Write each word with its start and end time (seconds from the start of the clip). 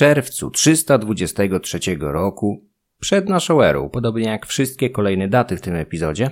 czerwcu 0.00 0.50
323 0.50 1.78
roku, 2.00 2.66
przed 3.00 3.28
naszą 3.28 3.62
erą, 3.62 3.88
podobnie 3.88 4.24
jak 4.24 4.46
wszystkie 4.46 4.90
kolejne 4.90 5.28
daty 5.28 5.56
w 5.56 5.60
tym 5.60 5.74
epizodzie, 5.74 6.30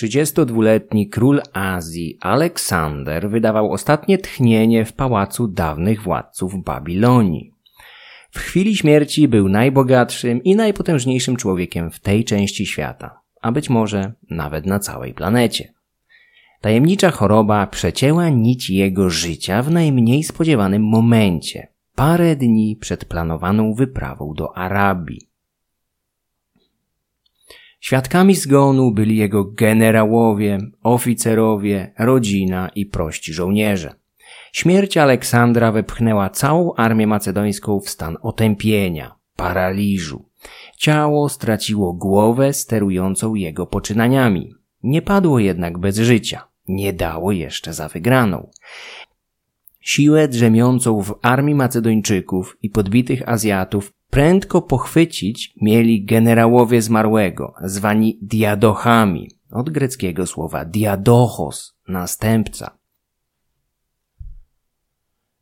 32-letni 0.00 1.08
król 1.08 1.42
Azji 1.52 2.18
Aleksander 2.20 3.30
wydawał 3.30 3.72
ostatnie 3.72 4.18
tchnienie 4.18 4.84
w 4.84 4.92
pałacu 4.92 5.48
dawnych 5.48 6.02
władców 6.02 6.64
Babilonii. 6.64 7.52
W 8.30 8.38
chwili 8.38 8.76
śmierci 8.76 9.28
był 9.28 9.48
najbogatszym 9.48 10.42
i 10.42 10.56
najpotężniejszym 10.56 11.36
człowiekiem 11.36 11.90
w 11.90 12.00
tej 12.00 12.24
części 12.24 12.66
świata, 12.66 13.20
a 13.42 13.52
być 13.52 13.70
może 13.70 14.12
nawet 14.30 14.66
na 14.66 14.78
całej 14.78 15.14
planecie. 15.14 15.74
Tajemnicza 16.60 17.10
choroba 17.10 17.66
przecięła 17.66 18.28
nić 18.28 18.70
jego 18.70 19.10
życia 19.10 19.62
w 19.62 19.70
najmniej 19.70 20.24
spodziewanym 20.24 20.82
momencie, 20.82 21.75
parę 21.96 22.36
dni 22.36 22.76
przed 22.76 23.04
planowaną 23.04 23.74
wyprawą 23.74 24.34
do 24.34 24.56
Arabii. 24.56 25.28
Świadkami 27.80 28.34
zgonu 28.34 28.90
byli 28.90 29.16
jego 29.16 29.44
generałowie, 29.44 30.58
oficerowie, 30.82 31.92
rodzina 31.98 32.68
i 32.74 32.86
prości 32.86 33.32
żołnierze. 33.32 33.94
Śmierć 34.52 34.96
Aleksandra 34.96 35.72
wepchnęła 35.72 36.30
całą 36.30 36.74
armię 36.74 37.06
macedońską 37.06 37.80
w 37.80 37.88
stan 37.88 38.16
otępienia, 38.22 39.14
paraliżu. 39.36 40.24
Ciało 40.76 41.28
straciło 41.28 41.92
głowę 41.92 42.52
sterującą 42.52 43.34
jego 43.34 43.66
poczynaniami. 43.66 44.54
Nie 44.82 45.02
padło 45.02 45.38
jednak 45.38 45.78
bez 45.78 45.96
życia. 45.96 46.48
Nie 46.68 46.92
dało 46.92 47.32
jeszcze 47.32 47.72
za 47.72 47.88
wygraną. 47.88 48.50
Siłę 49.86 50.28
drzemiącą 50.28 51.02
w 51.02 51.18
armii 51.22 51.54
Macedończyków 51.54 52.56
i 52.62 52.70
podbitych 52.70 53.28
Azjatów 53.28 53.92
prędko 54.10 54.62
pochwycić 54.62 55.54
mieli 55.62 56.04
generałowie 56.04 56.82
zmarłego, 56.82 57.54
zwani 57.64 58.18
diadochami, 58.22 59.30
od 59.50 59.70
greckiego 59.70 60.26
słowa 60.26 60.64
diadochos, 60.64 61.78
następca. 61.88 62.78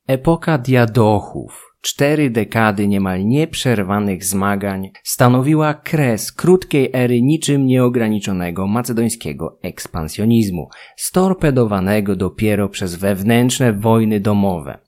Epoka 0.06 0.58
diadochów, 0.58 1.73
cztery 1.84 2.30
dekady 2.30 2.88
niemal 2.88 3.26
nieprzerwanych 3.26 4.24
zmagań, 4.24 4.90
stanowiła 5.02 5.74
kres 5.74 6.32
krótkiej 6.32 6.90
ery 6.92 7.22
niczym 7.22 7.66
nieograniczonego 7.66 8.66
macedońskiego 8.66 9.58
ekspansjonizmu, 9.62 10.68
storpedowanego 10.96 12.16
dopiero 12.16 12.68
przez 12.68 12.94
wewnętrzne 12.94 13.72
wojny 13.72 14.20
domowe. 14.20 14.78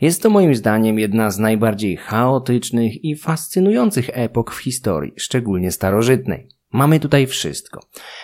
Jest 0.00 0.22
to 0.22 0.30
moim 0.30 0.54
zdaniem 0.54 0.98
jedna 0.98 1.30
z 1.30 1.38
najbardziej 1.38 1.96
chaotycznych 1.96 3.04
i 3.04 3.16
fascynujących 3.16 4.10
epok 4.12 4.54
w 4.54 4.58
historii, 4.58 5.12
szczególnie 5.16 5.72
starożytnej. 5.72 6.59
Mamy 6.72 7.00
tutaj 7.00 7.26
wszystko. 7.26 7.80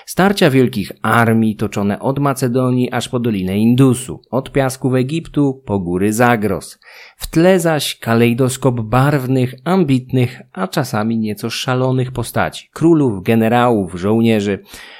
Starcia 0.06 0.50
wielkich 0.50 0.92
armii 1.02 1.56
toczone 1.56 2.00
od 2.00 2.19
Macedonii 2.19 2.92
aż 2.92 3.08
po 3.08 3.20
Dolinę 3.20 3.58
Indusu, 3.58 4.22
od 4.30 4.52
piasków 4.52 4.94
Egiptu 4.94 5.62
po 5.66 5.78
góry 5.78 6.12
Zagros. 6.12 6.78
W 7.17 7.30
tle 7.30 7.61
zaś 7.61 7.98
kalejdoskop 7.98 8.80
barwnych, 8.80 9.55
ambitnych, 9.64 10.42
a 10.52 10.69
czasami 10.69 11.19
nieco 11.19 11.50
szalonych 11.50 12.12
postaci. 12.12 12.69
Królów, 12.72 13.22
generałów, 13.22 13.94
żołnierzy. 13.94 14.58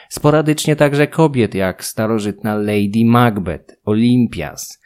Sporadycznie 0.09 0.77
także 0.77 1.07
kobiet 1.07 1.55
jak 1.55 1.85
starożytna 1.85 2.55
Lady 2.55 3.05
Macbeth, 3.05 3.75
Olimpias. 3.85 4.81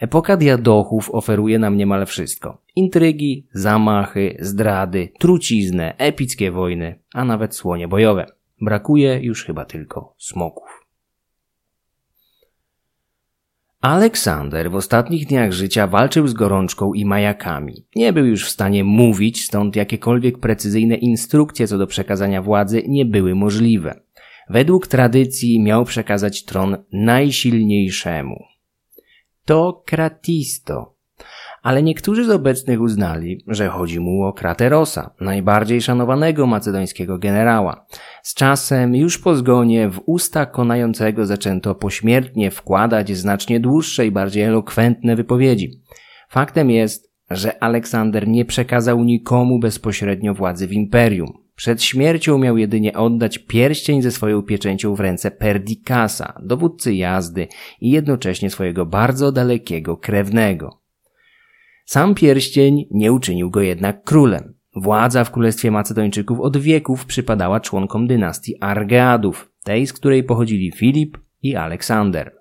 Epoka 0.00 0.36
diadochów 0.36 1.10
oferuje 1.10 1.58
nam 1.58 1.76
niemal 1.76 2.06
wszystko. 2.06 2.62
Intrygi, 2.76 3.46
zamachy, 3.52 4.36
zdrady, 4.40 5.08
truciznę, 5.18 5.94
epickie 5.98 6.50
wojny, 6.50 6.98
a 7.14 7.24
nawet 7.24 7.54
słonie 7.54 7.88
bojowe. 7.88 8.26
Brakuje 8.60 9.20
już 9.22 9.44
chyba 9.44 9.64
tylko 9.64 10.14
smoków. 10.18 10.80
Aleksander 13.80 14.70
w 14.70 14.74
ostatnich 14.74 15.26
dniach 15.26 15.52
życia 15.52 15.86
walczył 15.86 16.28
z 16.28 16.32
gorączką 16.32 16.94
i 16.94 17.04
majakami. 17.04 17.86
Nie 17.96 18.12
był 18.12 18.26
już 18.26 18.46
w 18.46 18.50
stanie 18.50 18.84
mówić, 18.84 19.44
stąd 19.44 19.76
jakiekolwiek 19.76 20.38
precyzyjne 20.38 20.94
instrukcje 20.94 21.66
co 21.66 21.78
do 21.78 21.86
przekazania 21.86 22.42
władzy 22.42 22.82
nie 22.88 23.04
były 23.04 23.34
możliwe. 23.34 24.00
Według 24.50 24.86
tradycji 24.86 25.60
miał 25.60 25.84
przekazać 25.84 26.44
tron 26.44 26.76
najsilniejszemu, 26.92 28.44
to 29.50 29.82
Kratisto. 29.86 30.94
Ale 31.62 31.82
niektórzy 31.82 32.24
z 32.24 32.30
obecnych 32.30 32.80
uznali, 32.80 33.44
że 33.46 33.68
chodzi 33.68 34.00
mu 34.00 34.24
o 34.24 34.32
Kraterosa, 34.32 35.14
najbardziej 35.20 35.82
szanowanego 35.82 36.46
macedońskiego 36.46 37.18
generała. 37.18 37.86
Z 38.22 38.34
czasem, 38.34 38.94
już 38.94 39.18
po 39.18 39.34
zgonie, 39.34 39.88
w 39.88 40.00
usta 40.06 40.46
konającego 40.46 41.26
zaczęto 41.26 41.74
pośmiertnie 41.74 42.50
wkładać 42.50 43.16
znacznie 43.16 43.60
dłuższe 43.60 44.06
i 44.06 44.10
bardziej 44.10 44.42
elokwentne 44.42 45.16
wypowiedzi. 45.16 45.82
Faktem 46.28 46.70
jest, 46.70 47.12
że 47.30 47.62
Aleksander 47.62 48.28
nie 48.28 48.44
przekazał 48.44 49.04
nikomu 49.04 49.58
bezpośrednio 49.58 50.34
władzy 50.34 50.66
w 50.66 50.72
imperium. 50.72 51.32
Przed 51.60 51.82
śmiercią 51.82 52.38
miał 52.38 52.56
jedynie 52.56 52.92
oddać 52.92 53.38
pierścień 53.38 54.02
ze 54.02 54.10
swoją 54.10 54.42
pieczęcią 54.42 54.94
w 54.94 55.00
ręce 55.00 55.30
Perdikasa, 55.30 56.40
dowódcy 56.42 56.94
jazdy 56.94 57.48
i 57.80 57.90
jednocześnie 57.90 58.50
swojego 58.50 58.86
bardzo 58.86 59.32
dalekiego 59.32 59.96
krewnego. 59.96 60.80
Sam 61.84 62.14
pierścień 62.14 62.86
nie 62.90 63.12
uczynił 63.12 63.50
go 63.50 63.60
jednak 63.60 64.04
królem. 64.04 64.54
Władza 64.76 65.24
w 65.24 65.30
Królestwie 65.30 65.70
Macedończyków 65.70 66.40
od 66.40 66.56
wieków 66.56 67.06
przypadała 67.06 67.60
członkom 67.60 68.06
dynastii 68.06 68.54
Argeadów, 68.60 69.52
tej 69.64 69.86
z 69.86 69.92
której 69.92 70.24
pochodzili 70.24 70.72
Filip 70.72 71.18
i 71.42 71.56
Aleksander. 71.56 72.36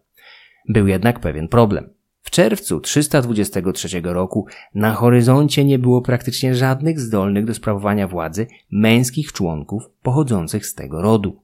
Był 0.69 0.87
jednak 0.87 1.19
pewien 1.19 1.47
problem. 1.47 1.93
W 2.29 2.31
czerwcu 2.31 2.79
323 2.79 4.01
roku 4.03 4.45
na 4.75 4.93
horyzoncie 4.93 5.65
nie 5.65 5.79
było 5.79 6.01
praktycznie 6.01 6.55
żadnych 6.55 6.99
zdolnych 6.99 7.45
do 7.45 7.53
sprawowania 7.53 8.07
władzy 8.07 8.47
męskich 8.71 9.33
członków 9.33 9.83
pochodzących 10.01 10.65
z 10.65 10.75
tego 10.75 11.01
rodu. 11.01 11.41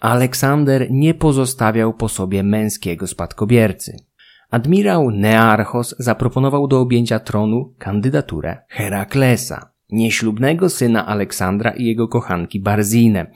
Aleksander 0.00 0.90
nie 0.90 1.14
pozostawiał 1.14 1.94
po 1.94 2.08
sobie 2.08 2.42
męskiego 2.42 3.06
spadkobiercy. 3.06 3.96
Admirał 4.50 5.10
Nearchos 5.10 5.94
zaproponował 5.98 6.66
do 6.68 6.80
objęcia 6.80 7.18
tronu 7.18 7.74
kandydaturę 7.78 8.58
Heraklesa, 8.68 9.73
nieślubnego 9.94 10.68
syna 10.68 11.06
Aleksandra 11.06 11.70
i 11.70 11.84
jego 11.84 12.08
kochanki 12.08 12.60
Barzinę, 12.60 13.26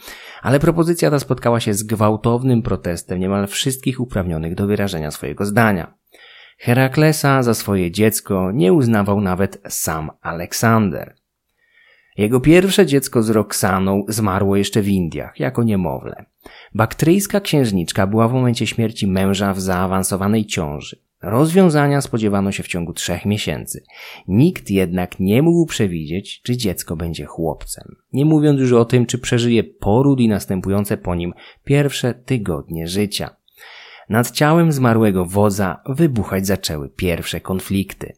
ale 0.42 0.60
propozycja 0.60 1.10
ta 1.10 1.18
spotkała 1.18 1.60
się 1.60 1.74
z 1.74 1.82
gwałtownym 1.82 2.62
protestem 2.62 3.20
niemal 3.20 3.46
wszystkich 3.46 4.00
uprawnionych 4.00 4.54
do 4.54 4.66
wyrażenia 4.66 5.10
swojego 5.10 5.44
zdania. 5.44 5.94
Heraklesa 6.58 7.42
za 7.42 7.54
swoje 7.54 7.90
dziecko 7.90 8.50
nie 8.52 8.72
uznawał 8.72 9.20
nawet 9.20 9.62
sam 9.68 10.10
Aleksander. 10.20 11.14
Jego 12.16 12.40
pierwsze 12.40 12.86
dziecko 12.86 13.22
z 13.22 13.30
Roxaną 13.30 14.04
zmarło 14.08 14.56
jeszcze 14.56 14.82
w 14.82 14.88
Indiach, 14.88 15.40
jako 15.40 15.62
niemowlę. 15.62 16.24
Baktryjska 16.74 17.40
księżniczka 17.40 18.06
była 18.06 18.28
w 18.28 18.32
momencie 18.32 18.66
śmierci 18.66 19.06
męża 19.06 19.54
w 19.54 19.60
zaawansowanej 19.60 20.46
ciąży. 20.46 21.07
Rozwiązania 21.22 22.00
spodziewano 22.00 22.52
się 22.52 22.62
w 22.62 22.68
ciągu 22.68 22.92
trzech 22.92 23.24
miesięcy. 23.24 23.84
Nikt 24.28 24.70
jednak 24.70 25.20
nie 25.20 25.42
mógł 25.42 25.66
przewidzieć, 25.66 26.42
czy 26.42 26.56
dziecko 26.56 26.96
będzie 26.96 27.24
chłopcem. 27.24 27.96
Nie 28.12 28.24
mówiąc 28.24 28.60
już 28.60 28.72
o 28.72 28.84
tym, 28.84 29.06
czy 29.06 29.18
przeżyje 29.18 29.64
poród 29.64 30.20
i 30.20 30.28
następujące 30.28 30.96
po 30.96 31.14
nim 31.14 31.32
pierwsze 31.64 32.14
tygodnie 32.14 32.86
życia. 32.86 33.36
Nad 34.08 34.30
ciałem 34.30 34.72
zmarłego 34.72 35.24
wodza 35.24 35.82
wybuchać 35.86 36.46
zaczęły 36.46 36.88
pierwsze 36.88 37.40
konflikty. 37.40 38.12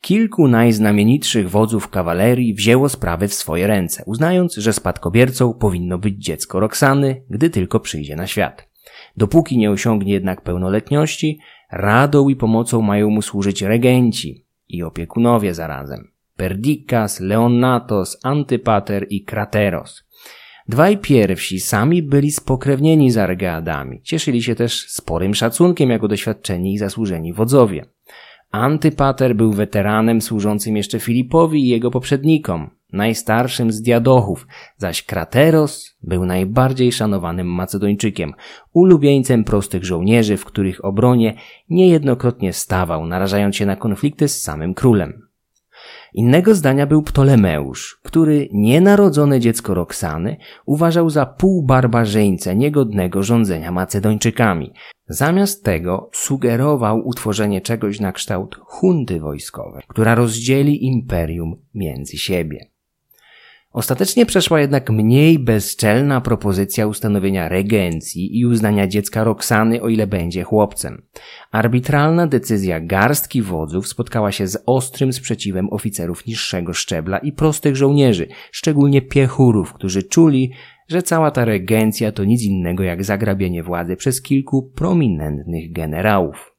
Kilku 0.00 0.48
najznamienitszych 0.48 1.50
wodzów 1.50 1.88
kawalerii 1.88 2.54
wzięło 2.54 2.88
sprawy 2.88 3.28
w 3.28 3.34
swoje 3.34 3.66
ręce, 3.66 4.02
uznając, 4.06 4.54
że 4.54 4.72
spadkobiercą 4.72 5.54
powinno 5.54 5.98
być 5.98 6.24
dziecko 6.24 6.60
Roxany, 6.60 7.22
gdy 7.30 7.50
tylko 7.50 7.80
przyjdzie 7.80 8.16
na 8.16 8.26
świat. 8.26 8.69
Dopóki 9.16 9.58
nie 9.58 9.70
osiągnie 9.70 10.12
jednak 10.12 10.40
pełnoletności, 10.40 11.38
radą 11.72 12.28
i 12.28 12.36
pomocą 12.36 12.82
mają 12.82 13.10
mu 13.10 13.22
służyć 13.22 13.62
regenci 13.62 14.44
i 14.68 14.82
opiekunowie 14.82 15.54
zarazem. 15.54 16.10
Perdikas, 16.36 17.20
Leonatos, 17.20 18.18
Antypater 18.22 19.06
i 19.10 19.24
Krateros. 19.24 20.04
Dwaj 20.68 20.98
pierwsi 20.98 21.60
sami 21.60 22.02
byli 22.02 22.30
spokrewnieni 22.30 23.10
z 23.10 23.18
Argeadami. 23.18 24.02
Cieszyli 24.02 24.42
się 24.42 24.54
też 24.54 24.86
sporym 24.88 25.34
szacunkiem 25.34 25.90
jako 25.90 26.08
doświadczeni 26.08 26.72
i 26.72 26.78
zasłużeni 26.78 27.32
wodzowie. 27.32 27.86
Antypater 28.50 29.36
był 29.36 29.52
weteranem 29.52 30.20
służącym 30.20 30.76
jeszcze 30.76 31.00
Filipowi 31.00 31.64
i 31.64 31.68
jego 31.68 31.90
poprzednikom. 31.90 32.70
Najstarszym 32.92 33.72
z 33.72 33.82
diadochów, 33.82 34.46
zaś 34.76 35.02
Krateros 35.02 35.96
był 36.02 36.26
najbardziej 36.26 36.92
szanowanym 36.92 37.46
Macedończykiem, 37.46 38.32
ulubieńcem 38.72 39.44
prostych 39.44 39.84
żołnierzy, 39.84 40.36
w 40.36 40.44
których 40.44 40.84
obronie 40.84 41.34
niejednokrotnie 41.68 42.52
stawał, 42.52 43.06
narażając 43.06 43.56
się 43.56 43.66
na 43.66 43.76
konflikty 43.76 44.28
z 44.28 44.42
samym 44.42 44.74
królem. 44.74 45.30
Innego 46.14 46.54
zdania 46.54 46.86
był 46.86 47.02
Ptolemeusz, 47.02 48.00
który 48.02 48.48
nienarodzone 48.52 49.40
dziecko 49.40 49.74
Roxany 49.74 50.36
uważał 50.66 51.10
za 51.10 51.26
półbarbarzyńcę 51.26 52.56
niegodnego 52.56 53.22
rządzenia 53.22 53.72
Macedończykami. 53.72 54.72
Zamiast 55.08 55.64
tego 55.64 56.10
sugerował 56.12 57.08
utworzenie 57.08 57.60
czegoś 57.60 58.00
na 58.00 58.12
kształt 58.12 58.56
hunty 58.64 59.20
wojskowej, 59.20 59.82
która 59.88 60.14
rozdzieli 60.14 60.86
imperium 60.86 61.56
między 61.74 62.16
siebie. 62.18 62.70
Ostatecznie 63.72 64.26
przeszła 64.26 64.60
jednak 64.60 64.90
mniej 64.90 65.38
bezczelna 65.38 66.20
propozycja 66.20 66.86
ustanowienia 66.86 67.48
regencji 67.48 68.38
i 68.38 68.46
uznania 68.46 68.86
dziecka 68.86 69.24
Roxany, 69.24 69.82
o 69.82 69.88
ile 69.88 70.06
będzie 70.06 70.42
chłopcem. 70.42 71.02
Arbitralna 71.52 72.26
decyzja 72.26 72.80
garstki 72.80 73.42
wodzów 73.42 73.88
spotkała 73.88 74.32
się 74.32 74.46
z 74.46 74.62
ostrym 74.66 75.12
sprzeciwem 75.12 75.72
oficerów 75.72 76.26
niższego 76.26 76.72
szczebla 76.72 77.18
i 77.18 77.32
prostych 77.32 77.76
żołnierzy, 77.76 78.28
szczególnie 78.52 79.02
piechurów, 79.02 79.72
którzy 79.72 80.02
czuli, 80.02 80.52
że 80.88 81.02
cała 81.02 81.30
ta 81.30 81.44
regencja 81.44 82.12
to 82.12 82.24
nic 82.24 82.42
innego 82.42 82.82
jak 82.82 83.04
zagrabienie 83.04 83.62
władzy 83.62 83.96
przez 83.96 84.22
kilku 84.22 84.62
prominentnych 84.62 85.72
generałów. 85.72 86.49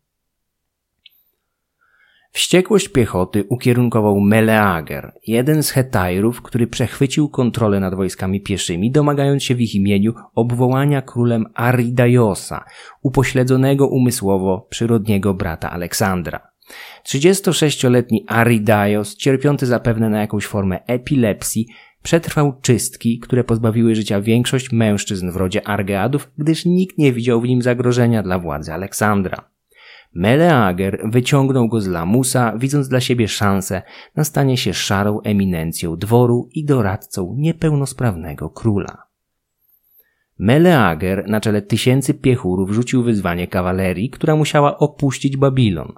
Wściekłość 2.33 2.89
piechoty 2.89 3.44
ukierunkował 3.50 4.19
Meleager, 4.19 5.13
jeden 5.28 5.63
z 5.63 5.69
Hetajrów, 5.69 6.42
który 6.42 6.68
przechwycił 6.68 7.30
kontrolę 7.30 7.80
nad 7.80 7.95
wojskami 7.95 8.42
pieszymi, 8.42 8.92
domagając 8.92 9.44
się 9.44 9.56
w 9.56 9.62
ich 9.62 9.75
imieniu 9.75 10.13
obwołania 10.36 11.01
królem 11.01 11.45
Aridaiosa, 11.54 12.66
upośledzonego 13.01 13.88
umysłowo 13.88 14.68
przyrodniego 14.69 15.33
brata 15.33 15.72
Aleksandra. 15.72 16.51
36-letni 17.06 18.25
Aridaios, 18.28 19.16
cierpiący 19.16 19.66
zapewne 19.66 20.10
na 20.10 20.22
jakąś 20.22 20.45
formę 20.45 20.80
epilepsji, 20.88 21.68
przetrwał 22.04 22.54
czystki, 22.62 23.19
które 23.19 23.44
pozbawiły 23.44 23.95
życia 23.95 24.22
większość 24.22 24.72
mężczyzn 24.72 25.31
w 25.31 25.36
rodzie 25.36 25.68
Argeadów, 25.68 26.31
gdyż 26.38 26.66
nikt 26.66 26.98
nie 26.98 27.13
widział 27.13 27.42
w 27.42 27.48
nim 27.48 27.62
zagrożenia 27.62 28.24
dla 28.24 28.39
władzy 28.39 28.74
Aleksandra. 28.74 29.50
Meleager 30.13 31.02
wyciągnął 31.04 31.68
go 31.68 31.81
z 31.81 31.88
lamusa, 31.88 32.58
widząc 32.58 32.88
dla 32.88 33.00
siebie 33.00 33.28
szansę 33.28 33.81
na 34.16 34.24
stanie 34.24 34.58
się 34.58 34.74
szarą 34.74 35.22
eminencją 35.22 35.98
dworu 35.98 36.50
i 36.52 36.66
doradcą 36.66 37.36
niepełnosprawnego 37.38 38.50
króla. 38.50 39.04
Meleager 40.40 41.28
na 41.28 41.42
czele 41.42 41.62
tysięcy 41.62 42.13
piechurów 42.13 42.72
rzucił 42.72 43.04
wyzwanie 43.04 43.48
kawalerii, 43.48 44.10
która 44.10 44.36
musiała 44.36 44.78
opuścić 44.78 45.38
Babilon. 45.38 45.94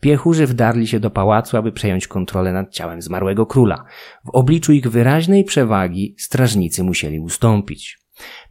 Piechurzy 0.00 0.46
wdarli 0.46 0.86
się 0.86 1.00
do 1.00 1.10
pałacu, 1.10 1.56
aby 1.56 1.72
przejąć 1.72 2.06
kontrolę 2.06 2.52
nad 2.52 2.72
ciałem 2.72 3.02
zmarłego 3.02 3.46
króla. 3.46 3.84
W 4.24 4.30
obliczu 4.30 4.72
ich 4.72 4.90
wyraźnej 4.90 5.44
przewagi 5.44 6.14
strażnicy 6.18 6.84
musieli 6.84 7.20
ustąpić. 7.20 7.97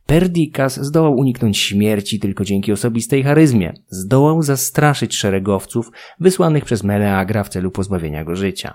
Perdikas 0.08 0.80
zdołał 0.80 1.16
uniknąć 1.16 1.58
śmierci 1.58 2.20
tylko 2.20 2.46
dzięki 2.46 2.72
osobistej 2.72 3.24
charyzmie. 3.24 3.74
Zdołał 3.90 4.42
zastraszyć 4.42 5.16
szeregowców 5.16 5.92
wysłanych 6.20 6.66
przez 6.66 6.84
Meleagra 6.84 7.44
w 7.44 7.50
celu 7.50 7.72
pozbawienia 7.72 8.24
go 8.24 8.36
życia. 8.36 8.74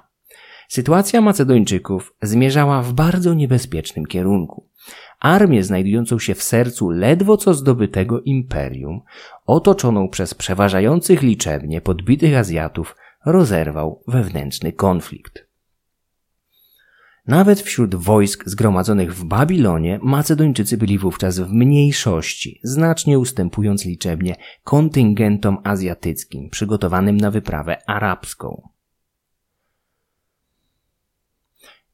Sytuacja 0.68 1.20
Macedończyków 1.20 2.14
zmierzała 2.22 2.82
w 2.82 2.92
bardzo 2.92 3.34
niebezpiecznym 3.34 4.06
kierunku. 4.06 4.68
Armię 5.20 5.62
znajdującą 5.62 6.18
się 6.18 6.34
w 6.34 6.42
sercu 6.42 6.90
ledwo 6.90 7.36
co 7.36 7.54
zdobytego 7.54 8.20
imperium, 8.20 9.00
otoczoną 9.46 10.08
przez 10.08 10.34
przeważających 10.34 11.22
liczebnie 11.22 11.80
podbitych 11.80 12.36
Azjatów, 12.36 12.96
rozerwał 13.26 14.02
wewnętrzny 14.08 14.72
konflikt. 14.72 15.51
Nawet 17.26 17.60
wśród 17.60 17.94
wojsk 17.94 18.42
zgromadzonych 18.46 19.14
w 19.14 19.24
Babilonie 19.24 19.98
Macedończycy 20.02 20.76
byli 20.76 20.98
wówczas 20.98 21.38
w 21.38 21.52
mniejszości, 21.52 22.60
znacznie 22.62 23.18
ustępując 23.18 23.84
liczebnie 23.84 24.36
kontyngentom 24.64 25.58
azjatyckim 25.64 26.50
przygotowanym 26.50 27.16
na 27.16 27.30
wyprawę 27.30 27.76
arabską. 27.86 28.68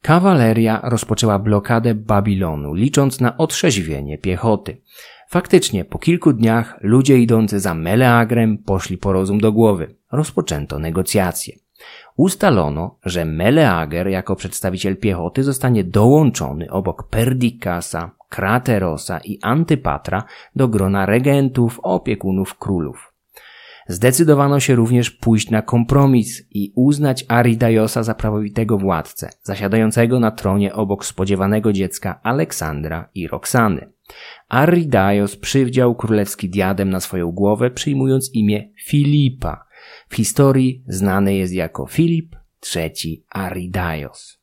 Kawaleria 0.03 0.81
rozpoczęła 0.85 1.39
blokadę 1.39 1.95
Babilonu, 1.95 2.75
licząc 2.75 3.21
na 3.21 3.37
otrzeźwienie 3.37 4.19
piechoty. 4.19 4.81
Faktycznie, 5.29 5.85
po 5.85 5.99
kilku 5.99 6.33
dniach 6.33 6.79
ludzie 6.81 7.19
idący 7.19 7.61
za 7.61 7.75
Meleagrem 7.75 8.59
poszli 8.59 8.99
po 8.99 9.13
rozum 9.13 9.41
do 9.41 9.53
głowy. 9.53 9.95
Rozpoczęto 10.13 10.79
negocjacje. 10.79 11.68
Ustalono, 12.19 12.99
że 13.05 13.25
Meleager 13.25 14.09
jako 14.09 14.37
przedstawiciel 14.37 14.97
piechoty 14.97 15.44
zostanie 15.44 15.85
dołączony 15.85 16.70
obok 16.70 17.09
Perdikasa, 17.09 18.11
Kraterosa 18.29 19.20
i 19.25 19.38
Antypatra 19.43 20.25
do 20.56 20.69
grona 20.69 21.06
regentów, 21.06 21.81
opiekunów 21.82 22.59
królów. 22.59 23.15
Zdecydowano 23.88 24.61
się 24.61 24.75
również 24.75 25.11
pójść 25.11 25.50
na 25.50 25.62
kompromis 25.62 26.43
i 26.50 26.73
uznać 26.76 27.25
Aridaiosa 27.29 28.03
za 28.03 28.15
prawowitego 28.15 28.79
władcę, 28.79 29.31
zasiadającego 29.43 30.20
na 30.20 30.31
tronie 30.31 30.75
obok 30.75 31.05
spodziewanego 31.05 31.73
dziecka 31.73 32.20
Aleksandra 32.23 33.09
i 33.15 33.29
Roxany. 33.29 33.93
Aridaios 34.49 35.37
przywdział 35.37 35.94
królewski 35.94 36.50
diadem 36.50 36.91
na 36.91 37.00
swoją 37.00 37.32
głowę, 37.32 37.70
przyjmując 37.70 38.35
imię 38.35 38.69
Filipa, 38.87 39.68
w 40.08 40.14
historii 40.14 40.84
znany 40.88 41.34
jest 41.34 41.52
jako 41.52 41.87
Filip 41.87 42.37
III 42.76 43.25
Aridaios. 43.31 44.38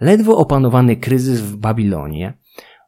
Ledwo 0.00 0.36
opanowany 0.36 0.96
kryzys 0.96 1.40
w 1.40 1.56
Babilonie 1.56 2.34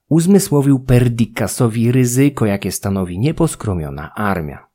uzmysłowił 0.08 0.78
Perdikasowi 0.78 1.92
ryzyko, 1.92 2.46
jakie 2.46 2.72
stanowi 2.72 3.18
nieposkromiona 3.18 4.14
armia. 4.14 4.66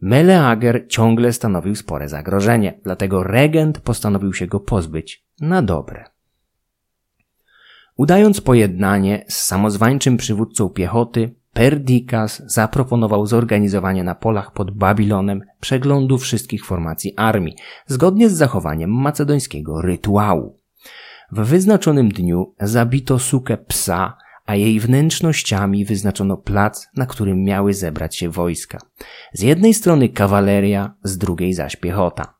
Meleager 0.00 0.86
ciągle 0.88 1.32
stanowił 1.32 1.74
spore 1.74 2.08
zagrożenie, 2.08 2.80
dlatego 2.84 3.22
regent 3.22 3.80
postanowił 3.80 4.32
się 4.32 4.46
go 4.46 4.60
pozbyć 4.60 5.26
na 5.40 5.62
dobre. 5.62 6.04
Udając 7.96 8.40
pojednanie 8.40 9.24
z 9.28 9.36
samozwańczym 9.36 10.16
przywódcą 10.16 10.68
piechoty, 10.68 11.34
Perdikas 11.56 12.42
zaproponował 12.46 13.26
zorganizowanie 13.26 14.04
na 14.04 14.14
polach 14.14 14.52
pod 14.52 14.70
Babilonem 14.70 15.40
przeglądu 15.60 16.18
wszystkich 16.18 16.64
formacji 16.64 17.14
armii, 17.16 17.56
zgodnie 17.86 18.28
z 18.28 18.32
zachowaniem 18.32 18.90
macedońskiego 18.90 19.82
rytuału. 19.82 20.58
W 21.32 21.40
wyznaczonym 21.40 22.08
dniu 22.08 22.54
zabito 22.60 23.18
sukę 23.18 23.56
psa, 23.56 24.16
a 24.46 24.54
jej 24.54 24.80
wnętrznościami 24.80 25.84
wyznaczono 25.84 26.36
plac, 26.36 26.88
na 26.96 27.06
którym 27.06 27.42
miały 27.42 27.74
zebrać 27.74 28.16
się 28.16 28.28
wojska. 28.28 28.78
Z 29.32 29.42
jednej 29.42 29.74
strony 29.74 30.08
kawaleria, 30.08 30.94
z 31.02 31.18
drugiej 31.18 31.54
zaś 31.54 31.76
piechota. 31.76 32.34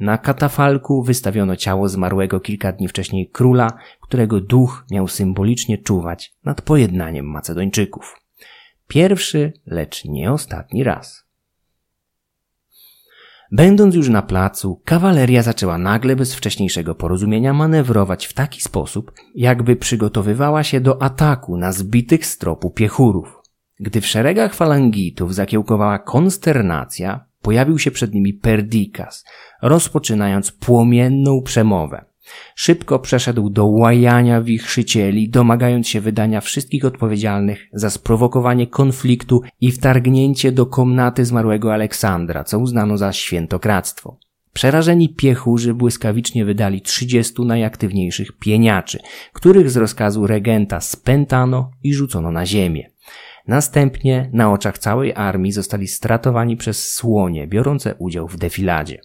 Na 0.00 0.18
katafalku 0.18 1.02
wystawiono 1.02 1.56
ciało 1.56 1.88
zmarłego 1.88 2.40
kilka 2.40 2.72
dni 2.72 2.88
wcześniej 2.88 3.30
króla, 3.30 3.72
którego 4.00 4.40
duch 4.40 4.84
miał 4.90 5.08
symbolicznie 5.08 5.78
czuwać 5.78 6.34
nad 6.44 6.62
pojednaniem 6.62 7.26
Macedończyków. 7.26 8.19
Pierwszy, 8.90 9.52
lecz 9.66 10.04
nie 10.04 10.32
ostatni 10.32 10.84
raz. 10.84 11.24
Będąc 13.52 13.94
już 13.94 14.08
na 14.08 14.22
placu, 14.22 14.82
kawaleria 14.84 15.42
zaczęła 15.42 15.78
nagle 15.78 16.16
bez 16.16 16.34
wcześniejszego 16.34 16.94
porozumienia 16.94 17.52
manewrować 17.52 18.26
w 18.26 18.32
taki 18.32 18.60
sposób, 18.60 19.12
jakby 19.34 19.76
przygotowywała 19.76 20.62
się 20.62 20.80
do 20.80 21.02
ataku 21.02 21.56
na 21.56 21.72
zbitych 21.72 22.26
z 22.26 22.38
tropu 22.38 22.70
piechurów. 22.70 23.38
Gdy 23.80 24.00
w 24.00 24.06
szeregach 24.06 24.54
falangitów 24.54 25.34
zakiełkowała 25.34 25.98
konsternacja, 25.98 27.24
pojawił 27.42 27.78
się 27.78 27.90
przed 27.90 28.14
nimi 28.14 28.34
Perdikas, 28.34 29.24
rozpoczynając 29.62 30.52
płomienną 30.52 31.42
przemowę. 31.42 32.09
Szybko 32.54 32.98
przeszedł 32.98 33.50
do 33.50 33.66
łajania 33.66 34.42
wichrzycieli, 34.42 35.30
domagając 35.30 35.88
się 35.88 36.00
wydania 36.00 36.40
wszystkich 36.40 36.84
odpowiedzialnych 36.84 37.66
za 37.72 37.90
sprowokowanie 37.90 38.66
konfliktu 38.66 39.40
i 39.60 39.72
wtargnięcie 39.72 40.52
do 40.52 40.66
komnaty 40.66 41.24
zmarłego 41.24 41.72
Aleksandra, 41.72 42.44
co 42.44 42.58
uznano 42.58 42.98
za 42.98 43.12
świętokradztwo. 43.12 44.18
Przerażeni 44.52 45.14
piechurzy 45.14 45.74
błyskawicznie 45.74 46.44
wydali 46.44 46.80
trzydziestu 46.82 47.44
najaktywniejszych 47.44 48.38
pieniaczy, 48.38 48.98
których 49.32 49.70
z 49.70 49.76
rozkazu 49.76 50.26
regenta 50.26 50.80
spętano 50.80 51.70
i 51.82 51.94
rzucono 51.94 52.30
na 52.30 52.46
ziemię. 52.46 52.90
Następnie 53.46 54.30
na 54.32 54.52
oczach 54.52 54.78
całej 54.78 55.14
armii 55.14 55.52
zostali 55.52 55.88
stratowani 55.88 56.56
przez 56.56 56.92
słonie 56.92 57.46
biorące 57.46 57.94
udział 57.98 58.28
w 58.28 58.36
defiladzie. 58.36 59.00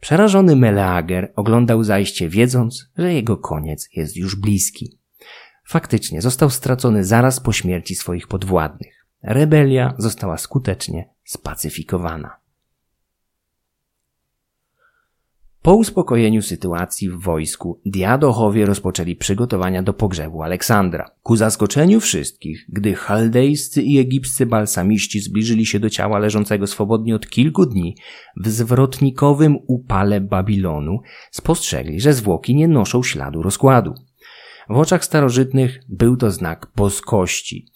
Przerażony 0.00 0.56
Meleager 0.56 1.32
oglądał 1.36 1.84
zajście, 1.84 2.28
wiedząc, 2.28 2.90
że 2.96 3.14
jego 3.14 3.36
koniec 3.36 3.88
jest 3.96 4.16
już 4.16 4.36
bliski. 4.36 4.98
Faktycznie 5.68 6.22
został 6.22 6.50
stracony 6.50 7.04
zaraz 7.04 7.40
po 7.40 7.52
śmierci 7.52 7.94
swoich 7.94 8.28
podwładnych. 8.28 9.06
Rebelia 9.22 9.94
została 9.98 10.38
skutecznie 10.38 11.08
spacyfikowana. 11.24 12.39
Po 15.62 15.74
uspokojeniu 15.74 16.42
sytuacji 16.42 17.10
w 17.10 17.20
wojsku, 17.20 17.80
diadochowie 17.86 18.66
rozpoczęli 18.66 19.16
przygotowania 19.16 19.82
do 19.82 19.92
pogrzebu 19.92 20.42
Aleksandra. 20.42 21.10
Ku 21.22 21.36
zaskoczeniu 21.36 22.00
wszystkich, 22.00 22.64
gdy 22.68 22.94
chaldejscy 22.94 23.82
i 23.82 23.98
egipscy 23.98 24.46
balsamiści 24.46 25.20
zbliżyli 25.20 25.66
się 25.66 25.80
do 25.80 25.90
ciała 25.90 26.18
leżącego 26.18 26.66
swobodnie 26.66 27.14
od 27.14 27.28
kilku 27.28 27.66
dni, 27.66 27.96
w 28.36 28.48
zwrotnikowym 28.48 29.58
upale 29.66 30.20
Babilonu 30.20 31.00
spostrzegli, 31.30 32.00
że 32.00 32.12
zwłoki 32.12 32.54
nie 32.54 32.68
noszą 32.68 33.02
śladu 33.02 33.42
rozkładu. 33.42 33.94
W 34.68 34.76
oczach 34.76 35.04
starożytnych 35.04 35.80
był 35.88 36.16
to 36.16 36.30
znak 36.30 36.66
boskości. 36.76 37.66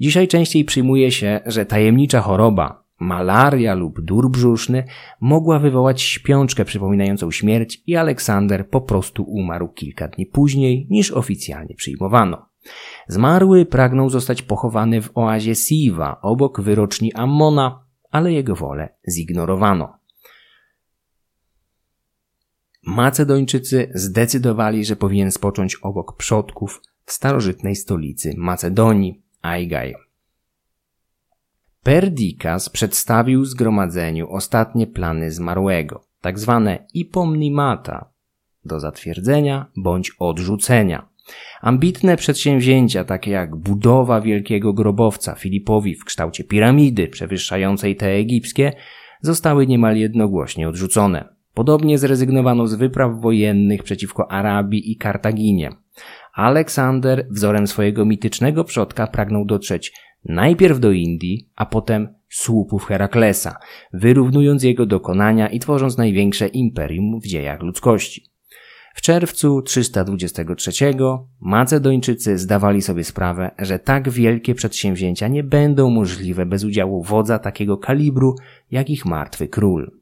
Dzisiaj 0.00 0.28
częściej 0.28 0.64
przyjmuje 0.64 1.10
się, 1.10 1.40
że 1.46 1.66
tajemnicza 1.66 2.20
choroba, 2.20 2.84
malaria 3.00 3.74
lub 3.74 4.00
dur 4.00 4.30
brzuszny 4.30 4.84
mogła 5.20 5.58
wywołać 5.58 6.02
śpiączkę 6.02 6.64
przypominającą 6.64 7.30
śmierć 7.30 7.82
i 7.86 7.96
Aleksander 7.96 8.68
po 8.68 8.80
prostu 8.80 9.22
umarł 9.22 9.68
kilka 9.68 10.08
dni 10.08 10.26
później 10.26 10.86
niż 10.90 11.10
oficjalnie 11.10 11.74
przyjmowano. 11.74 12.46
Zmarły 13.08 13.66
pragnął 13.66 14.10
zostać 14.10 14.42
pochowany 14.42 15.02
w 15.02 15.10
oazie 15.14 15.54
Siwa 15.54 16.20
obok 16.22 16.60
wyroczni 16.60 17.12
Ammona, 17.12 17.84
ale 18.10 18.32
jego 18.32 18.56
wolę 18.56 18.88
zignorowano. 19.08 20.00
Macedończycy 22.86 23.90
zdecydowali, 23.94 24.84
że 24.84 24.96
powinien 24.96 25.32
spocząć 25.32 25.76
obok 25.76 26.16
przodków 26.16 26.82
w 27.04 27.12
starożytnej 27.12 27.76
stolicy 27.76 28.34
Macedonii, 28.36 29.22
Aigai. 29.42 30.09
Perdikas 31.82 32.68
przedstawił 32.68 33.44
zgromadzeniu 33.44 34.30
ostatnie 34.30 34.86
plany 34.86 35.30
zmarłego, 35.30 36.04
tak 36.20 36.38
zwane 36.38 36.86
ipomnimata, 36.94 38.10
do 38.64 38.80
zatwierdzenia 38.80 39.66
bądź 39.76 40.12
odrzucenia. 40.18 41.08
Ambitne 41.60 42.16
przedsięwzięcia, 42.16 43.04
takie 43.04 43.30
jak 43.30 43.56
budowa 43.56 44.20
wielkiego 44.20 44.72
grobowca 44.72 45.34
Filipowi 45.34 45.94
w 45.94 46.04
kształcie 46.04 46.44
piramidy 46.44 47.08
przewyższającej 47.08 47.96
te 47.96 48.06
egipskie, 48.06 48.72
zostały 49.20 49.66
niemal 49.66 49.96
jednogłośnie 49.96 50.68
odrzucone. 50.68 51.28
Podobnie 51.54 51.98
zrezygnowano 51.98 52.66
z 52.66 52.74
wypraw 52.74 53.20
wojennych 53.20 53.82
przeciwko 53.82 54.32
Arabii 54.32 54.92
i 54.92 54.96
Kartaginie. 54.96 55.70
Aleksander, 56.34 57.26
wzorem 57.30 57.66
swojego 57.66 58.04
mitycznego 58.04 58.64
przodka, 58.64 59.06
pragnął 59.06 59.44
dotrzeć 59.44 59.92
najpierw 60.24 60.80
do 60.80 60.92
Indii, 60.92 61.48
a 61.56 61.66
potem 61.66 62.14
słupów 62.28 62.84
Heraklesa, 62.84 63.56
wyrównując 63.92 64.62
jego 64.62 64.86
dokonania 64.86 65.48
i 65.48 65.58
tworząc 65.58 65.96
największe 65.96 66.48
imperium 66.48 67.20
w 67.20 67.26
dziejach 67.26 67.62
ludzkości. 67.62 68.30
W 68.94 69.00
czerwcu 69.00 69.62
323 69.62 70.72
Macedończycy 71.40 72.38
zdawali 72.38 72.82
sobie 72.82 73.04
sprawę, 73.04 73.50
że 73.58 73.78
tak 73.78 74.10
wielkie 74.10 74.54
przedsięwzięcia 74.54 75.28
nie 75.28 75.44
będą 75.44 75.90
możliwe 75.90 76.46
bez 76.46 76.64
udziału 76.64 77.02
wodza 77.02 77.38
takiego 77.38 77.78
kalibru 77.78 78.34
jak 78.70 78.90
ich 78.90 79.06
martwy 79.06 79.48
król. 79.48 80.00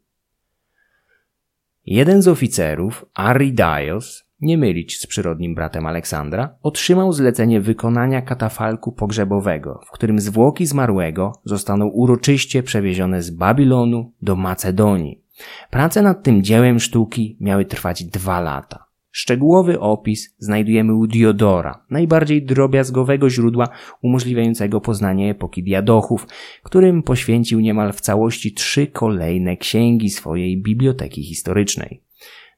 Jeden 1.87 2.23
z 2.23 2.29
oficerów, 2.29 3.07
Aridaios, 3.15 4.28
nie 4.41 4.59
mylić 4.59 5.01
z 5.01 5.07
przyrodnim 5.07 5.55
bratem 5.55 5.87
Aleksandra, 5.87 6.55
otrzymał 6.63 7.13
zlecenie 7.13 7.61
wykonania 7.61 8.23
katafalku 8.23 8.93
pogrzebowego, 8.93 9.81
w 9.87 9.91
którym 9.91 10.19
zwłoki 10.19 10.67
zmarłego 10.67 11.33
zostaną 11.45 11.87
uroczyście 11.87 12.63
przewiezione 12.63 13.23
z 13.23 13.31
Babilonu 13.31 14.13
do 14.23 14.37
Macedonii. 14.37 15.23
Prace 15.71 16.03
nad 16.03 16.23
tym 16.23 16.43
dziełem 16.43 16.81
sztuki 16.81 17.37
miały 17.41 17.65
trwać 17.65 18.05
dwa 18.05 18.41
lata. 18.41 18.89
Szczegółowy 19.11 19.81
opis 19.81 20.35
znajdujemy 20.39 20.95
u 20.95 21.07
Diodora, 21.07 21.85
najbardziej 21.91 22.43
drobiazgowego 22.43 23.31
źródła 23.31 23.69
umożliwiającego 24.03 24.81
poznanie 24.81 25.31
epoki 25.31 25.63
diadochów, 25.63 26.27
którym 26.63 27.03
poświęcił 27.03 27.61
niemal 27.61 27.93
w 27.93 28.01
całości 28.01 28.53
trzy 28.53 28.87
kolejne 28.87 29.57
księgi 29.57 30.11
swojej 30.11 30.63
biblioteki 30.63 31.23
historycznej. 31.23 32.08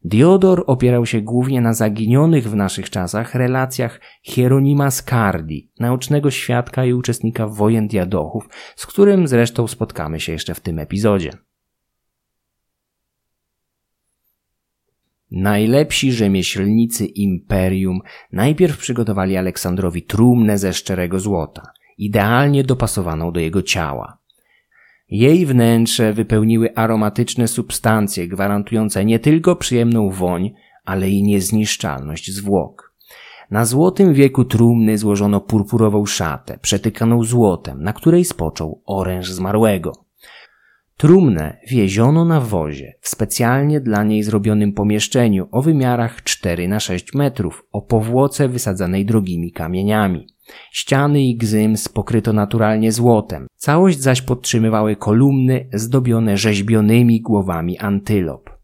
Diodor 0.04 0.64
opierał 0.66 1.06
się 1.06 1.20
głównie 1.20 1.60
na 1.60 1.74
zaginionych 1.74 2.50
w 2.50 2.54
naszych 2.54 2.90
czasach 2.90 3.34
relacjach 3.34 4.00
Hieronima 4.22 4.90
Scardi, 4.90 5.70
naocznego 5.80 6.30
świadka 6.30 6.84
i 6.84 6.92
uczestnika 6.92 7.46
wojen 7.48 7.88
diadochów, 7.88 8.48
z 8.76 8.86
którym 8.86 9.28
zresztą 9.28 9.66
spotkamy 9.66 10.20
się 10.20 10.32
jeszcze 10.32 10.54
w 10.54 10.60
tym 10.60 10.78
epizodzie. 10.78 11.30
Najlepsi 15.30 16.12
rzemieślnicy 16.12 17.06
imperium 17.06 18.00
najpierw 18.32 18.78
przygotowali 18.78 19.36
Aleksandrowi 19.36 20.02
trumnę 20.02 20.58
ze 20.58 20.72
szczerego 20.72 21.20
złota, 21.20 21.62
idealnie 21.98 22.64
dopasowaną 22.64 23.32
do 23.32 23.40
jego 23.40 23.62
ciała. 23.62 24.19
Jej 25.10 25.46
wnętrze 25.46 26.12
wypełniły 26.12 26.74
aromatyczne 26.74 27.48
substancje 27.48 28.28
gwarantujące 28.28 29.04
nie 29.04 29.18
tylko 29.18 29.56
przyjemną 29.56 30.10
woń, 30.10 30.50
ale 30.84 31.10
i 31.10 31.22
niezniszczalność 31.22 32.32
zwłok. 32.32 32.94
Na 33.50 33.64
złotym 33.64 34.14
wieku 34.14 34.44
trumny 34.44 34.98
złożono 34.98 35.40
purpurową 35.40 36.06
szatę, 36.06 36.58
przetykaną 36.62 37.24
złotem, 37.24 37.82
na 37.82 37.92
której 37.92 38.24
spoczął 38.24 38.82
oręż 38.86 39.30
zmarłego. 39.30 39.92
Trumnę 40.96 41.56
wieziono 41.68 42.24
na 42.24 42.40
wozie 42.40 42.94
w 43.00 43.08
specjalnie 43.08 43.80
dla 43.80 44.04
niej 44.04 44.22
zrobionym 44.22 44.72
pomieszczeniu 44.72 45.48
o 45.50 45.62
wymiarach 45.62 46.22
4 46.22 46.68
na 46.68 46.80
6 46.80 47.14
metrów, 47.14 47.66
o 47.72 47.82
powłoce 47.82 48.48
wysadzanej 48.48 49.04
drogimi 49.04 49.52
kamieniami. 49.52 50.26
Ściany 50.72 51.22
i 51.22 51.36
gzyms 51.36 51.88
pokryto 51.88 52.32
naturalnie 52.32 52.92
złotem. 52.92 53.46
Całość 53.56 54.00
zaś 54.00 54.22
podtrzymywały 54.22 54.96
kolumny 54.96 55.68
zdobione 55.72 56.36
rzeźbionymi 56.36 57.20
głowami 57.20 57.78
antylop. 57.78 58.59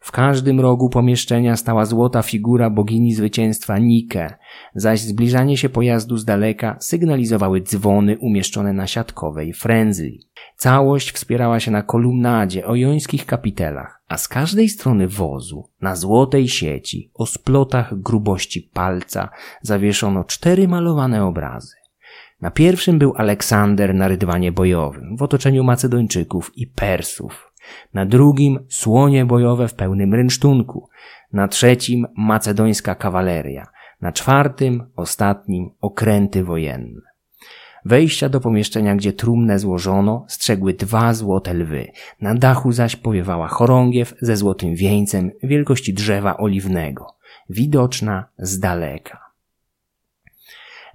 W 0.00 0.12
każdym 0.12 0.60
rogu 0.60 0.90
pomieszczenia 0.90 1.56
stała 1.56 1.84
złota 1.84 2.22
figura 2.22 2.70
bogini 2.70 3.14
zwycięstwa 3.14 3.78
Nike, 3.78 4.38
zaś 4.74 5.00
zbliżanie 5.00 5.56
się 5.56 5.68
pojazdu 5.68 6.16
z 6.16 6.24
daleka 6.24 6.76
sygnalizowały 6.80 7.60
dzwony 7.60 8.18
umieszczone 8.18 8.72
na 8.72 8.86
siatkowej 8.86 9.52
frędzli. 9.52 10.20
Całość 10.56 11.12
wspierała 11.12 11.60
się 11.60 11.70
na 11.70 11.82
kolumnadzie 11.82 12.66
o 12.66 12.74
jońskich 12.74 13.26
kapitelach, 13.26 14.02
a 14.08 14.16
z 14.16 14.28
każdej 14.28 14.68
strony 14.68 15.08
wozu, 15.08 15.70
na 15.80 15.96
złotej 15.96 16.48
sieci, 16.48 17.10
o 17.14 17.26
splotach 17.26 18.00
grubości 18.00 18.70
palca, 18.74 19.28
zawieszono 19.62 20.24
cztery 20.24 20.68
malowane 20.68 21.24
obrazy. 21.24 21.76
Na 22.40 22.50
pierwszym 22.50 22.98
był 22.98 23.14
Aleksander 23.16 23.94
na 23.94 24.08
rydwanie 24.08 24.52
bojowym 24.52 25.16
w 25.16 25.22
otoczeniu 25.22 25.64
Macedończyków 25.64 26.52
i 26.56 26.66
Persów. 26.66 27.52
Na 27.94 28.06
drugim 28.06 28.58
słonie 28.68 29.24
bojowe 29.24 29.68
w 29.68 29.74
pełnym 29.74 30.14
rynsztunku. 30.14 30.88
Na 31.32 31.48
trzecim 31.48 32.06
macedońska 32.16 32.94
kawaleria. 32.94 33.66
Na 34.00 34.12
czwartym, 34.12 34.90
ostatnim 34.96 35.70
okręty 35.80 36.44
wojenne. 36.44 37.00
Wejścia 37.84 38.28
do 38.28 38.40
pomieszczenia, 38.40 38.96
gdzie 38.96 39.12
trumnę 39.12 39.58
złożono, 39.58 40.24
strzegły 40.28 40.74
dwa 40.74 41.14
złote 41.14 41.54
lwy. 41.54 41.86
Na 42.20 42.34
dachu 42.34 42.72
zaś 42.72 42.96
powiewała 42.96 43.48
chorągiew 43.48 44.14
ze 44.20 44.36
złotym 44.36 44.74
wieńcem 44.74 45.30
wielkości 45.42 45.94
drzewa 45.94 46.36
oliwnego, 46.36 47.06
widoczna 47.50 48.24
z 48.38 48.58
daleka. 48.58 49.20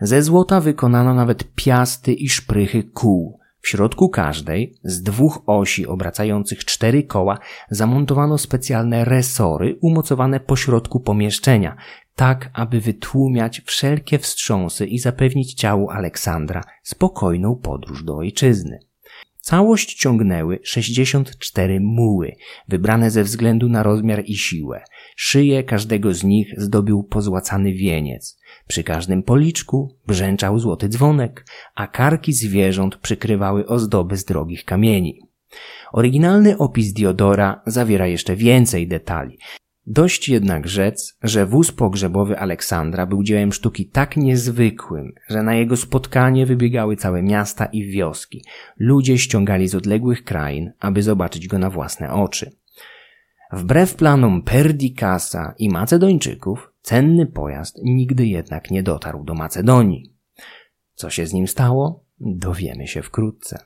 Ze 0.02 0.22
złota 0.22 0.62
wykonano 0.62 1.14
nawet 1.14 1.56
piasty 1.56 2.14
i 2.14 2.30
szprychy 2.30 2.84
kół. 2.84 3.40
W 3.62 3.68
środku 3.68 4.10
każdej, 4.10 4.76
z 4.84 5.04
dwóch 5.04 5.42
osi 5.46 5.88
obracających 5.88 6.66
cztery 6.66 7.04
koła, 7.04 7.40
zamontowano 7.70 8.38
specjalne 8.38 9.06
resory 9.06 9.78
umocowane 9.82 10.40
po 10.40 10.56
środku 10.56 11.00
pomieszczenia, 11.00 11.78
tak 12.16 12.50
aby 12.54 12.82
wytłumiać 12.82 13.62
wszelkie 13.66 14.20
wstrząsy 14.20 14.86
i 14.86 15.00
zapewnić 15.00 15.54
ciału 15.54 15.90
Aleksandra 15.90 16.64
spokojną 16.84 17.56
podróż 17.56 18.04
do 18.04 18.18
ojczyzny. 18.18 18.80
Całość 19.40 19.94
ciągnęły 19.94 20.60
64 20.64 21.80
muły, 21.80 22.36
wybrane 22.68 23.12
ze 23.12 23.24
względu 23.24 23.70
na 23.70 23.84
rozmiar 23.84 24.24
i 24.26 24.36
siłę. 24.36 24.84
Szyję 25.16 25.64
każdego 25.64 26.14
z 26.14 26.24
nich 26.24 26.54
zdobił 26.58 27.04
pozłacany 27.04 27.74
wieniec. 27.74 28.40
Przy 28.68 28.84
każdym 28.84 29.24
policzku 29.24 29.98
brzęczał 30.08 30.60
złoty 30.60 30.90
dzwonek, 30.90 31.46
a 31.76 31.88
karki 31.88 32.34
zwierząt 32.34 32.98
przykrywały 32.98 33.68
ozdoby 33.68 34.18
z 34.18 34.26
drogich 34.26 34.66
kamieni. 34.66 35.20
Oryginalny 35.92 36.58
opis 36.58 36.94
Diodora 36.94 37.62
zawiera 37.66 38.08
jeszcze 38.08 38.36
więcej 38.36 38.88
detali. 38.88 39.38
Dość 39.88 40.30
jednak 40.30 40.68
rzec, 40.68 41.18
że 41.24 41.46
wóz 41.46 41.72
pogrzebowy 41.72 42.40
Aleksandra 42.40 43.06
był 43.06 43.24
dziełem 43.24 43.54
sztuki 43.54 43.86
tak 43.86 44.18
niezwykłym, 44.18 45.14
że 45.30 45.44
na 45.44 45.56
jego 45.56 45.78
spotkanie 45.78 46.46
wybiegały 46.46 46.96
całe 46.96 47.24
miasta 47.24 47.66
i 47.66 47.86
wioski. 47.86 48.44
Ludzie 48.78 49.18
ściągali 49.18 49.68
z 49.68 49.76
odległych 49.76 50.24
krain, 50.24 50.72
aby 50.80 51.04
zobaczyć 51.04 51.48
go 51.48 51.60
na 51.60 51.70
własne 51.70 52.14
oczy. 52.14 52.52
Wbrew 53.54 53.96
planom 53.96 54.42
Perdikasa 54.42 55.54
i 55.58 55.70
Macedończyków, 55.70 56.72
cenny 56.82 57.26
pojazd 57.26 57.80
nigdy 57.84 58.28
jednak 58.28 58.72
nie 58.72 58.84
dotarł 58.84 59.24
do 59.24 59.34
Macedonii. 59.34 60.14
Co 60.96 61.10
się 61.10 61.28
z 61.28 61.34
nim 61.34 61.48
stało? 61.48 62.04
Dowiemy 62.20 62.88
się 62.88 63.02
wkrótce. 63.02 63.60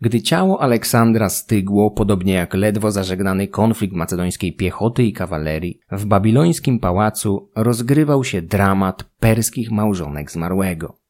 Gdy 0.00 0.22
ciało 0.22 0.62
Aleksandra 0.62 1.28
stygło, 1.28 1.90
podobnie 1.90 2.32
jak 2.32 2.54
ledwo 2.54 2.90
zażegnany 2.90 3.48
konflikt 3.48 3.94
macedońskiej 3.94 4.52
piechoty 4.52 5.02
i 5.04 5.12
kawalerii, 5.12 5.80
w 5.90 6.06
babilońskim 6.06 6.80
pałacu 6.80 7.50
rozgrywał 7.56 8.24
się 8.24 8.42
dramat 8.42 9.02
perskich 9.02 9.70
małżonek 9.70 10.30
zmarłego. 10.30 11.05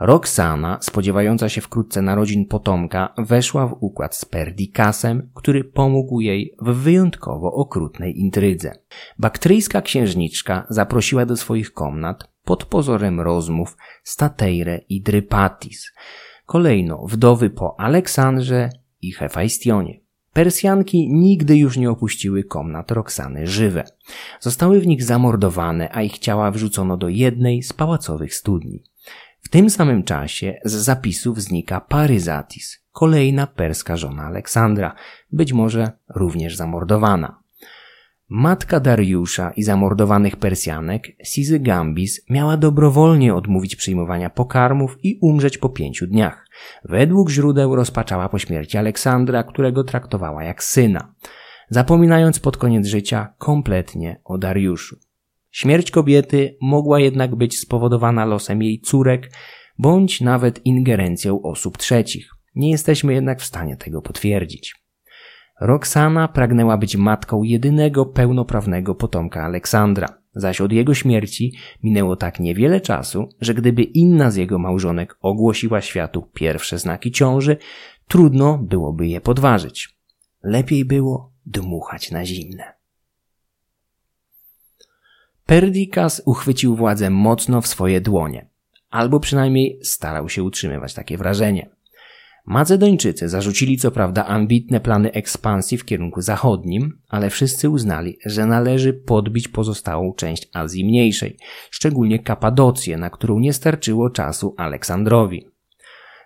Roxana, 0.00 0.78
spodziewająca 0.80 1.48
się 1.48 1.60
wkrótce 1.60 2.02
narodzin 2.02 2.46
potomka, 2.46 3.14
weszła 3.18 3.66
w 3.66 3.76
układ 3.80 4.16
z 4.16 4.24
Perdikasem, 4.24 5.30
który 5.34 5.64
pomógł 5.64 6.20
jej 6.20 6.54
w 6.62 6.74
wyjątkowo 6.74 7.52
okrutnej 7.52 8.20
intrydze. 8.20 8.72
Baktryjska 9.18 9.82
księżniczka 9.82 10.66
zaprosiła 10.70 11.26
do 11.26 11.36
swoich 11.36 11.72
komnat 11.72 12.32
pod 12.44 12.64
pozorem 12.64 13.20
rozmów 13.20 13.76
Stateire 14.02 14.80
i 14.88 15.02
Drypatis, 15.02 15.92
kolejno 16.46 17.06
wdowy 17.06 17.50
po 17.50 17.80
Aleksandrze 17.80 18.70
i 19.02 19.12
Hefajstionie. 19.12 20.02
Persjanki 20.32 21.08
nigdy 21.12 21.56
już 21.56 21.76
nie 21.76 21.90
opuściły 21.90 22.44
komnat 22.44 22.90
Roxany 22.90 23.46
żywe. 23.46 23.84
Zostały 24.40 24.80
w 24.80 24.86
nich 24.86 25.04
zamordowane, 25.04 25.88
a 25.92 26.02
ich 26.02 26.18
ciała 26.18 26.50
wrzucono 26.50 26.96
do 26.96 27.08
jednej 27.08 27.62
z 27.62 27.72
pałacowych 27.72 28.34
studni. 28.34 28.82
Tym 29.52 29.70
samym 29.70 30.02
czasie 30.02 30.60
z 30.64 30.72
zapisów 30.72 31.40
znika 31.40 31.80
Paryzatis, 31.80 32.84
kolejna 32.92 33.46
perska 33.46 33.96
żona 33.96 34.22
Aleksandra, 34.22 34.94
być 35.32 35.52
może 35.52 35.92
również 36.14 36.56
zamordowana. 36.56 37.42
Matka 38.28 38.80
Dariusza 38.80 39.50
i 39.56 39.62
zamordowanych 39.62 40.36
Persjanek, 40.36 41.08
Sizy 41.24 41.60
Gambis, 41.60 42.20
miała 42.30 42.56
dobrowolnie 42.56 43.34
odmówić 43.34 43.76
przyjmowania 43.76 44.30
pokarmów 44.30 44.96
i 45.02 45.18
umrzeć 45.20 45.58
po 45.58 45.68
pięciu 45.68 46.06
dniach. 46.06 46.46
Według 46.84 47.30
źródeł 47.30 47.76
rozpaczała 47.76 48.28
po 48.28 48.38
śmierci 48.38 48.78
Aleksandra, 48.78 49.42
którego 49.42 49.84
traktowała 49.84 50.44
jak 50.44 50.64
syna, 50.64 51.14
zapominając 51.70 52.38
pod 52.40 52.56
koniec 52.56 52.86
życia 52.86 53.34
kompletnie 53.38 54.20
o 54.24 54.38
Dariuszu. 54.38 55.11
Śmierć 55.52 55.90
kobiety 55.90 56.56
mogła 56.60 57.00
jednak 57.00 57.34
być 57.34 57.58
spowodowana 57.58 58.24
losem 58.24 58.62
jej 58.62 58.80
córek, 58.80 59.30
bądź 59.78 60.20
nawet 60.20 60.66
ingerencją 60.66 61.42
osób 61.42 61.78
trzecich. 61.78 62.30
Nie 62.54 62.70
jesteśmy 62.70 63.14
jednak 63.14 63.40
w 63.40 63.44
stanie 63.44 63.76
tego 63.76 64.02
potwierdzić. 64.02 64.74
Roxana 65.60 66.28
pragnęła 66.28 66.76
być 66.76 66.96
matką 66.96 67.42
jedynego 67.42 68.06
pełnoprawnego 68.06 68.94
potomka 68.94 69.44
Aleksandra, 69.44 70.08
zaś 70.34 70.60
od 70.60 70.72
jego 70.72 70.94
śmierci 70.94 71.52
minęło 71.82 72.16
tak 72.16 72.40
niewiele 72.40 72.80
czasu, 72.80 73.28
że 73.40 73.54
gdyby 73.54 73.82
inna 73.82 74.30
z 74.30 74.36
jego 74.36 74.58
małżonek 74.58 75.18
ogłosiła 75.20 75.80
światu 75.80 76.22
pierwsze 76.34 76.78
znaki 76.78 77.10
ciąży, 77.10 77.56
trudno 78.08 78.58
byłoby 78.58 79.06
je 79.06 79.20
podważyć. 79.20 79.98
Lepiej 80.42 80.84
było 80.84 81.32
dmuchać 81.46 82.10
na 82.10 82.24
zimne. 82.24 82.71
Perdikas 85.46 86.22
uchwycił 86.24 86.76
władzę 86.76 87.10
mocno 87.10 87.60
w 87.60 87.66
swoje 87.66 88.00
dłonie, 88.00 88.46
albo 88.90 89.20
przynajmniej 89.20 89.78
starał 89.82 90.28
się 90.28 90.42
utrzymywać 90.42 90.94
takie 90.94 91.18
wrażenie. 91.18 91.68
Macedończycy 92.46 93.28
zarzucili 93.28 93.76
co 93.76 93.90
prawda 93.90 94.26
ambitne 94.26 94.80
plany 94.80 95.12
ekspansji 95.12 95.78
w 95.78 95.84
kierunku 95.84 96.20
zachodnim, 96.22 96.98
ale 97.08 97.30
wszyscy 97.30 97.70
uznali, 97.70 98.18
że 98.26 98.46
należy 98.46 98.92
podbić 98.92 99.48
pozostałą 99.48 100.12
część 100.14 100.48
Azji 100.52 100.84
Mniejszej, 100.84 101.36
szczególnie 101.70 102.18
Kapadocję, 102.18 102.96
na 102.96 103.10
którą 103.10 103.38
nie 103.38 103.52
starczyło 103.52 104.10
czasu 104.10 104.54
Aleksandrowi. 104.56 105.46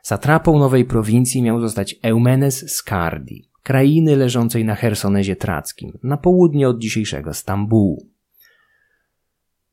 Satrapą 0.03 0.59
nowej 0.59 0.85
prowincji 0.85 1.43
miał 1.43 1.61
zostać 1.61 1.97
Eumenes 2.03 2.73
z 2.73 2.83
Kardii, 2.83 3.51
krainy 3.63 4.17
leżącej 4.17 4.65
na 4.65 4.75
Hersonezie 4.75 5.37
Trackim, 5.37 5.99
na 6.03 6.17
południe 6.17 6.69
od 6.69 6.79
dzisiejszego 6.79 7.35
Stambułu. 7.35 8.16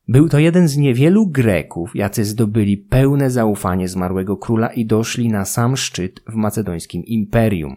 Był 0.08 0.28
to 0.28 0.38
jeden 0.38 0.68
z 0.68 0.76
niewielu 0.76 1.26
Greków, 1.26 1.96
jacy 1.96 2.24
zdobyli 2.24 2.76
pełne 2.76 3.30
zaufanie 3.30 3.88
zmarłego 3.88 4.36
króla 4.36 4.68
i 4.68 4.86
doszli 4.86 5.28
na 5.28 5.44
sam 5.44 5.76
szczyt 5.76 6.20
w 6.28 6.34
macedońskim 6.34 7.04
imperium. 7.04 7.76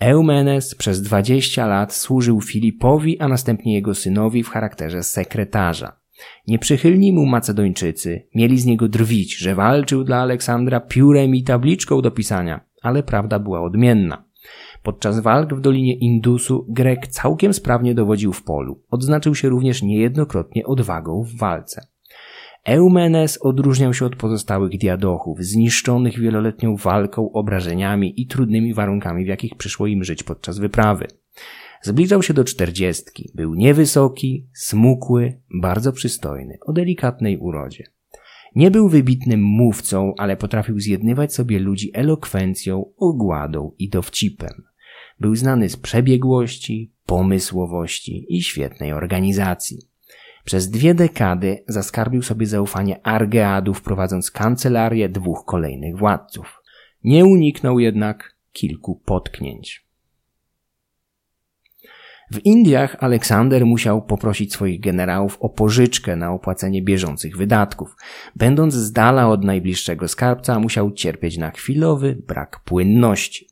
Eumenes 0.00 0.74
przez 0.74 1.02
dwadzieścia 1.02 1.66
lat 1.66 1.94
służył 1.94 2.40
Filipowi, 2.40 3.20
a 3.20 3.28
następnie 3.28 3.74
jego 3.74 3.94
synowi 3.94 4.42
w 4.42 4.48
charakterze 4.48 5.02
sekretarza. 5.02 5.96
Nieprzychylni 6.46 7.12
mu 7.12 7.26
Macedończycy 7.26 8.26
mieli 8.34 8.58
z 8.58 8.64
niego 8.64 8.88
drwić, 8.88 9.36
że 9.36 9.54
walczył 9.54 10.04
dla 10.04 10.16
Aleksandra 10.16 10.80
piórem 10.80 11.34
i 11.34 11.42
tabliczką 11.42 12.02
do 12.02 12.10
pisania, 12.10 12.60
ale 12.82 13.02
prawda 13.02 13.38
była 13.38 13.60
odmienna. 13.60 14.25
Podczas 14.86 15.20
walk 15.20 15.54
w 15.54 15.60
Dolinie 15.60 15.94
Indusu 15.94 16.66
Grek 16.68 17.06
całkiem 17.06 17.54
sprawnie 17.54 17.94
dowodził 17.94 18.32
w 18.32 18.42
polu. 18.42 18.82
Odznaczył 18.90 19.34
się 19.34 19.48
również 19.48 19.82
niejednokrotnie 19.82 20.66
odwagą 20.66 21.22
w 21.22 21.38
walce. 21.38 21.86
Eumenes 22.64 23.38
odróżniał 23.42 23.94
się 23.94 24.06
od 24.06 24.16
pozostałych 24.16 24.78
diadochów, 24.78 25.38
zniszczonych 25.40 26.18
wieloletnią 26.18 26.76
walką, 26.76 27.32
obrażeniami 27.32 28.20
i 28.20 28.26
trudnymi 28.26 28.74
warunkami, 28.74 29.24
w 29.24 29.28
jakich 29.28 29.54
przyszło 29.56 29.86
im 29.86 30.04
żyć 30.04 30.22
podczas 30.22 30.58
wyprawy. 30.58 31.06
Zbliżał 31.82 32.22
się 32.22 32.34
do 32.34 32.44
czterdziestki. 32.44 33.30
Był 33.34 33.54
niewysoki, 33.54 34.46
smukły, 34.54 35.40
bardzo 35.62 35.92
przystojny, 35.92 36.58
o 36.66 36.72
delikatnej 36.72 37.38
urodzie. 37.38 37.84
Nie 38.54 38.70
był 38.70 38.88
wybitnym 38.88 39.42
mówcą, 39.42 40.12
ale 40.18 40.36
potrafił 40.36 40.80
zjednywać 40.80 41.34
sobie 41.34 41.58
ludzi 41.58 41.90
elokwencją, 41.94 42.84
ogładą 42.96 43.72
i 43.78 43.88
dowcipem. 43.88 44.62
Był 45.20 45.36
znany 45.36 45.68
z 45.68 45.76
przebiegłości, 45.76 46.92
pomysłowości 47.06 48.26
i 48.28 48.42
świetnej 48.42 48.92
organizacji. 48.92 49.78
Przez 50.44 50.70
dwie 50.70 50.94
dekady 50.94 51.64
zaskarbił 51.68 52.22
sobie 52.22 52.46
zaufanie 52.46 53.06
Argeadów, 53.06 53.82
prowadząc 53.82 54.30
kancelarię 54.30 55.08
dwóch 55.08 55.44
kolejnych 55.44 55.96
władców. 55.96 56.62
Nie 57.04 57.24
uniknął 57.24 57.78
jednak 57.78 58.36
kilku 58.52 59.00
potknięć. 59.04 59.86
W 62.32 62.38
Indiach 62.44 62.96
Aleksander 63.00 63.66
musiał 63.66 64.02
poprosić 64.02 64.52
swoich 64.52 64.80
generałów 64.80 65.36
o 65.40 65.48
pożyczkę 65.48 66.16
na 66.16 66.32
opłacenie 66.32 66.82
bieżących 66.82 67.36
wydatków. 67.36 67.96
Będąc 68.36 68.74
z 68.74 68.92
dala 68.92 69.28
od 69.28 69.44
najbliższego 69.44 70.08
skarbca, 70.08 70.58
musiał 70.58 70.92
cierpieć 70.92 71.38
na 71.38 71.50
chwilowy 71.50 72.22
brak 72.26 72.60
płynności. 72.64 73.48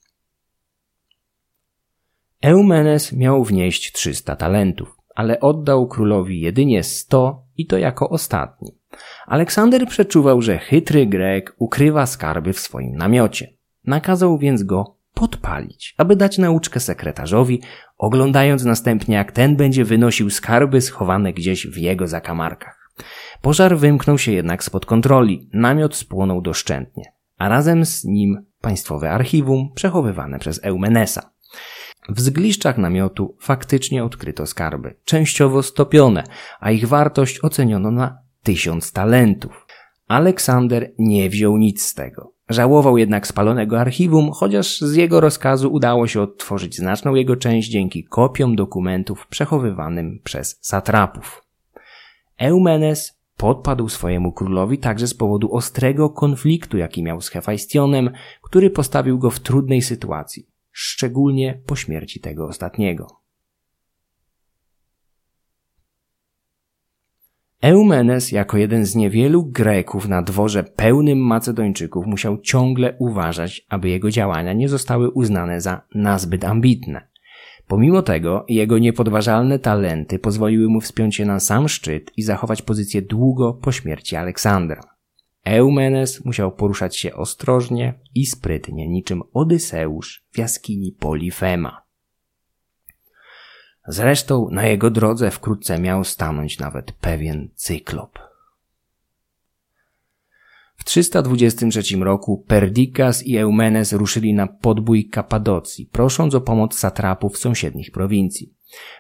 Eumenes 2.45 3.13
miał 3.13 3.45
wnieść 3.45 3.93
300 3.93 4.37
talentów, 4.37 4.97
ale 5.15 5.41
oddał 5.41 5.89
królowi 5.89 6.41
jedynie 6.41 6.83
100 6.83 7.47
i 7.57 7.67
to 7.67 7.79
jako 7.79 8.09
ostatni. 8.09 8.71
Aleksander 9.27 9.87
przeczuwał, 9.87 10.43
że 10.43 10.59
chytry 10.59 11.07
Grek 11.07 11.55
ukrywa 11.59 12.07
skarby 12.07 12.53
w 12.53 12.59
swoim 12.59 12.97
namiocie. 12.97 13.49
Nakazał 13.85 14.39
więc 14.39 14.63
go 14.63 14.99
podpalić, 15.15 15.95
aby 15.99 16.17
dać 16.17 16.39
nauczkę 16.39 16.81
sekretarzowi, 16.81 17.63
oglądając 17.99 18.65
następnie 18.65 19.15
jak 19.15 19.33
ten 19.33 19.57
będzie 19.57 19.85
wynosił 19.85 20.31
skarby 20.31 20.81
schowane 20.81 21.33
gdzieś 21.33 21.67
w 21.67 21.77
jego 21.77 22.07
zakamarkach. 22.07 22.91
Pożar 23.43 23.79
wymknął 23.79 24.19
się 24.19 24.33
jednak 24.33 24.65
spod 24.65 24.87
kontroli, 24.87 25.51
namiot 25.53 25.97
spłonął 25.97 26.41
doszczętnie, 26.41 27.05
a 27.39 27.49
razem 27.49 27.87
z 27.87 28.05
nim 28.05 28.47
państwowe 28.61 29.11
archiwum 29.11 29.73
przechowywane 29.75 30.39
przez 30.39 30.65
Eumenesa. 30.65 31.34
W 32.09 32.21
zgliszczach 32.21 32.79
namiotu 32.79 33.37
faktycznie 33.41 34.05
odkryto 34.05 34.47
skarby, 34.47 34.95
częściowo 35.05 35.63
stopione, 35.63 36.25
a 36.61 36.71
ich 36.71 36.89
wartość 36.89 37.41
oceniono 37.41 37.91
na 37.91 38.19
tysiąc 38.43 38.93
talentów. 38.93 39.67
Aleksander 40.09 40.93
nie 40.99 41.31
wziął 41.31 41.57
nic 41.57 41.85
z 41.85 41.95
tego. 41.95 42.33
Żałował 42.49 42.99
jednak 42.99 43.27
spalonego 43.27 43.81
archiwum, 43.81 44.31
chociaż 44.33 44.81
z 44.81 44.95
jego 44.95 45.21
rozkazu 45.21 45.73
udało 45.73 46.07
się 46.07 46.21
odtworzyć 46.21 46.77
znaczną 46.77 47.15
jego 47.15 47.37
część 47.37 47.71
dzięki 47.71 48.05
kopiom 48.05 48.57
dokumentów 48.57 49.27
przechowywanym 49.27 50.21
przez 50.25 50.59
satrapów. 50.61 51.43
Eumenes 52.39 53.25
Podpadł 53.37 53.89
swojemu 53.89 54.33
królowi 54.33 54.79
także 54.79 55.07
z 55.07 55.15
powodu 55.15 55.55
ostrego 55.55 56.11
konfliktu, 56.11 56.77
jaki 56.79 57.03
miał 57.03 57.21
z 57.21 57.29
Hefajstionem, 57.29 58.11
który 58.43 58.71
postawił 58.71 59.19
go 59.19 59.31
w 59.31 59.41
trudnej 59.41 59.83
sytuacji, 59.83 60.47
szczególnie 60.77 61.63
po 61.67 61.77
śmierci 61.77 62.21
tego 62.21 62.47
ostatniego. 62.47 63.07
Eumenes, 67.63 68.33
jako 68.33 68.57
jeden 68.59 68.87
z 68.87 68.95
niewielu 68.95 69.45
Greków 69.45 70.09
na 70.09 70.23
dworze 70.23 70.65
pełnym 70.65 71.19
Macedończyków, 71.19 72.07
musiał 72.07 72.41
ciągle 72.41 72.97
uważać, 72.99 73.67
aby 73.69 73.89
jego 73.89 74.11
działania 74.11 74.53
nie 74.53 74.69
zostały 74.69 75.11
uznane 75.11 75.61
za 75.61 75.83
nazbyt 75.95 76.45
ambitne. 76.45 77.09
Pomimo 77.67 78.03
tego, 78.03 78.45
jego 78.49 78.79
niepodważalne 78.79 79.59
talenty 79.59 80.19
pozwoliły 80.19 80.69
mu 80.69 80.81
wspiąć 80.81 81.17
się 81.17 81.25
na 81.25 81.41
sam 81.41 81.69
szczyt 81.69 82.13
i 82.17 82.23
zachować 82.23 82.63
pozycję 82.63 83.03
długo 83.03 83.55
po 83.55 83.73
śmierci 83.73 84.17
Aleksandra. 84.17 84.94
Eumenes 85.45 86.25
musiał 86.25 86.53
poruszać 86.53 86.97
się 86.97 87.15
ostrożnie 87.15 87.95
i 88.15 88.27
sprytnie, 88.27 88.89
niczym 88.89 89.23
Odyseusz 89.33 90.25
w 90.33 90.39
jaskini 90.39 90.93
Polifema. 90.93 91.83
Zresztą 93.89 94.49
na 94.51 94.67
jego 94.67 94.91
drodze 94.91 95.31
wkrótce 95.31 95.79
miał 95.79 96.05
stanąć 96.05 96.59
nawet 96.59 96.93
pewien 96.93 97.49
cyklop. 97.55 98.19
W 100.77 100.85
323 100.85 101.97
roku 101.97 102.45
Perdikas 102.49 103.27
i 103.27 103.39
Eumenes 103.39 103.93
ruszyli 103.93 104.35
na 104.35 104.47
podbój 104.47 105.09
Kapadocji, 105.09 105.87
prosząc 105.87 106.35
o 106.35 106.41
pomoc 106.41 106.79
satrapów 106.79 107.39
sąsiednich 107.39 107.91
prowincji. 107.91 108.55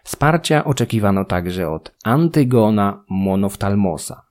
Wsparcia 0.05 0.65
oczekiwano 0.65 1.25
także 1.25 1.71
od 1.71 1.95
Antygona 2.05 3.05
Monoftalmosa, 3.09 4.23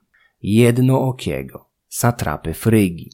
jednookiego, 0.42 1.73
satrapy 1.94 2.54
Frygi. 2.54 3.10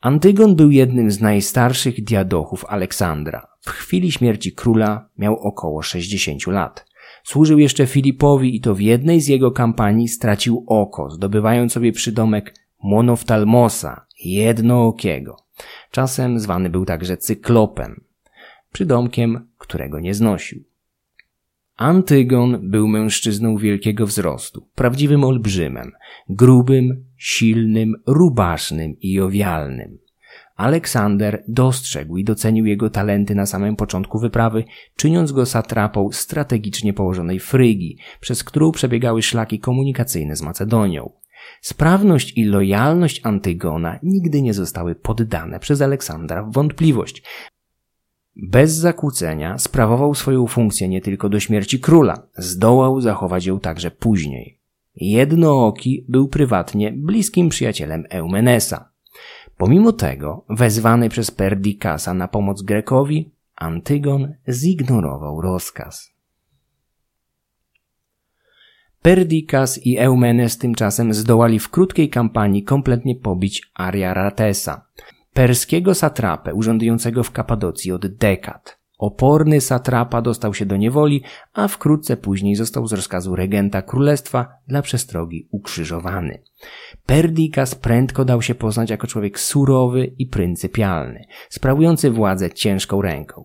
Antygon 0.00 0.56
był 0.56 0.70
jednym 0.70 1.10
z 1.10 1.20
najstarszych 1.20 2.04
diadochów 2.04 2.64
Aleksandra. 2.64 3.46
W 3.60 3.70
chwili 3.70 4.12
śmierci 4.12 4.52
króla 4.52 5.08
miał 5.18 5.36
około 5.36 5.82
60 5.82 6.46
lat. 6.46 6.86
Służył 7.24 7.58
jeszcze 7.58 7.86
Filipowi 7.86 8.56
i 8.56 8.60
to 8.60 8.74
w 8.74 8.80
jednej 8.80 9.20
z 9.20 9.28
jego 9.28 9.50
kampanii 9.50 10.08
stracił 10.08 10.64
oko, 10.66 11.10
zdobywając 11.10 11.72
sobie 11.72 11.92
przydomek 11.92 12.54
monoftalmosa, 12.82 14.06
jednookiego. 14.24 15.36
Czasem 15.90 16.38
zwany 16.38 16.70
był 16.70 16.84
także 16.84 17.16
cyklopem, 17.16 18.04
przydomkiem, 18.72 19.48
którego 19.58 20.00
nie 20.00 20.14
znosił. 20.14 20.69
Antygon 21.80 22.70
był 22.70 22.88
mężczyzną 22.88 23.56
wielkiego 23.56 24.06
wzrostu, 24.06 24.68
prawdziwym 24.74 25.24
olbrzymem, 25.24 25.92
grubym, 26.28 27.04
silnym, 27.16 27.94
rubasznym 28.06 28.96
i 29.00 29.20
owialnym. 29.20 29.98
Aleksander 30.56 31.44
dostrzegł 31.48 32.16
i 32.16 32.24
docenił 32.24 32.66
jego 32.66 32.90
talenty 32.90 33.34
na 33.34 33.46
samym 33.46 33.76
początku 33.76 34.18
wyprawy, 34.18 34.64
czyniąc 34.96 35.32
go 35.32 35.46
satrapą 35.46 36.08
strategicznie 36.12 36.92
położonej 36.92 37.38
Frygi, 37.38 37.98
przez 38.20 38.44
którą 38.44 38.72
przebiegały 38.72 39.22
szlaki 39.22 39.58
komunikacyjne 39.58 40.36
z 40.36 40.42
Macedonią. 40.42 41.10
Sprawność 41.60 42.32
i 42.36 42.44
lojalność 42.44 43.20
Antygona 43.24 43.98
nigdy 44.02 44.42
nie 44.42 44.54
zostały 44.54 44.94
poddane 44.94 45.60
przez 45.60 45.82
Aleksandra 45.82 46.42
w 46.42 46.52
wątpliwość. 46.52 47.22
Bez 48.36 48.72
zakłócenia 48.72 49.58
sprawował 49.58 50.14
swoją 50.14 50.46
funkcję 50.46 50.88
nie 50.88 51.00
tylko 51.00 51.28
do 51.28 51.40
śmierci 51.40 51.80
króla, 51.80 52.22
zdołał 52.36 53.00
zachować 53.00 53.46
ją 53.46 53.60
także 53.60 53.90
później. 53.90 54.58
Jednooki 54.96 56.04
był 56.08 56.28
prywatnie 56.28 56.92
bliskim 56.92 57.48
przyjacielem 57.48 58.04
Eumenesa. 58.10 58.90
Pomimo 59.56 59.92
tego, 59.92 60.44
wezwany 60.48 61.08
przez 61.08 61.30
Perdikasa 61.30 62.14
na 62.14 62.28
pomoc 62.28 62.62
Grekowi, 62.62 63.30
Antygon 63.56 64.34
zignorował 64.48 65.40
rozkaz. 65.40 66.12
Perdikas 69.02 69.86
i 69.86 69.98
Eumenes 69.98 70.58
tymczasem 70.58 71.14
zdołali 71.14 71.58
w 71.58 71.68
krótkiej 71.68 72.10
kampanii 72.10 72.62
kompletnie 72.62 73.16
pobić 73.16 73.70
Ariaratesa, 73.74 74.86
perskiego 75.34 75.94
satrapę 75.94 76.54
urządującego 76.54 77.22
w 77.22 77.30
Kapadocji 77.30 77.92
od 77.92 78.06
dekad. 78.06 78.80
Oporny 78.98 79.60
satrapa 79.60 80.22
dostał 80.22 80.54
się 80.54 80.66
do 80.66 80.76
niewoli, 80.76 81.22
a 81.52 81.68
wkrótce 81.68 82.16
później 82.16 82.56
został 82.56 82.86
z 82.86 82.92
rozkazu 82.92 83.36
regenta 83.36 83.82
królestwa 83.82 84.48
dla 84.68 84.82
przestrogi 84.82 85.48
ukrzyżowany. 85.50 86.42
Perdikas 87.06 87.74
prędko 87.74 88.24
dał 88.24 88.42
się 88.42 88.54
poznać 88.54 88.90
jako 88.90 89.06
człowiek 89.06 89.40
surowy 89.40 90.04
i 90.18 90.26
pryncypialny, 90.26 91.24
sprawujący 91.48 92.10
władzę 92.10 92.50
ciężką 92.50 93.02
ręką. 93.02 93.44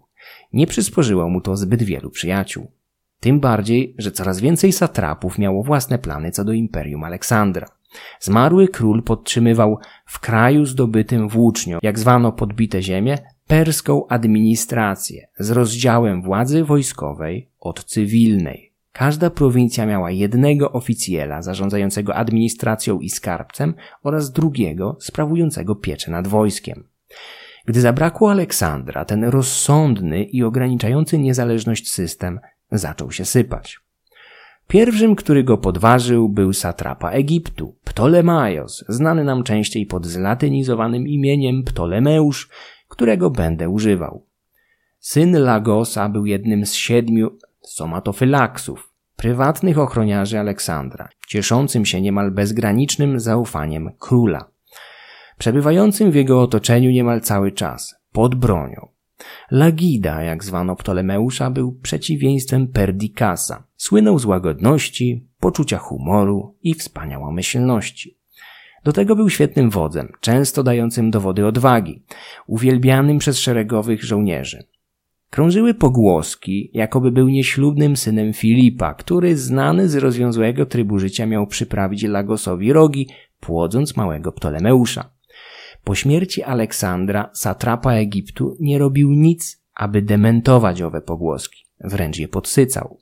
Nie 0.54 0.68
przysporzyło 0.68 1.30
mu 1.30 1.42
to 1.42 1.58
zbyt 1.58 1.84
wielu 1.84 2.10
przyjaciół. 2.10 2.72
Tym 3.20 3.40
bardziej, 3.40 3.96
że 3.98 4.12
coraz 4.12 4.40
więcej 4.40 4.72
satrapów 4.72 5.38
miało 5.38 5.64
własne 5.64 6.00
plany 6.00 6.32
co 6.32 6.44
do 6.44 6.54
imperium 6.54 7.04
Aleksandra. 7.04 7.68
Zmarły 8.20 8.68
król 8.68 9.04
podtrzymywał 9.04 9.78
w 10.06 10.20
kraju 10.20 10.66
zdobytym 10.66 11.30
włócznią, 11.30 11.80
jak 11.82 12.00
zwano 12.00 12.32
podbite 12.32 12.82
ziemię, 12.82 13.18
perską 13.48 14.08
administrację 14.08 15.28
z 15.40 15.52
rozdziałem 15.52 16.22
władzy 16.22 16.64
wojskowej 16.64 17.50
od 17.60 17.84
cywilnej. 17.84 18.72
Każda 18.92 19.30
prowincja 19.30 19.86
miała 19.86 20.12
jednego 20.12 20.72
oficjela 20.72 21.42
zarządzającego 21.42 22.16
administracją 22.16 23.00
i 23.00 23.10
skarbcem 23.10 23.74
oraz 24.04 24.32
drugiego 24.32 24.98
sprawującego 25.00 25.76
pieczę 25.76 26.12
nad 26.12 26.28
wojskiem. 26.28 26.84
Gdy 27.66 27.82
zabrakło 27.82 28.32
Aleksandra, 28.32 29.06
ten 29.06 29.24
rozsądny 29.24 30.24
i 30.24 30.44
ograniczający 30.44 31.18
niezależność 31.18 31.92
system 31.92 32.40
zaczął 32.72 33.12
się 33.12 33.26
sypać. 33.26 33.85
Pierwszym, 34.68 35.16
który 35.16 35.44
go 35.44 35.58
podważył, 35.58 36.30
był 36.30 36.54
satrapa 36.54 37.12
Egiptu, 37.12 37.76
Ptolemaios, 37.84 38.86
znany 38.90 39.24
nam 39.24 39.44
częściej 39.44 39.86
pod 39.86 40.06
zlatynizowanym 40.06 41.08
imieniem 41.08 41.64
Ptolemeusz, 41.64 42.50
którego 42.88 43.30
będę 43.30 43.70
używał. 43.70 44.26
Syn 45.00 45.38
Lagosa 45.40 46.10
był 46.10 46.26
jednym 46.26 46.66
z 46.66 46.74
siedmiu 46.74 47.38
somatofylaksów, 47.62 48.94
prywatnych 49.16 49.80
ochroniarzy 49.80 50.40
Aleksandra, 50.40 51.10
cieszącym 51.28 51.86
się 51.86 52.02
niemal 52.02 52.32
bezgranicznym 52.32 53.20
zaufaniem 53.20 53.92
króla. 54.00 54.50
Przebywającym 55.38 56.12
w 56.12 56.16
jego 56.16 56.42
otoczeniu 56.42 56.92
niemal 56.92 57.22
cały 57.22 57.52
czas, 57.52 57.96
pod 58.12 58.36
bronią. 58.36 58.95
Lagida, 59.52 60.24
jak 60.24 60.44
zwano 60.44 60.76
Ptolemeusza, 60.76 61.52
był 61.52 61.72
przeciwieństwem 61.72 62.68
Perdikasa. 62.68 63.64
Słynął 63.78 64.20
z 64.20 64.26
łagodności, 64.26 65.28
poczucia 65.40 65.78
humoru 65.78 66.56
i 66.64 66.74
wspaniałomyślności. 66.74 68.18
Do 68.84 68.94
tego 68.94 69.16
był 69.16 69.30
świetnym 69.30 69.70
wodzem, 69.70 70.12
często 70.20 70.64
dającym 70.64 71.12
dowody 71.12 71.46
odwagi, 71.46 72.04
uwielbianym 72.48 73.18
przez 73.18 73.40
szeregowych 73.40 74.04
żołnierzy. 74.04 74.64
Krążyły 75.30 75.74
pogłoski, 75.74 76.70
jakoby 76.74 77.12
był 77.12 77.30
nieślubnym 77.30 77.98
synem 77.98 78.34
Filipa, 78.34 78.94
który 78.94 79.38
znany 79.38 79.90
z 79.90 79.96
rozwiązłego 79.96 80.66
trybu 80.66 81.00
życia 81.00 81.26
miał 81.26 81.48
przyprawić 81.48 82.04
Lagosowi 82.04 82.74
rogi, 82.74 83.10
płodząc 83.40 83.98
małego 83.98 84.32
Ptolemeusza. 84.32 85.15
Po 85.86 85.96
śmierci 85.96 86.44
Aleksandra, 86.44 87.30
satrapa 87.34 87.94
Egiptu, 87.94 88.58
nie 88.60 88.78
robił 88.78 89.12
nic, 89.12 89.64
aby 89.76 90.02
dementować 90.02 90.82
owe 90.82 91.02
pogłoski, 91.02 91.66
wręcz 91.80 92.18
je 92.20 92.28
podsycał. 92.28 93.00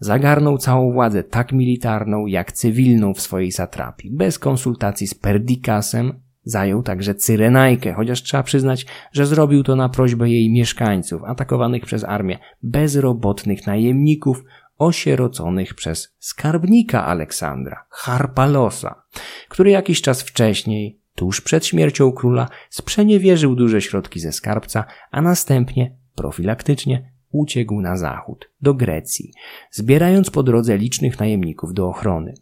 Zagarnął 0.00 0.58
całą 0.58 0.92
władzę 0.92 1.24
tak 1.24 1.52
militarną, 1.52 2.26
jak 2.26 2.52
cywilną 2.52 3.14
w 3.14 3.20
swojej 3.20 3.52
satrapii. 3.52 4.10
Bez 4.10 4.38
konsultacji 4.38 5.06
z 5.06 5.14
Perdikasem 5.14 6.20
zajął 6.44 6.82
także 6.82 7.14
Cyrenajkę, 7.14 7.92
chociaż 7.92 8.22
trzeba 8.22 8.42
przyznać, 8.42 8.86
że 9.12 9.26
zrobił 9.26 9.62
to 9.62 9.76
na 9.76 9.88
prośbę 9.88 10.30
jej 10.30 10.50
mieszkańców, 10.50 11.22
atakowanych 11.24 11.86
przez 11.86 12.04
armię 12.04 12.38
bezrobotnych 12.62 13.66
najemników, 13.66 14.44
osieroconych 14.78 15.74
przez 15.74 16.16
skarbnika 16.18 17.06
Aleksandra, 17.06 17.84
Harpalosa, 17.90 19.02
który 19.48 19.70
jakiś 19.70 20.02
czas 20.02 20.22
wcześniej 20.22 21.01
tuż 21.14 21.40
przed 21.40 21.66
śmiercią 21.66 22.12
króla 22.12 22.48
sprzeniewierzył 22.70 23.54
duże 23.54 23.80
środki 23.80 24.20
ze 24.20 24.32
skarbca, 24.32 24.84
a 25.10 25.22
następnie, 25.22 25.96
profilaktycznie, 26.14 27.12
uciekł 27.30 27.80
na 27.80 27.96
zachód, 27.96 28.50
do 28.60 28.74
Grecji, 28.74 29.32
zbierając 29.70 30.30
po 30.30 30.42
drodze 30.42 30.78
licznych 30.78 31.20
najemników 31.20 31.74
do 31.74 31.88
ochrony. 31.88 32.34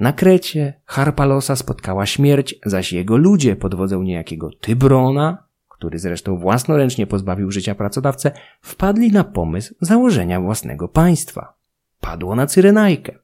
Na 0.00 0.12
Krecie 0.12 0.80
Harpalosa 0.84 1.56
spotkała 1.56 2.06
śmierć, 2.06 2.54
zaś 2.66 2.92
jego 2.92 3.16
ludzie 3.16 3.56
pod 3.56 3.74
wodzą 3.74 4.02
niejakiego 4.02 4.50
Tybrona, 4.60 5.48
który 5.68 5.98
zresztą 5.98 6.38
własnoręcznie 6.38 7.06
pozbawił 7.06 7.50
życia 7.50 7.74
pracodawcę, 7.74 8.32
wpadli 8.60 9.12
na 9.12 9.24
pomysł 9.24 9.74
założenia 9.80 10.40
własnego 10.40 10.88
państwa. 10.88 11.54
Padło 12.00 12.34
na 12.34 12.46
Cyrenajkę. 12.46 13.18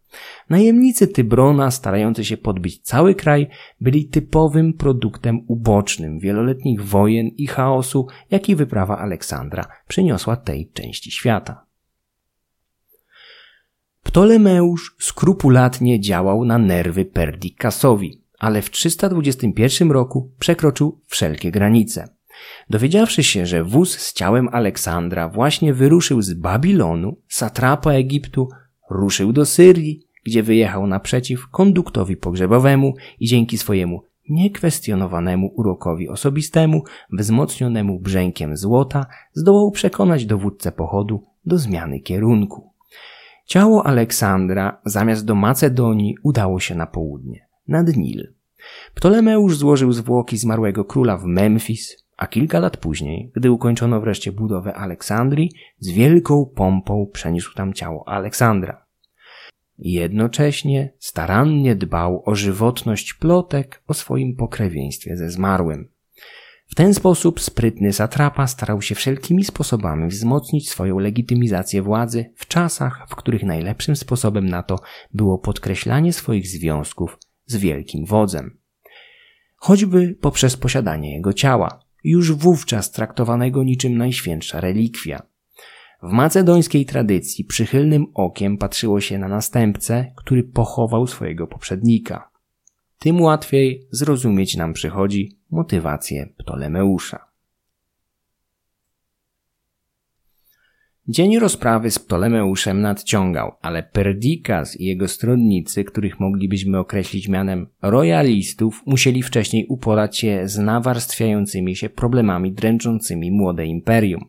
Najemnicy 0.50 1.08
Tybrona, 1.08 1.70
starający 1.70 2.24
się 2.24 2.36
podbić 2.36 2.80
cały 2.80 3.14
kraj, 3.14 3.48
byli 3.80 4.08
typowym 4.08 4.72
produktem 4.72 5.40
ubocznym 5.48 6.18
wieloletnich 6.18 6.84
wojen 6.84 7.28
i 7.28 7.46
chaosu, 7.46 8.06
jaki 8.30 8.56
wyprawa 8.56 8.98
Aleksandra 8.98 9.66
przyniosła 9.88 10.36
tej 10.36 10.70
części 10.70 11.10
świata. 11.10 11.66
Ptolemeusz 14.02 14.96
skrupulatnie 14.98 16.00
działał 16.00 16.44
na 16.44 16.58
nerwy 16.58 17.04
Perdikasowi, 17.04 18.22
ale 18.38 18.62
w 18.62 18.70
321 18.70 19.90
roku 19.90 20.32
przekroczył 20.38 21.00
wszelkie 21.06 21.50
granice. 21.50 22.08
Dowiedziawszy 22.70 23.22
się, 23.22 23.46
że 23.46 23.64
wóz 23.64 23.98
z 23.98 24.12
ciałem 24.12 24.48
Aleksandra 24.52 25.28
właśnie 25.28 25.74
wyruszył 25.74 26.22
z 26.22 26.34
Babilonu, 26.34 27.16
satrapa 27.28 27.92
Egiptu, 27.92 28.48
ruszył 28.90 29.32
do 29.32 29.46
Syrii, 29.46 30.08
gdzie 30.24 30.42
wyjechał 30.42 30.86
naprzeciw 30.86 31.48
konduktowi 31.48 32.16
pogrzebowemu 32.16 32.94
i 33.20 33.26
dzięki 33.26 33.58
swojemu 33.58 34.02
niekwestionowanemu 34.28 35.52
urokowi 35.56 36.08
osobistemu, 36.08 36.82
wzmocnionemu 37.12 38.00
brzękiem 38.00 38.56
złota, 38.56 39.06
zdołał 39.32 39.70
przekonać 39.70 40.26
dowódcę 40.26 40.72
pochodu 40.72 41.22
do 41.46 41.58
zmiany 41.58 42.00
kierunku. 42.00 42.70
Ciało 43.46 43.86
Aleksandra 43.86 44.80
zamiast 44.84 45.24
do 45.24 45.34
Macedonii 45.34 46.16
udało 46.22 46.60
się 46.60 46.74
na 46.74 46.86
południe, 46.86 47.46
nad 47.68 47.96
Nil. 47.96 48.34
Ptolemeusz 48.94 49.56
złożył 49.56 49.92
zwłoki 49.92 50.36
zmarłego 50.36 50.84
króla 50.84 51.16
w 51.16 51.24
Memphis, 51.24 52.03
a 52.16 52.26
kilka 52.26 52.60
lat 52.60 52.76
później, 52.76 53.30
gdy 53.34 53.50
ukończono 53.50 54.00
wreszcie 54.00 54.32
budowę 54.32 54.74
Aleksandrii, 54.74 55.50
z 55.78 55.90
wielką 55.90 56.52
pompą 56.56 57.06
przeniósł 57.12 57.54
tam 57.54 57.72
ciało 57.72 58.08
Aleksandra. 58.08 58.84
Jednocześnie 59.78 60.92
starannie 60.98 61.76
dbał 61.76 62.22
o 62.26 62.34
żywotność 62.34 63.14
plotek 63.14 63.82
o 63.86 63.94
swoim 63.94 64.36
pokrewieństwie 64.36 65.16
ze 65.16 65.30
zmarłym. 65.30 65.88
W 66.66 66.74
ten 66.74 66.94
sposób 66.94 67.40
sprytny 67.40 67.92
satrapa 67.92 68.46
starał 68.46 68.82
się 68.82 68.94
wszelkimi 68.94 69.44
sposobami 69.44 70.08
wzmocnić 70.08 70.70
swoją 70.70 70.98
legitymizację 70.98 71.82
władzy 71.82 72.32
w 72.36 72.48
czasach, 72.48 73.06
w 73.08 73.14
których 73.14 73.42
najlepszym 73.42 73.96
sposobem 73.96 74.46
na 74.46 74.62
to 74.62 74.80
było 75.14 75.38
podkreślanie 75.38 76.12
swoich 76.12 76.46
związków 76.46 77.18
z 77.46 77.56
wielkim 77.56 78.06
wodzem. 78.06 78.58
Choćby 79.56 80.16
poprzez 80.20 80.56
posiadanie 80.56 81.12
jego 81.16 81.32
ciała, 81.32 81.83
już 82.04 82.32
wówczas 82.32 82.90
traktowanego 82.90 83.64
niczym 83.64 83.98
najświętsza 83.98 84.60
relikwia. 84.60 85.22
W 86.02 86.12
macedońskiej 86.12 86.86
tradycji 86.86 87.44
przychylnym 87.44 88.06
okiem 88.14 88.58
patrzyło 88.58 89.00
się 89.00 89.18
na 89.18 89.28
następcę, 89.28 90.12
który 90.16 90.42
pochował 90.42 91.06
swojego 91.06 91.46
poprzednika. 91.46 92.30
Tym 92.98 93.20
łatwiej 93.20 93.88
zrozumieć 93.90 94.56
nam 94.56 94.72
przychodzi 94.72 95.38
motywację 95.50 96.28
Ptolemeusza. 96.38 97.33
Dzień 101.08 101.38
rozprawy 101.38 101.90
z 101.90 101.98
Ptolemeuszem 101.98 102.80
nadciągał, 102.80 103.52
ale 103.62 103.82
Perdikas 103.82 104.80
i 104.80 104.84
jego 104.84 105.08
stronnicy, 105.08 105.84
których 105.84 106.20
moglibyśmy 106.20 106.78
określić 106.78 107.28
mianem 107.28 107.66
royalistów, 107.82 108.82
musieli 108.86 109.22
wcześniej 109.22 109.66
uporać 109.66 110.18
się 110.18 110.48
z 110.48 110.58
nawarstwiającymi 110.58 111.76
się 111.76 111.88
problemami 111.88 112.52
dręczącymi 112.52 113.30
młode 113.30 113.66
imperium. 113.66 114.24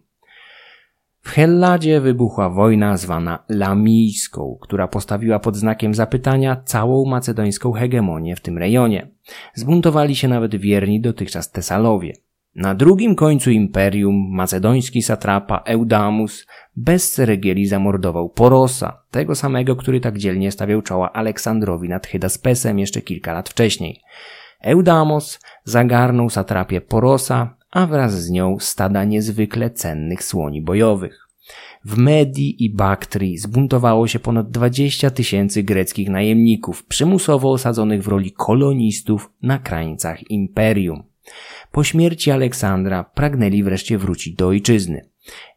W 1.22 1.30
Helladzie 1.30 2.02
wybuchła 2.02 2.50
wojna 2.50 2.98
zwana 2.98 3.44
Lamijską, 3.50 4.58
która 4.62 4.88
postawiła 4.88 5.40
pod 5.40 5.56
znakiem 5.56 5.94
zapytania 5.94 6.62
całą 6.66 7.06
macedońską 7.06 7.72
hegemonię 7.72 8.36
w 8.36 8.42
tym 8.42 8.58
rejonie. 8.58 9.08
Zbuntowali 9.54 10.16
się 10.16 10.28
nawet 10.28 10.56
wierni 10.56 11.02
dotychczas 11.02 11.52
Tesalowie. 11.52 12.14
Na 12.56 12.76
drugim 12.76 13.16
końcu 13.16 13.52
imperium 13.52 14.30
macedoński 14.32 15.02
satrapa 15.02 15.64
Eudamus 15.66 16.46
bez 16.76 17.12
ceregieli 17.12 17.68
zamordował 17.68 18.30
Porosa, 18.30 19.02
tego 19.12 19.36
samego, 19.36 19.76
który 19.76 20.00
tak 20.00 20.18
dzielnie 20.18 20.52
stawiał 20.52 20.82
czoła 20.82 21.14
Aleksandrowi 21.14 21.90
nad 21.90 22.08
Hydaspesem 22.08 22.80
jeszcze 22.80 23.02
kilka 23.02 23.34
lat 23.34 23.50
wcześniej. 23.50 24.02
Eudamos 24.62 25.40
zagarnął 25.64 26.30
satrapię 26.30 26.82
Porosa, 26.82 27.58
a 27.72 27.88
wraz 27.88 28.24
z 28.24 28.30
nią 28.30 28.58
stada 28.60 29.04
niezwykle 29.04 29.70
cennych 29.70 30.24
słoni 30.24 30.62
bojowych. 30.62 31.28
W 31.86 31.98
Medii 31.98 32.66
i 32.66 32.76
Baktrii 32.76 33.38
zbuntowało 33.38 34.08
się 34.08 34.20
ponad 34.20 34.52
20 34.52 35.10
tysięcy 35.10 35.64
greckich 35.64 36.10
najemników, 36.10 36.86
przymusowo 36.86 37.52
osadzonych 37.52 38.04
w 38.04 38.08
roli 38.08 38.32
kolonistów 38.32 39.32
na 39.42 39.60
krańcach 39.60 40.32
imperium. 40.32 41.04
Po 41.72 41.84
śmierci 41.84 42.32
Aleksandra 42.32 43.04
pragnęli 43.04 43.64
wreszcie 43.64 43.98
wrócić 43.98 44.36
do 44.36 44.48
ojczyzny. 44.48 45.10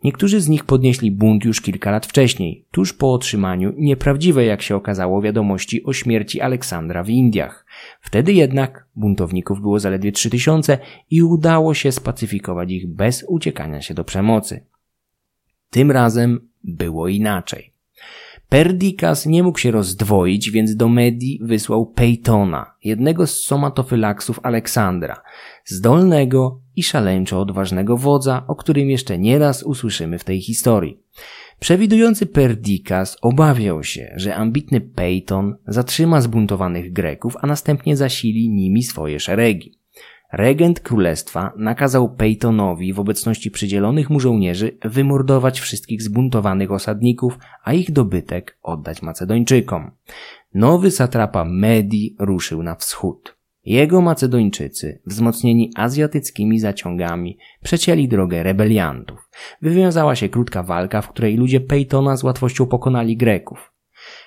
Niektórzy 0.05 0.41
z 0.41 0.49
nich 0.49 0.65
podnieśli 0.65 1.11
bunt 1.11 1.45
już 1.45 1.61
kilka 1.61 1.91
lat 1.91 2.07
wcześniej, 2.07 2.67
tuż 2.71 2.93
po 2.93 3.13
otrzymaniu 3.13 3.73
nieprawdziwej, 3.77 4.49
jak 4.49 4.63
się 4.63 4.77
okazało, 4.77 5.23
wiadomości 5.23 5.85
o 5.85 5.93
śmierci 5.93 6.41
Aleksandra 6.41 7.05
w 7.05 7.11
Indiach. 7.11 7.67
Wtedy 8.01 8.33
jednak 8.33 8.87
buntowników 8.97 9.61
było 9.61 9.81
zaledwie 9.81 10.13
trzy 10.13 10.31
tysiące 10.31 10.79
i 11.11 11.23
udało 11.23 11.75
się 11.75 11.93
spacyfikować 11.93 12.71
ich 12.71 12.87
bez 12.95 13.25
uciekania 13.29 13.83
się 13.83 13.95
do 13.95 14.05
przemocy. 14.05 14.67
Tym 15.71 15.91
razem 15.91 16.49
było 16.65 17.09
inaczej. 17.09 17.78
Perdikas 18.49 19.27
nie 19.27 19.43
mógł 19.43 19.59
się 19.59 19.71
rozdwoić, 19.71 20.51
więc 20.51 20.77
do 20.77 20.89
Medii 20.89 21.41
wysłał 21.43 21.87
Peytona, 21.87 22.75
jednego 22.85 23.27
z 23.27 23.43
somatofylaksów 23.43 24.41
Aleksandra, 24.43 25.23
zdolnego 25.65 26.61
i 26.77 26.83
szaleńczo 26.83 27.41
odważnego 27.41 27.97
wodza, 27.97 28.45
o 28.47 28.57
którym 28.57 28.91
jeszcze 28.91 29.19
nieraz 29.19 29.63
usłyszymy 29.63 30.19
w 30.19 30.25
tej 30.25 30.41
historii. 30.41 31.01
Przewidujący 31.61 32.27
Perdikas 32.27 33.17
obawiał 33.23 33.85
się, 33.85 34.13
że 34.17 34.35
ambitny 34.35 34.81
Peyton 34.81 35.55
zatrzyma 35.67 36.21
zbuntowanych 36.21 36.93
Greków, 36.93 37.37
a 37.41 37.47
następnie 37.47 37.97
zasili 37.97 38.51
nimi 38.51 38.83
swoje 38.83 39.21
szeregi. 39.21 39.78
Regent 40.33 40.81
królestwa 40.81 41.53
nakazał 41.57 42.15
Peytonowi 42.15 42.93
w 42.93 43.01
obecności 43.01 43.51
przydzielonych 43.51 44.11
mu 44.11 44.21
żołnierzy 44.21 44.79
wymordować 44.85 45.61
wszystkich 45.61 46.03
zbuntowanych 46.03 46.73
osadników, 46.73 47.39
a 47.65 47.73
ich 47.73 47.93
dobytek 47.93 48.59
oddać 48.63 49.03
Macedończykom. 49.03 49.91
Nowy 50.55 50.91
satrapa 50.91 51.45
Medi 51.45 52.17
ruszył 52.19 52.63
na 52.63 52.75
wschód. 52.75 53.39
Jego 53.65 54.01
Macedończycy, 54.01 55.03
wzmocnieni 55.07 55.73
azjatyckimi 55.77 56.61
zaciągami, 56.61 57.39
przecięli 57.63 58.09
drogę 58.09 58.43
rebeliantów. 58.43 59.29
Wywiązała 59.63 60.17
się 60.17 60.29
krótka 60.29 60.63
walka, 60.63 61.03
w 61.03 61.09
której 61.09 61.37
ludzie 61.37 61.61
Peytona 61.61 62.17
z 62.17 62.25
łatwością 62.25 62.67
pokonali 62.67 63.17
Greków. 63.17 63.73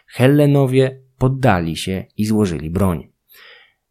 Hellenowie 0.08 1.02
poddali 1.18 1.76
się 1.78 2.06
i 2.18 2.26
złożyli 2.26 2.70
broń. 2.70 3.12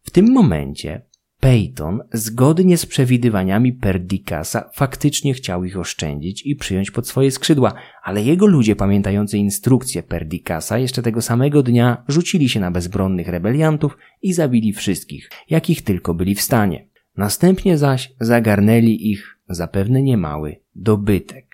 W 0.03 0.11
tym 0.11 0.31
momencie 0.31 1.10
Peyton, 1.41 1.99
zgodnie 2.13 2.77
z 2.77 2.85
przewidywaniami 2.85 3.73
Perdikasa, 3.73 4.69
faktycznie 4.73 5.33
chciał 5.33 5.63
ich 5.63 5.77
oszczędzić 5.77 6.45
i 6.45 6.55
przyjąć 6.55 6.91
pod 6.91 7.07
swoje 7.07 7.31
skrzydła, 7.31 7.73
ale 8.03 8.23
jego 8.23 8.47
ludzie, 8.47 8.75
pamiętający 8.75 9.37
instrukcje 9.37 10.03
Perdikasa, 10.03 10.77
jeszcze 10.77 11.01
tego 11.01 11.21
samego 11.21 11.63
dnia 11.63 12.03
rzucili 12.07 12.49
się 12.49 12.59
na 12.59 12.71
bezbronnych 12.71 13.27
rebeliantów 13.27 13.97
i 14.21 14.33
zabili 14.33 14.73
wszystkich, 14.73 15.29
jakich 15.49 15.81
tylko 15.81 16.13
byli 16.13 16.35
w 16.35 16.41
stanie. 16.41 16.87
Następnie 17.17 17.77
zaś 17.77 18.13
zagarnęli 18.19 19.11
ich, 19.11 19.37
zapewne 19.49 20.01
niemały, 20.01 20.55
dobytek. 20.75 21.50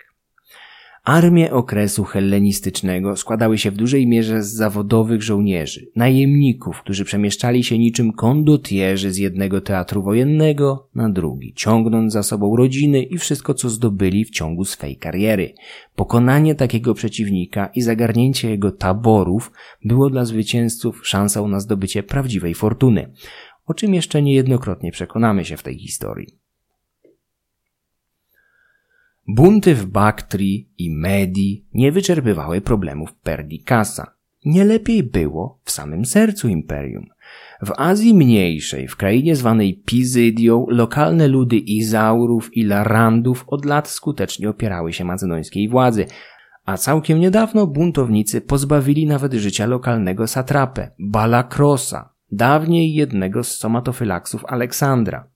Armie 1.08 1.52
okresu 1.52 2.04
hellenistycznego 2.04 3.16
składały 3.16 3.58
się 3.58 3.70
w 3.70 3.76
dużej 3.76 4.06
mierze 4.06 4.42
z 4.42 4.54
zawodowych 4.54 5.22
żołnierzy, 5.22 5.86
najemników, 5.96 6.80
którzy 6.80 7.04
przemieszczali 7.04 7.64
się 7.64 7.78
niczym 7.78 8.12
kondotierzy 8.12 9.12
z 9.12 9.16
jednego 9.16 9.60
teatru 9.60 10.02
wojennego 10.02 10.88
na 10.94 11.10
drugi, 11.10 11.52
ciągnąc 11.56 12.12
za 12.12 12.22
sobą 12.22 12.56
rodziny 12.56 13.02
i 13.02 13.18
wszystko, 13.18 13.54
co 13.54 13.70
zdobyli 13.70 14.24
w 14.24 14.30
ciągu 14.30 14.64
swej 14.64 14.96
kariery. 14.96 15.54
Pokonanie 15.94 16.54
takiego 16.54 16.94
przeciwnika 16.94 17.70
i 17.74 17.82
zagarnięcie 17.82 18.50
jego 18.50 18.72
taborów 18.72 19.52
było 19.84 20.10
dla 20.10 20.24
zwycięzców 20.24 21.08
szansą 21.08 21.48
na 21.48 21.60
zdobycie 21.60 22.02
prawdziwej 22.02 22.54
fortuny, 22.54 23.12
o 23.66 23.74
czym 23.74 23.94
jeszcze 23.94 24.22
niejednokrotnie 24.22 24.92
przekonamy 24.92 25.44
się 25.44 25.56
w 25.56 25.62
tej 25.62 25.78
historii. 25.78 26.37
Bunty 29.30 29.74
w 29.74 29.86
Baktrii 29.86 30.68
i 30.78 30.90
Medii 30.90 31.66
nie 31.74 31.92
wyczerpywały 31.92 32.60
problemów 32.60 33.14
Perdikasa. 33.14 34.14
Nie 34.44 34.64
lepiej 34.64 35.02
było 35.02 35.60
w 35.64 35.70
samym 35.70 36.04
sercu 36.04 36.48
imperium. 36.48 37.06
W 37.62 37.72
Azji 37.76 38.14
Mniejszej, 38.14 38.88
w 38.88 38.96
krainie 38.96 39.36
zwanej 39.36 39.82
Pizydią, 39.86 40.66
lokalne 40.68 41.28
ludy 41.28 41.56
Izaurów 41.56 42.56
i 42.56 42.64
Larandów 42.64 43.44
od 43.46 43.64
lat 43.64 43.88
skutecznie 43.88 44.50
opierały 44.50 44.92
się 44.92 45.04
macedońskiej 45.04 45.68
władzy, 45.68 46.06
a 46.64 46.76
całkiem 46.76 47.20
niedawno 47.20 47.66
buntownicy 47.66 48.40
pozbawili 48.40 49.06
nawet 49.06 49.32
życia 49.32 49.66
lokalnego 49.66 50.26
satrapę, 50.26 50.90
Balakrosa, 50.98 52.12
dawniej 52.32 52.94
jednego 52.94 53.44
z 53.44 53.58
somatofylaksów 53.58 54.44
Aleksandra. 54.44 55.28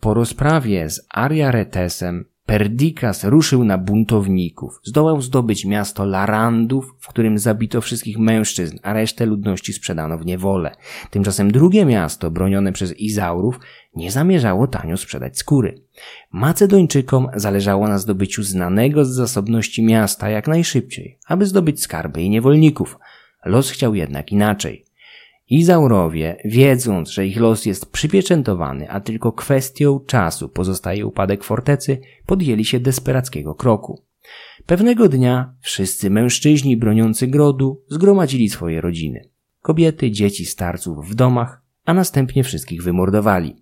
Po 0.00 0.14
rozprawie 0.14 0.90
z 0.90 1.06
Ariaretesem 1.10 2.31
Perdikas 2.46 3.24
ruszył 3.24 3.64
na 3.64 3.78
buntowników. 3.78 4.80
Zdołał 4.84 5.20
zdobyć 5.20 5.64
miasto 5.64 6.04
Larandów, 6.04 6.94
w 7.00 7.08
którym 7.08 7.38
zabito 7.38 7.80
wszystkich 7.80 8.18
mężczyzn, 8.18 8.78
a 8.82 8.92
resztę 8.92 9.26
ludności 9.26 9.72
sprzedano 9.72 10.18
w 10.18 10.26
niewolę. 10.26 10.76
Tymczasem 11.10 11.52
drugie 11.52 11.84
miasto, 11.84 12.30
bronione 12.30 12.72
przez 12.72 12.98
Izaurów, 12.98 13.60
nie 13.96 14.10
zamierzało 14.10 14.66
tanio 14.66 14.96
sprzedać 14.96 15.38
skóry. 15.38 15.82
Macedończykom 16.32 17.28
zależało 17.36 17.88
na 17.88 17.98
zdobyciu 17.98 18.42
znanego 18.42 19.04
z 19.04 19.10
zasobności 19.10 19.82
miasta 19.82 20.30
jak 20.30 20.48
najszybciej, 20.48 21.18
aby 21.26 21.46
zdobyć 21.46 21.82
skarby 21.82 22.22
i 22.22 22.30
niewolników. 22.30 22.98
Los 23.44 23.70
chciał 23.70 23.94
jednak 23.94 24.32
inaczej. 24.32 24.84
Izaurowie, 25.50 26.36
wiedząc, 26.44 27.10
że 27.10 27.26
ich 27.26 27.40
los 27.40 27.66
jest 27.66 27.92
przypieczętowany, 27.92 28.90
a 28.90 29.00
tylko 29.00 29.32
kwestią 29.32 30.00
czasu 30.06 30.48
pozostaje 30.48 31.06
upadek 31.06 31.44
fortecy, 31.44 32.00
podjęli 32.26 32.64
się 32.64 32.80
desperackiego 32.80 33.54
kroku. 33.54 34.04
Pewnego 34.66 35.08
dnia 35.08 35.54
wszyscy 35.60 36.10
mężczyźni 36.10 36.76
broniący 36.76 37.26
grodu 37.26 37.82
zgromadzili 37.88 38.48
swoje 38.48 38.80
rodziny. 38.80 39.28
Kobiety, 39.60 40.10
dzieci, 40.10 40.46
starców 40.46 41.08
w 41.08 41.14
domach, 41.14 41.62
a 41.84 41.94
następnie 41.94 42.44
wszystkich 42.44 42.82
wymordowali. 42.82 43.56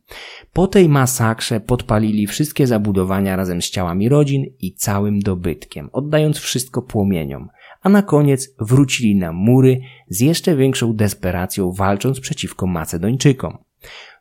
Po 0.53 0.66
tej 0.66 0.88
masakrze 0.88 1.61
podpalili 1.61 2.27
wszystkie 2.27 2.66
zabudowania 2.66 3.37
razem 3.37 3.62
z 3.62 3.71
ciałami 3.71 4.09
rodzin 4.09 4.45
i 4.59 4.75
całym 4.75 5.21
dobytkiem, 5.21 5.88
oddając 5.93 6.38
wszystko 6.38 6.83
płomieniom– 6.83 7.49
a 7.81 7.88
na 7.88 8.03
koniec 8.03 8.55
wrócili 8.61 9.16
na 9.16 9.33
mury 9.33 9.81
z 10.09 10.21
jeszcze 10.21 10.57
większą 10.57 10.95
desperacją 10.95 11.73
walcząc 11.73 12.21
przeciwko 12.21 12.66
Macedończykom. 12.66 13.59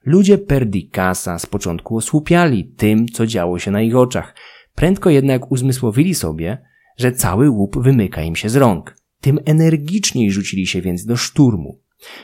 Ludzie 0.06 0.38
Perdikasa 0.38 1.39
z 1.39 1.45
początku 1.45 1.98
osłupiali 1.98 2.65
tym, 2.65 3.08
co 3.08 3.28
działo 3.28 3.60
się 3.60 3.72
na 3.72 3.82
ich 3.82 3.95
oczach. 3.95 4.36
Prędko 4.76 5.10
jednak 5.10 5.52
uzmysłowili 5.52 6.15
sobie, 6.15 6.58
że 6.98 7.12
cały 7.12 7.50
łup 7.50 7.84
wymyka 7.84 8.22
im 8.22 8.36
się 8.36 8.50
z 8.50 8.56
rąk. 8.56 8.95
Tym 9.22 9.39
energiczniej 9.45 10.32
rzucili 10.32 10.67
się 10.67 10.82
więc 10.82 11.06
do 11.06 11.17
szturmu. 11.17 11.80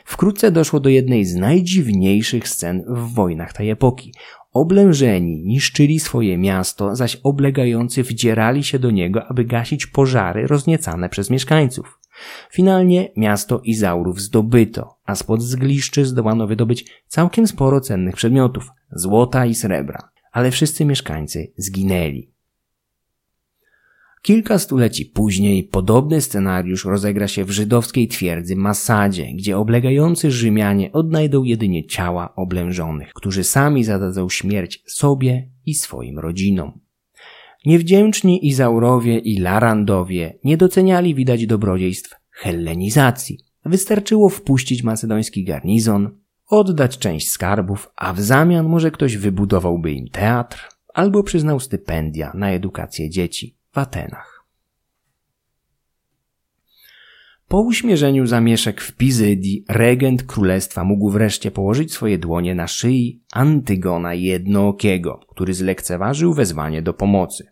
Wkrótce 0.06 0.52
doszło 0.52 0.80
do 0.80 0.89
jednej 0.89 1.26
z 1.26 1.36
najdziwniejszych 1.36 2.48
scen 2.50 2.84
w 2.88 3.13
wojnach 3.13 3.54
tej 3.54 3.69
epoki. 3.69 4.13
Oblężeni 4.56 5.44
niszczyli 5.44 6.00
swoje 6.00 6.38
miasto, 6.38 6.96
zaś 6.96 7.15
oblegający 7.24 8.04
wdzierali 8.04 8.63
się 8.63 8.80
do 8.80 8.91
niego, 8.91 9.26
aby 9.28 9.46
gasić 9.46 9.88
pożary 9.88 10.48
rozniecane 10.48 11.10
przez 11.10 11.30
mieszkańców. 11.30 12.00
Finalnie 12.52 13.12
miasto 13.18 13.62
Izaurów 13.63 14.22
zdobyto, 14.22 14.98
a 15.06 15.15
spod 15.15 15.41
zgliszczy 15.41 16.06
zdołano 16.06 16.48
wydobyć 16.48 17.04
całkiem 17.08 17.48
sporo 17.48 17.82
cennych 17.82 18.15
przedmiotów, 18.15 18.70
złota 18.91 19.46
i 19.46 19.56
srebra, 19.56 20.10
ale 20.32 20.52
wszyscy 20.52 20.86
mieszkańcy 20.86 21.54
zginęli. 21.58 22.35
Kilka 24.26 24.60
stuleci 24.60 25.06
później 25.06 25.64
podobny 25.64 26.22
scenariusz 26.22 26.86
rozegra 26.86 27.28
się 27.28 27.46
w 27.46 27.52
żydowskiej 27.52 28.08
twierdzy 28.08 28.56
Masadzie, 28.56 29.28
gdzie 29.34 29.58
oblegający 29.58 30.32
Rzymianie 30.32 30.92
odnajdą 30.92 31.44
jedynie 31.44 31.86
ciała 31.88 32.36
oblężonych, 32.36 33.14
którzy 33.14 33.44
sami 33.44 33.84
zadadzą 33.84 34.30
śmierć 34.30 34.84
sobie 34.88 35.50
i 35.66 35.74
swoim 35.74 36.20
rodzinom. 36.20 36.80
Niewdzięczni 37.66 38.48
Izaurowie 38.48 39.18
i 39.18 39.40
Larandowie 39.40 40.40
nie 40.44 40.58
doceniali 40.58 41.16
widać 41.16 41.46
dobrodziejstw 41.46 42.16
hellenizacji. 42.32 43.40
Wystarczyło 43.66 44.30
wpuścić 44.30 44.84
macedoński 44.84 45.44
garnizon, 45.44 46.10
oddać 46.48 46.98
część 46.98 47.30
skarbów, 47.30 47.90
a 47.96 48.14
w 48.14 48.22
zamian 48.22 48.70
może 48.70 48.92
ktoś 48.92 49.18
wybudowałby 49.18 49.92
im 49.92 50.10
teatr 50.10 50.70
albo 50.94 51.24
przyznał 51.24 51.60
stypendia 51.60 52.32
na 52.36 52.52
edukację 52.52 53.10
dzieci 53.10 53.58
w 53.76 53.78
Atenach. 53.78 54.46
Po 57.48 57.62
uśmierzeniu 57.62 58.28
zamieszek 58.28 58.82
w 58.82 58.96
Pizydii, 58.96 59.66
regent 59.70 60.24
królestwa 60.24 60.84
mógł 60.84 61.10
wreszcie 61.10 61.52
położyć 61.52 61.94
swoje 61.94 62.18
dłonie 62.18 62.56
na 62.56 62.68
szyi 62.68 63.24
Antygona 63.34 64.14
Jednookiego, 64.14 65.20
który 65.30 65.54
zlekceważył 65.54 66.34
wezwanie 66.34 66.82
do 66.82 66.94
pomocy. 66.94 67.48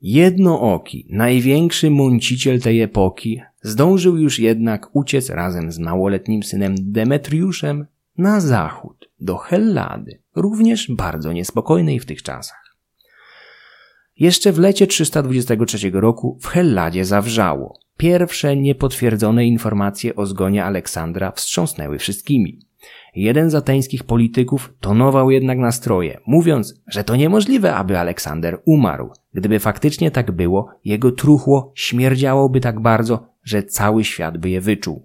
Jednooki, 0.00 1.06
największy 1.10 1.90
mąciciel 1.90 2.60
tej 2.60 2.80
epoki, 2.80 3.40
zdążył 3.62 4.16
już 4.16 4.38
jednak 4.38 4.96
uciec 4.96 5.30
razem 5.30 5.72
z 5.72 5.78
małoletnim 5.78 6.42
synem 6.42 6.74
Demetriuszem 6.78 7.86
na 8.18 8.40
zachód, 8.40 9.10
do 9.20 9.36
Hellady, 9.36 10.22
również 10.34 10.90
bardzo 10.90 11.32
niespokojnej 11.32 12.00
w 12.00 12.06
tych 12.06 12.22
czasach. 12.22 12.59
Jeszcze 14.20 14.52
w 14.52 14.58
lecie 14.58 14.86
323 14.86 15.90
roku 15.92 16.38
w 16.40 16.46
Helladzie 16.46 17.04
zawrzało. 17.04 17.78
Pierwsze 17.96 18.56
niepotwierdzone 18.56 19.46
informacje 19.46 20.16
o 20.16 20.26
zgonie 20.26 20.64
Aleksandra 20.64 21.32
wstrząsnęły 21.32 21.98
wszystkimi. 21.98 22.58
Jeden 23.14 23.50
z 23.50 23.54
ateńskich 23.54 24.04
polityków 24.04 24.74
tonował 24.80 25.30
jednak 25.30 25.58
nastroje, 25.58 26.20
mówiąc, 26.26 26.82
że 26.86 27.04
to 27.04 27.16
niemożliwe, 27.16 27.74
aby 27.74 27.98
Aleksander 27.98 28.60
umarł. 28.64 29.10
Gdyby 29.34 29.58
faktycznie 29.58 30.10
tak 30.10 30.30
było, 30.30 30.68
jego 30.84 31.12
truchło 31.12 31.72
śmierdziałoby 31.74 32.60
tak 32.60 32.80
bardzo, 32.80 33.26
że 33.44 33.62
cały 33.62 34.04
świat 34.04 34.38
by 34.38 34.50
je 34.50 34.60
wyczuł. 34.60 35.04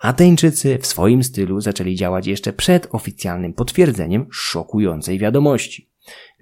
Ateńczycy 0.00 0.78
w 0.78 0.86
swoim 0.86 1.22
stylu 1.22 1.60
zaczęli 1.60 1.94
działać 1.94 2.26
jeszcze 2.26 2.52
przed 2.52 2.88
oficjalnym 2.90 3.52
potwierdzeniem 3.52 4.26
szokującej 4.30 5.18
wiadomości. 5.18 5.89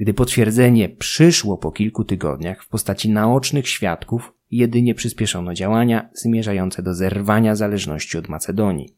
Gdy 0.00 0.14
potwierdzenie 0.14 0.88
przyszło 0.88 1.58
po 1.58 1.72
kilku 1.72 2.04
tygodniach 2.04 2.64
w 2.64 2.68
postaci 2.68 3.10
naocznych 3.10 3.68
świadków, 3.68 4.32
jedynie 4.50 4.94
przyspieszono 4.94 5.54
działania 5.54 6.10
zmierzające 6.14 6.82
do 6.82 6.94
zerwania 6.94 7.54
zależności 7.54 8.18
od 8.18 8.28
Macedonii. 8.28 8.96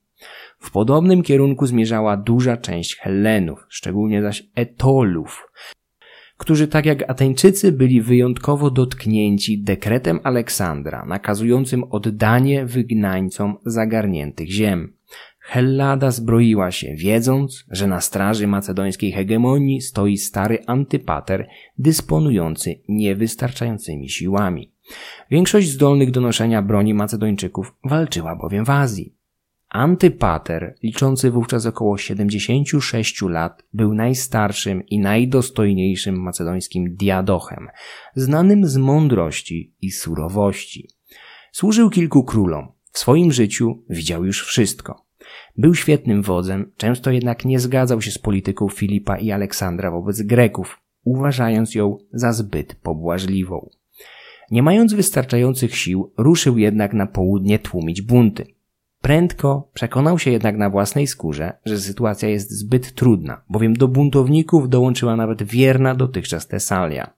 W 0.59 0.70
podobnym 0.70 1.23
kierunku 1.23 1.66
zmierzała 1.66 2.16
duża 2.16 2.57
część 2.57 2.96
Hellenów, 2.96 3.66
szczególnie 3.68 4.23
zaś 4.23 4.42
Etolów, 4.55 5.46
którzy 6.37 6.68
tak 6.68 6.87
jak 6.87 7.11
Ateńczycy 7.11 7.73
byli 7.73 8.03
wyjątkowo 8.03 8.70
dotknięci 8.70 9.62
dekretem 9.62 10.20
Aleksandra 10.25 11.05
nakazującym 11.07 11.85
oddanie 11.85 12.66
wygnańcom 12.66 13.57
zagarniętych 13.66 14.51
ziem. 14.51 14.99
Hellada 15.40 16.11
zbroiła 16.11 16.70
się, 16.70 16.94
wiedząc, 16.94 17.64
że 17.70 17.87
na 17.87 18.00
straży 18.00 18.46
macedońskiej 18.46 19.12
hegemonii 19.12 19.81
stoi 19.81 20.16
stary 20.16 20.59
antypater 20.66 21.48
dysponujący 21.79 22.81
niewystarczającymi 22.88 24.09
siłami. 24.09 24.72
Większość 25.31 25.68
zdolnych 25.68 26.11
do 26.11 26.20
noszenia 26.20 26.62
broni 26.62 26.94
Macedończyków 26.94 27.74
walczyła 27.85 28.37
bowiem 28.37 28.64
w 28.64 28.70
Azji. 28.70 29.14
Antypater, 29.68 30.74
liczący 30.83 31.31
wówczas 31.31 31.66
około 31.66 31.98
76 31.98 33.22
lat, 33.22 33.62
był 33.72 33.94
najstarszym 33.94 34.87
i 34.87 34.98
najdostojniejszym 34.98 36.22
macedońskim 36.22 36.96
diadochem, 36.96 37.68
znanym 38.14 38.66
z 38.66 38.76
mądrości 38.76 39.74
i 39.81 39.90
surowości. 39.90 40.88
Służył 41.53 41.90
kilku 41.90 42.24
królom. 42.24 42.72
W 42.92 42.98
swoim 42.98 43.33
życiu 43.33 43.85
widział 43.90 44.24
już 44.24 44.46
wszystko. 44.46 45.10
Był 45.61 45.75
świetnym 45.75 46.23
wodzem, 46.23 46.73
często 46.77 47.11
jednak 47.11 47.44
nie 47.44 47.61
zgadzał 47.61 48.03
się 48.03 48.11
z 48.11 48.18
polityką 48.18 48.68
Filipa 48.68 49.16
i 49.16 49.31
Aleksandra 49.31 49.90
wobec 49.90 50.23
Greków, 50.23 50.81
uważając 51.05 51.75
ją 51.75 51.99
za 52.12 52.33
zbyt 52.33 52.75
pobłażliwą. 52.75 53.70
Nie 54.51 54.62
mając 54.62 54.94
wystarczających 54.94 55.77
sił, 55.77 56.12
ruszył 56.16 56.59
jednak 56.59 56.92
na 56.92 57.07
południe 57.07 57.59
tłumić 57.59 58.03
bunty. 58.03 58.46
Prędko 59.03 59.68
przekonał 59.75 60.18
się 60.18 60.31
jednak 60.31 60.57
na 60.57 60.70
własnej 60.70 61.07
skórze, 61.07 61.53
że 61.64 61.79
sytuacja 61.79 62.29
jest 62.29 62.51
zbyt 62.51 62.94
trudna, 62.94 63.42
bowiem 63.51 63.75
do 63.75 63.88
buntowników 63.88 64.68
dołączyła 64.68 65.16
nawet 65.16 65.42
wierna 65.42 65.94
dotychczas 65.94 66.46
Tesalia. 66.46 67.11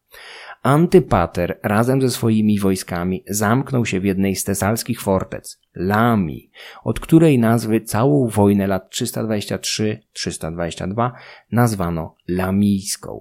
Antypater 0.62 1.58
razem 1.62 2.02
ze 2.02 2.10
swoimi 2.10 2.58
wojskami 2.58 3.24
zamknął 3.28 3.86
się 3.86 4.00
w 4.00 4.04
jednej 4.04 4.36
z 4.36 4.44
tesalskich 4.44 5.00
fortec, 5.00 5.60
Lami, 5.74 6.50
od 6.84 7.00
której 7.00 7.38
nazwy 7.38 7.80
całą 7.80 8.28
wojnę 8.28 8.66
lat 8.66 8.94
323-322 8.94 11.10
nazwano 11.52 12.14
Lamijską. 12.28 13.20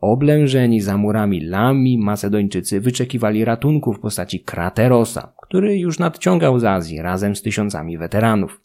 Oblężeni 0.00 0.80
za 0.80 0.96
murami 0.96 1.44
Lami 1.44 1.98
Macedończycy 1.98 2.80
wyczekiwali 2.80 3.44
ratunku 3.44 3.92
w 3.92 4.00
postaci 4.00 4.40
Kraterosa, 4.40 5.32
który 5.42 5.78
już 5.78 5.98
nadciągał 5.98 6.58
z 6.58 6.64
Azji 6.64 7.02
razem 7.02 7.36
z 7.36 7.42
tysiącami 7.42 7.98
weteranów. 7.98 8.60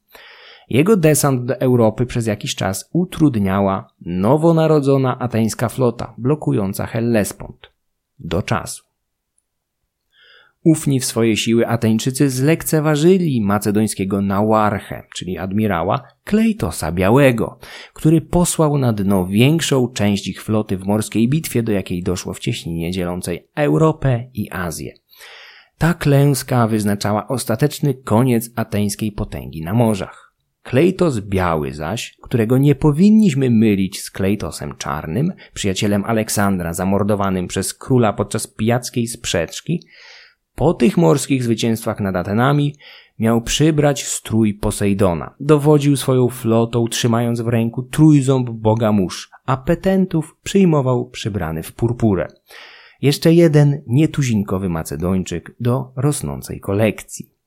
Jego 0.70 0.98
desant 0.98 1.46
do 1.46 1.60
Europy 1.60 2.06
przez 2.06 2.28
jakiś 2.28 2.56
czas 2.56 2.90
utrudniała 2.94 3.88
nowonarodzona 4.02 5.20
ateńska 5.20 5.70
flota 5.70 6.14
blokująca 6.18 6.86
Hellespont 6.86 7.72
do 8.24 8.42
czasu. 8.42 8.84
Ufni 10.64 11.00
w 11.00 11.06
swoje 11.06 11.38
siły 11.38 11.68
Ateńczycy 11.68 12.30
zlekceważyli 12.30 13.42
macedońskiego 13.42 14.22
Nawarchę, 14.22 15.04
czyli 15.16 15.38
admirała 15.38 16.02
Klejtosa 16.24 16.92
Białego, 16.92 17.60
który 17.94 18.22
posłał 18.22 18.78
na 18.78 18.94
dno 18.94 19.26
większą 19.26 19.88
część 19.88 20.28
ich 20.28 20.44
floty 20.44 20.78
w 20.78 20.86
morskiej 20.86 21.30
bitwie, 21.30 21.64
do 21.64 21.72
jakiej 21.72 22.04
doszło 22.04 22.34
w 22.34 22.40
cieśninie 22.40 22.92
dzielącej 22.92 23.48
Europę 23.56 24.30
i 24.34 24.52
Azję. 24.52 24.94
Ta 25.78 25.94
klęska 25.94 26.68
wyznaczała 26.68 27.28
ostateczny 27.28 27.94
koniec 27.94 28.50
ateńskiej 28.56 29.12
potęgi 29.12 29.62
na 29.62 29.74
morzach. 29.74 30.31
Klejtos 30.64 31.20
Biały 31.20 31.74
zaś, 31.74 32.18
którego 32.22 32.58
nie 32.58 32.76
powinniśmy 32.76 33.50
mylić 33.50 34.02
z 34.02 34.12
Klejtosem 34.12 34.76
Czarnym, 34.78 35.34
przyjacielem 35.54 36.06
Aleksandra 36.06 36.74
zamordowanym 36.74 37.48
przez 37.48 37.74
króla 37.74 38.14
podczas 38.14 38.48
pijackiej 38.48 39.08
sprzeczki, 39.08 39.84
po 40.56 40.74
tych 40.74 40.98
morskich 40.98 41.44
zwycięstwach 41.44 42.00
nad 42.00 42.16
Atenami 42.16 42.76
miał 43.20 43.42
przybrać 43.42 44.04
strój 44.04 44.54
Posejdona. 44.54 45.36
Dowodził 45.40 45.98
swoją 45.98 46.30
flotą, 46.30 46.88
trzymając 46.88 47.42
w 47.42 47.48
ręku 47.48 47.84
trójząb 47.84 48.50
boga 48.50 48.92
mórz, 48.92 49.30
a 49.46 49.58
petentów 49.58 50.38
przyjmował 50.44 51.10
przybrany 51.10 51.64
w 51.64 51.74
purpurę. 51.74 52.28
Jeszcze 53.02 53.34
jeden 53.34 53.82
nietuzinkowy 53.88 54.70
Macedończyk 54.70 55.56
do 55.60 55.94
rosnącej 55.96 56.60
kolekcji. 56.60 57.41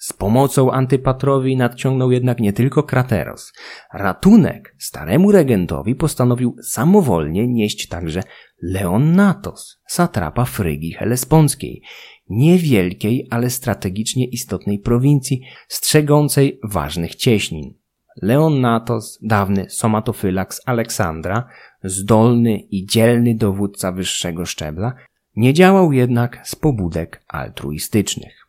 Z 0.00 0.12
pomocą 0.12 0.72
Antypatrowi 0.72 1.56
nadciągnął 1.56 2.10
jednak 2.10 2.40
nie 2.40 2.52
tylko 2.52 2.82
Krateros. 2.82 3.52
Ratunek 3.94 4.74
staremu 4.78 5.32
regentowi 5.32 5.94
postanowił 5.94 6.56
samowolnie 6.62 7.48
nieść 7.48 7.88
także 7.88 8.22
Leonnatos, 8.62 9.80
satrapa 9.86 10.44
Frygii 10.44 10.92
Helesponckiej, 10.92 11.82
niewielkiej, 12.28 13.26
ale 13.30 13.50
strategicznie 13.50 14.26
istotnej 14.26 14.78
prowincji, 14.78 15.42
strzegącej 15.68 16.60
ważnych 16.64 17.14
cieśnin. 17.14 17.74
Leonnatos, 18.22 19.18
dawny 19.22 19.70
somatofylaks 19.70 20.60
Aleksandra, 20.66 21.48
zdolny 21.84 22.58
i 22.58 22.86
dzielny 22.86 23.34
dowódca 23.34 23.92
wyższego 23.92 24.46
szczebla, 24.46 24.94
nie 25.36 25.54
działał 25.54 25.92
jednak 25.92 26.40
z 26.44 26.56
pobudek 26.56 27.24
altruistycznych. 27.28 28.39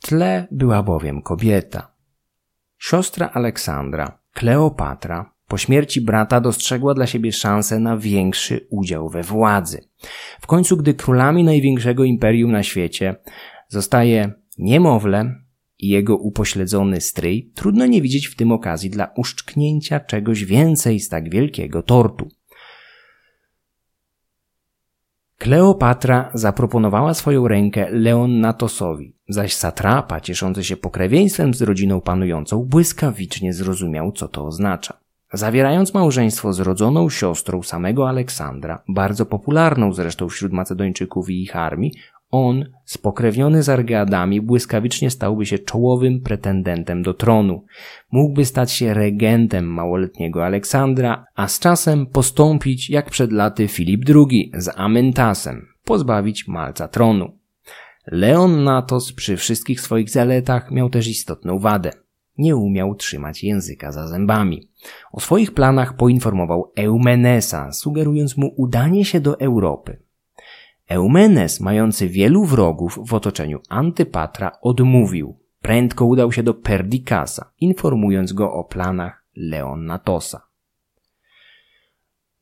Tle 0.00 0.48
była 0.50 0.82
bowiem 0.82 1.22
kobieta. 1.22 1.94
Siostra 2.78 3.30
Aleksandra, 3.34 4.18
Kleopatra, 4.32 5.34
po 5.46 5.58
śmierci 5.58 6.00
brata 6.00 6.40
dostrzegła 6.40 6.94
dla 6.94 7.06
siebie 7.06 7.32
szansę 7.32 7.78
na 7.78 7.96
większy 7.96 8.66
udział 8.70 9.08
we 9.08 9.22
władzy. 9.22 9.88
W 10.40 10.46
końcu, 10.46 10.76
gdy 10.76 10.94
królami 10.94 11.44
największego 11.44 12.04
imperium 12.04 12.52
na 12.52 12.62
świecie 12.62 13.16
zostaje 13.68 14.32
niemowlę 14.58 15.34
i 15.78 15.88
jego 15.88 16.16
upośledzony 16.16 17.00
stryj, 17.00 17.52
trudno 17.54 17.86
nie 17.86 18.02
widzieć 18.02 18.26
w 18.26 18.36
tym 18.36 18.52
okazji 18.52 18.90
dla 18.90 19.12
uszczknięcia 19.16 20.00
czegoś 20.00 20.44
więcej 20.44 21.00
z 21.00 21.08
tak 21.08 21.30
wielkiego 21.30 21.82
tortu. 21.82 22.28
Kleopatra 25.40 26.30
zaproponowała 26.34 27.14
swoją 27.14 27.48
rękę 27.48 27.86
Leonnatosowi, 27.90 29.16
zaś 29.28 29.54
satrapa, 29.54 30.20
cieszący 30.20 30.64
się 30.64 30.76
pokrewieństwem 30.76 31.54
z 31.54 31.62
rodziną 31.62 32.00
panującą, 32.00 32.64
błyskawicznie 32.64 33.52
zrozumiał, 33.52 34.12
co 34.12 34.28
to 34.28 34.46
oznacza. 34.46 34.96
Zawierając 35.32 35.94
małżeństwo 35.94 36.52
z 36.52 36.60
rodzoną 36.60 37.10
siostrą 37.10 37.62
samego 37.62 38.08
Aleksandra, 38.08 38.82
bardzo 38.88 39.26
popularną 39.26 39.92
zresztą 39.92 40.28
wśród 40.28 40.52
Macedończyków 40.52 41.30
i 41.30 41.42
ich 41.42 41.56
armii, 41.56 41.92
on, 42.30 42.64
spokrewniony 42.84 43.62
z 43.62 43.68
Argeadami, 43.68 44.40
błyskawicznie 44.40 45.10
stałby 45.10 45.46
się 45.46 45.58
czołowym 45.58 46.20
pretendentem 46.20 47.02
do 47.02 47.14
tronu. 47.14 47.64
Mógłby 48.12 48.44
stać 48.44 48.72
się 48.72 48.94
regentem 48.94 49.64
małoletniego 49.64 50.44
Aleksandra, 50.44 51.24
a 51.34 51.48
z 51.48 51.58
czasem 51.58 52.06
postąpić 52.06 52.90
jak 52.90 53.10
przed 53.10 53.32
laty 53.32 53.68
Filip 53.68 54.04
II 54.08 54.52
z 54.54 54.70
Amentasem, 54.76 55.66
pozbawić 55.84 56.48
Malca 56.48 56.88
tronu. 56.88 57.38
Leon 58.06 58.64
Natos 58.64 59.12
przy 59.12 59.36
wszystkich 59.36 59.80
swoich 59.80 60.10
zaletach 60.10 60.70
miał 60.70 60.90
też 60.90 61.08
istotną 61.08 61.58
wadę. 61.58 61.90
Nie 62.38 62.56
umiał 62.56 62.94
trzymać 62.94 63.44
języka 63.44 63.92
za 63.92 64.08
zębami. 64.08 64.68
O 65.12 65.20
swoich 65.20 65.54
planach 65.54 65.96
poinformował 65.96 66.72
Eumenesa, 66.76 67.72
sugerując 67.72 68.36
mu 68.36 68.54
udanie 68.56 69.04
się 69.04 69.20
do 69.20 69.40
Europy. 69.40 70.09
Eumenes, 70.90 71.60
mający 71.60 72.08
wielu 72.08 72.44
wrogów 72.44 72.98
w 73.06 73.14
otoczeniu 73.14 73.60
Antypatra, 73.68 74.52
odmówił. 74.62 75.38
Prędko 75.62 76.04
udał 76.04 76.32
się 76.32 76.42
do 76.42 76.54
Perdikasa, 76.54 77.52
informując 77.60 78.32
go 78.32 78.52
o 78.52 78.64
planach 78.64 79.24
Leonnatosa. 79.36 80.40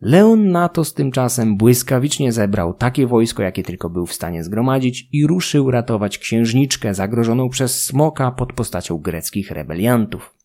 Leonnatos 0.01 0.95
tymczasem 0.95 1.57
błyskawicznie 1.57 2.33
zebrał 2.33 2.75
takie 2.75 3.07
wojsko, 3.07 3.43
jakie 3.43 3.63
tylko 3.63 3.91
był 3.91 4.07
w 4.07 4.13
stanie 4.13 4.45
zgromadzić 4.45 5.09
i 5.13 5.27
ruszył 5.27 5.71
ratować 5.71 6.19
księżniczkę 6.19 6.95
zagrożoną 6.95 7.49
przez 7.49 7.85
smoka 7.85 8.31
pod 8.31 8.53
postacią 8.53 8.99
greckich 8.99 9.51
rebeliantów. 9.51 10.38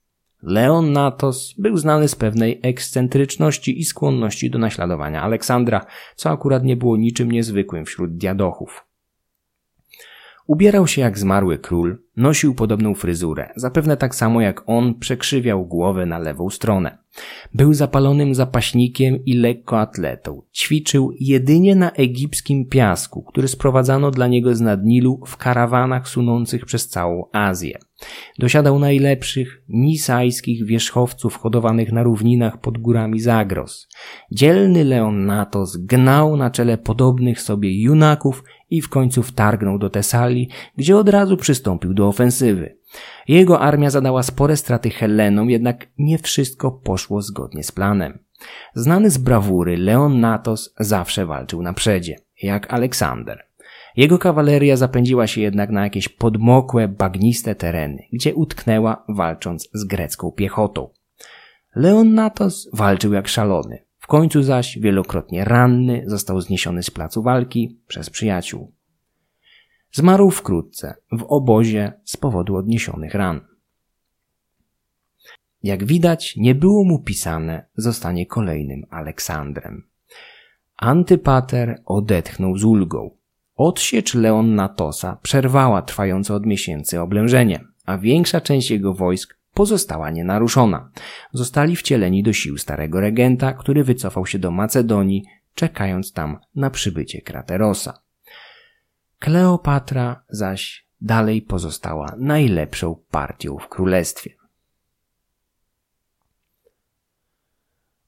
Leon 0.43 0.91
Natos 0.91 1.53
był 1.57 1.77
znany 1.77 2.07
z 2.07 2.15
pewnej 2.15 2.59
ekscentryczności 2.63 3.79
i 3.79 3.83
skłonności 3.83 4.49
do 4.49 4.59
naśladowania 4.59 5.21
Aleksandra, 5.21 5.85
co 6.15 6.29
akurat 6.29 6.63
nie 6.63 6.77
było 6.77 6.97
niczym 6.97 7.31
niezwykłym 7.31 7.85
wśród 7.85 8.17
diadochów. 8.17 8.85
Ubierał 10.47 10.87
się 10.87 11.01
jak 11.01 11.19
zmarły 11.19 11.57
król, 11.57 11.97
nosił 12.17 12.55
podobną 12.55 12.95
fryzurę, 12.95 13.49
zapewne 13.55 13.97
tak 13.97 14.15
samo 14.15 14.41
jak 14.41 14.63
on 14.65 14.99
przekrzywiał 14.99 15.65
głowę 15.65 16.05
na 16.05 16.19
lewą 16.19 16.49
stronę. 16.49 16.97
Był 17.53 17.73
zapalonym 17.73 18.35
zapaśnikiem 18.35 19.25
i 19.25 19.33
lekkoatletą. 19.33 20.41
Ćwiczył 20.53 21.11
jedynie 21.19 21.75
na 21.75 21.91
egipskim 21.91 22.65
piasku, 22.69 23.23
który 23.23 23.47
sprowadzano 23.47 24.11
dla 24.11 24.27
niego 24.27 24.55
z 24.55 24.61
nad 24.61 24.83
Nilu 24.83 25.19
w 25.25 25.37
karawanach 25.37 26.07
sunących 26.07 26.65
przez 26.65 26.87
całą 26.87 27.25
Azję. 27.31 27.79
Dosiadał 28.39 28.79
najlepszych 28.79 29.61
nisajskich 29.69 30.65
wierzchowców 30.65 31.37
hodowanych 31.37 31.91
na 31.91 32.03
równinach 32.03 32.57
pod 32.57 32.77
górami 32.77 33.19
Zagros. 33.19 33.87
Dzielny 34.31 34.83
Leonnatos 34.83 35.77
gnał 35.77 36.37
na 36.37 36.51
czele 36.51 36.77
podobnych 36.77 37.41
sobie 37.41 37.81
junaków 37.81 38.43
i 38.69 38.81
w 38.81 38.89
końcu 38.89 39.23
wtargnął 39.23 39.79
do 39.79 39.89
Tesalii, 39.89 40.49
gdzie 40.77 40.97
od 40.97 41.09
razu 41.09 41.37
przystąpił 41.37 41.93
do 41.93 42.07
ofensywy. 42.07 42.77
Jego 43.27 43.59
armia 43.59 43.89
zadała 43.89 44.23
spore 44.23 44.57
straty 44.57 44.89
Helenom, 44.89 45.49
jednak 45.49 45.87
nie 45.97 46.17
wszystko 46.17 46.71
poszło 46.71 47.21
zgodnie 47.21 47.63
z 47.63 47.71
planem. 47.71 48.19
Znany 48.75 49.09
z 49.09 49.17
brawury 49.17 49.77
Leon 49.77 50.19
Natos 50.19 50.73
zawsze 50.79 51.25
walczył 51.25 51.61
na 51.61 51.73
przedzie, 51.73 52.15
jak 52.41 52.73
Aleksander. 52.73 53.45
Jego 53.95 54.19
kawaleria 54.19 54.77
zapędziła 54.77 55.27
się 55.27 55.41
jednak 55.41 55.69
na 55.69 55.83
jakieś 55.83 56.09
podmokłe, 56.09 56.87
bagniste 56.87 57.55
tereny, 57.55 58.03
gdzie 58.13 58.35
utknęła 58.35 59.05
walcząc 59.09 59.69
z 59.73 59.83
grecką 59.83 60.31
piechotą. 60.31 60.89
Leon 61.75 62.13
Natos 62.13 62.69
walczył 62.73 63.13
jak 63.13 63.27
szalony. 63.27 63.85
W 63.99 64.07
końcu 64.07 64.43
zaś, 64.43 64.79
wielokrotnie 64.79 65.45
ranny, 65.45 66.03
został 66.07 66.41
zniesiony 66.41 66.83
z 66.83 66.91
placu 66.91 67.23
walki 67.23 67.79
przez 67.87 68.09
przyjaciół. 68.09 68.73
Zmarł 69.91 70.29
wkrótce 70.29 70.95
w 71.11 71.23
obozie 71.23 71.93
z 72.03 72.17
powodu 72.17 72.55
odniesionych 72.55 73.13
ran. 73.13 73.41
Jak 75.63 75.83
widać, 75.83 76.35
nie 76.37 76.55
było 76.55 76.83
mu 76.83 76.99
pisane, 76.99 77.65
zostanie 77.75 78.25
kolejnym 78.25 78.85
Aleksandrem. 78.89 79.83
Antypater 80.77 81.81
odetchnął 81.85 82.57
z 82.57 82.63
ulgą. 82.63 83.22
Odsiecz 83.55 84.13
Leon 84.13 84.55
Natosa 84.55 85.17
przerwała 85.21 85.81
trwające 85.81 86.33
od 86.33 86.45
miesięcy 86.45 87.01
oblężenie, 87.01 87.63
a 87.85 87.97
większa 87.97 88.41
część 88.41 88.71
jego 88.71 88.93
wojsk 88.93 89.37
pozostała 89.53 90.09
nienaruszona. 90.09 90.89
Zostali 91.31 91.75
wcieleni 91.75 92.23
do 92.23 92.33
sił 92.33 92.57
starego 92.57 92.99
regenta, 92.99 93.53
który 93.53 93.83
wycofał 93.83 94.25
się 94.25 94.39
do 94.39 94.51
Macedonii, 94.51 95.23
czekając 95.55 96.13
tam 96.13 96.39
na 96.55 96.69
przybycie 96.69 97.21
Kraterosa. 97.21 98.01
Kleopatra 99.19 100.23
zaś 100.29 100.87
dalej 101.01 101.41
pozostała 101.41 102.15
najlepszą 102.17 102.95
partią 103.11 103.57
w 103.57 103.67
królestwie. 103.67 104.42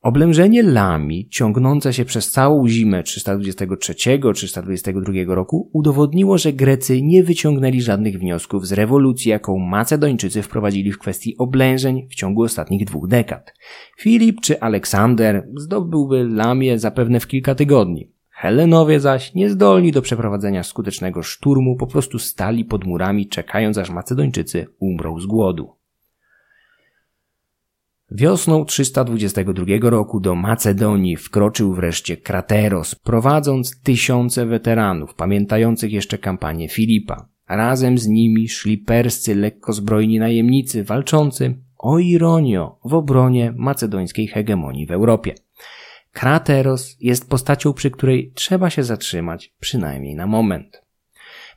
Oblężenie 0.06 0.64
Lami, 0.64 1.28
ciągnące 1.30 1.94
się 1.94 2.06
przez 2.06 2.32
całą 2.32 2.68
zimę 2.68 3.04
323-322 3.04 5.28
roku, 5.28 5.70
udowodniło, 5.74 6.38
że 6.38 6.54
Grecy 6.54 7.02
nie 7.02 7.24
wyciągnęli 7.24 7.82
żadnych 7.82 8.20
wniosków 8.20 8.68
z 8.68 8.72
rewolucji, 8.72 9.32
jaką 9.32 9.58
Macedończycy 9.58 10.42
wprowadzili 10.42 10.92
w 10.92 11.00
kwestii 11.00 11.38
oblężeń 11.38 12.08
w 12.10 12.16
ciągu 12.16 12.44
ostatnich 12.44 12.86
dwóch 12.86 13.08
dekad. 13.08 13.54
Filip 14.00 14.42
czy 14.42 14.62
Aleksander 14.62 15.48
zdobyłby 15.58 16.24
Lamię 16.24 16.80
zapewne 16.80 17.20
w 17.20 17.28
kilka 17.28 17.56
tygodni. 17.56 18.12
Helenowie 18.30 19.00
zaś, 19.00 19.34
niezdolni 19.34 19.92
do 19.92 20.02
przeprowadzenia 20.02 20.64
skutecznego 20.64 21.24
szturmu, 21.24 21.76
po 21.76 21.88
prostu 21.88 22.20
stali 22.20 22.66
pod 22.66 22.86
murami, 22.86 23.28
czekając 23.28 23.78
aż 23.78 23.90
Macedończycy 23.90 24.68
umrą 24.80 25.20
z 25.20 25.26
głodu. 25.26 25.85
Wiosną 28.12 28.66
322 28.66 29.66
roku 29.82 30.20
do 30.20 30.36
Macedonii 30.36 31.16
wkroczył 31.16 31.74
wreszcie 31.74 32.18
Krateros, 32.18 32.96
prowadząc 32.96 33.82
tysiące 33.82 34.46
weteranów 34.46 35.14
pamiętających 35.16 35.92
jeszcze 35.92 36.18
kampanię 36.18 36.70
Filipa. 36.70 37.30
Razem 37.50 37.98
z 37.98 38.08
nimi 38.08 38.50
szli 38.50 38.78
perscy 38.78 39.36
lekkozbrojni 39.36 40.20
najemnicy 40.20 40.84
walczący, 40.84 41.58
o 41.78 42.00
ironio, 42.00 42.80
w 42.86 42.94
obronie 42.94 43.54
macedońskiej 43.56 44.28
hegemonii 44.28 44.86
w 44.86 44.92
Europie. 44.92 45.36
Krateros 46.12 46.98
jest 47.00 47.30
postacią, 47.30 47.74
przy 47.74 47.92
której 47.92 48.32
trzeba 48.36 48.70
się 48.70 48.84
zatrzymać, 48.84 49.54
przynajmniej 49.60 50.16
na 50.16 50.28
moment. 50.28 50.82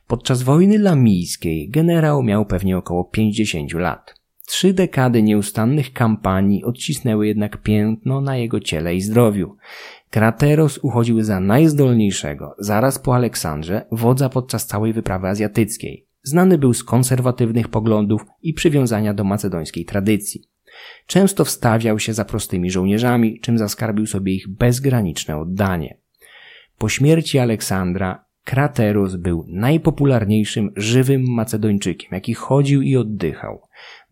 Podczas 0.07 0.41
wojny 0.43 0.79
lamijskiej 0.79 1.69
generał 1.69 2.23
miał 2.23 2.45
pewnie 2.45 2.77
około 2.77 3.03
50 3.03 3.73
lat. 3.73 4.18
Trzy 4.49 4.73
dekady 4.73 5.23
nieustannych 5.23 5.93
kampanii 5.93 6.63
odcisnęły 6.63 7.27
jednak 7.27 7.61
piętno 7.61 8.21
na 8.21 8.37
jego 8.37 8.59
ciele 8.59 8.95
i 8.95 9.01
zdrowiu. 9.01 9.57
Krateros 10.09 10.77
uchodził 10.77 11.23
za 11.23 11.39
najzdolniejszego, 11.39 12.55
zaraz 12.59 12.99
po 12.99 13.15
Aleksandrze, 13.15 13.85
wodza 13.91 14.29
podczas 14.29 14.65
całej 14.65 14.93
wyprawy 14.93 15.27
azjatyckiej. 15.27 16.07
Znany 16.23 16.57
był 16.57 16.73
z 16.73 16.83
konserwatywnych 16.83 17.67
poglądów 17.67 18.21
i 18.41 18.53
przywiązania 18.53 19.13
do 19.13 19.23
macedońskiej 19.23 19.85
tradycji. 19.85 20.43
Często 21.07 21.45
wstawiał 21.45 21.99
się 21.99 22.13
za 22.13 22.25
prostymi 22.25 22.71
żołnierzami, 22.71 23.39
czym 23.39 23.57
zaskarbił 23.57 24.05
sobie 24.05 24.33
ich 24.33 24.47
bezgraniczne 24.47 25.37
oddanie. 25.37 25.97
Po 26.77 26.89
śmierci 26.89 27.39
Aleksandra 27.39 28.29
Krateros 28.49 29.15
był 29.15 29.45
najpopularniejszym 29.47 30.71
żywym 30.75 31.23
Macedończykiem, 31.27 32.09
jaki 32.11 32.33
chodził 32.33 32.81
i 32.81 32.95
oddychał. 32.95 33.61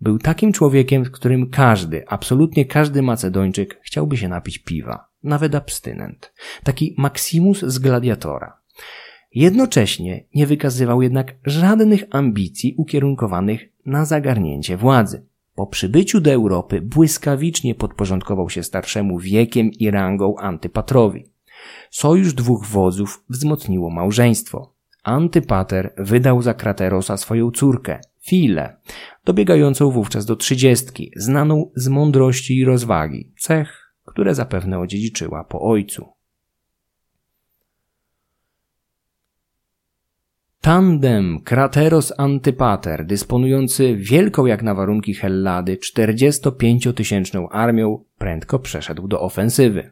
Był 0.02 0.20
takim 0.20 0.54
człowiekiem, 0.54 1.06
z 1.06 1.10
którym 1.10 1.50
każdy, 1.50 2.08
absolutnie 2.08 2.66
każdy 2.66 3.02
Macedończyk 3.02 3.80
chciałby 3.84 4.18
się 4.18 4.28
napić 4.28 4.60
piwa, 4.60 5.08
nawet 5.24 5.56
abstynent. 5.56 6.34
Taki 6.64 6.95
Maximus 6.98 7.60
z 7.60 7.80
gladiatora. 7.80 8.58
Jednocześnie 9.36 10.24
nie 10.36 10.48
wykazywał 10.48 11.02
jednak 11.02 11.36
żadnych 11.45 12.04
ambicji 12.12 12.76
ukierunkowanych 12.78 13.70
na 13.86 14.06
zagarnięcie 14.06 14.78
władzy. 14.78 15.26
Po 15.56 15.68
przybyciu 15.68 16.22
do 16.22 16.32
Europy 16.32 16.82
błyskawicznie 16.82 17.76
podporządkował 17.76 18.50
się 18.50 18.64
starszemu 18.64 19.20
wiekiem 19.20 19.72
i 19.72 19.91
rangą 19.91 20.38
Antypatrowi. 20.38 21.26
Sojusz 21.91 22.34
dwóch 22.34 22.66
wodzów 22.66 23.24
wzmocniło 23.30 23.89
małżeństwo. 23.89 24.74
Antypater 25.04 25.93
wydał 25.98 26.41
za 26.41 26.54
Kraterosa 26.54 27.18
swoją 27.18 27.52
córkę, 27.52 28.00
Filę, 28.28 28.78
dobiegającą 29.26 29.92
wówczas 29.92 30.26
do 30.26 30.36
trzydziestki, 30.36 31.12
znaną 31.16 31.72
z 31.76 31.88
mądrości 31.88 32.58
i 32.58 32.66
rozwagi, 32.66 33.32
cech, 33.38 33.94
które 34.06 34.36
zapewne 34.36 34.80
odziedziczyła 34.80 35.44
po 35.44 35.62
ojcu. 35.62 36.06
Tandem 40.62 41.42
Krateros 41.44 42.14
Antypater, 42.18 43.06
dysponujący 43.06 43.96
wielką 43.96 44.46
jak 44.46 44.64
na 44.64 44.76
warunki 44.76 45.14
Hellady 45.14 45.78
45-tysięczną 45.78 47.48
armią, 47.52 48.04
prędko 48.18 48.60
przeszedł 48.60 49.08
do 49.08 49.22
ofensywy. 49.22 49.92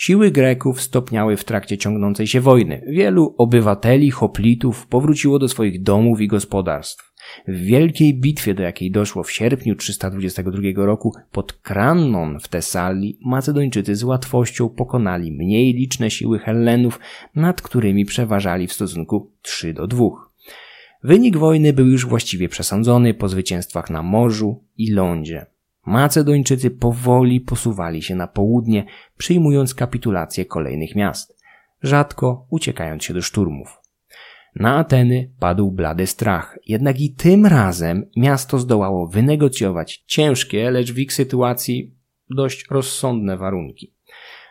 Siły 0.00 0.30
Greków 0.30 0.80
stopniały 0.80 1.36
w 1.36 1.44
trakcie 1.44 1.78
ciągnącej 1.78 2.26
się 2.26 2.40
wojny. 2.40 2.82
Wielu 2.86 3.34
obywateli, 3.38 4.10
hoplitów 4.10 4.86
powróciło 4.86 5.38
do 5.38 5.48
swoich 5.48 5.82
domów 5.82 6.20
i 6.20 6.28
gospodarstw. 6.28 7.14
W 7.48 7.56
wielkiej 7.56 8.20
bitwie, 8.20 8.54
do 8.54 8.62
jakiej 8.62 8.90
doszło 8.90 9.22
w 9.22 9.32
sierpniu 9.32 9.74
322 9.74 10.60
roku 10.86 11.14
pod 11.32 11.52
Krannon 11.52 12.40
w 12.40 12.48
Tesalii, 12.48 13.18
Macedończycy 13.24 13.96
z 13.96 14.04
łatwością 14.04 14.68
pokonali 14.68 15.32
mniej 15.32 15.72
liczne 15.72 16.10
siły 16.10 16.38
Hellenów, 16.38 17.00
nad 17.34 17.62
którymi 17.62 18.04
przeważali 18.04 18.66
w 18.66 18.72
stosunku 18.72 19.30
3 19.42 19.74
do 19.74 19.86
2. 19.86 20.04
Wynik 21.04 21.36
wojny 21.36 21.72
był 21.72 21.86
już 21.86 22.06
właściwie 22.06 22.48
przesądzony 22.48 23.14
po 23.14 23.28
zwycięstwach 23.28 23.90
na 23.90 24.02
morzu 24.02 24.64
i 24.78 24.90
lądzie. 24.90 25.46
Macedończycy 25.86 26.70
powoli 26.70 27.40
posuwali 27.40 28.02
się 28.02 28.14
na 28.14 28.26
południe, 28.26 28.86
przyjmując 29.16 29.74
kapitulację 29.74 30.44
kolejnych 30.44 30.96
miast, 30.96 31.36
rzadko 31.82 32.46
uciekając 32.50 33.04
się 33.04 33.14
do 33.14 33.22
szturmów. 33.22 33.80
Na 34.54 34.76
Ateny 34.76 35.30
padł 35.38 35.70
blady 35.70 36.06
strach, 36.06 36.58
jednak 36.66 37.00
i 37.00 37.14
tym 37.14 37.46
razem 37.46 38.10
miasto 38.16 38.58
zdołało 38.58 39.08
wynegocjować 39.08 40.04
ciężkie, 40.06 40.70
lecz 40.70 40.92
w 40.92 40.98
ich 40.98 41.12
sytuacji 41.12 41.94
dość 42.30 42.66
rozsądne 42.70 43.36
warunki. 43.36 43.94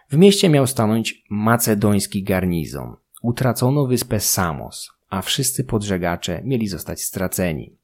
W 0.09 0.17
mieście 0.17 0.49
miał 0.49 0.67
stanąć 0.67 1.23
macedoński 1.29 2.23
garnizon. 2.23 2.95
Utracono 3.21 3.87
wyspę 3.87 4.19
Samos, 4.19 4.89
a 5.09 5.21
wszyscy 5.21 5.63
podżegacze 5.63 6.41
mieli 6.43 6.67
zostać 6.67 7.01
straceni. 7.01 7.78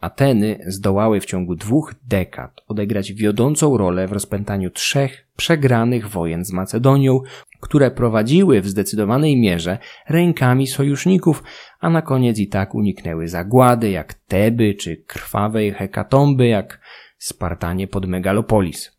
Ateny 0.00 0.58
zdołały 0.66 1.20
w 1.20 1.26
ciągu 1.26 1.54
dwóch 1.54 1.94
dekad 2.08 2.60
odegrać 2.68 3.12
wiodącą 3.12 3.76
rolę 3.76 4.08
w 4.08 4.12
rozpętaniu 4.12 4.70
trzech 4.70 5.26
przegranych 5.36 6.08
wojen 6.08 6.44
z 6.44 6.52
Macedonią, 6.52 7.20
które 7.60 7.90
prowadziły 7.90 8.60
w 8.60 8.68
zdecydowanej 8.68 9.40
mierze 9.40 9.78
rękami 10.08 10.66
sojuszników, 10.66 11.42
a 11.80 11.90
na 11.90 12.02
koniec 12.02 12.38
i 12.38 12.48
tak 12.48 12.74
uniknęły 12.74 13.28
zagłady 13.28 13.90
jak 13.90 14.14
Teby 14.14 14.74
czy 14.74 14.96
krwawej 14.96 15.72
hekatomby 15.72 16.46
jak 16.46 16.80
Spartanie 17.18 17.88
pod 17.88 18.06
Megalopolis. 18.06 18.97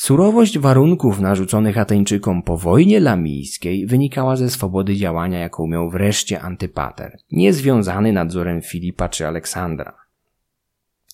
Surowość 0.00 0.58
warunków 0.58 1.20
narzuconych 1.20 1.78
Ateńczykom 1.78 2.42
po 2.42 2.56
wojnie 2.56 3.00
lamijskiej 3.00 3.86
wynikała 3.86 4.36
ze 4.36 4.50
swobody 4.50 4.96
działania, 4.96 5.38
jaką 5.38 5.66
miał 5.66 5.90
wreszcie 5.90 6.40
Antypater, 6.40 7.18
niezwiązany 7.32 8.12
nadzorem 8.12 8.62
Filipa 8.62 9.08
czy 9.08 9.26
Aleksandra. 9.26 9.94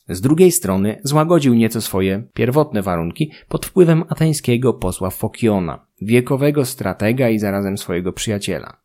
Z 0.09 0.21
drugiej 0.21 0.53
strony 0.53 1.01
złagodził 1.05 1.55
nieco 1.55 1.81
swoje 1.81 2.23
pierwotne 2.35 2.83
warunki 2.83 3.33
pod 3.49 3.67
wpływem 3.67 4.05
ateńskiego 4.09 4.75
posła 4.75 5.11
Fokiona, 5.11 5.87
wiekowego 6.03 6.65
stratega 6.65 7.29
i 7.29 7.39
zarazem 7.39 7.79
swojego 7.79 8.13
przyjaciela. 8.13 8.77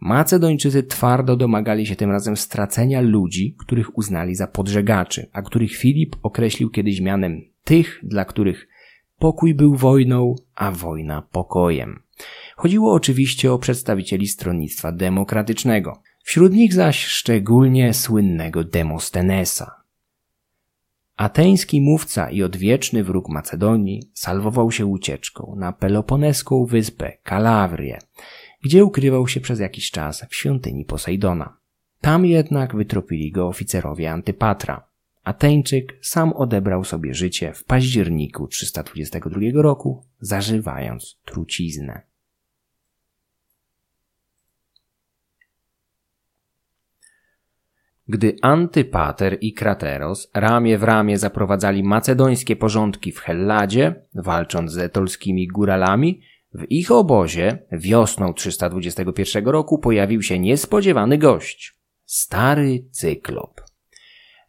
Macedończycy 0.00 0.82
twardo 0.82 1.36
domagali 1.36 1.86
się 1.86 1.96
tym 1.96 2.10
razem 2.10 2.36
stracenia 2.36 3.00
ludzi, 3.00 3.56
których 3.58 3.98
uznali 3.98 4.34
za 4.34 4.46
podżegaczy, 4.46 5.30
a 5.32 5.42
których 5.42 5.72
Filip 5.72 6.16
określił 6.22 6.70
kiedyś 6.70 7.00
mianem 7.00 7.40
tych, 7.64 8.00
dla 8.02 8.24
których 8.24 8.73
Pokój 9.18 9.54
był 9.54 9.74
wojną, 9.76 10.34
a 10.54 10.70
wojna 10.70 11.22
pokojem. 11.22 12.02
Chodziło 12.56 12.94
oczywiście 12.94 13.52
o 13.52 13.58
przedstawicieli 13.58 14.28
stronnictwa 14.28 14.92
demokratycznego, 14.92 16.02
wśród 16.22 16.52
nich 16.52 16.74
zaś 16.74 17.04
szczególnie 17.04 17.94
słynnego 17.94 18.64
Demostenesa. 18.64 19.84
Ateński 21.16 21.80
mówca 21.80 22.30
i 22.30 22.42
odwieczny 22.42 23.04
wróg 23.04 23.28
Macedonii 23.28 24.10
salwował 24.14 24.72
się 24.72 24.86
ucieczką 24.86 25.54
na 25.58 25.72
peloponeską 25.72 26.66
wyspę 26.66 27.12
Kalawrię, 27.22 27.98
gdzie 28.62 28.84
ukrywał 28.84 29.28
się 29.28 29.40
przez 29.40 29.60
jakiś 29.60 29.90
czas 29.90 30.26
w 30.30 30.34
świątyni 30.34 30.84
Posejdona. 30.84 31.56
Tam 32.00 32.26
jednak 32.26 32.76
wytropili 32.76 33.32
go 33.32 33.48
oficerowie 33.48 34.12
Antypatra. 34.12 34.88
Ateńczyk 35.24 35.98
sam 36.02 36.32
odebrał 36.32 36.84
sobie 36.84 37.14
życie 37.14 37.52
w 37.52 37.64
październiku 37.64 38.48
322 38.48 39.40
roku, 39.54 40.04
zażywając 40.20 41.18
truciznę. 41.24 42.02
Gdy 48.08 48.36
Antypater 48.42 49.38
i 49.40 49.52
Krateros 49.52 50.30
ramię 50.34 50.78
w 50.78 50.82
ramię 50.82 51.18
zaprowadzali 51.18 51.82
macedońskie 51.82 52.56
porządki 52.56 53.12
w 53.12 53.18
Helladzie, 53.18 53.94
walcząc 54.14 54.72
z 54.72 54.78
etolskimi 54.78 55.48
góralami, 55.48 56.20
w 56.54 56.70
ich 56.70 56.90
obozie 56.90 57.58
wiosną 57.72 58.34
321 58.34 59.46
roku 59.46 59.78
pojawił 59.78 60.22
się 60.22 60.38
niespodziewany 60.38 61.18
gość. 61.18 61.78
Stary 62.04 62.84
cyklop. 62.90 63.63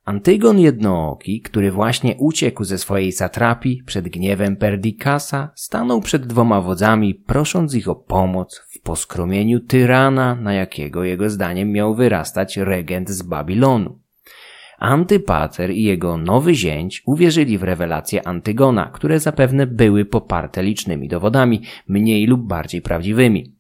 Antygon 0.06 0.60
Jednooki, 0.60 1.41
który 1.41 1.72
właśnie 1.72 2.16
uciekł 2.16 2.64
ze 2.64 2.78
swojej 2.78 3.12
satrapii 3.12 3.84
przed 3.86 4.10
gniewem 4.10 4.56
Perdikasa, 4.56 5.51
stanął 5.56 6.01
przed 6.01 6.28
dwoma 6.28 6.62
wodzami, 6.62 7.16
prosząc 7.16 7.76
ich 7.76 7.88
o 7.88 7.95
pomoc 7.95 8.66
w 8.70 8.82
poskromieniu 8.82 9.60
tyrana, 9.60 10.36
na 10.36 10.53
jakiego 10.53 11.03
jego 11.03 11.30
zdaniem 11.30 11.72
miał 11.72 11.95
wyrastać 11.95 12.58
regent 12.58 13.10
z 13.10 13.22
Babilonu. 13.22 13.99
Antypater 14.80 15.72
i 15.72 15.84
jego 15.84 16.18
nowy 16.18 16.56
zięć 16.56 17.03
uwierzyli 17.06 17.58
w 17.58 17.64
rewelacje 17.64 18.28
Antygona, 18.28 18.89
które 18.93 19.20
zapewne 19.20 19.68
były 19.68 20.06
poparte 20.06 20.64
licznymi 20.64 21.08
dowodami, 21.08 21.62
mniej 21.88 22.28
lub 22.28 22.41
bardziej 22.41 22.82
prawdziwymi. 22.82 23.55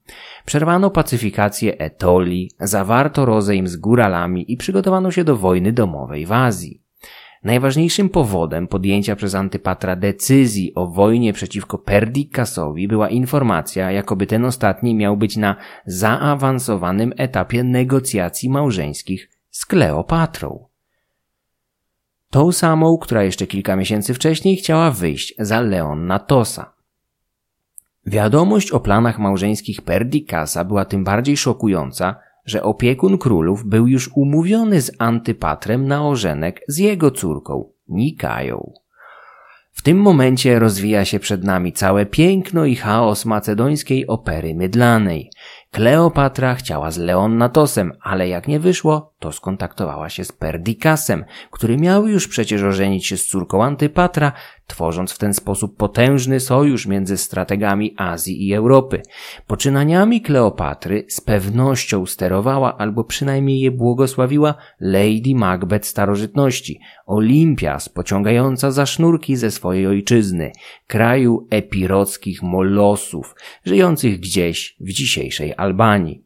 Przerwano 0.45 0.89
pacyfikację 0.89 1.77
Etoli, 1.77 2.51
zawarto 2.59 3.25
rozejm 3.25 3.67
z 3.67 3.75
góralami 3.75 4.51
i 4.51 4.57
przygotowano 4.57 5.11
się 5.11 5.23
do 5.23 5.37
wojny 5.37 5.73
domowej 5.73 6.25
w 6.25 6.31
Azji. 6.31 6.81
Najważniejszym 7.43 8.09
powodem 8.09 8.67
podjęcia 8.67 9.15
przez 9.15 9.35
Antypatra 9.35 9.95
decyzji 9.95 10.75
o 10.75 10.87
wojnie 10.87 11.33
przeciwko 11.33 11.77
Perdikasowi 11.77 12.87
była 12.87 13.09
informacja, 13.09 13.91
jakoby 13.91 14.27
ten 14.27 14.45
ostatni 14.45 14.95
miał 14.95 15.17
być 15.17 15.37
na 15.37 15.55
zaawansowanym 15.85 17.13
etapie 17.17 17.63
negocjacji 17.63 18.49
małżeńskich 18.49 19.29
z 19.49 19.65
Kleopatrą. 19.65 20.65
Tą 22.29 22.51
samą, 22.51 22.97
która 22.97 23.23
jeszcze 23.23 23.47
kilka 23.47 23.75
miesięcy 23.75 24.13
wcześniej 24.13 24.57
chciała 24.57 24.91
wyjść 24.91 25.35
za 25.39 25.61
Leonnatosa. 25.61 26.74
Wiadomość 28.05 28.71
o 28.71 28.79
planach 28.79 29.19
małżeńskich 29.19 29.81
Perdikasa 29.81 30.65
była 30.65 30.85
tym 30.85 31.03
bardziej 31.03 31.37
szokująca, 31.37 32.15
że 32.45 32.63
opiekun 32.63 33.17
królów 33.17 33.65
był 33.65 33.87
już 33.87 34.09
umówiony 34.15 34.81
z 34.81 34.91
Antypatrem 34.99 35.87
na 35.87 36.07
ożenek 36.07 36.61
z 36.67 36.77
jego 36.77 37.11
córką, 37.11 37.69
Nikają. 37.87 38.73
W 39.71 39.81
tym 39.81 39.97
momencie 39.97 40.59
rozwija 40.59 41.05
się 41.05 41.19
przed 41.19 41.43
nami 41.43 41.73
całe 41.73 42.05
piękno 42.05 42.65
i 42.65 42.75
chaos 42.75 43.25
macedońskiej 43.25 44.07
opery 44.07 44.55
mydlanej. 44.55 45.31
Kleopatra 45.71 46.55
chciała 46.55 46.91
z 46.91 46.97
Leonnatosem, 46.97 47.93
ale 48.01 48.27
jak 48.27 48.47
nie 48.47 48.59
wyszło, 48.59 49.13
to 49.19 49.31
skontaktowała 49.31 50.09
się 50.09 50.25
z 50.25 50.31
Perdikasem, 50.31 51.25
który 51.51 51.77
miał 51.77 52.07
już 52.07 52.27
przecież 52.27 52.63
ożenić 52.63 53.07
się 53.07 53.17
z 53.17 53.27
córką 53.27 53.63
Antypatra, 53.63 54.31
tworząc 54.67 55.11
w 55.11 55.17
ten 55.17 55.33
sposób 55.33 55.77
potężny 55.77 56.39
sojusz 56.39 56.85
między 56.85 57.17
strategami 57.17 57.95
Azji 57.97 58.47
i 58.47 58.53
Europy. 58.53 59.01
Poczynaniami 59.47 60.21
Kleopatry 60.21 61.05
z 61.09 61.21
pewnością 61.21 62.05
sterowała 62.05 62.77
albo 62.77 63.03
przynajmniej 63.03 63.59
je 63.59 63.71
błogosławiła 63.71 64.55
Lady 64.79 65.35
Macbeth 65.35 65.87
starożytności, 65.87 66.79
Olimpias 67.05 67.89
pociągająca 67.89 68.71
za 68.71 68.85
sznurki 68.85 69.35
ze 69.35 69.51
swojej 69.51 69.87
ojczyzny, 69.87 70.51
kraju 70.87 71.47
epirockich 71.49 72.43
molosów, 72.43 73.35
żyjących 73.65 74.19
gdzieś 74.19 74.75
w 74.79 74.89
dzisiejszej 74.89 75.53
Albanii. 75.57 76.23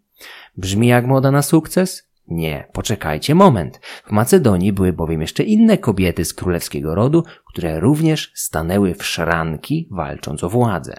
Brzmi 0.58 0.88
jak 0.88 1.06
moda 1.08 1.32
na 1.32 1.42
sukces? 1.42 2.09
Nie, 2.30 2.68
poczekajcie 2.74 3.36
moment. 3.36 3.80
W 4.06 4.12
Macedonii 4.12 4.74
były 4.74 4.94
bowiem 4.94 5.22
jeszcze 5.22 5.44
inne 5.44 5.78
kobiety 5.78 6.26
z 6.26 6.34
królewskiego 6.34 6.96
rodu, 6.96 7.24
które 7.46 7.80
również 7.80 8.32
stanęły 8.36 8.94
w 8.94 9.06
szranki, 9.06 9.88
walcząc 9.92 10.44
o 10.44 10.50
władzę. 10.50 10.96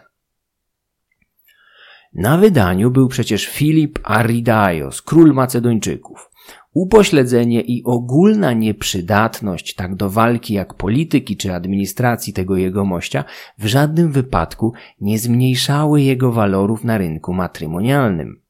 Na 2.15 2.39
wydaniu 2.39 2.91
był 2.91 3.09
przecież 3.09 3.47
Filip 3.47 3.99
Aridaios, 4.03 5.03
król 5.03 5.33
Macedończyków. 5.33 6.31
Upośledzenie 6.73 7.61
i 7.61 7.85
ogólna 7.85 8.53
nieprzydatność 8.53 9.75
tak 9.75 9.97
do 9.97 10.11
walki 10.11 10.55
jak 10.55 10.75
polityki 10.75 11.37
czy 11.37 11.55
administracji 11.55 12.33
tego 12.33 12.57
jegomościa 12.57 13.25
w 13.59 13.67
żadnym 13.67 14.13
wypadku 14.13 14.73
nie 15.01 15.19
zmniejszały 15.19 16.03
jego 16.03 16.33
walorów 16.33 16.85
na 16.85 16.99
rynku 16.99 17.35
matrymonialnym. 17.35 18.41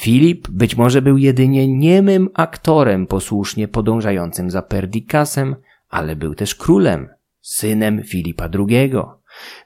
Filip 0.00 0.48
być 0.50 0.76
może 0.76 1.02
był 1.02 1.18
jedynie 1.18 1.68
niemym 1.68 2.28
aktorem 2.34 3.06
posłusznie 3.06 3.68
podążającym 3.68 4.50
za 4.50 4.62
Perdikasem, 4.62 5.56
ale 5.88 6.16
był 6.16 6.34
też 6.34 6.54
królem, 6.54 7.08
synem 7.40 8.02
Filipa 8.02 8.48
II. 8.54 8.92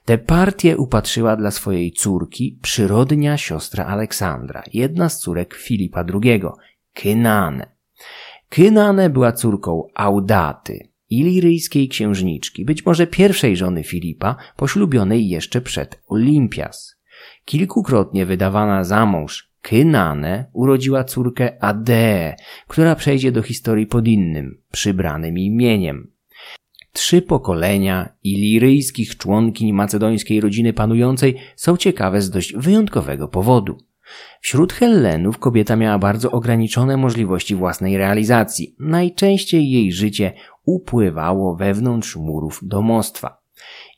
Tę 0.05 0.17
partię 0.17 0.77
upatrzyła 0.77 1.35
dla 1.35 1.51
swojej 1.51 1.91
córki 1.91 2.59
przyrodnia 2.61 3.37
siostra 3.37 3.85
Aleksandra, 3.85 4.63
jedna 4.73 5.09
z 5.09 5.19
córek 5.19 5.53
Filipa 5.53 6.05
II, 6.13 6.41
Kynane. 6.93 7.71
Kynane 8.49 9.09
była 9.09 9.31
córką 9.31 9.87
Audaty, 9.93 10.89
iliryjskiej 11.09 11.89
księżniczki, 11.89 12.65
być 12.65 12.85
może 12.85 13.07
pierwszej 13.07 13.57
żony 13.57 13.83
Filipa, 13.83 14.35
poślubionej 14.57 15.29
jeszcze 15.29 15.61
przed 15.61 16.01
Olimpias. 16.07 16.95
Kilkukrotnie 17.45 18.25
wydawana 18.25 18.83
za 18.83 19.05
mąż 19.05 19.54
Kynane 19.65 20.45
urodziła 20.53 21.03
córkę 21.03 21.63
Ade, 21.63 22.35
która 22.67 22.95
przejdzie 22.95 23.31
do 23.31 23.41
historii 23.41 23.87
pod 23.87 24.07
innym, 24.07 24.61
przybranym 24.71 25.37
imieniem. 25.37 26.11
Trzy 26.93 27.21
pokolenia 27.21 28.09
iliryjskich 28.23 29.17
członkiń 29.17 29.73
macedońskiej 29.73 30.41
rodziny 30.41 30.73
panującej 30.73 31.35
są 31.55 31.77
ciekawe 31.77 32.21
z 32.21 32.29
dość 32.29 32.53
wyjątkowego 32.55 33.27
powodu. 33.27 33.77
Wśród 34.41 34.73
Hellenów 34.73 35.37
kobieta 35.37 35.75
miała 35.75 35.99
bardzo 35.99 36.31
ograniczone 36.31 36.97
możliwości 36.97 37.55
własnej 37.55 37.97
realizacji. 37.97 38.75
Najczęściej 38.79 39.71
jej 39.71 39.91
życie 39.91 40.33
upływało 40.65 41.55
wewnątrz 41.55 42.15
murów 42.15 42.59
domostwa. 42.63 43.44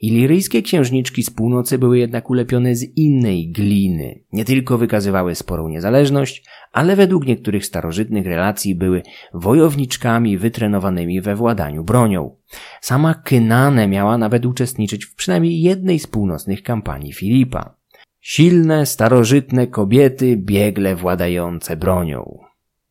Iliryjskie 0.02 0.62
księżniczki 0.62 1.24
z 1.24 1.30
północy 1.30 1.78
były 1.78 2.00
jednak 2.00 2.30
ulepione 2.30 2.76
z 2.76 2.98
innej 2.98 3.52
gliny. 3.52 4.20
Nie 4.34 4.45
tylko 4.45 4.78
wykazywały 4.78 5.36
sporą 5.36 5.68
niezależność, 5.68 6.45
ale 6.72 6.95
według 6.95 7.26
niektórych 7.26 7.66
starożytnych 7.66 8.26
relacji 8.26 8.76
były 8.76 9.04
wojowniczkami 9.34 10.38
wytrenowanymi 10.38 11.22
we 11.22 11.36
władaniu 11.36 11.84
bronią. 11.84 12.36
Sama 12.82 13.14
Kynane 13.14 13.88
miała 13.88 14.18
nawet 14.18 14.45
uczestniczyć 14.45 15.06
w 15.06 15.16
przynajmniej 15.16 15.62
jednej 15.62 16.00
z 16.00 16.08
północnych 16.08 16.64
kampanii 16.64 17.14
Filipa. 17.14 17.76
Silne, 18.22 18.86
starożytne 18.86 19.68
kobiety 19.68 20.38
biegle 20.38 20.95
władające 20.95 21.78
bronią. 21.78 22.39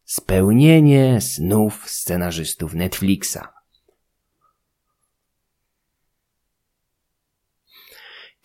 Spełnienie 0.05 1.21
snów 1.21 1.91
scenarzystów 1.91 2.75
Netflixa. 2.75 3.56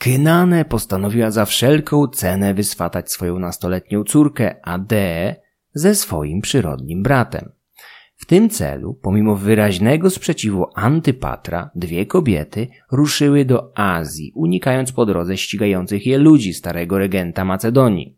Kynane 0.01 0.65
postanowiła 0.65 1.31
za 1.31 1.45
wszelką 1.45 2.07
cenę 2.07 2.53
wyswatać 2.53 3.11
swoją 3.11 3.39
nastoletnią 3.39 4.03
córkę 4.03 4.55
Ade 4.63 5.35
ze 5.73 5.95
swoim 5.95 6.41
przyrodnim 6.41 7.03
bratem. 7.03 7.51
W 8.15 8.25
tym 8.25 8.49
celu, 8.49 8.99
pomimo 9.01 9.35
wyraźnego 9.35 10.09
sprzeciwu 10.09 10.65
Antypatra, 10.75 11.69
dwie 11.75 12.05
kobiety 12.05 12.67
ruszyły 12.91 13.45
do 13.45 13.77
Azji, 13.77 14.31
unikając 14.35 14.91
po 14.91 15.05
drodze 15.05 15.37
ścigających 15.37 16.05
je 16.05 16.17
ludzi 16.17 16.53
starego 16.53 16.97
regenta 16.97 17.45
Macedonii. 17.45 18.17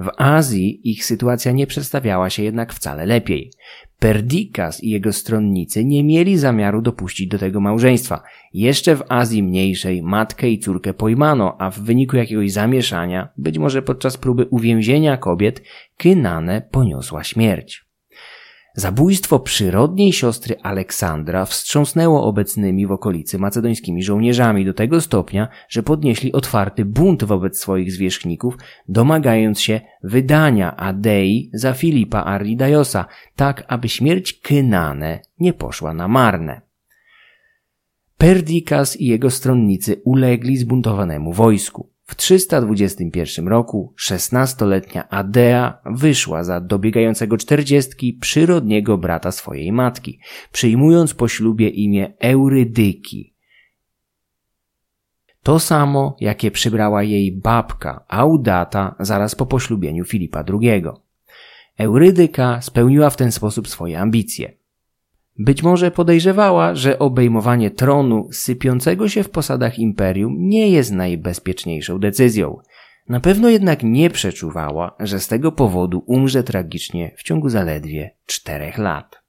W 0.00 0.08
Azji 0.16 0.90
ich 0.90 1.04
sytuacja 1.04 1.52
nie 1.52 1.66
przedstawiała 1.66 2.30
się 2.30 2.42
jednak 2.42 2.72
wcale 2.72 3.06
lepiej. 3.06 3.52
Perdikas 4.00 4.84
i 4.84 4.90
jego 4.90 5.12
stronnicy 5.12 5.84
nie 5.84 6.04
mieli 6.04 6.38
zamiaru 6.38 6.82
dopuścić 6.82 7.28
do 7.28 7.38
tego 7.38 7.60
małżeństwa. 7.60 8.22
Jeszcze 8.52 8.96
w 8.96 9.02
Azji 9.08 9.42
Mniejszej 9.42 10.02
matkę 10.02 10.48
i 10.48 10.58
córkę 10.58 10.94
pojmano, 10.94 11.56
a 11.58 11.70
w 11.70 11.80
wyniku 11.80 12.16
jakiegoś 12.16 12.52
zamieszania, 12.52 13.28
być 13.36 13.58
może 13.58 13.82
podczas 13.82 14.16
próby 14.16 14.46
uwięzienia 14.50 15.16
kobiet, 15.16 15.62
Kynane 15.96 16.62
poniosła 16.70 17.24
śmierć. 17.24 17.87
Zabójstwo 18.78 19.40
przyrodniej 19.40 20.12
siostry 20.12 20.56
Aleksandra 20.62 21.44
wstrząsnęło 21.44 22.24
obecnymi 22.24 22.86
w 22.86 22.92
okolicy 22.92 23.38
macedońskimi 23.38 24.02
żołnierzami 24.02 24.64
do 24.64 24.74
tego 24.74 25.00
stopnia, 25.00 25.48
że 25.68 25.82
podnieśli 25.82 26.32
otwarty 26.32 26.84
bunt 26.84 27.24
wobec 27.24 27.60
swoich 27.60 27.92
zwierzchników, 27.92 28.56
domagając 28.88 29.60
się 29.60 29.80
wydania 30.02 30.76
Adei 30.76 31.50
za 31.52 31.72
Filipa 31.72 32.24
Arridiosa, 32.24 33.06
tak 33.36 33.64
aby 33.68 33.88
śmierć 33.88 34.32
Kynane 34.32 35.20
nie 35.38 35.52
poszła 35.52 35.94
na 35.94 36.08
marne. 36.08 36.60
Perdikas 38.18 38.96
i 38.96 39.06
jego 39.06 39.30
stronnicy 39.30 40.00
ulegli 40.04 40.56
zbuntowanemu 40.56 41.32
wojsku. 41.32 41.90
W 42.08 42.14
321 42.16 43.48
roku 43.48 43.94
szesnastoletnia 43.96 45.08
Adea 45.08 45.78
wyszła 45.86 46.44
za 46.44 46.60
dobiegającego 46.60 47.36
czterdziestki 47.36 48.14
przyrodniego 48.14 48.98
brata 48.98 49.32
swojej 49.32 49.72
matki, 49.72 50.20
przyjmując 50.52 51.14
po 51.14 51.28
ślubie 51.28 51.68
imię 51.68 52.12
Eurydyki. 52.20 53.34
To 55.42 55.58
samo, 55.58 56.16
jakie 56.20 56.50
przybrała 56.50 57.02
jej 57.02 57.32
babka 57.32 58.04
Audata 58.08 58.94
zaraz 59.00 59.34
po 59.34 59.46
poślubieniu 59.46 60.04
Filipa 60.04 60.44
II. 60.48 60.82
Eurydyka 61.78 62.60
spełniła 62.60 63.10
w 63.10 63.16
ten 63.16 63.32
sposób 63.32 63.68
swoje 63.68 64.00
ambicje. 64.00 64.57
Być 65.38 65.62
może 65.62 65.90
podejrzewała, 65.90 66.74
że 66.74 66.98
obejmowanie 66.98 67.70
tronu 67.70 68.28
sypiącego 68.32 69.08
się 69.08 69.22
w 69.22 69.30
posadach 69.30 69.78
imperium 69.78 70.36
nie 70.38 70.70
jest 70.70 70.92
najbezpieczniejszą 70.92 71.98
decyzją. 71.98 72.56
Na 73.08 73.20
pewno 73.20 73.48
jednak 73.48 73.82
nie 73.82 74.10
przeczuwała, 74.10 74.96
że 75.00 75.20
z 75.20 75.28
tego 75.28 75.52
powodu 75.52 76.02
umrze 76.06 76.42
tragicznie 76.42 77.14
w 77.16 77.22
ciągu 77.22 77.48
zaledwie 77.48 78.10
czterech 78.26 78.78
lat. 78.78 79.27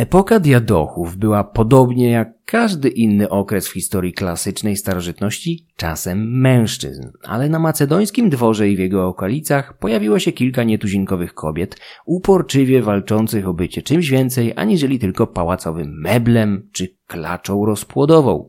Epoka 0.00 0.40
diadochów 0.40 1.16
była 1.16 1.44
podobnie 1.44 2.10
jak 2.10 2.44
każdy 2.44 2.88
inny 2.88 3.28
okres 3.28 3.68
w 3.68 3.72
historii 3.72 4.12
klasycznej 4.12 4.76
starożytności 4.76 5.66
czasem 5.76 6.40
mężczyzn, 6.40 7.02
ale 7.22 7.48
na 7.48 7.58
macedońskim 7.58 8.30
dworze 8.30 8.68
i 8.68 8.76
w 8.76 8.78
jego 8.78 9.08
okolicach 9.08 9.78
pojawiło 9.78 10.18
się 10.18 10.32
kilka 10.32 10.64
nietuzinkowych 10.64 11.34
kobiet, 11.34 11.76
uporczywie 12.06 12.82
walczących 12.82 13.48
o 13.48 13.54
bycie 13.54 13.82
czymś 13.82 14.10
więcej 14.10 14.52
aniżeli 14.56 14.98
tylko 14.98 15.26
pałacowym 15.26 16.00
meblem 16.00 16.68
czy 16.72 16.96
klaczą 17.06 17.66
rozpłodową. 17.66 18.48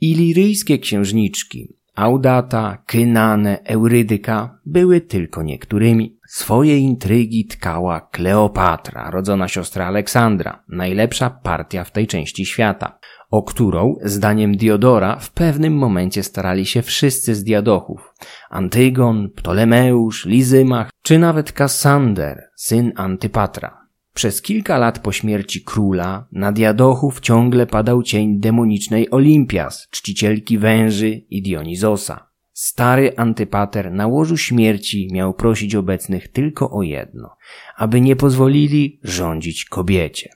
Iliryjskie 0.00 0.78
księżniczki, 0.78 1.76
Audata, 1.94 2.82
Kynane, 2.86 3.62
Eurydyka 3.64 4.58
były 4.66 5.00
tylko 5.00 5.42
niektórymi. 5.42 6.15
Swoje 6.28 6.78
intrygi 6.78 7.46
tkała 7.46 8.00
Kleopatra, 8.00 9.10
rodzona 9.10 9.48
siostra 9.48 9.86
Aleksandra, 9.86 10.62
najlepsza 10.68 11.30
partia 11.30 11.84
w 11.84 11.90
tej 11.90 12.06
części 12.06 12.46
świata, 12.46 12.98
o 13.30 13.42
którą, 13.42 13.96
zdaniem 14.04 14.56
Diodora, 14.56 15.16
w 15.16 15.30
pewnym 15.30 15.74
momencie 15.74 16.22
starali 16.22 16.66
się 16.66 16.82
wszyscy 16.82 17.34
z 17.34 17.44
diadochów. 17.44 18.14
Antygon, 18.50 19.30
Ptolemeusz, 19.36 20.26
Lizymach, 20.26 20.90
czy 21.02 21.18
nawet 21.18 21.52
Kassander, 21.52 22.42
syn 22.56 22.92
Antypatra. 22.96 23.86
Przez 24.14 24.42
kilka 24.42 24.78
lat 24.78 24.98
po 24.98 25.12
śmierci 25.12 25.64
króla 25.64 26.26
na 26.32 26.52
diadochów 26.52 27.20
ciągle 27.20 27.66
padał 27.66 28.02
cień 28.02 28.40
demonicznej 28.40 29.10
Olimpias, 29.10 29.88
czcicielki 29.90 30.58
węży 30.58 31.08
i 31.08 31.42
Dionizosa. 31.42 32.25
Stary 32.58 33.12
antypater 33.16 33.92
na 33.92 34.06
łożu 34.06 34.36
śmierci 34.36 35.08
miał 35.12 35.34
prosić 35.34 35.74
obecnych 35.74 36.28
tylko 36.28 36.70
o 36.70 36.82
jedno, 36.82 37.36
aby 37.76 38.00
nie 38.00 38.16
pozwolili 38.16 39.00
rządzić 39.02 39.64
kobiecie. 39.64 40.30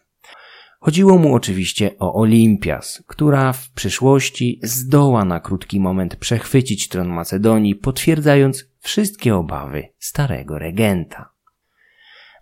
Chodziło 0.81 1.19
mu 1.19 1.35
oczywiście 1.35 1.91
o 1.99 2.15
Olimpias, 2.15 3.03
która 3.07 3.53
w 3.53 3.71
przyszłości 3.71 4.61
zdoła 4.63 5.25
na 5.25 5.41
krótki 5.41 5.81
moment 5.81 6.17
przechwycić 6.17 6.89
tron 6.89 7.09
Macedonii, 7.09 7.75
potwierdzając 7.75 8.65
wszystkie 8.81 9.37
obawy 9.37 9.89
starego 9.99 10.59
regenta. 10.59 11.31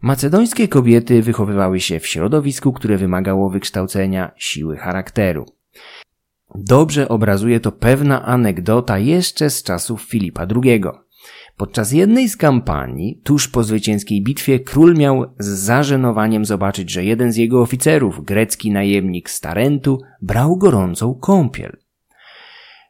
Macedońskie 0.02 0.68
kobiety 0.68 1.22
wychowywały 1.22 1.80
się 1.80 2.00
w 2.00 2.06
środowisku, 2.06 2.72
które 2.72 2.96
wymagało 2.96 3.50
wykształcenia 3.50 4.30
siły 4.36 4.76
charakteru. 4.76 5.57
Dobrze 6.54 7.08
obrazuje 7.08 7.60
to 7.60 7.72
pewna 7.72 8.24
anegdota 8.24 8.98
jeszcze 8.98 9.50
z 9.50 9.62
czasów 9.62 10.02
Filipa 10.02 10.46
II. 10.64 10.82
Podczas 11.56 11.92
jednej 11.92 12.28
z 12.28 12.36
kampanii, 12.36 13.20
tuż 13.24 13.48
po 13.48 13.64
zwycięskiej 13.64 14.22
bitwie, 14.22 14.60
król 14.60 14.94
miał 14.94 15.24
z 15.38 15.46
zażenowaniem 15.46 16.44
zobaczyć, 16.44 16.90
że 16.90 17.04
jeden 17.04 17.32
z 17.32 17.36
jego 17.36 17.62
oficerów, 17.62 18.24
grecki 18.24 18.70
najemnik 18.70 19.30
Starentu, 19.30 19.98
brał 20.22 20.56
gorącą 20.56 21.14
kąpiel. 21.14 21.76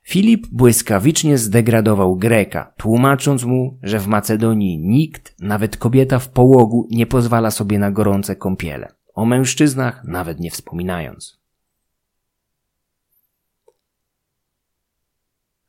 Filip 0.09 0.47
błyskawicznie 0.53 1.39
zdegradował 1.39 2.17
Greka, 2.17 2.73
tłumacząc 2.77 3.45
mu, 3.45 3.79
że 3.83 3.99
w 3.99 4.07
Macedonii 4.07 4.79
nikt, 4.79 5.35
nawet 5.41 5.77
kobieta 5.77 6.19
w 6.19 6.29
połogu, 6.29 6.89
nie 6.91 7.07
pozwala 7.07 7.51
sobie 7.51 7.79
na 7.79 7.91
gorące 7.91 8.37
kąpiele. 8.37 8.89
O 9.15 9.25
mężczyznach 9.25 10.05
nawet 10.05 10.41
nie 10.41 10.51
wspominając. 10.51 11.41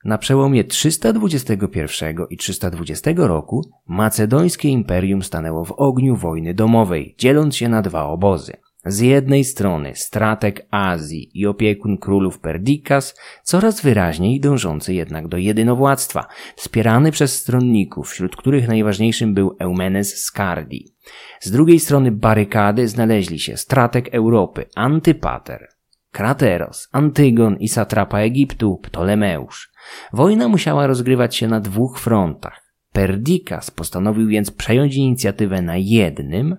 Na 0.06 0.18
przełomie 0.18 0.64
321 0.64 2.18
i 2.30 2.38
320 2.38 3.12
roku 3.16 3.62
macedońskie 3.88 4.70
imperium 4.70 5.24
stanęło 5.24 5.66
w 5.66 5.72
ogniu 5.72 6.16
wojny 6.16 6.54
domowej, 6.54 7.16
dzieląc 7.18 7.56
się 7.56 7.70
na 7.70 7.82
dwa 7.82 8.06
obozy– 8.06 8.54
z 8.86 9.00
jednej 9.00 9.44
strony 9.44 9.96
strateg 9.96 10.68
Azji 10.72 11.32
i 11.34 11.48
opiekun 11.48 11.98
królów 11.98 12.40
Perdikas, 12.40 13.16
coraz 13.44 13.82
wyraźniej 13.82 14.40
dążący 14.40 14.94
jednak 14.94 15.28
do 15.28 15.38
jedynowładztwa, 15.38 16.28
wspierany 16.56 17.12
przez 17.12 17.36
stronników, 17.36 18.10
wśród 18.10 18.36
których 18.36 18.68
najważniejszym 18.68 19.34
był 19.34 19.56
Eumenes 19.60 20.22
Skardi. 20.22 20.96
Z 21.40 21.52
drugiej 21.52 21.80
strony 21.80 22.12
barykady 22.12 22.88
znaleźli 22.88 23.40
się 23.40 23.58
strateg 23.58 24.14
Europy 24.14 24.66
Antypater, 24.76 25.68
Krateros, 26.12 26.88
Antygon 26.92 27.58
i 27.58 27.68
satrapa 27.68 28.20
Egiptu 28.20 28.78
Ptolemeusz. 28.78 29.72
Wojna 30.14 30.48
musiała 30.48 30.88
rozgrywać 30.88 31.36
się 31.36 31.48
na 31.48 31.60
dwóch 31.60 32.00
frontach. 32.00 32.74
Perdikas 32.94 33.72
postanowił 33.72 34.28
więc 34.28 34.52
przejąć 34.52 34.96
inicjatywę 34.96 35.62
na 35.62 35.78
jednym, 35.78 36.58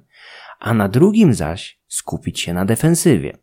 a 0.60 0.74
na 0.74 0.88
drugim 0.88 1.34
zaś 1.34 1.80
skupić 1.88 2.40
się 2.40 2.54
na 2.54 2.64
defensywie. 2.64 3.38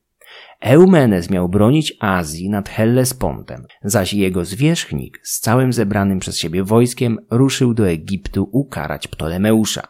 Eumenes 0.61 1.29
miał 1.29 1.49
bronić 1.49 1.93
Azji 1.99 2.49
nad 2.49 2.69
Hellespontem, 2.69 3.65
zaś 3.83 4.13
jego 4.13 4.45
zwierzchnik 4.45 5.19
z 5.23 5.39
całym 5.39 5.73
zebranym 5.73 6.19
przez 6.19 6.37
siebie 6.37 6.63
wojskiem 6.63 7.17
ruszył 7.31 7.73
do 7.73 7.89
Egiptu 7.89 8.49
ukarać 8.51 9.07
Ptolemeusza. 9.07 9.87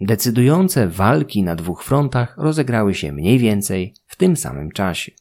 Decydujące 0.00 0.88
walki 0.88 1.42
na 1.42 1.56
dwóch 1.56 1.84
frontach 1.84 2.34
rozegrały 2.38 2.94
się 2.94 3.12
mniej 3.12 3.38
więcej 3.38 3.94
w 4.12 4.16
tym 4.16 4.36
samym 4.36 4.70
czasie. 4.70 5.12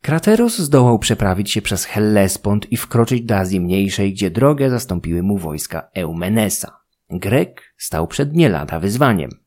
Krateros 0.00 0.58
zdołał 0.58 0.98
przeprawić 0.98 1.50
się 1.50 1.62
przez 1.62 1.84
Hellespont 1.84 2.72
i 2.72 2.76
wkroczyć 2.76 3.22
do 3.22 3.36
Azji 3.36 3.60
Mniejszej, 3.60 4.12
gdzie 4.12 4.30
drogę 4.30 4.70
zastąpiły 4.70 5.22
mu 5.22 5.38
wojska 5.38 5.90
Eumenesa. 5.94 6.76
Grek 7.10 7.74
stał 7.76 8.06
przed 8.06 8.34
nie 8.34 8.66
wyzwaniem– 8.80 9.30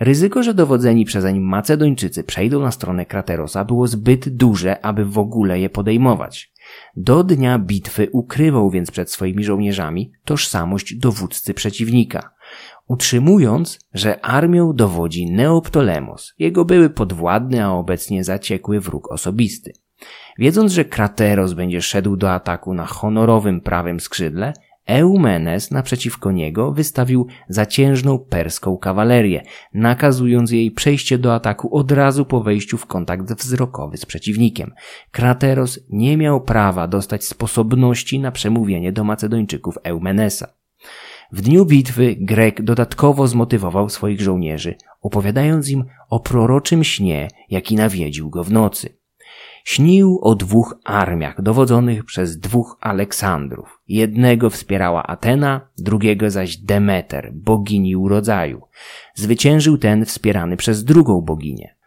Ryzyko, 0.00 0.42
że 0.42 0.54
dowodzeni 0.54 1.04
przezeń 1.04 1.40
Macedończycy 1.40 2.24
przejdą 2.24 2.60
na 2.60 2.70
stronę 2.70 3.06
Kraterosa 3.06 3.64
było 3.64 3.86
zbyt 3.86 4.28
duże, 4.28 4.84
aby 4.84 5.04
w 5.04 5.18
ogóle 5.18 5.60
je 5.60 5.70
podejmować. 5.70 6.52
Do 6.96 7.24
dnia 7.24 7.58
bitwy 7.58 8.08
ukrywał 8.12 8.70
więc 8.70 8.90
przed 8.90 9.10
swoimi 9.12 9.44
żołnierzami 9.44 10.12
tożsamość 10.24 10.94
dowódcy 10.94 11.54
przeciwnika, 11.54 12.30
utrzymując, 12.88 13.78
że 13.94 14.24
armią 14.24 14.72
dowodzi 14.72 15.30
Neoptolemos, 15.30 16.34
jego 16.38 16.64
były 16.64 16.90
podwładny, 16.90 17.64
a 17.64 17.70
obecnie 17.70 18.24
zaciekły 18.24 18.80
wróg 18.80 19.12
osobisty. 19.12 19.72
Wiedząc, 20.38 20.72
że 20.72 20.84
Krateros 20.84 21.52
będzie 21.52 21.82
szedł 21.82 22.16
do 22.16 22.32
ataku 22.32 22.74
na 22.74 22.86
honorowym 22.86 23.60
prawym 23.60 24.00
skrzydle, 24.00 24.52
Eumenes 24.88 25.70
naprzeciwko 25.70 26.32
niego 26.32 26.72
wystawił 26.72 27.26
zaciężną 27.48 28.18
perską 28.18 28.76
kawalerię, 28.76 29.42
nakazując 29.74 30.50
jej 30.50 30.70
przejście 30.70 31.18
do 31.18 31.34
ataku 31.34 31.76
od 31.76 31.92
razu 31.92 32.24
po 32.24 32.42
wejściu 32.42 32.78
w 32.78 32.86
kontakt 32.86 33.32
wzrokowy 33.32 33.96
z 33.96 34.06
przeciwnikiem. 34.06 34.72
Krateros 35.10 35.80
nie 35.90 36.16
miał 36.16 36.40
prawa 36.40 36.88
dostać 36.88 37.24
sposobności 37.24 38.20
na 38.20 38.32
przemówienie 38.32 38.92
do 38.92 39.04
Macedończyków 39.04 39.78
Eumenesa. 39.82 40.57
W 41.32 41.40
dniu 41.40 41.66
bitwy 41.66 42.16
Grek 42.20 42.62
dodatkowo 42.62 43.26
zmotywował 43.26 43.88
swoich 43.88 44.20
żołnierzy, 44.20 44.74
opowiadając 45.02 45.70
im 45.70 45.84
o 46.10 46.20
proroczym 46.20 46.84
śnie, 46.84 47.28
jaki 47.50 47.76
nawiedził 47.76 48.30
go 48.30 48.44
w 48.44 48.52
nocy. 48.52 48.98
Śnił 49.64 50.18
o 50.22 50.34
dwóch 50.34 50.78
armiach 50.84 51.42
dowodzonych 51.42 52.04
przez 52.04 52.38
dwóch 52.38 52.76
Aleksandrów. 52.80 53.80
Jednego 53.88 54.50
wspierała 54.50 55.02
Atena, 55.02 55.68
drugiego 55.78 56.30
zaś 56.30 56.56
Demeter, 56.56 57.32
bogini 57.34 57.96
urodzaju. 57.96 58.62
Zwyciężył 59.14 59.78
ten 59.78 60.04
wspierany 60.04 60.56
przez 60.56 60.84
drugą 60.84 61.20
boginię. 61.20 61.77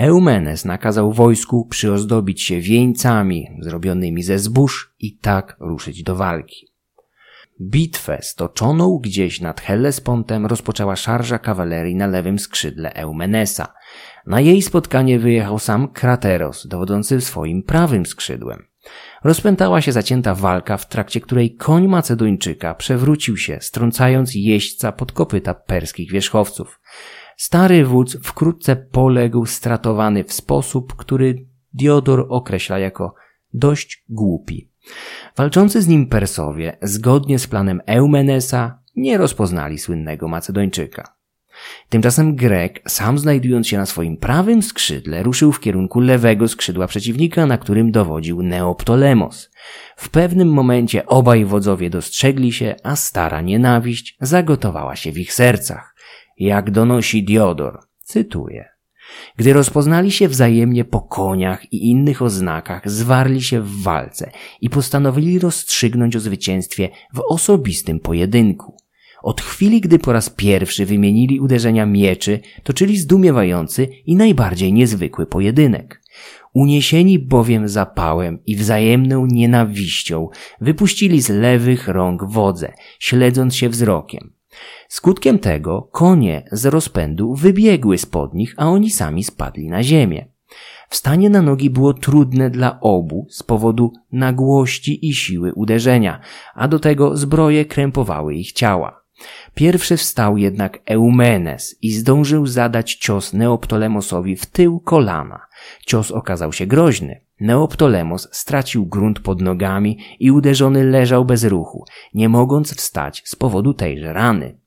Eumenes 0.00 0.64
nakazał 0.64 1.12
wojsku 1.12 1.66
przyozdobić 1.66 2.42
się 2.42 2.60
wieńcami 2.60 3.48
zrobionymi 3.60 4.22
ze 4.22 4.38
zbóż 4.38 4.94
i 5.00 5.18
tak 5.18 5.56
ruszyć 5.60 6.02
do 6.02 6.16
walki. 6.16 6.66
Bitwę 7.60 8.18
stoczoną 8.22 8.98
gdzieś 8.98 9.40
nad 9.40 9.60
Hellespontem 9.60 10.46
rozpoczęła 10.46 10.96
szarża 10.96 11.38
kawalerii 11.38 11.96
na 11.96 12.06
lewym 12.06 12.38
skrzydle 12.38 12.94
Eumenesa– 12.94 13.72
na 14.26 14.40
jej 14.40 14.62
spotkanie 14.62 15.18
wyjechał 15.18 15.58
sam 15.58 15.88
Krateros, 15.88 16.66
dowodzący 16.66 17.20
swoim 17.20 17.62
prawym 17.62 18.06
skrzydłem. 18.06 18.66
Rozpętała 19.24 19.80
się 19.80 19.92
zacięta 19.92 20.34
walka, 20.34 20.76
w 20.76 20.88
trakcie 20.88 21.20
której 21.20 21.56
koń 21.56 21.88
Macedończyka 21.88 22.74
przewrócił 22.74 23.36
się, 23.36 23.58
strącając 23.60 24.34
jeźdźca 24.34 24.92
pod 24.92 25.12
kopyta 25.12 25.54
perskich 25.54 26.10
wierzchowców. 26.12 26.79
Stary 27.40 27.84
wódz 27.84 28.16
wkrótce 28.22 28.76
poległ 28.76 29.46
stratowany 29.46 30.24
w 30.24 30.32
sposób, 30.32 30.96
który 30.96 31.46
Diodor 31.72 32.26
określa 32.28 32.78
jako 32.78 33.14
dość 33.54 34.04
głupi. 34.08 34.70
Walczący 35.36 35.82
z 35.82 35.88
nim 35.88 36.06
Persowie, 36.06 36.78
zgodnie 36.82 37.38
z 37.38 37.46
planem 37.46 37.80
Eumenesa, 37.86 38.78
nie 38.96 39.18
rozpoznali 39.18 39.78
słynnego 39.78 40.28
Macedończyka. 40.28 41.16
Tymczasem 41.88 42.36
Grek, 42.36 42.82
sam 42.88 43.18
znajdując 43.18 43.68
się 43.68 43.78
na 43.78 43.86
swoim 43.86 44.16
prawym 44.16 44.62
skrzydle, 44.62 45.22
ruszył 45.22 45.52
w 45.52 45.60
kierunku 45.60 46.00
lewego 46.00 46.48
skrzydła 46.48 46.86
przeciwnika, 46.86 47.46
na 47.46 47.58
którym 47.58 47.90
dowodził 47.92 48.42
Neoptolemos. 48.42 49.50
W 49.96 50.08
pewnym 50.08 50.48
momencie 50.48 51.06
obaj 51.06 51.44
wodzowie 51.44 51.90
dostrzegli 51.90 52.52
się, 52.52 52.74
a 52.82 52.96
stara 52.96 53.40
nienawiść 53.40 54.16
zagotowała 54.20 54.96
się 54.96 55.12
w 55.12 55.18
ich 55.18 55.32
sercach. 55.32 55.89
Jak 56.40 56.70
donosi 56.70 57.24
Diodor, 57.24 57.80
cytuję. 58.02 58.68
Gdy 59.36 59.52
rozpoznali 59.52 60.10
się 60.10 60.28
wzajemnie 60.28 60.84
po 60.84 61.00
koniach 61.00 61.72
i 61.72 61.90
innych 61.90 62.22
oznakach, 62.22 62.90
zwarli 62.90 63.42
się 63.42 63.60
w 63.60 63.82
walce 63.82 64.30
i 64.60 64.70
postanowili 64.70 65.38
rozstrzygnąć 65.38 66.16
o 66.16 66.20
zwycięstwie 66.20 66.88
w 67.14 67.20
osobistym 67.28 68.00
pojedynku. 68.00 68.76
Od 69.22 69.40
chwili, 69.40 69.80
gdy 69.80 69.98
po 69.98 70.12
raz 70.12 70.30
pierwszy 70.30 70.86
wymienili 70.86 71.40
uderzenia 71.40 71.86
mieczy, 71.86 72.40
toczyli 72.62 72.96
zdumiewający 72.96 73.88
i 74.06 74.16
najbardziej 74.16 74.72
niezwykły 74.72 75.26
pojedynek. 75.26 76.02
Uniesieni 76.54 77.18
bowiem 77.18 77.68
zapałem 77.68 78.38
i 78.46 78.56
wzajemną 78.56 79.26
nienawiścią, 79.26 80.28
wypuścili 80.60 81.22
z 81.22 81.28
lewych 81.28 81.88
rąk 81.88 82.24
wodze, 82.24 82.72
śledząc 82.98 83.56
się 83.56 83.68
wzrokiem. 83.68 84.39
Skutkiem 84.88 85.38
tego 85.38 85.88
konie 85.92 86.48
z 86.52 86.66
rozpędu 86.66 87.34
wybiegły 87.34 87.98
spod 87.98 88.34
nich, 88.34 88.54
a 88.56 88.66
oni 88.66 88.90
sami 88.90 89.24
spadli 89.24 89.68
na 89.68 89.82
ziemię. 89.82 90.28
Wstanie 90.88 91.30
na 91.30 91.42
nogi 91.42 91.70
było 91.70 91.94
trudne 91.94 92.50
dla 92.50 92.80
obu 92.80 93.26
z 93.30 93.42
powodu 93.42 93.92
nagłości 94.12 95.08
i 95.08 95.14
siły 95.14 95.54
uderzenia, 95.54 96.20
a 96.54 96.68
do 96.68 96.78
tego 96.78 97.16
zbroje 97.16 97.64
krępowały 97.64 98.34
ich 98.34 98.52
ciała. 98.52 99.00
Pierwszy 99.54 99.96
wstał 99.96 100.36
jednak 100.36 100.78
Eumenes 100.86 101.76
i 101.82 101.92
zdążył 101.92 102.46
zadać 102.46 102.94
cios 102.94 103.32
Neoptolemosowi 103.32 104.36
w 104.36 104.46
tył 104.46 104.80
kolana. 104.80 105.40
Cios 105.86 106.10
okazał 106.10 106.52
się 106.52 106.66
groźny. 106.66 107.20
Neoptolemos 107.40 108.28
stracił 108.32 108.86
grunt 108.86 109.20
pod 109.20 109.40
nogami 109.40 109.98
i 110.20 110.30
uderzony 110.30 110.84
leżał 110.84 111.24
bez 111.24 111.44
ruchu, 111.44 111.84
nie 112.14 112.28
mogąc 112.28 112.74
wstać 112.74 113.22
z 113.24 113.36
powodu 113.36 113.74
tejże 113.74 114.12
rany. 114.12 114.58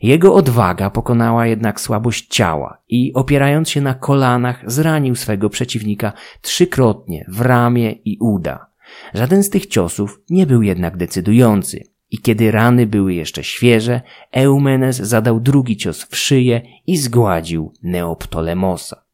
Jego 0.00 0.34
odwaga 0.34 0.90
pokonała 0.90 1.46
jednak 1.46 1.80
słabość 1.80 2.26
ciała 2.28 2.82
i 2.88 3.12
opierając 3.14 3.70
się 3.70 3.80
na 3.80 3.94
kolanach 3.94 4.70
zranił 4.70 5.16
swego 5.16 5.50
przeciwnika 5.50 6.12
trzykrotnie 6.40 7.24
w 7.28 7.40
ramię 7.40 7.92
i 7.92 8.18
uda. 8.20 8.66
Żaden 9.14 9.42
z 9.42 9.50
tych 9.50 9.66
ciosów 9.66 10.20
nie 10.30 10.46
był 10.46 10.62
jednak 10.62 10.96
decydujący. 10.96 11.84
I 12.10 12.18
kiedy 12.18 12.50
rany 12.50 12.86
były 12.86 13.14
jeszcze 13.14 13.44
świeże, 13.44 14.00
Eumenes 14.32 14.96
zadał 14.96 15.40
drugi 15.40 15.76
cios 15.76 16.04
w 16.04 16.16
szyję 16.16 16.62
i 16.86 16.96
zgładził 16.96 17.72
Neoptolemosa. 17.82 19.04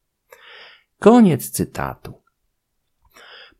Koniec 0.99 1.49
cytatu. 1.49 2.24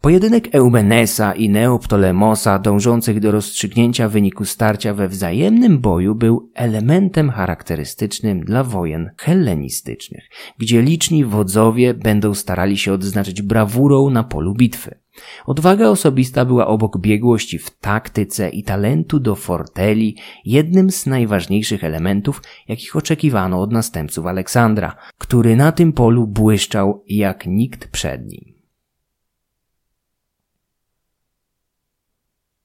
Pojedynek 0.05 0.55
Eumenesa 0.55 1.33
i 1.33 1.49
Neoptolemosa 1.49 2.59
dążących 2.59 3.19
do 3.19 3.31
rozstrzygnięcia 3.31 4.09
wyniku 4.09 4.45
starcia 4.45 4.93
we 4.93 5.07
wzajemnym 5.07 5.79
boju 5.79 6.15
był 6.15 6.51
elementem 6.53 7.29
charakterystycznym 7.29 8.39
dla 8.39 8.63
wojen 8.63 9.09
hellenistycznych, 9.17 10.23
gdzie 10.57 10.81
liczni 10.81 11.25
wodzowie 11.25 11.93
będą 11.93 12.33
starali 12.33 12.77
się 12.77 12.93
odznaczyć 12.93 13.41
brawurą 13.41 14.09
na 14.09 14.23
polu 14.23 14.53
bitwy. 14.53 14.99
Odwaga 15.45 15.89
osobista 15.89 16.45
była 16.45 16.67
obok 16.67 16.97
biegłości 16.97 17.59
w 17.59 17.69
taktyce 17.69 18.49
i 18.49 18.63
talentu 18.63 19.19
do 19.19 19.35
forteli 19.35 20.17
jednym 20.45 20.91
z 20.91 21.05
najważniejszych 21.05 21.83
elementów, 21.83 22.41
jakich 22.67 22.95
oczekiwano 22.95 23.61
od 23.61 23.71
następców 23.71 24.25
Aleksandra, 24.25 24.95
który 25.17 25.55
na 25.55 25.71
tym 25.71 25.93
polu 25.93 26.27
błyszczał 26.27 27.03
jak 27.07 27.45
nikt 27.47 27.87
przed 27.87 28.27
nim. 28.27 28.54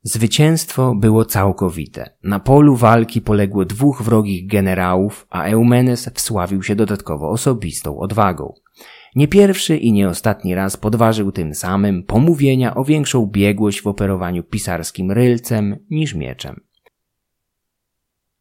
Zwycięstwo 0.03 0.95
było 0.95 1.25
całkowite. 1.25 2.11
Na 2.23 2.41
polu 2.41 2.77
walki 2.77 3.21
poległo 3.21 3.65
dwóch 3.65 4.03
wrogich 4.03 4.47
generałów, 4.47 5.27
a 5.31 5.45
Eumenes 5.45 6.11
wsławił 6.15 6.63
się 6.63 6.77
dodatkowo 6.77 7.31
osobistą 7.31 7.99
odwagą. 7.99 8.55
Nie 9.17 9.29
pierwszy 9.29 9.77
i 9.77 9.93
nie 9.93 10.09
ostatni 10.09 10.55
raz 10.55 10.77
podważył 10.77 11.33
tym 11.33 11.55
samym 11.55 12.03
pomówienia 12.03 12.75
o 12.75 12.85
większą 12.85 13.27
biegłość 13.27 13.83
w 13.83 13.87
operowaniu 13.87 14.43
pisarskim 14.43 15.11
rylcem 15.11 15.77
niż 15.91 16.15
mieczem. 16.15 16.61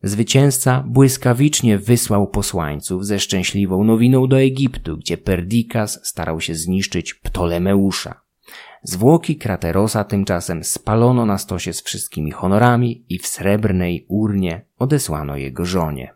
Zwycięzca 0.04 0.84
błyskawicznie 0.88 1.78
wysłał 1.78 2.28
posłańców 2.28 3.06
ze 3.06 3.20
szczęśliwą 3.20 3.84
nowiną 3.84 4.28
do 4.28 4.42
Egiptu, 4.42 4.98
gdzie 4.98 5.18
Perdikas 5.18 6.00
starał 6.04 6.42
się 6.42 6.56
zniszczyć 6.56 7.14
Ptolemeusza. 7.14 8.22
Zwłoki 8.84 9.36
Kraterosa 9.36 10.04
tymczasem 10.04 10.64
spalono 10.64 11.26
na 11.26 11.38
stosie 11.38 11.74
z 11.74 11.82
wszystkimi 11.82 12.32
honorami 12.32 13.06
i 13.10 13.20
w 13.20 13.28
srebrnej 13.28 14.06
urnie 14.08 14.66
odesłano 14.78 15.38
jego 15.38 15.66
żonie. 15.66 16.14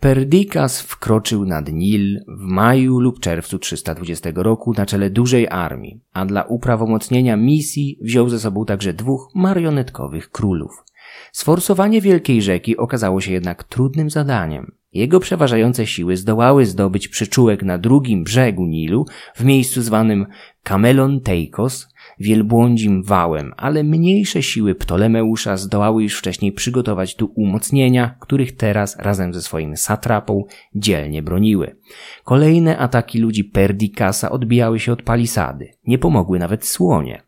Perdikas 0.00 0.80
wkroczył 0.80 1.44
nad 1.44 1.72
Nil 1.72 2.24
w 2.28 2.40
maju 2.40 3.00
lub 3.00 3.20
czerwcu 3.20 3.58
320 3.58 4.30
roku 4.34 4.72
na 4.72 4.86
czele 4.86 5.10
dużej 5.10 5.48
armii, 5.48 6.00
a 6.12 6.26
dla 6.26 6.42
uprawomocnienia 6.42 7.36
misji 7.36 7.98
wziął 8.00 8.28
ze 8.28 8.40
sobą 8.40 8.64
także 8.64 8.92
dwóch 8.92 9.28
marionetkowych 9.34 10.30
królów. 10.30 10.84
Sforsowanie 11.32 12.00
wielkiej 12.00 12.42
rzeki 12.42 12.76
okazało 12.76 13.20
się 13.20 13.32
jednak 13.32 13.64
trudnym 13.64 14.10
zadaniem. 14.10 14.72
Jego 14.92 15.20
przeważające 15.20 15.86
siły 15.86 16.16
zdołały 16.16 16.66
zdobyć 16.66 17.08
przyczółek 17.08 17.62
na 17.62 17.78
drugim 17.78 18.24
brzegu 18.24 18.66
Nilu 18.66 19.06
w 19.34 19.44
miejscu 19.44 19.82
zwanym 19.82 20.26
Kamelon 20.62 21.20
Teikos, 21.20 21.88
wielbłądzim 22.18 23.02
wałem, 23.02 23.52
ale 23.56 23.84
mniejsze 23.84 24.42
siły 24.42 24.74
Ptolemeusza 24.74 25.56
zdołały 25.56 26.02
już 26.02 26.18
wcześniej 26.18 26.52
przygotować 26.52 27.16
tu 27.16 27.32
umocnienia, 27.34 28.16
których 28.20 28.56
teraz 28.56 28.96
razem 28.98 29.34
ze 29.34 29.42
swoim 29.42 29.76
satrapą 29.76 30.44
dzielnie 30.74 31.22
broniły. 31.22 31.76
Kolejne 32.24 32.78
ataki 32.78 33.18
ludzi 33.18 33.44
Perdikasa 33.44 34.30
odbijały 34.30 34.80
się 34.80 34.92
od 34.92 35.02
palisady. 35.02 35.68
Nie 35.86 35.98
pomogły 35.98 36.38
nawet 36.38 36.66
słonie. 36.66 37.22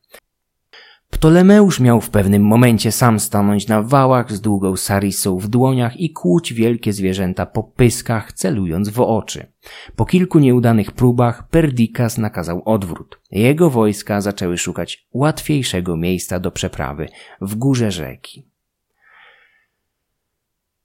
Ptolemeusz 1.14 1.80
miał 1.80 2.00
w 2.00 2.10
pewnym 2.10 2.42
momencie 2.42 2.92
sam 2.92 3.20
stanąć 3.20 3.68
na 3.68 3.82
wałach 3.82 4.32
z 4.32 4.40
długą 4.40 4.76
sarisą 4.76 5.38
w 5.38 5.48
dłoniach 5.48 5.96
i 5.96 6.10
kłuć 6.10 6.52
wielkie 6.52 6.92
zwierzęta 6.92 7.46
po 7.46 7.62
pyskach, 7.62 8.32
celując 8.32 8.88
w 8.88 9.00
oczy. 9.00 9.46
Po 9.96 10.04
kilku 10.04 10.38
nieudanych 10.38 10.92
próbach 10.92 11.48
Perdikas 11.48 12.18
nakazał 12.18 12.62
odwrót. 12.64 13.20
Jego 13.30 13.70
wojska 13.70 14.20
zaczęły 14.20 14.58
szukać 14.58 15.06
łatwiejszego 15.12 15.96
miejsca 15.96 16.40
do 16.40 16.50
przeprawy 16.50 17.08
w 17.40 17.54
górze 17.54 17.90
rzeki. 17.90 18.48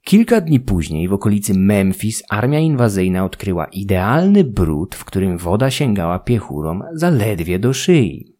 Kilka 0.01 0.41
dni 0.41 0.59
później 0.59 1.07
w 1.07 1.13
okolicy 1.13 1.53
Memphis 1.53 2.23
armia 2.29 2.59
inwazyjna 2.59 3.25
odkryła 3.25 3.65
idealny 3.65 4.43
brud, 4.43 4.95
w 4.95 5.05
którym 5.05 5.37
woda 5.37 5.71
sięgała 5.71 6.19
piechurom 6.19 6.83
zaledwie 6.93 7.59
do 7.59 7.73
szyi. 7.73 8.38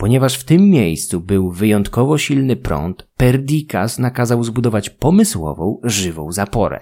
Ponieważ 0.00 0.38
w 0.38 0.44
tym 0.44 0.70
miejscu 0.70 1.20
był 1.20 1.50
wyjątkowo 1.50 2.18
silny 2.18 2.56
prąd, 2.56 3.08
Perdikas 3.16 3.98
nakazał 3.98 4.44
zbudować 4.44 4.90
pomysłową, 4.90 5.80
żywą 5.84 6.32
zaporę. 6.32 6.78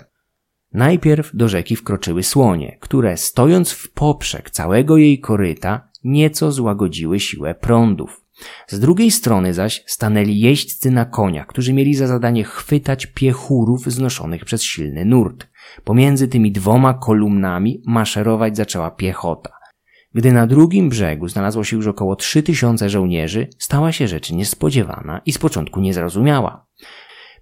Najpierw 0.72 1.36
do 1.36 1.48
rzeki 1.48 1.76
wkroczyły 1.76 2.22
słonie, 2.22 2.76
które 2.80 3.16
stojąc 3.16 3.72
w 3.72 3.92
poprzek 3.92 4.50
całego 4.50 4.96
jej 4.96 5.20
koryta 5.20 5.88
nieco 6.04 6.52
złagodziły 6.52 7.20
siłę 7.20 7.54
prądów. 7.54 8.24
Z 8.68 8.80
drugiej 8.80 9.10
strony 9.10 9.54
zaś 9.54 9.84
stanęli 9.86 10.40
jeźdźcy 10.40 10.90
na 10.90 11.04
koniach, 11.04 11.46
którzy 11.46 11.72
mieli 11.72 11.94
za 11.94 12.06
zadanie 12.06 12.44
chwytać 12.44 13.06
piechurów 13.06 13.84
znoszonych 13.84 14.44
przez 14.44 14.62
silny 14.62 15.04
nurt. 15.04 15.46
Pomiędzy 15.84 16.28
tymi 16.28 16.52
dwoma 16.52 16.94
kolumnami 16.94 17.82
maszerować 17.86 18.56
zaczęła 18.56 18.90
piechota. 18.90 19.57
Gdy 20.14 20.32
na 20.32 20.46
drugim 20.46 20.88
brzegu 20.88 21.28
znalazło 21.28 21.64
się 21.64 21.76
już 21.76 21.86
około 21.86 22.16
3000 22.16 22.90
żołnierzy, 22.90 23.48
stała 23.58 23.92
się 23.92 24.08
rzecz 24.08 24.30
niespodziewana 24.30 25.20
i 25.26 25.32
z 25.32 25.38
początku 25.38 25.80
niezrozumiała. 25.80 26.66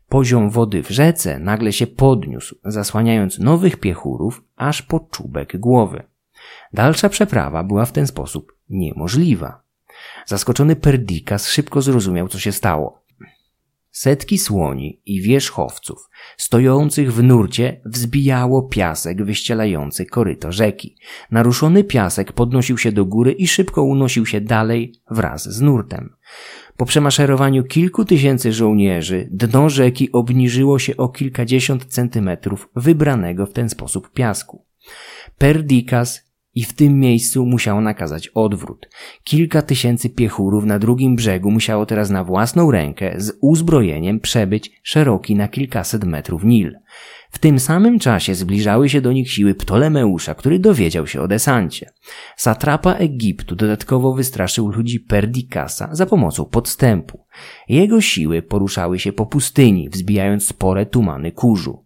Poziom 0.09 0.51
wody 0.51 0.83
w 0.83 0.91
rzece 0.91 1.39
nagle 1.39 1.73
się 1.73 1.87
podniósł, 1.87 2.59
zasłaniając 2.65 3.39
nowych 3.39 3.77
piechurów 3.77 4.45
aż 4.57 4.83
po 4.83 5.01
czubek 5.01 5.57
głowy. 5.57 6.03
Dalsza 6.73 7.09
przeprawa 7.09 7.65
była 7.65 7.85
w 7.85 7.93
ten 7.93 8.07
sposób 8.07 8.53
niemożliwa. 8.69 9.63
Zaskoczony 10.27 10.77
Perdikas 10.77 11.49
szybko 11.49 11.83
zrozumiał, 11.83 12.29
co 12.29 12.39
się 12.39 12.53
stało. 12.53 13.06
Setki 13.97 14.39
słoni 14.39 15.01
i 15.07 15.23
wierzchowców 15.23 16.09
stojących 16.37 17.13
w 17.13 17.23
nurcie 17.23 17.81
wzbijało 17.85 18.63
piasek 18.63 19.25
wyścielający 19.25 20.07
koryto 20.07 20.53
rzeki. 20.53 20.97
Naruszony 21.31 21.85
piasek 21.85 22.33
podnosił 22.33 22.79
się 22.79 22.93
do 22.93 23.05
góry 23.05 23.33
i 23.33 23.49
szybko 23.49 23.83
unosił 23.83 24.27
się 24.27 24.41
dalej 24.41 24.93
wraz 25.11 25.49
z 25.49 25.61
nurtem. 25.61 26.17
Po 26.77 26.87
przemaszerowaniu 26.87 27.65
kilku 27.65 28.05
tysięcy 28.05 28.53
żołnierzy, 28.53 29.29
dno 29.31 29.71
rzeki 29.71 30.13
obniżyło 30.13 30.79
się 30.79 30.97
o 30.97 31.09
kilkadziesiąt 31.09 31.85
centymetrów 31.85 32.69
wybranego 32.77 33.47
w 33.47 33.53
ten 33.53 33.69
sposób 33.69 34.13
piasku. 34.13 34.65
Perdikas 35.39 36.26
i 36.57 36.65
w 36.65 36.73
tym 36.73 37.01
miejscu 37.01 37.47
musiał 37.47 37.81
nakazać 37.81 38.29
odwrót. 38.29 38.89
Kilka 39.25 39.63
tysięcy 39.63 40.11
piechurów 40.11 40.65
na 40.65 40.79
drugim 40.79 41.17
brzegu 41.17 41.51
musiało 41.51 41.87
teraz 41.87 42.11
na 42.11 42.25
własną 42.25 42.71
rękę 42.71 43.15
z 43.17 43.39
uzbrojeniem 43.41 44.21
przebyć 44.21 44.81
szeroki 44.83 45.37
na 45.37 45.49
kilkaset 45.49 46.05
metrów 46.05 46.45
Nil. 46.45 46.73
W 47.31 47.39
tym 47.39 47.61
samym 47.61 47.99
czasie 47.99 48.35
zbliżały 48.35 48.89
się 48.89 49.01
do 49.01 49.13
nich 49.13 49.31
siły 49.31 49.55
Ptolemeusza, 49.55 50.35
który 50.35 50.59
dowiedział 50.59 51.07
się 51.07 51.21
o 51.21 51.29
desancie. 51.29 51.91
Satrapa 52.37 52.93
Egiptu 52.95 53.57
dodatkowo 53.57 54.15
wystraszył 54.15 54.69
ludzi 54.69 55.01
Perdikasa 55.01 55.89
za 55.93 56.07
pomocą 56.07 56.45
podstępu. 56.45 57.25
Jego 57.69 58.01
siły 58.01 58.43
poruszały 58.43 58.99
się 58.99 59.13
po 59.13 59.27
pustyni, 59.27 59.89
wzbijając 59.89 60.47
spore 60.47 60.87
tumany 60.87 61.33
kurzu. 61.33 61.85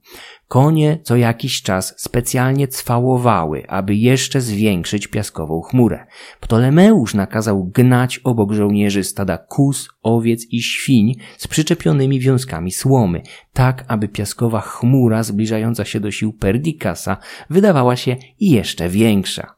Konie 0.51 0.99
co 1.03 1.17
jakiś 1.17 1.63
czas 1.63 1.95
specjalnie 1.97 2.69
cwałowały, 2.69 3.65
aby 3.69 3.95
jeszcze 3.95 4.41
zwiększyć 4.41 5.07
piaskową 5.07 5.61
chmurę. 5.61 6.07
Ptolemeusz 6.41 7.15
nakazał 7.15 7.65
gnać 7.65 8.21
obok 8.25 8.53
żołnierzy 8.53 9.05
stada 9.05 9.39
kus, 9.39 9.89
owiec 10.03 10.47
i 10.51 10.63
świń 10.63 11.15
z 11.39 11.49
przyczepionymi 11.49 12.21
wiązkami 12.21 12.73
słomy, 12.73 13.23
tak 13.53 13.85
aby 13.89 14.09
piaskowa 14.09 14.61
chmura 14.61 15.23
zbliżająca 15.23 15.85
się 15.85 16.01
do 16.01 16.11
sił 16.11 16.33
Perdikasa 16.33 17.17
wydawała 17.51 17.97
się 17.97 18.17
jeszcze 18.41 18.89
większa. 18.89 19.55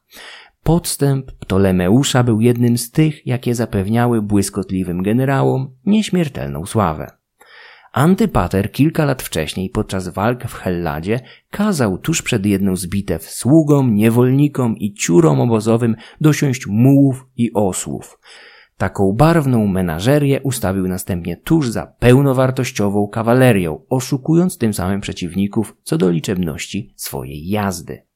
Podstęp 0.63 1.33
Ptolemeusza 1.33 2.25
był 2.25 2.41
jednym 2.41 2.79
z 2.79 2.91
tych, 2.91 3.27
jakie 3.27 3.55
zapewniały 3.55 4.23
błyskotliwym 4.23 5.03
generałom 5.03 5.75
nieśmiertelną 5.87 6.67
sławę. 6.67 7.22
Antypater 7.93 8.73
kilka 8.73 9.05
lat 9.05 9.23
wcześniej 9.23 9.71
podczas 9.71 10.09
walk 10.09 10.45
w 10.45 10.55
Helladzie 10.55 11.21
kazał 11.51 11.99
tuż 11.99 12.23
przed 12.23 12.47
jedną 12.47 12.77
z 12.77 12.87
bitew 12.87 13.31
sługom, 13.31 13.95
niewolnikom 13.95 14.77
i 14.77 14.95
ciurom 14.95 15.41
obozowym 15.41 15.97
dosiąść 16.21 16.67
mułów 16.67 17.27
i 17.37 17.53
osłów. 17.55 18.19
Taką 18.77 19.13
barwną 19.13 19.67
menażerię 19.67 20.41
ustawił 20.43 20.89
następnie 20.89 21.37
tuż 21.37 21.71
za 21.71 21.87
pełnowartościową 21.87 23.09
kawalerią, 23.09 23.85
oszukując 23.89 24.59
tym 24.59 24.75
samym 24.75 25.01
przeciwników 25.01 25.77
co 25.83 25.99
do 25.99 26.11
liczebności 26.11 26.93
swojej 26.97 27.49
jazdy. 27.49 28.12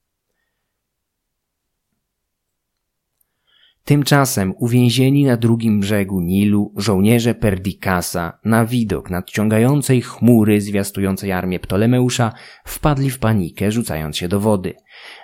Tymczasem 3.87 4.55
uwięzieni 4.59 5.25
na 5.25 5.37
drugim 5.37 5.81
brzegu 5.81 6.21
Nilu 6.21 6.73
żołnierze 6.77 7.35
Perdikasa 7.35 8.39
na 8.45 8.65
widok 8.65 9.11
nadciągającej 9.11 10.03
chmury 10.03 10.61
zwiastującej 10.61 11.33
armię 11.33 11.61
Ptolemeusza 11.61 12.33
wpadli 12.65 13.11
w 13.11 13.19
panikę, 13.19 13.73
rzucając 13.73 14.17
się 14.17 14.29
do 14.29 14.41
wody. 14.41 14.75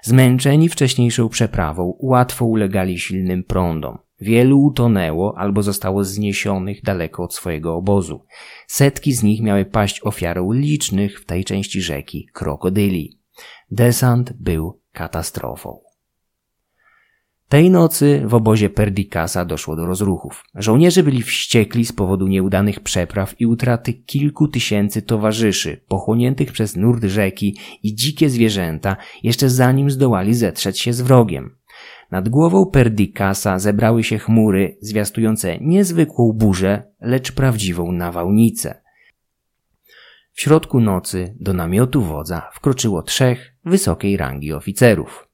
Zmęczeni 0.02 0.68
wcześniejszą 0.68 1.28
przeprawą 1.28 1.96
łatwo 2.00 2.44
ulegali 2.46 2.98
silnym 2.98 3.44
prądom. 3.44 3.98
Wielu 4.20 4.62
utonęło 4.62 5.38
albo 5.38 5.62
zostało 5.62 6.04
zniesionych 6.04 6.82
daleko 6.82 7.22
od 7.22 7.34
swojego 7.34 7.76
obozu. 7.76 8.24
Setki 8.66 9.12
z 9.12 9.22
nich 9.22 9.42
miały 9.42 9.64
paść 9.64 10.00
ofiarą 10.02 10.52
licznych 10.52 11.20
w 11.20 11.24
tej 11.24 11.44
części 11.44 11.80
rzeki 11.80 12.28
krokodyli. 12.32 13.18
Desant 13.70 14.32
był 14.32 14.80
katastrofą. 14.92 15.91
Tej 17.53 17.70
nocy 17.70 18.22
w 18.24 18.34
obozie 18.34 18.70
Perdikasa 18.70 19.44
doszło 19.44 19.76
do 19.76 19.86
rozruchów. 19.86 20.44
Żołnierze 20.55 21.03
byli 21.03 21.22
wściekli 21.22 21.84
z 21.84 21.92
powodu 21.92 22.26
nieudanych 22.26 22.80
przepraw 22.80 23.40
i 23.40 23.46
utraty 23.46 23.92
kilku 23.92 24.48
tysięcy 24.48 25.03
towarzyszy, 25.03 25.80
pochłoniętych 25.88 26.53
przez 26.53 26.76
nurt 26.76 27.05
rzeki 27.05 27.59
i 27.82 27.94
dzikie 27.94 28.30
zwierzęta, 28.30 28.96
jeszcze 29.22 29.50
zanim 29.50 29.90
zdołali 29.90 30.34
zetrzeć 30.34 30.80
się 30.80 30.92
z 30.92 31.00
wrogiem. 31.00 31.57
Nad 32.11 32.28
głową 32.28 32.66
Perdikasa 32.66 33.59
zebrały 33.59 34.05
się 34.05 34.18
chmury, 34.18 34.76
zwiastujące 34.80 35.59
niezwykłą 35.59 36.32
burzę, 36.32 36.82
lecz 37.00 37.32
prawdziwą 37.32 37.92
nawałnicę. 37.92 38.82
W 40.32 40.40
środku 40.40 40.80
nocy 40.80 41.34
do 41.40 41.53
namiotu 41.53 42.03
wodza 42.03 42.50
wkroczyło 42.55 43.03
trzech 43.03 43.55
wysokiej 43.64 44.16
rangi 44.16 44.53
oficerów. 44.53 45.28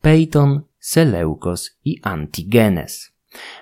Peyton, 0.00 0.67
Seleukos 0.78 1.78
i 1.84 2.00
Antigenes. 2.02 3.12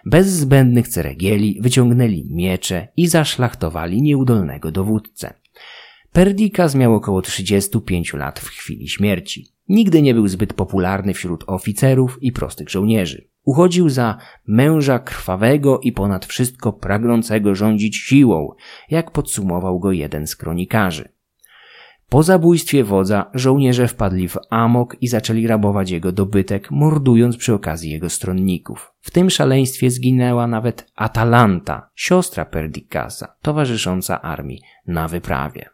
Bez 0.05 0.27
zbędnych 0.27 0.89
ceregieli 0.89 1.59
wyciągnęli 1.61 2.29
miecze 2.31 2.89
i 2.97 3.07
zaszlachtowali 3.07 4.03
nieudolnego 4.03 4.73
dowódcę. 4.73 5.35
Perdikas 6.13 6.75
miał 6.75 6.95
około 6.95 7.23
35 7.23 8.15
lat 8.15 8.41
w 8.41 8.49
chwili 8.49 8.89
śmierci. 8.89 9.47
Nigdy 9.69 10.03
nie 10.03 10.15
był 10.15 10.29
zbyt 10.29 10.53
popularny 10.53 11.15
wśród 11.15 11.45
oficerów 11.47 12.19
i 12.21 12.33
prostych 12.33 12.71
żołnierzy. 12.71 13.29
Uchodził 13.45 13.89
za 13.89 14.19
męża 14.47 14.99
krwawego 14.99 15.81
i 15.81 15.93
ponad 15.93 16.27
wszystko 16.27 16.73
pragnącego 16.73 17.55
rządzić 17.55 17.97
siłą, 17.97 18.55
jak 18.91 19.11
podsumował 19.11 19.81
go 19.81 19.93
jeden 19.93 20.27
z 20.27 20.37
kronikarzy. 20.37 21.16
Po 22.09 22.23
zabójstwie 22.23 22.85
wodza 22.85 23.31
żołnierze 23.35 23.89
wpadli 23.89 24.29
w 24.29 24.37
amok 24.51 24.97
i 25.01 25.09
zaczęli 25.09 25.47
rabować 25.47 25.91
jego 25.91 26.13
dobytek, 26.13 26.71
mordując 26.71 27.37
przy 27.37 27.55
okazji 27.55 27.91
jego 27.91 28.11
stronników. 28.11 28.93
W 29.01 29.11
tym 29.11 29.31
szaleństwie 29.31 29.91
zginęła 29.91 30.47
nawet 30.47 30.93
Atalanta, 30.95 31.91
siostra 31.95 32.45
Perdikasa, 32.45 33.37
towarzysząca 33.43 34.23
armii 34.23 34.61
na 34.87 35.09
wyprawie. 35.09 35.69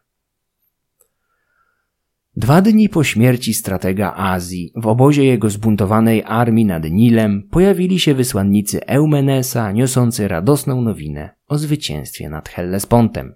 Dwa 2.37 2.63
dni 2.63 2.89
po 2.89 3.05
śmierci 3.05 3.55
stratega 3.55 4.15
Azji, 4.15 4.73
w 4.77 4.87
obozie 4.87 5.25
jego 5.25 5.51
zbuntowanej 5.51 6.23
armii 6.27 6.65
nad 6.65 6.91
Nilem, 6.91 7.49
pojawili 7.51 8.01
się 8.01 8.15
wysłannicy 8.15 8.87
Eumenesa, 8.87 9.73
niosący 9.73 10.29
radosną 10.29 10.83
nowinę 10.83 11.31
o 11.49 11.59
zwycięstwie 11.59 12.31
nad 12.31 12.49
Hellespontem. 12.49 13.35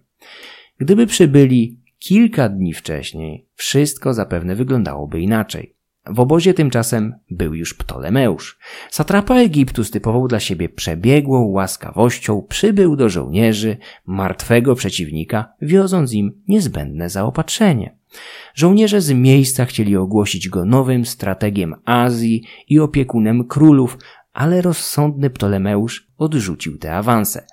Gdyby 0.78 1.06
przybyli 1.06 1.85
Kilka 1.98 2.48
dni 2.48 2.74
wcześniej 2.74 3.46
wszystko 3.54 4.14
zapewne 4.14 4.54
wyglądałoby 4.56 5.20
inaczej. 5.20 5.76
W 6.10 6.20
obozie 6.20 6.54
tymczasem 6.54 7.14
był 7.30 7.54
już 7.54 7.74
Ptolemeusz. 7.74 8.58
Satrapa 8.90 9.34
Egiptu 9.34 9.84
z 9.84 9.90
typową 9.90 10.28
dla 10.28 10.40
siebie 10.40 10.68
przebiegłą 10.68 11.44
łaskawością 11.44 12.42
przybył 12.48 12.96
do 12.96 13.08
żołnierzy 13.08 13.76
martwego 14.06 14.74
przeciwnika, 14.74 15.52
wioząc 15.62 16.12
im 16.12 16.42
niezbędne 16.48 17.10
zaopatrzenie. 17.10 17.96
Żołnierze 18.54 19.00
z 19.00 19.12
miejsca 19.12 19.64
chcieli 19.64 19.96
ogłosić 19.96 20.48
go 20.48 20.64
nowym 20.64 21.06
strategiem 21.06 21.74
Azji 21.84 22.42
i 22.68 22.78
opiekunem 22.78 23.44
królów, 23.44 23.98
ale 24.36 24.62
rozsądny 24.62 25.30
Ptolemeusz 25.30 26.08
odrzucił 26.18 26.78
te 26.78 26.94
awanse. 26.94 27.46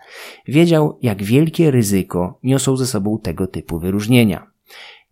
Wiedział, 0.47 0.99
jak 1.01 1.23
wielkie 1.23 1.71
ryzyko 1.71 2.39
niosą 2.43 2.77
ze 2.77 2.85
sobą 2.85 3.19
tego 3.19 3.47
typu 3.47 3.79
wyróżnienia. 3.79 4.51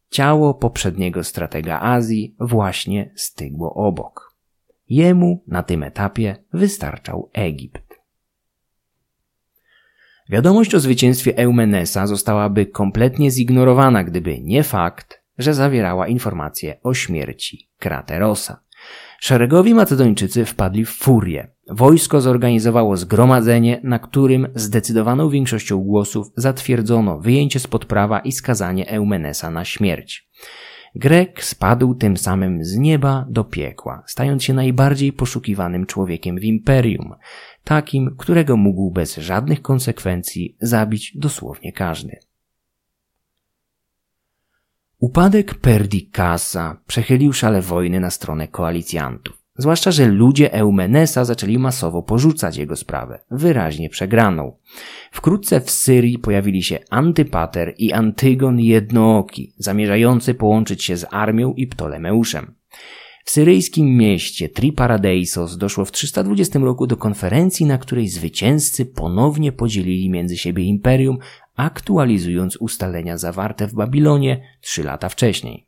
Ciało 0.09 0.53
poprzedniego 0.53 1.24
stratega 1.24 1.80
Azji 1.80 2.36
właśnie 2.39 3.11
stygło 3.15 3.74
obok. 3.74 4.36
Jemu 4.89 5.43
na 5.47 5.63
tym 5.63 5.84
etapie 5.84 6.36
wystarczał 6.53 7.30
Egipt. 7.34 7.99
Wiadomość 10.30 10.76
o 10.76 10.80
zwycięstwie 10.80 11.38
Eumenesa 11.38 12.07
zostałaby 12.07 12.65
kompletnie 12.65 13.32
zignorowana, 13.32 14.03
gdyby 14.03 14.41
nie 14.41 14.63
fakt, 14.63 15.22
że 15.38 15.53
zawierała 15.53 16.07
informacje 16.07 16.78
o 16.84 16.93
śmierci 16.93 17.69
Kraterosa. 17.80 18.63
Szeregowi 19.24 19.74
Macedończycy 19.74 20.45
wpadli 20.45 20.86
w 20.86 20.89
furię. 20.89 21.47
Wojsko 21.69 22.22
zorganizowało 22.22 22.97
zgromadzenie, 22.97 23.80
na 23.84 23.99
którym 23.99 24.47
zdecydowaną 24.55 25.30
większością 25.30 25.84
głosów 25.84 26.28
zatwierdzono 26.36 27.19
wyjęcie 27.19 27.59
spod 27.59 27.86
prawa 27.86 28.19
i 28.19 28.32
skazanie 28.32 28.89
Eumenesa 28.89 29.51
na 29.51 29.65
śmierć. 29.65 30.30
Grek 30.95 31.43
spadł 31.43 31.95
tym 31.95 32.17
samym 32.17 32.65
z 32.65 32.78
nieba 32.78 33.26
do 33.30 33.43
piekła, 33.43 34.03
stając 34.07 34.43
się 34.43 34.53
najbardziej 34.53 35.13
poszukiwanym 35.13 35.86
człowiekiem 35.86 36.39
w 36.39 36.43
imperium, 36.43 37.13
takim, 37.63 38.15
którego 38.17 38.57
mógł 38.57 38.91
bez 38.91 39.17
żadnych 39.17 39.61
konsekwencji 39.61 40.57
zabić 40.61 41.17
dosłownie 41.17 41.74
każdy. 41.74 42.19
Upadek 45.02 45.54
Perdikasa 45.56 46.78
przechylił 46.88 47.34
szale 47.34 47.62
wojny 47.62 47.99
na 47.99 48.10
stronę 48.10 48.47
koalicjantów. 48.47 49.38
Zwłaszcza, 49.58 49.91
że 49.91 50.08
ludzie 50.08 50.54
Eumenesa 50.54 51.26
zaczęli 51.26 51.58
masowo 51.58 52.04
porzucać 52.04 52.58
jego 52.58 52.76
sprawę, 52.76 53.20
wyraźnie 53.32 53.89
przegraną. 53.89 54.58
Wkrótce 55.12 55.62
w 55.62 55.72
Syrii 55.72 56.20
pojawili 56.20 56.64
się 56.64 56.80
Antypater 56.89 57.74
i 57.78 57.93
Antygon 57.93 58.60
Jednooki, 58.60 59.54
zamierzający 59.58 60.34
połączyć 60.34 60.84
się 60.84 60.97
z 60.97 61.06
armią 61.12 61.54
i 61.54 61.68
Ptolemeuszem. 61.68 62.56
W 63.26 63.32
syryjskim 63.32 63.97
mieście 63.97 64.49
Triparadeisos 64.49 65.58
doszło 65.58 65.86
w 65.86 65.91
320 65.91 66.60
roku 66.60 66.88
do 66.88 66.97
konferencji, 66.97 67.66
na 67.66 67.78
której 67.78 68.08
zwycięzcy 68.08 68.86
ponownie 68.86 69.52
podzielili 69.52 70.10
między 70.10 70.38
siebie 70.38 70.64
imperium, 70.64 71.18
aktualizując 71.56 72.58
ustalenia 72.58 73.18
zawarte 73.18 73.68
w 73.68 73.74
Babilonie 73.74 74.43
trzy 74.62 74.84
lata 74.84 75.10
wcześniej. 75.10 75.68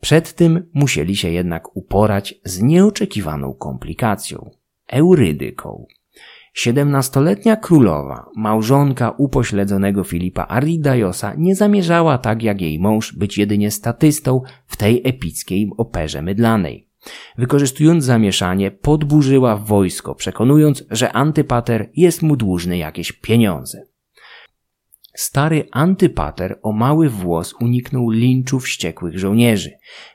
Przed 0.00 0.34
tym 0.34 0.70
musieli 0.74 1.16
się 1.16 1.30
jednak 1.30 1.76
uporać 1.76 2.34
z 2.44 2.62
nieoczekiwaną 2.62 3.54
komplikacją 3.54 4.50
Eurydyką. 4.88 5.86
Siedemnastoletnia 6.54 7.56
królowa, 7.56 8.30
małżonka 8.36 9.10
upośledzonego 9.10 10.04
Filipa 10.04 10.46
Aridajosa, 10.48 11.34
nie 11.34 11.56
zamierzała 11.56 12.18
tak 12.18 12.42
jak 12.42 12.60
jej 12.60 12.78
mąż 12.78 13.16
być 13.16 13.38
jedynie 13.38 13.70
statystą 13.70 14.42
w 14.66 14.76
tej 14.76 15.00
epickiej 15.04 15.70
operze 15.76 16.22
mydlanej. 16.22 16.88
Wykorzystując 17.38 18.04
zamieszanie, 18.04 18.70
podburzyła 18.70 19.56
wojsko, 19.56 20.14
przekonując, 20.14 20.84
że 20.90 21.12
antypater 21.12 21.90
jest 21.96 22.22
mu 22.22 22.36
dłużny 22.36 22.78
jakieś 22.78 23.12
pieniądze. 23.12 23.82
Stary 25.18 25.68
antypater 25.72 26.58
o 26.62 26.72
mały 26.72 27.08
włos 27.08 27.54
uniknął 27.60 28.10
linczu 28.10 28.60
wściekłych 28.60 29.18
żołnierzy. 29.18 29.70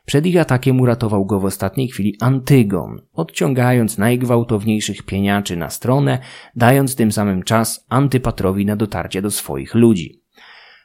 Przed 0.06 0.26
ich 0.26 0.38
atakiem 0.38 0.82
uratował 0.82 1.26
go 1.26 1.40
w 1.40 1.46
ostatniej 1.46 1.88
chwili 1.88 2.16
Antygon, 2.22 3.02
odciągając 3.14 3.98
najgwałtowniejszych 3.98 5.04
pieniaczy 5.04 5.58
na 5.58 5.70
stronę, 5.70 6.20
dając 6.56 6.96
tym 6.96 7.12
samym 7.12 7.44
czas 7.44 7.86
antypatrowi 7.90 8.66
na 8.66 8.76
dotarcie 8.76 9.22
do 9.22 9.32
swoich 9.32 9.76
ludzi. 9.76 10.22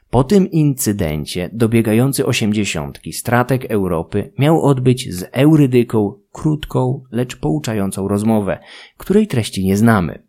Po 0.09 0.23
tym 0.23 0.51
incydencie 0.51 1.49
dobiegający 1.53 2.25
osiemdziesiątki 2.25 3.13
stratek 3.13 3.65
Europy 3.65 4.33
miał 4.39 4.61
odbyć 4.61 5.13
z 5.13 5.25
Eurydyką 5.31 6.13
krótką, 6.31 7.03
lecz 7.11 7.35
pouczającą 7.35 8.07
rozmowę, 8.07 8.59
której 8.97 9.27
treści 9.27 9.65
nie 9.65 9.77
znamy. 9.77 10.28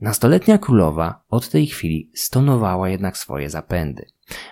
Nastoletnia 0.00 0.58
królowa 0.58 1.24
od 1.28 1.48
tej 1.48 1.66
chwili 1.66 2.10
stonowała 2.14 2.88
jednak 2.88 3.18
swoje 3.18 3.50
zapędy. 3.50 4.06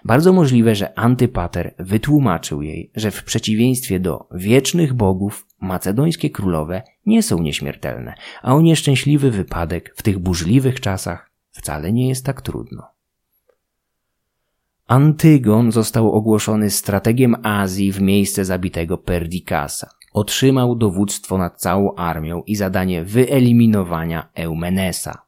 Bardzo 0.04 0.32
możliwe, 0.32 0.74
że 0.74 0.98
Antypater 0.98 1.74
wytłumaczył 1.78 2.62
jej, 2.62 2.90
że 2.94 3.10
w 3.10 3.24
przeciwieństwie 3.24 4.00
do 4.00 4.28
wiecznych 4.34 4.94
bogów 4.94 5.46
macedońskie 5.60 6.30
królowe 6.30 6.82
nie 7.06 7.22
są 7.22 7.42
nieśmiertelne, 7.42 8.14
a 8.42 8.54
o 8.54 8.60
nieszczęśliwy 8.60 9.30
wypadek 9.30 9.94
w 9.96 10.02
tych 10.02 10.18
burzliwych 10.18 10.80
czasach 10.80 11.30
wcale 11.50 11.92
nie 11.92 12.08
jest 12.08 12.24
tak 12.24 12.42
trudno. 12.42 12.86
Antygon 14.86 15.72
został 15.72 16.12
ogłoszony 16.12 16.70
strategiem 16.70 17.36
Azji 17.42 17.92
w 17.92 18.00
miejsce 18.00 18.44
zabitego 18.44 18.98
Perdikasa. 18.98 19.90
Otrzymał 20.12 20.76
dowództwo 20.76 21.38
nad 21.38 21.60
całą 21.60 21.94
armią 21.94 22.42
i 22.42 22.56
zadanie 22.56 23.04
wyeliminowania 23.04 24.28
Eumenesa. 24.34 25.27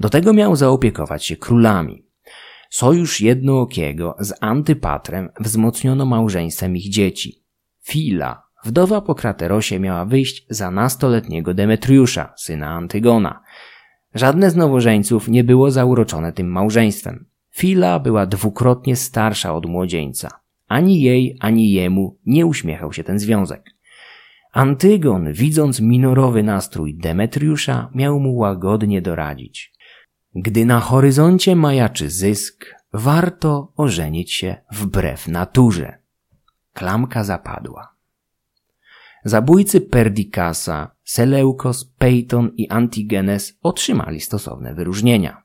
Do 0.00 0.08
tego 0.08 0.32
miał 0.32 0.56
zaopiekować 0.56 1.24
się 1.24 1.36
królami. 1.36 2.06
Sojusz 2.70 3.20
jednookiego 3.20 4.16
z 4.18 4.34
Antypatrem 4.40 5.28
wzmocniono 5.40 6.06
małżeństwem 6.06 6.76
ich 6.76 6.90
dzieci. 6.90 7.44
Fila, 7.82 8.42
wdowa 8.64 9.00
po 9.00 9.14
Kraterosie, 9.14 9.80
miała 9.80 10.04
wyjść 10.04 10.46
za 10.50 10.70
nastoletniego 10.70 11.54
Demetriusza, 11.54 12.32
syna 12.36 12.68
Antygona. 12.68 13.42
Żadne 14.14 14.50
z 14.50 14.56
nowożeńców 14.56 15.28
nie 15.28 15.44
było 15.44 15.70
zauroczone 15.70 16.32
tym 16.32 16.48
małżeństwem. 16.48 17.26
Fila 17.54 17.98
była 17.98 18.26
dwukrotnie 18.26 18.96
starsza 18.96 19.54
od 19.54 19.66
młodzieńca. 19.66 20.30
Ani 20.68 21.00
jej, 21.00 21.36
ani 21.40 21.70
jemu 21.70 22.18
nie 22.26 22.46
uśmiechał 22.46 22.92
się 22.92 23.04
ten 23.04 23.18
związek. 23.18 23.62
Antygon, 24.52 25.32
widząc 25.32 25.80
minorowy 25.80 26.42
nastrój 26.42 26.94
Demetriusza, 26.94 27.90
miał 27.94 28.20
mu 28.20 28.36
łagodnie 28.36 29.02
doradzić. 29.02 29.75
Gdy 30.38 30.64
na 30.64 30.80
horyzoncie 30.80 31.56
majaczy 31.56 32.10
zysk, 32.10 32.74
warto 32.92 33.72
ożenić 33.76 34.32
się 34.32 34.56
wbrew 34.72 35.28
naturze. 35.28 35.98
Klamka 36.72 37.24
zapadła. 37.24 37.94
Zabójcy 39.24 39.80
Perdikasa, 39.80 40.90
Seleukos, 41.04 41.84
Peyton 41.84 42.50
i 42.56 42.68
Antigenes 42.68 43.58
otrzymali 43.62 44.20
stosowne 44.20 44.74
wyróżnienia. 44.74 45.42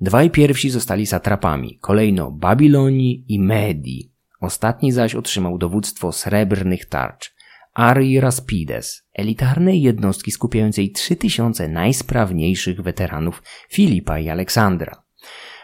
Dwaj 0.00 0.30
pierwsi 0.30 0.70
zostali 0.70 1.06
satrapami, 1.06 1.78
kolejno 1.78 2.30
Babilonii 2.30 3.24
i 3.28 3.40
Medii. 3.40 4.12
Ostatni 4.40 4.92
zaś 4.92 5.14
otrzymał 5.14 5.58
dowództwo 5.58 6.12
srebrnych 6.12 6.86
tarcz, 6.86 7.33
Ari 7.74 8.20
Raspides, 8.20 9.02
elitarnej 9.14 9.82
jednostki 9.82 10.30
skupiającej 10.30 10.90
3000 10.90 11.68
najsprawniejszych 11.68 12.80
weteranów 12.80 13.42
Filipa 13.70 14.18
i 14.18 14.28
Aleksandra. 14.28 15.02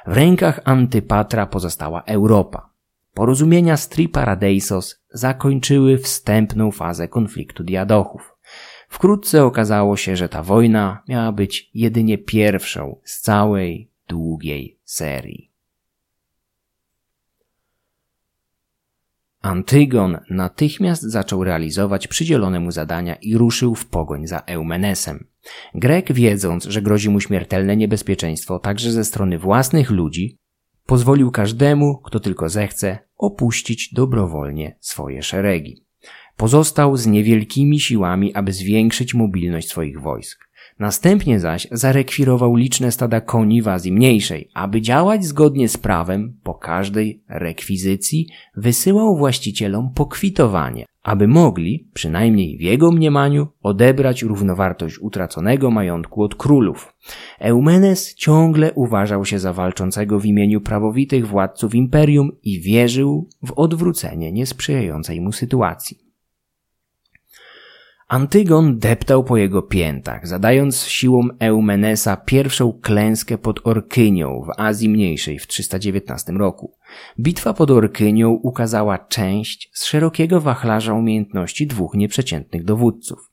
W 0.06 0.12
rękach 0.12 0.60
Antypatra 0.64 1.46
pozostała 1.46 2.02
Europa. 2.02 2.70
Porozumienia 3.14 3.76
z 3.76 3.88
Triparadeisos 3.88 5.04
zakończyły 5.12 5.98
wstępną 5.98 6.70
fazę 6.70 7.08
konfliktu 7.08 7.64
diadochów. 7.64 8.36
Wkrótce 8.88 9.44
okazało 9.44 9.96
się, 9.96 10.16
że 10.16 10.28
ta 10.28 10.42
wojna 10.42 11.02
miała 11.08 11.32
być 11.32 11.70
jedynie 11.74 12.18
pierwszą 12.18 13.00
z 13.04 13.20
całej 13.20 13.90
długiej 14.08 14.78
serii. 14.84 15.49
Antygon 19.42 20.18
natychmiast 20.30 21.02
zaczął 21.02 21.44
realizować 21.44 22.08
przydzielone 22.08 22.60
mu 22.60 22.70
zadania 22.70 23.14
i 23.14 23.36
ruszył 23.36 23.74
w 23.74 23.86
pogoń 23.86 24.26
za 24.26 24.38
Eumenesem. 24.38 25.26
Grek, 25.74 26.12
wiedząc, 26.12 26.64
że 26.64 26.82
grozi 26.82 27.10
mu 27.10 27.20
śmiertelne 27.20 27.76
niebezpieczeństwo 27.76 28.58
także 28.58 28.92
ze 28.92 29.04
strony 29.04 29.38
własnych 29.38 29.90
ludzi, 29.90 30.38
pozwolił 30.86 31.30
każdemu, 31.30 31.98
kto 32.04 32.20
tylko 32.20 32.48
zechce, 32.48 32.98
opuścić 33.16 33.92
dobrowolnie 33.92 34.76
swoje 34.80 35.22
szeregi. 35.22 35.84
Pozostał 36.36 36.96
z 36.96 37.06
niewielkimi 37.06 37.80
siłami, 37.80 38.34
aby 38.34 38.52
zwiększyć 38.52 39.14
mobilność 39.14 39.68
swoich 39.68 40.00
wojsk. 40.00 40.49
Następnie 40.80 41.40
zaś 41.40 41.68
zarekwirował 41.72 42.56
liczne 42.56 42.92
stada 42.92 43.20
koni 43.20 43.62
w 43.62 43.68
Azji 43.68 43.92
Mniejszej, 43.92 44.50
aby 44.54 44.80
działać 44.80 45.24
zgodnie 45.24 45.68
z 45.68 45.76
prawem 45.76 46.38
po 46.42 46.54
każdej 46.54 47.22
rekwizycji 47.28 48.26
wysyłał 48.56 49.16
właścicielom 49.16 49.90
pokwitowanie, 49.94 50.86
aby 51.02 51.28
mogli, 51.28 51.88
przynajmniej 51.94 52.58
w 52.58 52.60
jego 52.60 52.92
mniemaniu, 52.92 53.46
odebrać 53.62 54.22
równowartość 54.22 54.98
utraconego 54.98 55.70
majątku 55.70 56.22
od 56.22 56.34
królów. 56.34 56.92
Eumenes 57.38 58.14
ciągle 58.14 58.72
uważał 58.72 59.24
się 59.24 59.38
za 59.38 59.52
walczącego 59.52 60.20
w 60.20 60.26
imieniu 60.26 60.60
prawowitych 60.60 61.28
władców 61.28 61.74
imperium 61.74 62.30
i 62.42 62.60
wierzył 62.60 63.28
w 63.46 63.52
odwrócenie 63.52 64.32
niesprzyjającej 64.32 65.20
mu 65.20 65.32
sytuacji. 65.32 66.09
Antygon 68.10 68.78
deptał 68.78 69.24
po 69.24 69.36
jego 69.36 69.62
piętach, 69.62 70.26
zadając 70.26 70.84
siłą 70.84 71.28
Eumenesa 71.38 72.16
pierwszą 72.16 72.72
klęskę 72.72 73.38
pod 73.38 73.66
Orkynią 73.66 74.42
w 74.46 74.60
Azji 74.60 74.88
Mniejszej 74.88 75.38
w 75.38 75.46
319 75.46 76.32
roku. 76.32 76.76
Bitwa 77.20 77.54
pod 77.54 77.70
Orkynią 77.70 78.30
ukazała 78.30 78.98
część 78.98 79.70
z 79.72 79.84
szerokiego 79.84 80.40
wachlarza 80.40 80.94
umiejętności 80.94 81.66
dwóch 81.66 81.94
nieprzeciętnych 81.94 82.64
dowódców. 82.64 83.30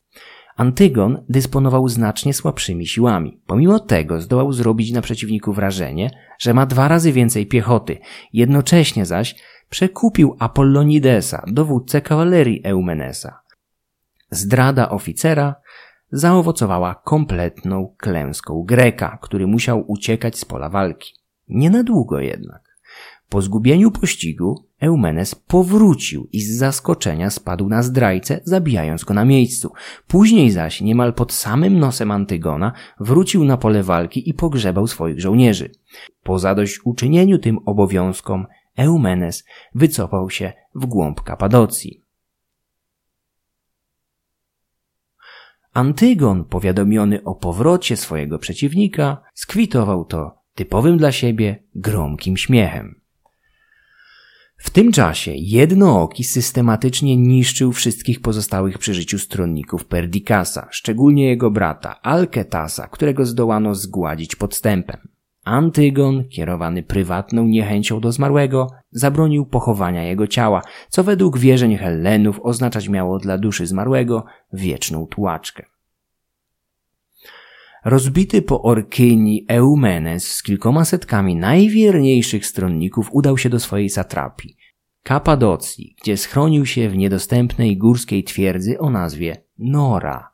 Antygon 0.57 1.23
dysponował 1.29 1.89
znacznie 1.89 2.33
słabszymi 2.33 2.87
siłami. 2.87 3.41
Pomimo 3.47 3.79
tego 3.79 4.21
zdołał 4.21 4.53
zrobić 4.53 4.91
na 4.91 5.01
przeciwniku 5.01 5.53
wrażenie, 5.53 6.11
że 6.39 6.53
ma 6.53 6.65
dwa 6.65 6.87
razy 6.87 7.11
więcej 7.11 7.45
piechoty. 7.45 7.97
Jednocześnie 8.33 9.05
zaś 9.05 9.35
przekupił 9.69 10.35
Apollonidesa, 10.39 11.43
dowódcę 11.47 12.01
kawalerii 12.01 12.61
Eumenesa. 12.63 13.46
Zdrada 14.31 14.89
oficera 14.89 15.55
zaowocowała 16.11 16.95
kompletną 16.95 17.95
klęską 17.97 18.63
Greka, 18.63 19.17
który 19.21 19.47
musiał 19.47 19.83
uciekać 19.87 20.39
z 20.39 20.45
pola 20.45 20.69
walki. 20.69 21.13
Nie 21.47 21.69
na 21.69 21.83
długo 21.83 22.19
jednak. 22.19 22.67
Po 23.29 23.41
zgubieniu 23.41 23.91
pościgu 23.91 24.65
Eumenes 24.81 25.35
powrócił 25.35 26.27
i 26.31 26.41
z 26.41 26.57
zaskoczenia 26.57 27.29
spadł 27.29 27.69
na 27.69 27.81
zdrajcę, 27.81 28.39
zabijając 28.43 29.03
go 29.03 29.13
na 29.13 29.25
miejscu. 29.25 29.71
Później 30.07 30.51
zaś, 30.51 30.81
niemal 30.81 31.13
pod 31.13 31.33
samym 31.33 31.79
nosem 31.79 32.11
Antygona, 32.11 32.71
wrócił 32.99 33.45
na 33.45 33.57
pole 33.57 33.83
walki 33.83 34.29
i 34.29 34.33
pogrzebał 34.33 34.87
swoich 34.87 35.21
żołnierzy. 35.21 35.71
Po 36.23 36.39
zadośćuczynieniu 36.39 37.37
tym 37.37 37.59
obowiązkom, 37.65 38.45
Eumenes 38.77 39.45
wycofał 39.75 40.29
się 40.29 40.53
w 40.75 40.85
głąb 40.85 41.21
Kapadocji. 41.21 42.06
Antygon, 45.77 46.45
powiadomiony 46.45 47.23
o 47.23 47.35
powrocie 47.35 47.97
swojego 47.97 48.39
przeciwnika, 48.39 49.21
skwitował 49.33 50.05
to 50.05 50.41
typowym 50.55 50.97
dla 50.97 51.11
siebie 51.11 51.63
gromkim 51.75 52.37
śmiechem. 52.37 53.01
W 54.57 54.69
tym 54.69 54.91
czasie 54.91 55.31
Jednooki 55.35 56.23
systematycznie 56.23 57.17
niszczył 57.17 57.71
wszystkich 57.71 58.21
pozostałych 58.21 58.77
przy 58.77 58.93
życiu 58.93 59.19
stronników 59.19 59.85
Perdikasa, 59.85 60.67
szczególnie 60.71 61.29
jego 61.29 61.51
brata 61.51 62.01
Alketasa, 62.01 62.87
którego 62.87 63.25
zdołano 63.25 63.75
zgładzić 63.75 64.35
podstępem. 64.35 65.07
Antygon, 65.47 66.29
kierowany 66.29 66.83
prywatną 66.83 67.45
niechęcią 67.45 67.99
do 67.99 68.11
zmarłego, 68.11 68.67
zabronił 68.91 69.45
pochowania 69.45 70.03
jego 70.03 70.27
ciała, 70.27 70.61
co 70.89 71.03
według 71.03 71.37
wierzeń 71.37 71.77
Hellenów 71.77 72.39
oznaczać 72.43 72.89
miało 72.89 73.19
dla 73.19 73.37
duszy 73.37 73.67
zmarłego 73.67 74.25
wieczną 74.53 75.07
tułaczkę. 75.07 75.65
Rozbity 77.85 78.41
po 78.41 78.61
Orkyni 78.61 79.45
Eumenes 79.47 80.27
z 80.33 80.43
kilkoma 80.43 80.85
setkami 80.85 81.35
najwierniejszych 81.35 82.45
stronników 82.45 83.09
udał 83.11 83.37
się 83.37 83.49
do 83.49 83.59
swojej 83.59 83.89
satrapii, 83.89 84.57
Kapadocji, 85.03 85.95
gdzie 86.01 86.17
schronił 86.17 86.65
się 86.65 86.89
w 86.89 86.97
niedostępnej 86.97 87.77
górskiej 87.77 88.23
twierdzy 88.23 88.79
o 88.79 88.89
nazwie 88.89 89.43
Nora. 89.57 90.31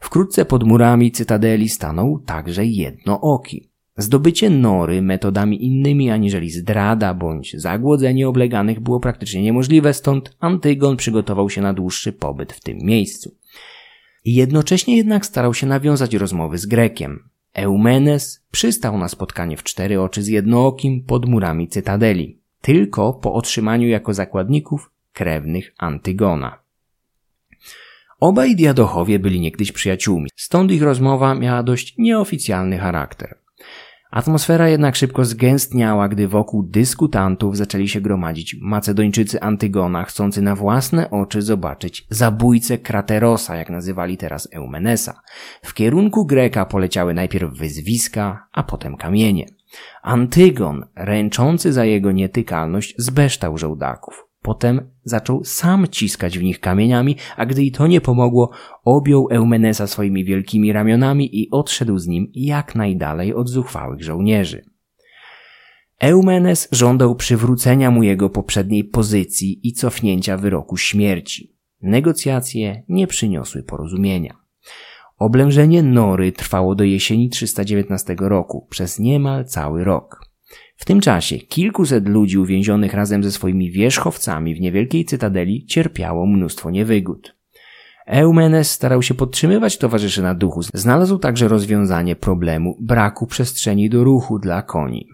Wkrótce 0.00 0.44
pod 0.44 0.64
murami 0.64 1.12
cytadeli 1.12 1.68
stanął 1.68 2.18
także 2.26 2.64
jednooki. 2.64 3.73
Zdobycie 3.96 4.50
nory 4.50 5.02
metodami 5.02 5.64
innymi 5.64 6.10
aniżeli 6.10 6.50
zdrada 6.50 7.14
bądź 7.14 7.54
zagłodzenie 7.56 8.28
obleganych 8.28 8.80
było 8.80 9.00
praktycznie 9.00 9.42
niemożliwe, 9.42 9.94
stąd 9.94 10.36
Antygon 10.40 10.96
przygotował 10.96 11.50
się 11.50 11.62
na 11.62 11.74
dłuższy 11.74 12.12
pobyt 12.12 12.52
w 12.52 12.60
tym 12.60 12.78
miejscu. 12.78 13.34
Jednocześnie 14.24 14.96
jednak 14.96 15.26
starał 15.26 15.54
się 15.54 15.66
nawiązać 15.66 16.14
rozmowy 16.14 16.58
z 16.58 16.66
Grekiem. 16.66 17.28
Eumenes 17.52 18.44
przystał 18.50 18.98
na 18.98 19.08
spotkanie 19.08 19.56
w 19.56 19.62
cztery 19.62 20.00
oczy 20.00 20.22
z 20.22 20.28
jednookim 20.28 21.04
pod 21.04 21.28
murami 21.28 21.68
cytadeli, 21.68 22.38
tylko 22.60 23.12
po 23.12 23.34
otrzymaniu 23.34 23.88
jako 23.88 24.14
zakładników 24.14 24.90
krewnych 25.12 25.74
Antygona. 25.78 26.58
Obaj 28.20 28.56
diadochowie 28.56 29.18
byli 29.18 29.40
niegdyś 29.40 29.72
przyjaciółmi, 29.72 30.30
stąd 30.36 30.72
ich 30.72 30.82
rozmowa 30.82 31.34
miała 31.34 31.62
dość 31.62 31.94
nieoficjalny 31.98 32.78
charakter. 32.78 33.43
Atmosfera 34.14 34.68
jednak 34.68 34.96
szybko 34.96 35.24
zgęstniała, 35.24 36.08
gdy 36.08 36.28
wokół 36.28 36.62
dyskutantów 36.62 37.56
zaczęli 37.56 37.88
się 37.88 38.00
gromadzić 38.00 38.56
Macedończycy 38.60 39.40
Antygona, 39.40 40.04
chcący 40.04 40.42
na 40.42 40.56
własne 40.56 41.10
oczy 41.10 41.42
zobaczyć 41.42 42.06
zabójcę 42.10 42.78
Kraterosa, 42.78 43.56
jak 43.56 43.70
nazywali 43.70 44.16
teraz 44.16 44.48
Eumenesa. 44.52 45.20
W 45.62 45.74
kierunku 45.74 46.26
Greka 46.26 46.64
poleciały 46.64 47.14
najpierw 47.14 47.52
wyzwiska, 47.58 48.48
a 48.52 48.62
potem 48.62 48.96
kamienie. 48.96 49.46
Antygon, 50.02 50.86
ręczący 50.96 51.72
za 51.72 51.84
jego 51.84 52.12
nietykalność, 52.12 52.94
zbeształ 52.98 53.58
żołdaków. 53.58 54.24
Potem 54.44 54.90
zaczął 55.04 55.44
sam 55.44 55.88
ciskać 55.88 56.38
w 56.38 56.42
nich 56.42 56.60
kamieniami, 56.60 57.16
a 57.36 57.46
gdy 57.46 57.62
i 57.62 57.72
to 57.72 57.86
nie 57.86 58.00
pomogło, 58.00 58.50
objął 58.84 59.28
Eumenesa 59.30 59.86
swoimi 59.86 60.24
wielkimi 60.24 60.72
ramionami 60.72 61.40
i 61.40 61.50
odszedł 61.50 61.98
z 61.98 62.06
nim 62.06 62.30
jak 62.34 62.74
najdalej 62.74 63.34
od 63.34 63.48
zuchwałych 63.48 64.02
żołnierzy. 64.02 64.64
Eumenes 66.00 66.68
żądał 66.72 67.16
przywrócenia 67.16 67.90
mu 67.90 68.02
jego 68.02 68.30
poprzedniej 68.30 68.84
pozycji 68.84 69.68
i 69.68 69.72
cofnięcia 69.72 70.36
wyroku 70.36 70.76
śmierci. 70.76 71.56
Negocjacje 71.82 72.82
nie 72.88 73.06
przyniosły 73.06 73.62
porozumienia. 73.62 74.36
Oblężenie 75.18 75.82
Nory 75.82 76.32
trwało 76.32 76.74
do 76.74 76.84
jesieni 76.84 77.30
319 77.30 78.16
roku, 78.18 78.66
przez 78.70 78.98
niemal 78.98 79.44
cały 79.44 79.84
rok. 79.84 80.23
W 80.76 80.84
tym 80.84 81.00
czasie 81.00 81.38
kilkuset 81.38 82.08
ludzi 82.08 82.38
uwięzionych 82.38 82.94
razem 82.94 83.24
ze 83.24 83.32
swoimi 83.32 83.70
wierzchowcami 83.70 84.54
w 84.54 84.60
niewielkiej 84.60 85.04
cytadeli 85.04 85.66
cierpiało 85.66 86.26
mnóstwo 86.26 86.70
niewygód. 86.70 87.34
Eumenes 88.06 88.70
starał 88.70 89.02
się 89.02 89.14
podtrzymywać 89.14 89.78
towarzyszy 89.78 90.22
na 90.22 90.34
duchu. 90.34 90.62
Znalazł 90.74 91.18
także 91.18 91.48
rozwiązanie 91.48 92.16
problemu 92.16 92.76
braku 92.80 93.26
przestrzeni 93.26 93.90
do 93.90 94.04
ruchu 94.04 94.38
dla 94.38 94.62
koni. 94.62 95.08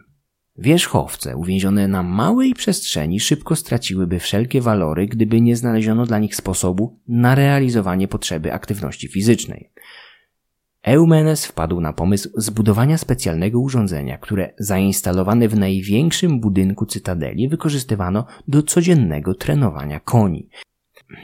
Wierzchowce 0.59 1.37
uwięzione 1.37 1.89
na 1.89 2.03
małej 2.03 2.55
przestrzeni 2.55 3.21
szybko 3.21 3.57
straciłyby 3.57 4.19
wszelkie 4.19 4.61
walory, 4.61 5.07
gdyby 5.07 5.41
nie 5.41 5.57
znaleziono 5.57 6.07
dla 6.07 6.19
nich 6.19 6.37
sposobu 6.37 7.01
na 7.09 7.35
realizowanie 7.35 8.09
potrzeby 8.09 8.53
aktywności 8.53 9.09
fizycznej. 9.09 9.73
Eumenes 10.83 11.47
wpadł 11.47 11.81
na 11.81 11.93
pomysł 11.93 12.29
zbudowania 12.37 12.99
specjalnego 12.99 13.61
urządzenia, 13.61 14.19
które 14.19 14.55
zainstalowane 14.59 15.49
w 15.49 15.59
największym 15.59 16.41
budynku 16.41 16.87
cytadeli 16.87 17.49
wykorzystywano 17.49 18.27
do 18.49 18.63
codziennego 18.63 19.35
trenowania 19.35 20.01
koni. 20.01 20.49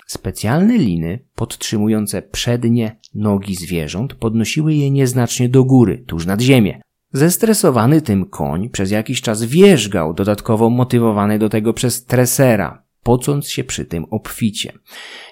Specjalne 0.07 0.78
liny 0.78 1.24
podtrzymujące 1.35 2.23
przednie 2.23 2.97
nogi 3.15 3.55
zwierząt 3.55 4.15
podnosiły 4.15 4.74
je 4.74 4.91
nieznacznie 4.91 5.49
do 5.49 5.65
góry, 5.65 6.05
tuż 6.07 6.27
nad 6.27 6.41
ziemię. 6.41 6.81
Zestresowany 7.12 8.03
tym 8.03 8.24
koń 8.24 8.69
przez 8.69 8.91
jakiś 8.91 9.20
czas 9.20 9.45
wierzgał, 9.45 10.15
dodatkowo 10.15 10.70
motywowany 10.70 11.39
do 11.39 11.49
tego 11.49 11.73
przez 11.73 12.05
tresera, 12.05 12.85
pocąc 13.07 13.49
się 13.49 13.65
przy 13.65 13.85
tym 13.85 14.05
obficie. 14.11 14.73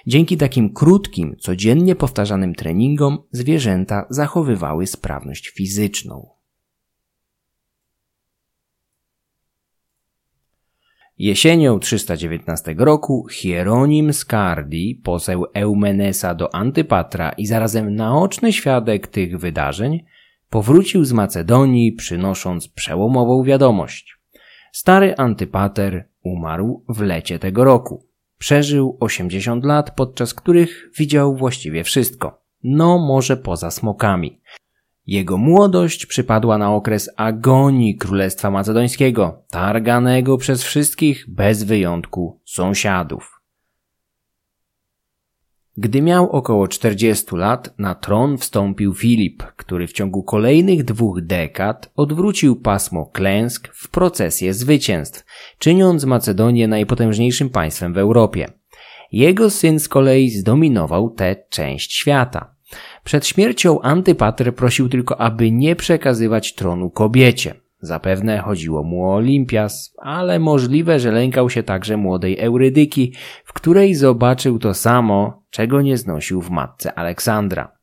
Dzięki 0.07 0.37
takim 0.37 0.73
krótkim, 0.73 1.35
codziennie 1.39 1.95
powtarzanym 1.95 2.55
treningom 2.55 3.17
zwierzęta 3.31 4.05
zachowywały 4.09 4.87
sprawność 4.87 5.49
fizyczną. 5.49 6.29
Jesienią 11.17 11.79
319 11.79 12.75
roku 12.77 13.27
Hieronim 13.31 14.13
Skardi, 14.13 15.01
poseł 15.03 15.45
Eumenesa 15.53 16.35
do 16.35 16.55
Antypatra 16.55 17.31
i 17.31 17.45
zarazem 17.45 17.95
naoczny 17.95 18.53
świadek 18.53 19.07
tych 19.07 19.37
wydarzeń, 19.37 20.05
powrócił 20.49 21.05
z 21.05 21.11
Macedonii 21.11 21.91
przynosząc 21.93 22.67
przełomową 22.67 23.43
wiadomość. 23.43 24.17
Stary 24.71 25.15
Antypater 25.17 26.14
umarł 26.25 26.83
w 26.89 27.01
lecie 27.01 27.39
tego 27.39 27.63
roku. 27.63 28.05
Przeżył 28.37 28.97
80 28.99 29.65
lat, 29.65 29.95
podczas 29.95 30.33
których 30.33 30.89
widział 30.97 31.35
właściwie 31.35 31.83
wszystko. 31.83 32.41
No 32.63 32.97
może 32.97 33.37
poza 33.37 33.71
smokami. 33.71 34.41
Jego 35.07 35.37
młodość 35.37 36.05
przypadła 36.05 36.57
na 36.57 36.73
okres 36.73 37.09
agonii 37.17 37.97
Królestwa 37.97 38.51
Macedońskiego, 38.51 39.43
targanego 39.49 40.37
przez 40.37 40.63
wszystkich 40.63 41.25
bez 41.29 41.63
wyjątku 41.63 42.41
sąsiadów. 42.45 43.35
Gdy 45.77 46.01
miał 46.01 46.29
około 46.29 46.67
40 46.67 47.35
lat, 47.35 47.79
na 47.79 47.95
tron 47.95 48.37
wstąpił 48.37 48.93
Filip, 48.93 49.43
który 49.43 49.87
w 49.87 49.93
ciągu 49.93 50.23
kolejnych 50.23 50.83
dwóch 50.83 51.21
dekad 51.21 51.91
odwrócił 51.95 52.55
pasmo 52.55 53.05
klęsk 53.05 53.69
w 53.73 53.89
procesję 53.89 54.53
zwycięstw, 54.53 55.24
czyniąc 55.59 56.05
Macedonię 56.05 56.67
najpotężniejszym 56.67 57.49
państwem 57.49 57.93
w 57.93 57.97
Europie. 57.97 58.47
Jego 59.11 59.49
syn 59.49 59.79
z 59.79 59.87
kolei 59.87 60.29
zdominował 60.29 61.09
tę 61.09 61.35
część 61.49 61.93
świata. 61.93 62.55
Przed 63.03 63.27
śmiercią 63.27 63.81
Antypater 63.81 64.55
prosił 64.55 64.89
tylko, 64.89 65.21
aby 65.21 65.51
nie 65.51 65.75
przekazywać 65.75 66.53
tronu 66.53 66.89
kobiecie. 66.89 67.53
Zapewne 67.79 68.39
chodziło 68.39 68.83
mu 68.83 69.05
o 69.05 69.13
Olimpias, 69.13 69.93
ale 70.01 70.39
możliwe, 70.39 70.99
że 70.99 71.11
lękał 71.11 71.49
się 71.49 71.63
także 71.63 71.97
młodej 71.97 72.39
Eurydyki, 72.39 73.13
w 73.45 73.53
której 73.53 73.95
zobaczył 73.95 74.59
to 74.59 74.73
samo, 74.73 75.43
czego 75.49 75.81
nie 75.81 75.97
znosił 75.97 76.41
w 76.41 76.49
matce 76.49 76.93
Aleksandra. 76.93 77.74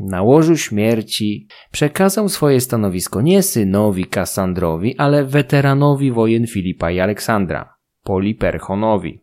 Na 0.00 0.22
łożu 0.22 0.56
śmierci 0.56 1.46
przekazał 1.70 2.28
swoje 2.28 2.60
stanowisko 2.60 3.20
nie 3.20 3.42
synowi 3.42 4.04
Kassandrowi, 4.04 4.96
ale 4.96 5.24
weteranowi 5.24 6.12
wojen 6.12 6.46
Filipa 6.46 6.90
i 6.90 7.00
Aleksandra, 7.00 7.74
Poliperchonowi. 8.02 9.20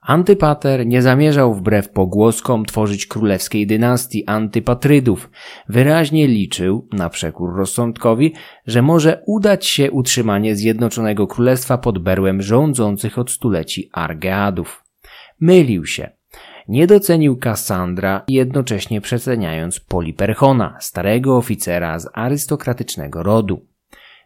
Antypater 0.00 0.86
nie 0.86 1.02
zamierzał 1.02 1.54
wbrew 1.54 1.90
pogłoskom 1.90 2.64
tworzyć 2.64 3.06
królewskiej 3.06 3.66
dynastii 3.66 4.26
antypatrydów. 4.26 5.30
Wyraźnie 5.68 6.26
liczył, 6.26 6.88
na 6.92 7.08
przekór 7.08 7.56
rozsądkowi, 7.56 8.34
że 8.66 8.82
może 8.82 9.22
udać 9.26 9.66
się 9.66 9.90
utrzymanie 9.90 10.56
Zjednoczonego 10.56 11.26
Królestwa 11.26 11.78
pod 11.78 11.98
berłem 11.98 12.42
rządzących 12.42 13.18
od 13.18 13.30
stuleci 13.30 13.90
Argeadów. 13.92 14.84
Mylił 15.40 15.86
się. 15.86 16.15
Nie 16.68 16.86
docenił 16.86 17.36
Kassandra, 17.36 18.24
jednocześnie 18.28 19.00
przeceniając 19.00 19.80
Poliperchona, 19.80 20.76
starego 20.80 21.36
oficera 21.36 21.98
z 21.98 22.08
arystokratycznego 22.12 23.22
rodu. 23.22 23.66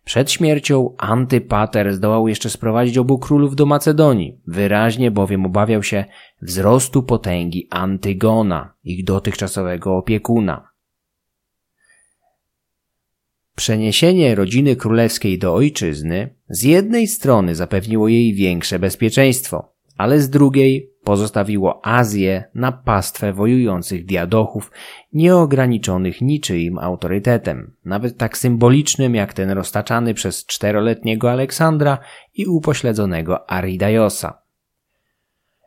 Przed 0.05 0.31
śmiercią 0.31 0.95
Antypater 0.99 1.95
zdołał 1.95 2.29
jeszcze 2.29 2.51
sprowadzić 2.51 2.99
obu 2.99 3.19
królów 3.19 3.57
do 3.57 3.67
Macedonii, 3.67 4.41
wyraźnie 4.47 5.11
bowiem 5.11 5.47
obawiał 5.47 5.83
się 5.83 6.05
wzrostu 6.43 7.03
potęgi 7.03 7.67
Antygona, 7.71 8.75
ich 8.85 9.05
dotychczasowego 9.05 9.97
opiekuna. 9.97 10.71
Przeniesienie 13.57 14.35
rodziny 14.35 14.77
królewskiej 14.77 15.39
do 15.39 15.55
ojczyzny 15.55 16.35
Z 16.49 16.63
jednej 16.63 17.07
strony 17.07 17.55
zapewniło 17.55 18.09
jej 18.09 18.35
większe 18.35 18.79
bezpieczeństwo, 18.79 19.73
ale 19.97 20.21
z 20.21 20.31
drugiej 20.31 20.90
pozostawiło 21.05 21.87
Azję 21.87 22.45
na 22.55 22.73
pastwę 22.73 23.33
wojujących 23.33 24.07
diadochów, 24.07 24.71
nieograniczonych 25.13 26.21
niczyim 26.21 26.79
autorytetem, 26.79 27.75
nawet 27.85 28.19
tak 28.19 28.39
symbolicznym 28.39 29.15
jak 29.15 29.33
ten 29.33 29.51
roztaczany 29.51 30.15
przez 30.15 30.47
czteroletniego 30.47 31.31
Aleksandra 31.31 31.99
i 32.35 32.47
upośledzonego 32.47 33.51
Aridajosa. 33.51 34.43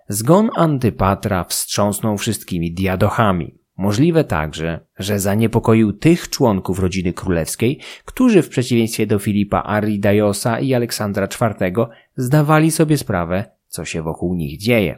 Zgon 0.07 0.49
Antypatra 0.55 1.43
wstrząsnął 1.43 2.17
wszystkimi 2.17 2.73
diadochami. 2.73 3.57
Możliwe 3.77 4.23
także, 4.23 4.79
że 4.99 5.19
zaniepokoił 5.19 5.93
tych 5.93 6.29
członków 6.29 6.79
rodziny 6.79 7.13
królewskiej, 7.13 7.79
którzy 8.05 8.41
w 8.41 8.49
przeciwieństwie 8.49 9.07
do 9.07 9.19
Filipa 9.19 9.63
Aridajosa 9.63 10.59
i 10.59 10.73
Aleksandra 10.73 11.27
IV 11.41 11.73
zdawali 12.15 12.71
sobie 12.71 12.97
sprawę, 12.97 13.45
co 13.67 13.85
się 13.85 14.01
wokół 14.01 14.35
nich 14.35 14.59
dzieje. 14.59 14.95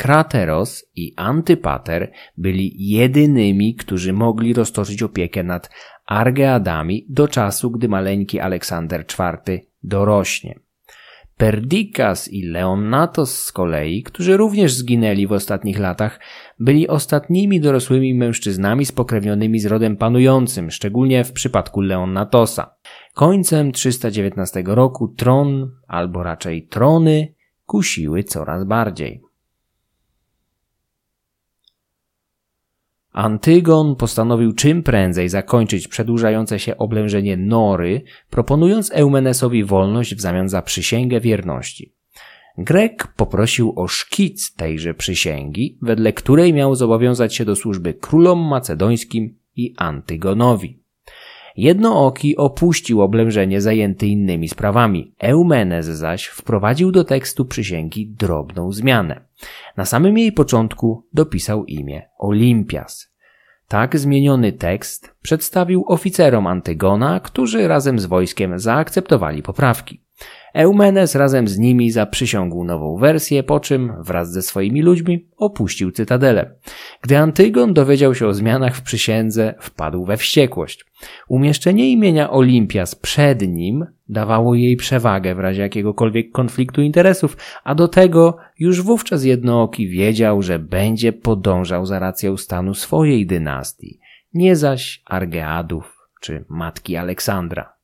Krateros 0.00 0.84
i 0.96 1.14
Antypater 1.16 2.12
byli 2.36 2.88
jedynymi, 2.88 3.74
którzy 3.74 4.12
mogli 4.12 4.54
roztoczyć 4.54 5.02
opiekę 5.02 5.42
nad 5.42 5.70
Argeadami 6.06 7.06
do 7.08 7.28
czasu, 7.28 7.70
gdy 7.70 7.88
maleńki 7.88 8.40
Aleksander 8.40 9.00
IV 9.00 9.60
dorośnie. 9.82 10.60
Perdikas 11.36 12.32
i 12.32 12.42
Leonatos 12.42 13.38
z 13.38 13.52
kolei, 13.52 14.02
którzy 14.02 14.36
również 14.36 14.72
zginęli 14.72 15.26
w 15.26 15.32
ostatnich 15.32 15.78
latach, 15.78 16.20
byli 16.58 16.88
ostatnimi 16.88 17.60
dorosłymi 17.60 18.14
mężczyznami 18.14 18.86
spokrewnionymi 18.86 19.60
z 19.60 19.66
rodem 19.66 19.96
panującym, 19.96 20.70
szczególnie 20.70 21.24
w 21.24 21.32
przypadku 21.32 21.80
Leonatosa. 21.80 22.74
Końcem 23.14 23.72
319 23.72 24.62
roku 24.66 25.08
tron, 25.08 25.70
albo 25.88 26.22
raczej 26.22 26.66
trony, 26.66 27.34
kusiły 27.66 28.24
coraz 28.24 28.64
bardziej. 28.64 29.29
Antygon 33.12 33.96
postanowił 33.96 34.52
czym 34.52 34.82
prędzej 34.82 35.28
zakończyć 35.28 35.88
przedłużające 35.88 36.58
się 36.58 36.76
oblężenie 36.76 37.36
Nory, 37.36 38.02
proponując 38.30 38.90
Eumenesowi 38.94 39.64
wolność 39.64 40.14
w 40.14 40.20
zamian 40.20 40.48
za 40.48 40.62
przysięgę 40.62 41.20
wierności. 41.20 41.94
Grek 42.58 43.06
poprosił 43.16 43.72
o 43.76 43.88
szkic 43.88 44.54
tejże 44.54 44.94
przysięgi, 44.94 45.78
wedle 45.82 46.12
której 46.12 46.54
miał 46.54 46.74
zobowiązać 46.74 47.34
się 47.34 47.44
do 47.44 47.56
służby 47.56 47.94
królom 47.94 48.38
macedońskim 48.38 49.38
i 49.56 49.74
Antygonowi. 49.76 50.79
Jednooki 51.56 52.36
opuścił 52.36 53.02
oblężenie 53.02 53.60
zajęty 53.60 54.06
innymi 54.06 54.48
sprawami. 54.48 55.14
Eumenes 55.18 55.86
zaś 55.86 56.26
wprowadził 56.26 56.92
do 56.92 57.04
tekstu 57.04 57.44
przysięgi 57.44 58.06
drobną 58.06 58.72
zmianę. 58.72 59.20
Na 59.76 59.84
samym 59.84 60.18
jej 60.18 60.32
początku 60.32 61.06
dopisał 61.12 61.64
imię 61.64 62.02
Olimpias. 62.18 63.10
Tak 63.68 63.98
zmieniony 63.98 64.52
tekst 64.52 65.14
przedstawił 65.22 65.84
oficerom 65.86 66.46
Antygona, 66.46 67.20
którzy 67.20 67.68
razem 67.68 67.98
z 67.98 68.06
wojskiem 68.06 68.58
zaakceptowali 68.58 69.42
poprawki. 69.42 70.04
Eumenes 70.54 71.14
razem 71.14 71.48
z 71.48 71.58
nimi 71.58 71.90
zaprzysiągł 71.90 72.64
nową 72.64 72.96
wersję, 72.96 73.42
po 73.42 73.60
czym 73.60 73.92
wraz 73.98 74.32
ze 74.32 74.42
swoimi 74.42 74.82
ludźmi 74.82 75.28
opuścił 75.36 75.92
cytadelę. 75.92 76.54
Gdy 77.02 77.18
Antygon 77.18 77.74
dowiedział 77.74 78.14
się 78.14 78.26
o 78.26 78.34
zmianach 78.34 78.76
w 78.76 78.82
przysiędze, 78.82 79.54
wpadł 79.60 80.04
we 80.04 80.16
wściekłość. 80.16 80.84
Umieszczenie 81.28 81.90
imienia 81.90 82.30
Olimpias 82.30 82.94
przed 82.94 83.48
nim 83.48 83.86
dawało 84.08 84.54
jej 84.54 84.76
przewagę 84.76 85.34
w 85.34 85.38
razie 85.38 85.62
jakiegokolwiek 85.62 86.32
konfliktu 86.32 86.82
interesów, 86.82 87.36
a 87.64 87.74
do 87.74 87.88
tego 87.88 88.36
już 88.58 88.82
wówczas 88.82 89.24
jednooki 89.24 89.88
wiedział, 89.88 90.42
że 90.42 90.58
będzie 90.58 91.12
podążał 91.12 91.86
za 91.86 91.98
racją 91.98 92.36
stanu 92.36 92.74
swojej 92.74 93.26
dynastii, 93.26 94.00
nie 94.34 94.56
zaś 94.56 95.02
Argeadów 95.06 95.96
czy 96.20 96.44
matki 96.48 96.96
Aleksandra. 96.96 97.79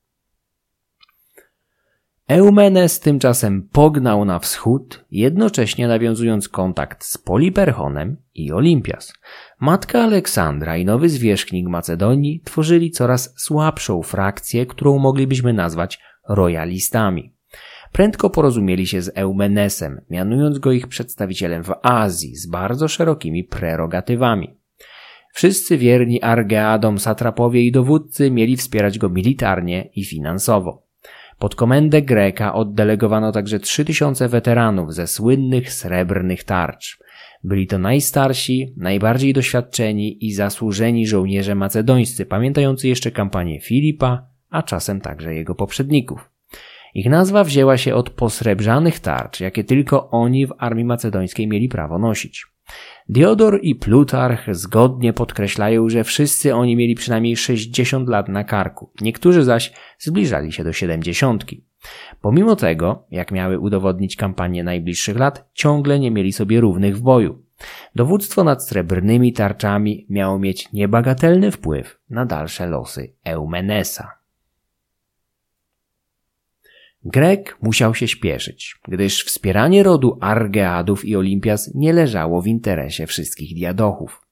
Eumenes 2.29 3.01
tymczasem 3.01 3.69
pognał 3.73 4.25
na 4.25 4.39
wschód, 4.39 5.05
jednocześnie 5.11 5.89
nawiązując 5.89 6.49
kontakt 6.49 7.05
z 7.05 7.19
Poliperchonem 7.19 8.17
i 8.35 8.53
Olimpias. 8.53 9.13
Matka 9.61 10.03
Aleksandra 10.03 10.77
i 10.77 10.85
nowy 10.85 11.09
zwierzchnik 11.09 11.69
Macedonii 11.69 12.41
tworzyli 12.45 12.91
coraz 12.91 13.35
słabszą 13.37 14.03
frakcję, 14.03 14.67
którą 14.67 14.99
moglibyśmy 14.99 15.53
nazwać 15.53 16.01
royalistami. 16.29 17.33
Prędko 17.93 18.31
porozumieli 18.31 18.87
się 18.87 19.03
z 19.03 19.13
Eumenesem, 19.15 20.01
mianując 20.11 20.59
go 20.59 20.73
ich 20.73 20.87
przedstawicielem 20.87 21.65
w 21.65 21.73
Azji 21.83 22.37
z 22.37 22.47
bardzo 22.47 22.89
szerokimi 22.89 23.45
prerogatywami. 23.45 24.57
Wszyscy 25.33 25.79
wierni 25.79 26.23
Argeadom, 26.23 26.99
satrapowie 26.99 27.63
i 27.63 27.73
dowódcy 27.73 28.31
mieli 28.31 28.57
wspierać 28.57 28.99
go 28.99 29.09
militarnie 29.09 29.91
i 29.95 30.05
finansowo. 30.05 30.86
Pod 31.39 31.55
komendę 31.55 32.03
Greka 32.03 32.55
oddelegowano 32.55 33.33
także 33.33 33.61
3000 33.61 34.29
weteranów 34.29 34.95
ze 34.95 35.07
słynnych 35.07 35.73
srebrnych 35.73 36.45
tarcz. 36.45 36.99
Byli 37.45 37.67
to 37.67 37.79
najstarsi, 37.79 38.75
najbardziej 38.77 39.33
doświadczeni 39.33 40.27
i 40.27 40.33
zasłużeni 40.33 41.07
żołnierze 41.07 41.55
macedońscy, 41.55 42.27
pamiętający 42.27 42.89
jeszcze 42.89 43.11
kampanię 43.11 43.61
Filipa, 43.61 44.27
a 44.51 44.63
czasem 44.63 45.01
także 45.01 45.35
jego 45.35 45.55
poprzedników. 45.55 46.31
Ich 46.95 47.07
nazwa 47.07 47.45
wzięła 47.45 47.77
się 47.77 47.95
od 47.95 48.11
posrebrzanych 48.11 49.01
tarcz, 49.01 49.41
jakie 49.41 49.65
tylko 49.65 50.11
oni 50.11 50.47
w 50.47 50.55
armii 50.59 50.85
macedońskiej 50.85 51.49
mieli 51.49 51.69
prawo 51.69 51.99
nosić. 51.99 52.56
Diodor 53.09 53.59
i 53.63 53.75
Plutarch 53.75 54.55
zgodnie 54.55 55.13
podkreślają, 55.13 55.89
że 55.89 56.05
wszyscy 56.05 56.55
oni 56.55 56.77
mieli 56.77 56.95
przynajmniej 56.95 57.37
60 57.37 58.09
lat 58.09 58.29
na 58.29 58.45
karku, 58.45 58.91
niektórzy 59.01 59.45
zaś 59.45 59.73
zbliżali 59.99 60.53
się 60.53 60.65
do 60.65 60.73
70. 60.73 61.45
Pomimo 62.21 62.57
tego, 62.57 63.07
jak 63.11 63.33
miały 63.33 63.59
udowodnić 63.59 64.17
kampanie 64.17 64.65
najbliższych 64.65 65.19
lat, 65.19 65.51
ciągle 65.55 65.99
nie 65.99 66.11
mieli 66.11 66.33
sobie 66.33 66.61
równych 66.61 66.97
w 66.97 67.01
boju. 67.01 67.43
Dowództwo 67.95 68.45
nad 68.45 68.69
srebrnymi 68.69 69.33
tarczami 69.33 70.07
miało 70.11 70.39
mieć 70.39 70.73
niebagatelny 70.73 71.51
wpływ 71.51 72.01
na 72.11 72.27
dalsze 72.27 72.67
losy 72.67 73.15
Eumenesa. 73.25 74.16
Grek 77.09 77.59
musiał 77.63 77.95
się 77.95 78.09
śpieszyć, 78.09 78.77
gdyż 78.89 79.25
wspieranie 79.25 79.83
rodu 79.83 80.19
Argeadów 80.21 81.05
i 81.05 81.17
Olimpias 81.17 81.75
nie 81.75 81.93
leżało 81.93 82.43
w 82.43 82.47
interesie 82.47 83.07
wszystkich 83.07 83.55
diadochów. 83.55 84.23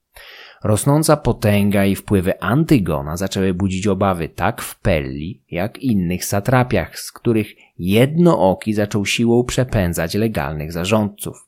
Rosnąca 0.65 1.17
potęga 1.17 1.85
i 1.85 1.97
wpływy 1.97 2.41
Antygona 2.41 3.17
zaczęły 3.17 3.55
budzić 3.55 3.87
obawy 3.87 4.29
tak 4.29 4.63
w 4.63 4.81
Pelli, 4.81 5.43
jak 5.51 5.79
innych 5.79 6.25
satrapiach, 6.25 6.99
z 6.99 7.13
których 7.13 7.55
jednooki 7.79 8.75
zaczął 8.75 9.07
siłą 9.07 9.45
przepędzać 9.45 10.15
legalnych 10.15 10.73
zarządców. 10.73 11.44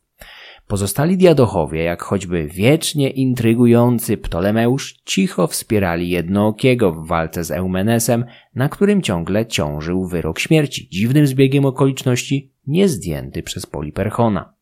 Pozostali 0.66 1.16
diadochowie, 1.16 1.82
jak 1.82 2.02
choćby 2.02 2.47
wiecznie 2.47 3.10
intrygujący 3.10 4.16
Ptolemeusz, 4.16 4.94
cicho 5.05 5.47
wspierali 5.47 6.09
jednookiego 6.09 6.93
w 6.93 7.06
walce 7.06 7.44
z 7.44 7.51
Eumenesem, 7.51 8.24
na 8.55 8.68
którym 8.68 9.02
ciągle 9.02 9.47
ciążył 9.47 10.06
wyrok 10.06 10.38
śmierci, 10.38 10.88
dziwnym 10.88 11.26
zbiegiem 11.26 11.64
okoliczności 11.66 12.52
niezdjęty 12.66 13.43
przez 13.43 13.66
Poliperchona. 13.66 14.55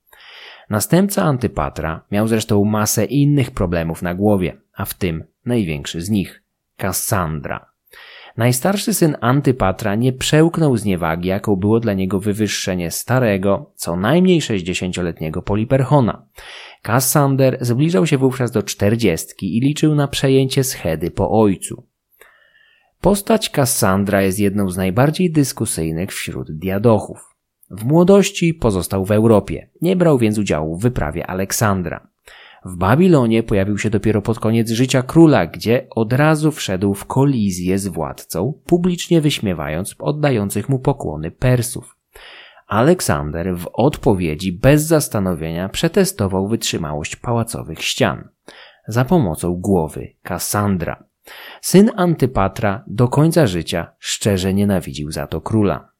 Następca 0.70 1.22
Antypatra 1.22 2.05
miał 2.10 2.28
zresztą 2.28 2.64
masę 2.64 3.05
innych 3.05 3.51
problemów 3.51 4.02
na 4.02 4.14
głowie, 4.14 4.60
a 4.74 4.85
w 4.85 4.94
tym 4.94 5.24
największy 5.44 6.01
z 6.01 6.10
nich 6.10 6.43
Kassandra. 6.76 7.73
Najstarszy 8.36 8.94
syn 8.94 9.16
Antypatra 9.20 9.94
nie 9.94 10.12
przełknął 10.12 10.77
zniewagi, 10.77 11.28
jaką 11.28 11.56
było 11.56 11.81
dla 11.81 11.93
niego 11.93 12.20
wywyższenie 12.20 12.90
starego, 12.90 13.73
co 13.74 13.97
najmniej 13.97 14.43
sześćdziesięcioletniego 14.43 15.43
Poliperchona. 15.43 16.27
Kassander 16.82 17.59
zbliżał 17.61 18.06
się 18.06 18.19
wówczas 18.19 18.51
do 18.51 18.62
czterdziestki 18.62 19.56
i 19.56 19.61
liczył 19.61 19.94
na 19.94 20.09
przejęcie 20.09 20.65
schedy 20.65 21.11
po 21.11 21.31
ojcu. 21.31 21.86
Postać 23.01 23.51
Kassandra 23.51 24.23
jest 24.23 24.39
jedną 24.39 24.70
z 24.70 24.77
najbardziej 24.77 25.32
dyskusyjnych 25.32 26.11
wśród 26.11 26.52
diadochów. 26.52 27.19
W 27.70 27.85
młodości 27.85 28.55
pozostał 28.55 29.05
w 29.05 29.11
Europie, 29.11 29.70
nie 29.81 29.97
brał 29.97 30.19
więc 30.19 30.39
udziału 30.39 30.77
w 30.77 30.82
wyprawie 30.82 31.27
Aleksandra. 31.27 32.14
W 32.65 32.77
Babilonie 32.77 33.43
pojawił 33.43 33.78
się 33.78 33.91
dopiero 33.91 34.23
pod 34.23 34.39
koniec 34.39 34.70
życia 34.70 35.03
króla, 35.03 35.47
gdzie 35.47 35.86
od 35.91 36.12
razu 36.12 36.53
wszedł 36.53 36.95
w 36.95 37.05
kolizję 37.05 37.78
z 37.78 37.89
władcą, 37.89 38.61
publicznie 38.66 39.20
wyśmiewając 39.20 39.95
oddających 39.99 40.69
mu 40.69 40.78
pokłony 40.78 41.31
Persów. 41.31 41.97
Aleksander 42.66 43.57
w 43.57 43.69
odpowiedzi 43.73 44.53
bez 44.53 44.82
zastanowienia 44.82 45.69
przetestował 45.69 46.49
wytrzymałość 46.49 47.16
pałacowych 47.16 47.82
ścian 47.82 48.28
za 48.89 49.05
pomocą 49.05 49.55
głowy 49.55 50.15
Kassandra. 50.23 51.05
Syn 51.61 51.91
Antypatra 51.97 52.85
do 52.86 53.09
końca 53.09 53.47
życia 53.47 53.93
szczerze 53.99 54.55
nienawidził 54.55 55.11
za 55.11 55.27
to 55.27 55.41
króla. 55.41 55.94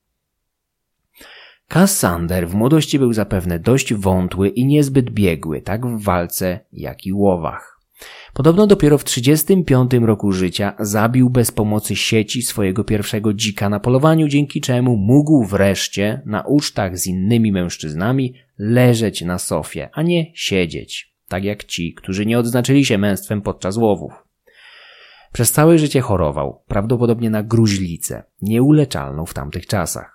Kassander 1.69 2.49
w 2.49 2.55
młodości 2.55 2.99
był 2.99 3.13
zapewne 3.13 3.59
dość 3.59 3.95
wątły 3.95 4.49
i 4.49 4.67
niezbyt 4.67 5.11
biegły, 5.11 5.63
tak 5.63 5.87
w 5.87 6.03
walce, 6.03 6.61
jak 6.73 7.07
i 7.07 7.13
łowach. 7.13 7.75
Podobno 8.35 8.67
dopiero 8.67 8.99
w 8.99 9.05
35 9.05 9.91
roku 9.93 10.33
życia 10.33 10.75
zabił 10.79 11.31
bez 11.31 11.51
pomocy 11.51 11.97
sieci 11.97 12.43
swojego 12.43 12.85
pierwszego 12.85 13.35
dzika 13.35 13.69
na 13.69 13.81
polowaniu, 13.81 14.29
dzięki 14.29 14.61
czemu 14.61 14.97
mógł 14.97 15.45
wreszcie 15.45 16.23
na 16.27 16.43
ucztach 16.43 16.99
z 16.99 17.07
innymi 17.07 17.53
mężczyznami 17.53 18.35
leżeć 18.59 19.23
na 19.23 19.39
sofie, 19.39 19.89
a 19.93 20.03
nie 20.03 20.27
siedzieć, 20.35 21.15
tak 21.29 21.45
jak 21.45 21.65
ci, 21.65 21.95
którzy 21.95 22.27
nie 22.27 22.39
odznaczyli 22.39 22.85
się 22.85 22.99
męstwem 22.99 23.43
podczas 23.43 23.77
łowów. 23.77 24.13
Przez 25.33 25.53
całe 25.53 25.79
życie 25.79 26.01
chorował, 26.01 26.63
prawdopodobnie 26.69 27.31
na 27.31 27.43
gruźlicę, 27.43 28.23
nieuleczalną 28.43 29.27
w 29.27 29.35
tamtych 29.35 29.67
czasach. 29.67 30.14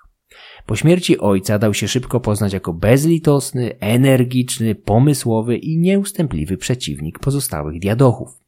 Po 0.66 0.76
śmierci 0.76 1.20
ojca 1.20 1.60
dał 1.60 1.74
się 1.74 1.88
szybko 1.88 2.20
poznać 2.20 2.54
jako 2.54 2.74
bezlitosny, 2.74 3.80
energiczny, 3.80 4.76
pomysłowy 4.76 5.58
i 5.58 5.78
nieustępliwy 5.78 6.58
przeciwnik 6.58 7.20
pozostałych 7.20 7.80
diadochów. 7.80 8.40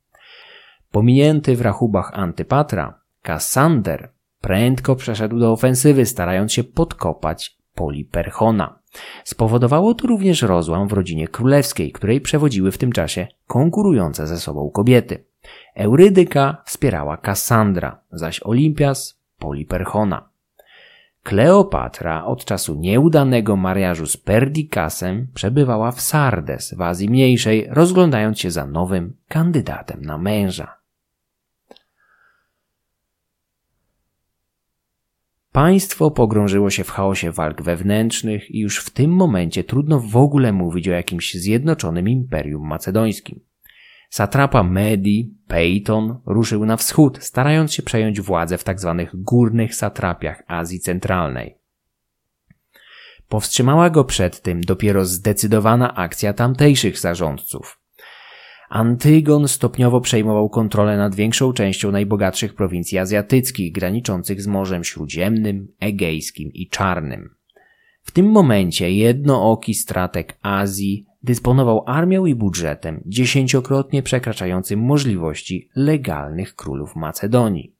Pominięty 0.91 1.55
w 1.55 1.61
rachubach 1.61 2.11
Antypatra, 2.13 2.99
Kassander 3.22 4.11
prędko 4.41 4.95
przeszedł 4.95 5.39
do 5.39 5.51
ofensywy, 5.51 6.05
starając 6.05 6.53
się 6.53 6.63
podkopać 6.63 7.57
Poliperchona. 7.76 8.80
Spowodowało 9.23 9.93
to 9.93 10.07
również 10.07 10.41
rozłam 10.41 10.88
w 10.88 10.93
rodzinie 10.93 11.27
królewskiej, 11.27 11.91
której 11.91 12.22
przewodziły 12.22 12.72
w 12.72 12.77
tym 12.77 12.91
czasie 12.91 13.27
konkurujące 13.47 14.27
ze 14.27 14.38
sobą 14.38 14.69
kobiety. 14.69 15.26
Eurydyka 15.76 16.63
wspierała 16.65 17.18
Kassandra, 17.18 17.99
zaś 18.11 18.39
Olimpias 18.43 19.19
Poliperchona. 19.39 20.31
Kleopatra 21.23 22.26
od 22.26 22.45
czasu 22.45 22.76
nieudanego 22.76 23.56
mariażu 23.56 24.06
z 24.06 24.18
Perdikasem 24.18 25.27
przebywała 25.34 25.91
w 25.91 26.02
Sardes 26.02 26.73
w 26.73 26.81
Azji 26.81 27.10
Mniejszej, 27.10 27.68
rozglądając 27.69 28.39
się 28.39 28.52
za 28.52 28.68
nowym 28.68 29.18
kandydatem 29.27 30.02
na 30.02 30.18
męża. 30.18 30.81
Państwo 35.52 36.11
pogrążyło 36.11 36.69
się 36.69 36.84
w 36.84 36.89
chaosie 36.89 37.31
walk 37.31 37.61
wewnętrznych 37.61 38.52
i 38.52 38.60
już 38.60 38.80
w 38.80 38.89
tym 38.89 39.11
momencie 39.11 39.64
trudno 39.64 39.99
w 39.99 40.18
ogóle 40.18 40.53
mówić 40.53 40.88
o 40.88 40.91
jakimś 40.91 41.34
zjednoczonym 41.34 42.10
imperium 42.10 42.68
macedońskim. 42.68 43.51
Satrapa 44.11 44.63
Medi, 44.63 45.33
Peyton, 45.47 46.19
ruszył 46.25 46.65
na 46.65 46.77
wschód, 46.77 47.17
starając 47.21 47.73
się 47.73 47.83
przejąć 47.83 48.21
władzę 48.21 48.57
w 48.57 48.63
tzw. 48.63 48.95
Tak 48.97 49.21
górnych 49.21 49.75
satrapiach 49.75 50.43
Azji 50.47 50.79
Centralnej. 50.79 51.55
Powstrzymała 53.29 53.89
go 53.89 54.03
przed 54.03 54.41
tym 54.41 54.61
dopiero 54.61 55.05
zdecydowana 55.05 55.95
akcja 55.95 56.33
tamtejszych 56.33 56.99
zarządców. 56.99 57.79
Antygon 58.69 59.47
stopniowo 59.47 60.01
przejmował 60.01 60.49
kontrolę 60.49 60.97
nad 60.97 61.15
większą 61.15 61.53
częścią 61.53 61.91
najbogatszych 61.91 62.55
prowincji 62.55 62.97
azjatyckich, 62.97 63.71
graniczących 63.71 64.41
z 64.41 64.47
Morzem 64.47 64.83
Śródziemnym, 64.83 65.67
Egejskim 65.79 66.51
i 66.53 66.67
Czarnym. 66.67 67.35
W 68.03 68.11
tym 68.11 68.25
momencie 68.25 68.91
jednooki 68.91 69.73
stratek 69.73 70.38
Azji 70.41 71.05
dysponował 71.23 71.84
armią 71.88 72.26
i 72.26 72.35
budżetem 72.35 73.03
dziesięciokrotnie 73.06 74.03
przekraczającym 74.03 74.80
możliwości 74.80 75.69
legalnych 75.76 76.56
królów 76.56 76.95
Macedonii. 76.95 77.76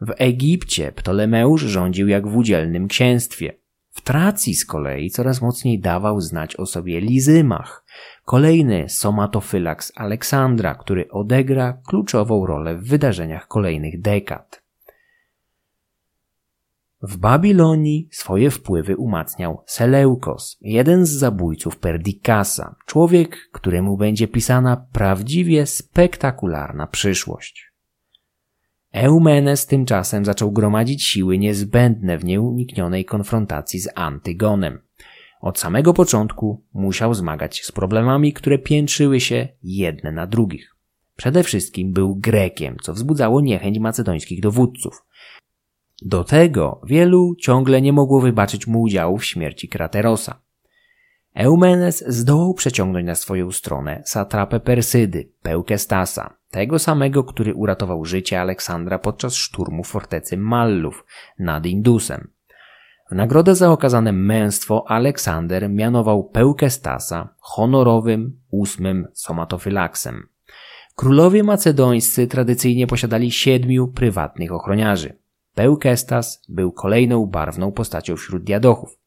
W 0.00 0.12
Egipcie 0.18 0.92
Ptolemeusz 0.92 1.62
rządził 1.62 2.08
jak 2.08 2.28
w 2.28 2.36
udzielnym 2.36 2.88
księstwie. 2.88 3.52
W 3.90 4.00
Tracji 4.00 4.54
z 4.54 4.66
kolei 4.66 5.10
coraz 5.10 5.42
mocniej 5.42 5.80
dawał 5.80 6.20
znać 6.20 6.56
o 6.56 6.66
sobie 6.66 7.00
Lizymach, 7.00 7.84
kolejny 8.24 8.88
somatofylaks 8.88 9.92
Aleksandra, 9.96 10.74
który 10.74 11.08
odegra 11.10 11.78
kluczową 11.86 12.46
rolę 12.46 12.76
w 12.76 12.88
wydarzeniach 12.88 13.48
kolejnych 13.48 14.00
dekad. 14.00 14.63
W 17.06 17.16
Babilonii 17.16 18.08
swoje 18.10 18.50
wpływy 18.50 18.96
umacniał 18.96 19.62
Seleukos, 19.66 20.58
jeden 20.60 21.06
z 21.06 21.10
zabójców 21.10 21.76
Perdikasa, 21.76 22.76
człowiek, 22.86 23.48
któremu 23.52 23.96
będzie 23.96 24.28
pisana 24.28 24.86
prawdziwie 24.92 25.66
spektakularna 25.66 26.86
przyszłość. 26.86 27.72
Eumenes 28.92 29.66
tymczasem 29.66 30.24
zaczął 30.24 30.52
gromadzić 30.52 31.04
siły 31.04 31.38
niezbędne 31.38 32.18
w 32.18 32.24
nieuniknionej 32.24 33.04
konfrontacji 33.04 33.80
z 33.80 33.88
Antygonem. 33.94 34.78
Od 35.40 35.58
samego 35.58 35.94
początku 35.94 36.64
musiał 36.74 37.14
zmagać 37.14 37.56
się 37.56 37.64
z 37.64 37.72
problemami, 37.72 38.32
które 38.32 38.58
piętrzyły 38.58 39.20
się 39.20 39.48
jedne 39.62 40.12
na 40.12 40.26
drugich. 40.26 40.76
Przede 41.16 41.42
wszystkim 41.42 41.92
był 41.92 42.16
Grekiem, 42.16 42.76
co 42.82 42.92
wzbudzało 42.92 43.40
niechęć 43.40 43.78
macedońskich 43.78 44.40
dowódców– 44.40 45.02
do 46.02 46.24
tego 46.24 46.80
wielu 46.86 47.34
ciągle 47.34 47.82
nie 47.82 47.92
mogło 47.92 48.20
wybaczyć 48.20 48.66
mu 48.66 48.82
udziału 48.82 49.18
w 49.18 49.24
śmierci 49.24 49.68
Kraterosa. 49.68 50.40
Eumenes 51.34 52.04
zdołał 52.08 52.54
przeciągnąć 52.54 53.06
na 53.06 53.14
swoją 53.14 53.52
stronę 53.52 54.02
satrapę 54.04 54.60
Persydy, 54.60 55.28
Pełkestasa, 55.42 56.36
tego 56.50 56.78
samego, 56.78 57.24
który 57.24 57.54
uratował 57.54 58.04
życie 58.04 58.40
Aleksandra 58.40 58.98
podczas 58.98 59.34
szturmu 59.34 59.84
fortecy 59.84 60.36
Mallów 60.36 61.04
nad 61.38 61.66
Indusem. 61.66 62.28
W 63.10 63.14
nagrodę 63.14 63.54
za 63.54 63.72
okazane 63.72 64.12
męstwo 64.12 64.84
Aleksander 64.88 65.70
mianował 65.70 66.24
Pełkestasa 66.24 67.34
honorowym 67.40 68.40
ósmym 68.50 69.08
somatofylaksem. 69.12 70.28
Królowie 70.96 71.42
macedońscy 71.42 72.26
tradycyjnie 72.26 72.86
posiadali 72.86 73.30
siedmiu 73.30 73.88
prywatnych 73.88 74.52
ochroniarzy. 74.52 75.23
Pełkestas 75.54 76.42
był 76.48 76.72
kolejną 76.72 77.26
barwną 77.26 77.72
postacią 77.72 78.16
wśród 78.16 78.44
diadochów. 78.44 78.98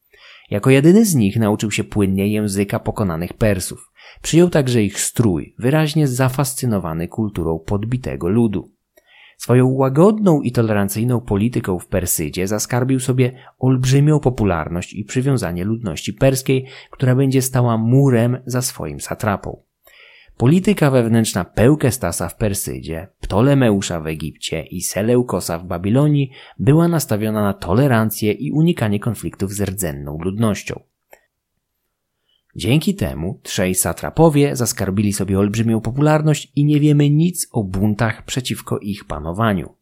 Jako 0.50 0.70
jedyny 0.70 1.04
z 1.04 1.14
nich 1.14 1.36
nauczył 1.36 1.70
się 1.70 1.84
płynnie 1.84 2.28
języka 2.28 2.78
pokonanych 2.78 3.32
Persów. 3.32 3.92
Przyjął 4.22 4.50
także 4.50 4.82
ich 4.82 5.00
strój, 5.00 5.54
wyraźnie 5.58 6.08
zafascynowany 6.08 7.08
kulturą 7.08 7.58
podbitego 7.58 8.28
ludu. 8.28 8.72
Swoją 9.36 9.66
łagodną 9.66 10.42
i 10.42 10.52
tolerancyjną 10.52 11.20
polityką 11.20 11.78
w 11.78 11.86
Persydzie 11.86 12.46
zaskarbił 12.46 13.00
sobie 13.00 13.32
olbrzymią 13.58 14.20
popularność 14.20 14.92
i 14.94 15.04
przywiązanie 15.04 15.64
ludności 15.64 16.12
perskiej, 16.12 16.66
która 16.90 17.14
będzie 17.14 17.42
stała 17.42 17.78
murem 17.78 18.38
za 18.46 18.62
swoim 18.62 19.00
satrapą. 19.00 19.67
Polityka 20.38 20.90
wewnętrzna 20.90 21.44
Pełkestasa 21.44 22.28
w 22.28 22.36
Persydzie, 22.36 23.08
Ptolemeusza 23.20 24.00
w 24.00 24.06
Egipcie 24.06 24.62
i 24.62 24.82
Seleukosa 24.82 25.58
w 25.58 25.66
Babilonii 25.66 26.30
była 26.58 26.88
nastawiona 26.88 27.42
na 27.42 27.52
tolerancję 27.52 28.32
i 28.32 28.52
unikanie 28.52 29.00
konfliktów 29.00 29.52
z 29.52 29.60
rdzenną 29.60 30.18
ludnością. 30.20 30.80
Dzięki 32.56 32.94
temu 32.94 33.40
trzej 33.42 33.74
satrapowie 33.74 34.56
zaskarbili 34.56 35.12
sobie 35.12 35.38
olbrzymią 35.38 35.80
popularność 35.80 36.52
i 36.56 36.64
nie 36.64 36.80
wiemy 36.80 37.10
nic 37.10 37.48
o 37.52 37.64
buntach 37.64 38.24
przeciwko 38.24 38.78
ich 38.78 39.04
panowaniu. 39.04 39.77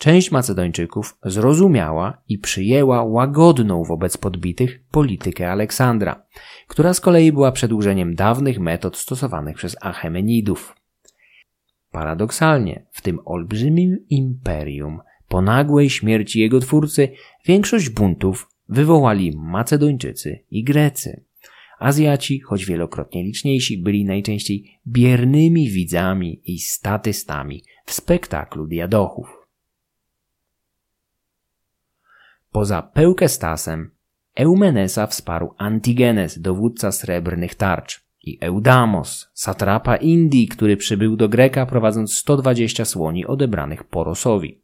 Część 0.00 0.30
Macedończyków 0.30 1.18
zrozumiała 1.24 2.22
i 2.28 2.38
przyjęła 2.38 3.04
łagodną 3.04 3.84
wobec 3.84 4.16
podbitych 4.16 4.80
politykę 4.90 5.50
Aleksandra, 5.50 6.26
która 6.68 6.94
z 6.94 7.00
kolei 7.00 7.32
była 7.32 7.52
przedłużeniem 7.52 8.14
dawnych 8.14 8.58
metod 8.58 8.96
stosowanych 8.96 9.56
przez 9.56 9.76
Achemenidów. 9.80 10.76
Paradoksalnie, 11.90 12.86
w 12.92 13.02
tym 13.02 13.18
olbrzymim 13.24 13.96
imperium, 14.10 15.00
po 15.28 15.42
nagłej 15.42 15.90
śmierci 15.90 16.40
jego 16.40 16.60
twórcy, 16.60 17.08
większość 17.46 17.88
buntów 17.88 18.48
wywołali 18.68 19.32
Macedończycy 19.36 20.44
i 20.50 20.64
Grecy. 20.64 21.24
Azjaci, 21.78 22.40
choć 22.40 22.66
wielokrotnie 22.66 23.22
liczniejsi, 23.22 23.82
byli 23.82 24.04
najczęściej 24.04 24.80
biernymi 24.86 25.70
widzami 25.70 26.42
i 26.44 26.58
statystami 26.58 27.62
w 27.86 27.92
spektaklu 27.92 28.66
diadochów. 28.66 29.39
Poza 32.52 32.82
Pełkestasem, 32.82 33.90
Eumenesa 34.34 35.06
wsparł 35.06 35.54
Antigenes, 35.58 36.40
dowódca 36.40 36.92
srebrnych 36.92 37.54
tarcz, 37.54 38.10
i 38.22 38.38
Eudamos, 38.40 39.30
satrapa 39.34 39.96
Indii, 39.96 40.48
który 40.48 40.76
przybył 40.76 41.16
do 41.16 41.28
Greka 41.28 41.66
prowadząc 41.66 42.14
120 42.14 42.84
słoni 42.84 43.26
odebranych 43.26 43.84
Porosowi. 43.84 44.62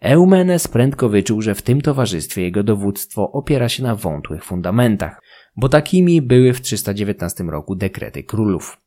Eumenes 0.00 0.68
prędko 0.68 1.08
wyczuł, 1.08 1.42
że 1.42 1.54
w 1.54 1.62
tym 1.62 1.80
towarzystwie 1.80 2.42
jego 2.42 2.62
dowództwo 2.62 3.32
opiera 3.32 3.68
się 3.68 3.82
na 3.82 3.94
wątłych 3.94 4.44
fundamentach, 4.44 5.22
bo 5.56 5.68
takimi 5.68 6.22
były 6.22 6.52
w 6.52 6.60
319 6.60 7.44
roku 7.44 7.74
dekrety 7.74 8.22
królów. 8.24 8.80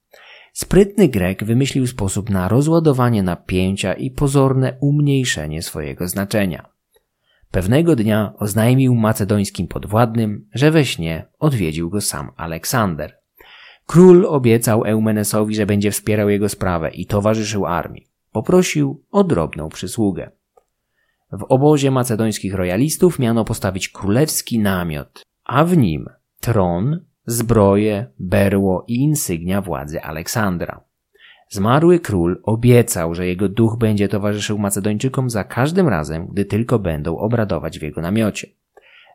Sprytny 0.53 1.07
Grek 1.07 1.44
wymyślił 1.44 1.88
sposób 1.88 2.30
na 2.30 2.48
rozładowanie 2.48 3.23
napięcia 3.23 3.94
i 3.94 4.11
pozorne 4.11 4.77
umniejszenie 4.81 5.61
swojego 5.61 6.07
znaczenia. 6.07 6.73
Pewnego 7.53 7.95
dnia 7.95 8.34
oznajmił 8.38 8.95
macedońskim 8.95 9.67
podwładnym, 9.67 10.47
że 10.53 10.71
we 10.71 10.85
śnie 10.85 11.25
odwiedził 11.39 11.89
go 11.89 12.01
sam 12.01 12.31
Aleksander. 12.38 13.17
Król 13.85 14.25
obiecał 14.25 14.84
Eumenesowi, 14.84 15.55
że 15.55 15.65
będzie 15.65 15.91
wspierał 15.91 16.30
jego 16.30 16.49
sprawę 16.49 16.89
i 16.89 17.05
towarzyszył 17.05 17.65
armii. 17.65 18.07
Poprosił 18.31 19.03
o 19.11 19.23
drobną 19.23 19.69
przysługę. 19.69 20.31
W 21.31 21.43
obozie 21.49 21.91
macedońskich 21.91 22.53
royalistów 22.53 23.19
miano 23.19 23.45
postawić 23.45 23.89
królewski 23.89 24.59
namiot, 24.59 25.23
a 25.43 25.65
w 25.65 25.77
nim 25.77 26.05
tron, 26.39 27.05
zbroje, 27.25 28.05
berło 28.19 28.85
i 28.88 28.95
insygnia 28.95 29.61
władzy 29.61 30.01
Aleksandra. 30.01 30.84
Zmarły 31.53 31.99
król 31.99 32.41
obiecał, 32.43 33.15
że 33.15 33.27
jego 33.27 33.49
duch 33.49 33.77
będzie 33.77 34.07
towarzyszył 34.07 34.57
Macedończykom 34.59 35.30
za 35.30 35.43
każdym 35.43 35.88
razem, 35.88 36.27
gdy 36.27 36.45
tylko 36.45 36.80
będą 36.80 37.17
obradować 37.17 37.80
w 37.80 37.81
jego 37.81 38.01
namiocie. 38.01 38.47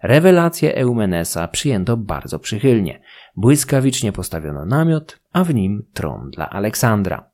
Rewelację 0.02 0.74
Eumenesa 0.74 1.48
przyjęto 1.48 1.96
bardzo 1.96 2.38
przychylnie. 2.38 3.00
Błyskawicznie 3.36 4.12
postawiono 4.12 4.64
namiot, 4.64 5.20
a 5.32 5.44
w 5.44 5.54
nim 5.54 5.84
tron 5.92 6.30
dla 6.30 6.50
Aleksandra. 6.50 7.30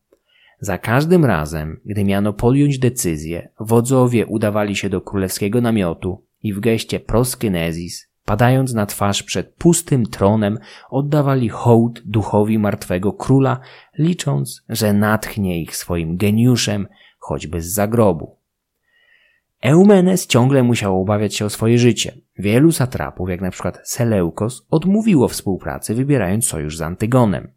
Za 0.61 0.79
każdym 0.79 1.25
razem, 1.25 1.81
gdy 1.85 2.05
miano 2.05 2.33
podjąć 2.33 2.79
decyzję, 2.79 3.49
wodzowie 3.61 4.27
udawali 4.27 4.77
się 4.77 4.89
do 4.89 5.01
królewskiego 5.01 5.61
namiotu 5.61 6.25
i 6.43 6.53
w 6.53 6.61
geście 6.61 7.01
proskynezis, 7.01 8.09
padając 8.25 8.75
na 8.75 8.87
twarz 8.87 9.23
przed 9.23 9.55
pustym 9.55 10.07
tronem, 10.07 10.59
oddawali 10.91 11.49
hołd 11.49 12.03
duchowi 12.05 12.59
martwego 12.59 13.13
króla, 13.13 13.61
licząc, 13.99 14.65
że 14.69 14.93
natchnie 14.93 15.63
ich 15.63 15.77
swoim 15.77 16.17
geniuszem, 16.17 16.89
choćby 17.19 17.61
z 17.61 17.73
zagrobu. 17.73 18.37
Eumenes 19.63 20.27
ciągle 20.27 20.63
musiał 20.63 21.01
obawiać 21.01 21.35
się 21.35 21.45
o 21.45 21.51
swoje 21.51 21.79
życie. 21.79 22.15
Wielu 22.39 22.73
satrapów, 22.73 23.29
jak 23.31 23.41
na 23.41 23.51
przykład 23.51 23.81
Seleukos, 23.85 24.67
odmówiło 24.71 25.29
współpracy, 25.29 25.95
wybierając 25.95 26.47
sojusz 26.47 26.77
z 26.77 26.83
Antygonem. 26.83 27.54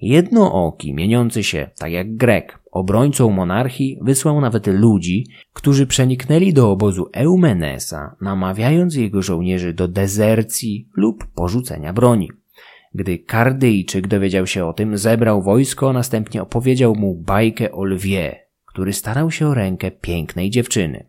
Jednooki, 0.00 0.94
mieniący 0.94 1.44
się, 1.44 1.70
tak 1.78 1.92
jak 1.92 2.16
Grek, 2.16 2.58
obrońcą 2.72 3.30
monarchii, 3.30 3.98
wysłał 4.02 4.40
nawet 4.40 4.66
ludzi, 4.66 5.26
którzy 5.52 5.86
przeniknęli 5.86 6.52
do 6.52 6.70
obozu 6.70 7.08
Eumenesa, 7.12 8.16
namawiając 8.20 8.94
jego 8.94 9.22
żołnierzy 9.22 9.72
do 9.72 9.88
dezercji 9.88 10.88
lub 10.96 11.26
porzucenia 11.26 11.92
broni. 11.92 12.30
Gdy 12.94 13.18
Kardyjczyk 13.18 14.06
dowiedział 14.06 14.46
się 14.46 14.66
o 14.66 14.72
tym, 14.72 14.98
zebrał 14.98 15.42
wojsko, 15.42 15.90
a 15.90 15.92
następnie 15.92 16.42
opowiedział 16.42 16.94
mu 16.94 17.14
bajkę 17.14 17.72
o 17.72 17.84
lwie, 17.84 18.46
który 18.66 18.92
starał 18.92 19.30
się 19.30 19.46
o 19.46 19.54
rękę 19.54 19.90
pięknej 19.90 20.50
dziewczyny. 20.50 21.08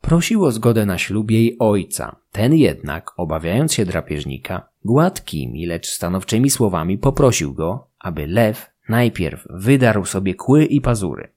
Prosił 0.00 0.44
o 0.44 0.52
zgodę 0.52 0.86
na 0.86 0.98
ślub 0.98 1.30
jej 1.30 1.56
ojca. 1.58 2.16
Ten 2.32 2.54
jednak, 2.54 3.10
obawiając 3.16 3.74
się 3.74 3.84
drapieżnika, 3.84 4.68
gładkimi, 4.84 5.66
lecz 5.66 5.86
stanowczymi 5.86 6.50
słowami 6.50 6.98
poprosił 6.98 7.54
go, 7.54 7.88
aby 7.98 8.26
lew 8.26 8.70
najpierw 8.88 9.46
wydarł 9.50 10.04
sobie 10.04 10.34
kły 10.34 10.64
i 10.64 10.80
pazury. 10.80 11.32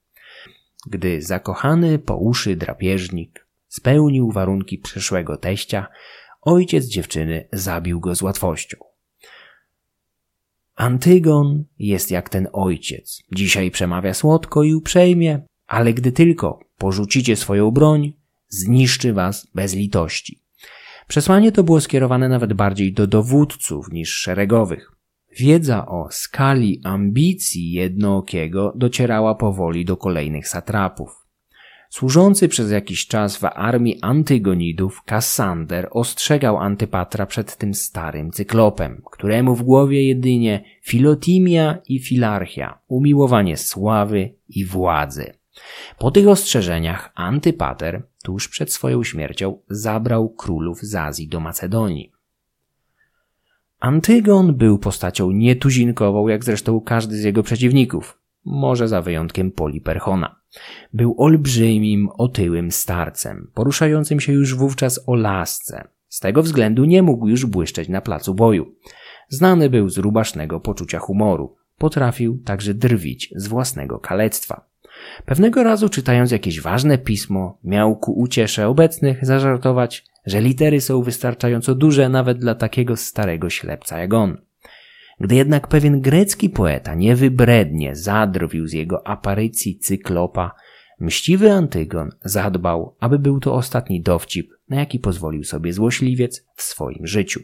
Gdy 0.87 1.21
zakochany 1.21 1.99
po 1.99 2.17
uszy 2.17 2.55
drapieżnik 2.55 3.47
spełnił 3.67 4.31
warunki 4.31 4.77
przyszłego 4.77 5.37
teścia, 5.37 5.87
ojciec 6.41 6.85
dziewczyny 6.85 7.47
zabił 7.51 7.99
go 7.99 8.15
z 8.15 8.21
łatwością. 8.21 8.77
Antygon 10.75 11.63
jest 11.79 12.11
jak 12.11 12.29
ten 12.29 12.47
ojciec. 12.53 13.23
Dzisiaj 13.31 13.71
przemawia 13.71 14.13
słodko 14.13 14.63
i 14.63 14.73
uprzejmie, 14.73 15.41
ale 15.67 15.93
gdy 15.93 16.11
tylko 16.11 16.59
porzucicie 16.77 17.35
swoją 17.35 17.71
broń, 17.71 18.13
zniszczy 18.51 19.13
was 19.13 19.47
bez 19.55 19.75
litości. 19.75 20.41
Przesłanie 21.07 21.51
to 21.51 21.63
było 21.63 21.81
skierowane 21.81 22.29
nawet 22.29 22.53
bardziej 22.53 22.93
do 22.93 23.07
dowódców 23.07 23.91
niż 23.91 24.09
szeregowych. 24.09 24.91
Wiedza 25.39 25.85
o 25.85 26.07
skali 26.11 26.81
ambicji 26.83 27.71
jednookiego 27.71 28.73
docierała 28.75 29.35
powoli 29.35 29.85
do 29.85 29.97
kolejnych 29.97 30.47
satrapów. 30.47 31.21
Służący 31.89 32.47
przez 32.47 32.71
jakiś 32.71 33.07
czas 33.07 33.37
w 33.37 33.45
armii 33.45 33.99
Antygonidów, 34.01 35.01
Kassander 35.05 35.87
ostrzegał 35.91 36.57
Antypatra 36.57 37.25
przed 37.25 37.57
tym 37.57 37.73
starym 37.73 38.31
cyklopem, 38.31 39.01
któremu 39.11 39.55
w 39.55 39.63
głowie 39.63 40.07
jedynie 40.07 40.63
filotimia 40.81 41.77
i 41.87 41.99
filarchia, 41.99 42.79
umiłowanie 42.87 43.57
sławy 43.57 44.33
i 44.49 44.65
władzy. 44.65 45.33
Po 45.97 46.11
tych 46.11 46.27
ostrzeżeniach 46.27 47.11
Antypater, 47.15 48.03
tuż 48.21 48.47
przed 48.47 48.73
swoją 48.73 49.03
śmiercią, 49.03 49.59
zabrał 49.69 50.29
królów 50.29 50.79
z 50.81 50.95
Azji 50.95 51.27
do 51.27 51.39
Macedonii. 51.39 52.11
Antygon 53.79 54.55
był 54.55 54.79
postacią 54.79 55.31
nietuzinkową, 55.31 56.27
jak 56.27 56.43
zresztą 56.43 56.81
każdy 56.81 57.17
z 57.17 57.23
jego 57.23 57.43
przeciwników, 57.43 58.17
może 58.45 58.87
za 58.87 59.01
wyjątkiem 59.01 59.51
Poliperchona. 59.51 60.35
Był 60.93 61.15
olbrzymim, 61.17 62.09
otyłym 62.17 62.71
starcem, 62.71 63.51
poruszającym 63.53 64.19
się 64.19 64.33
już 64.33 64.55
wówczas 64.55 65.03
o 65.07 65.15
lasce. 65.15 65.87
Z 66.09 66.19
tego 66.19 66.43
względu 66.43 66.85
nie 66.85 67.03
mógł 67.03 67.27
już 67.27 67.45
błyszczeć 67.45 67.89
na 67.89 68.01
placu 68.01 68.33
boju. 68.33 68.75
Znany 69.29 69.69
był 69.69 69.89
z 69.89 69.97
rubasznego 69.97 70.59
poczucia 70.59 70.99
humoru. 70.99 71.55
Potrafił 71.77 72.37
także 72.45 72.73
drwić 72.73 73.33
z 73.35 73.47
własnego 73.47 73.99
kalectwa. 73.99 74.70
Pewnego 75.25 75.63
razu, 75.63 75.89
czytając 75.89 76.31
jakieś 76.31 76.61
ważne 76.61 76.97
pismo, 76.97 77.59
miał 77.63 77.95
ku 77.95 78.19
uciesze 78.19 78.67
obecnych 78.67 79.25
zażartować, 79.25 80.05
że 80.25 80.41
litery 80.41 80.81
są 80.81 81.01
wystarczająco 81.03 81.75
duże 81.75 82.09
nawet 82.09 82.37
dla 82.37 82.55
takiego 82.55 82.97
starego 82.97 83.49
ślepca 83.49 83.99
jak 83.99 84.13
on. 84.13 84.37
Gdy 85.19 85.35
jednak 85.35 85.67
pewien 85.67 86.01
grecki 86.01 86.49
poeta 86.49 86.95
niewybrednie 86.95 87.95
zadrwił 87.95 88.67
z 88.67 88.73
jego 88.73 89.07
aparycji 89.07 89.77
cyklopa, 89.77 90.51
mściwy 90.99 91.51
Antygon 91.51 92.09
zadbał, 92.23 92.95
aby 92.99 93.19
był 93.19 93.39
to 93.39 93.53
ostatni 93.53 94.01
dowcip, 94.01 94.51
na 94.69 94.79
jaki 94.79 94.99
pozwolił 94.99 95.43
sobie 95.43 95.73
złośliwiec 95.73 96.45
w 96.55 96.61
swoim 96.61 97.07
życiu. 97.07 97.39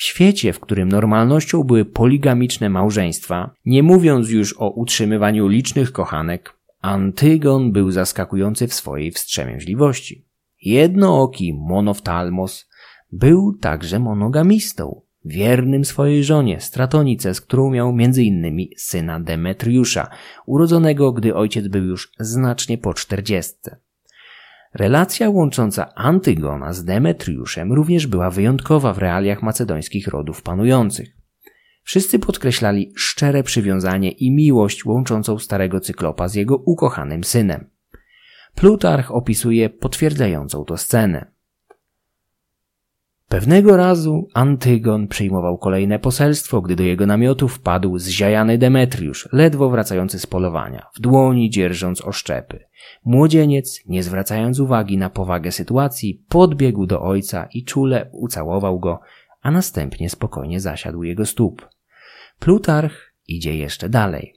W 0.00 0.04
świecie, 0.04 0.52
w 0.52 0.60
którym 0.60 0.88
normalnością 0.88 1.62
były 1.62 1.84
poligamiczne 1.84 2.68
małżeństwa, 2.68 3.54
nie 3.64 3.82
mówiąc 3.82 4.30
już 4.30 4.54
o 4.58 4.70
utrzymywaniu 4.70 5.48
licznych 5.48 5.92
kochanek, 5.92 6.56
Antygon 6.80 7.72
był 7.72 7.90
zaskakujący 7.90 8.68
w 8.68 8.74
swojej 8.74 9.10
wstrzemięźliwości. 9.10 10.26
Jednooki 10.62 11.54
monoftalmos 11.54 12.68
był 13.12 13.58
także 13.60 13.98
monogamistą, 13.98 15.02
wiernym 15.24 15.84
swojej 15.84 16.24
żonie 16.24 16.60
Stratonice, 16.60 17.34
z 17.34 17.40
którą 17.40 17.70
miał 17.70 17.96
innymi 18.16 18.70
syna 18.76 19.20
Demetriusza, 19.20 20.08
urodzonego, 20.46 21.12
gdy 21.12 21.34
ojciec 21.34 21.68
był 21.68 21.84
już 21.84 22.12
znacznie 22.18 22.78
po 22.78 22.94
czterdziestce. 22.94 23.80
Relacja 24.74 25.30
łącząca 25.30 25.94
Antygona 25.94 26.72
z 26.72 26.84
Demetriuszem 26.84 27.72
również 27.72 28.06
była 28.06 28.30
wyjątkowa 28.30 28.92
w 28.92 28.98
realiach 28.98 29.42
macedońskich 29.42 30.08
rodów 30.08 30.42
panujących. 30.42 31.16
Wszyscy 31.82 32.18
podkreślali 32.18 32.92
szczere 32.96 33.42
przywiązanie 33.42 34.10
i 34.10 34.30
miłość 34.30 34.84
łączącą 34.86 35.38
starego 35.38 35.80
cyklopa 35.80 36.28
z 36.28 36.34
jego 36.34 36.56
ukochanym 36.56 37.24
synem. 37.24 37.70
Plutarch 38.54 39.10
opisuje 39.10 39.70
potwierdzającą 39.70 40.64
to 40.64 40.76
scenę. 40.76 41.32
Pewnego 43.30 43.76
razu 43.76 44.28
Antygon 44.34 45.08
przyjmował 45.08 45.58
kolejne 45.58 45.98
poselstwo, 45.98 46.60
gdy 46.60 46.76
do 46.76 46.82
jego 46.82 47.06
namiotu 47.06 47.48
wpadł 47.48 47.98
zziajany 47.98 48.58
Demetriusz, 48.58 49.28
ledwo 49.32 49.70
wracający 49.70 50.18
z 50.18 50.26
polowania, 50.26 50.86
w 50.96 51.00
dłoni 51.00 51.50
dzierżąc 51.50 52.00
oszczepy. 52.00 52.64
Młodzieniec, 53.04 53.82
nie 53.86 54.02
zwracając 54.02 54.60
uwagi 54.60 54.98
na 54.98 55.10
powagę 55.10 55.52
sytuacji, 55.52 56.24
podbiegł 56.28 56.86
do 56.86 57.02
ojca 57.02 57.48
i 57.54 57.64
czule 57.64 58.10
ucałował 58.12 58.80
go, 58.80 59.00
a 59.42 59.50
następnie 59.50 60.10
spokojnie 60.10 60.60
zasiadł 60.60 61.02
jego 61.02 61.26
stóp. 61.26 61.68
Plutarch 62.38 63.14
idzie 63.28 63.56
jeszcze 63.56 63.88
dalej. 63.88 64.34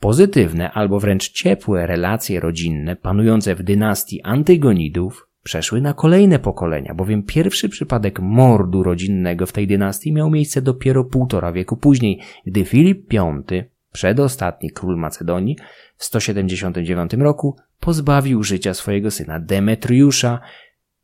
Pozytywne 0.00 0.72
albo 0.72 1.00
wręcz 1.00 1.28
ciepłe 1.28 1.86
relacje 1.86 2.40
rodzinne 2.40 2.96
panujące 2.96 3.54
w 3.54 3.62
dynastii 3.62 4.22
Antygonidów 4.22 5.31
przeszły 5.42 5.80
na 5.80 5.94
kolejne 5.94 6.38
pokolenia, 6.38 6.94
bowiem 6.94 7.22
pierwszy 7.22 7.68
przypadek 7.68 8.20
mordu 8.20 8.82
rodzinnego 8.82 9.46
w 9.46 9.52
tej 9.52 9.66
dynastii 9.66 10.12
miał 10.12 10.30
miejsce 10.30 10.62
dopiero 10.62 11.04
półtora 11.04 11.52
wieku 11.52 11.76
później, 11.76 12.20
gdy 12.46 12.64
Filip 12.64 13.12
V, 13.14 13.64
przedostatni 13.92 14.70
król 14.70 14.96
Macedonii, 14.96 15.56
w 15.96 16.04
179 16.04 17.12
roku 17.12 17.56
pozbawił 17.80 18.42
życia 18.42 18.74
swojego 18.74 19.10
syna 19.10 19.40
Demetriusza, 19.40 20.40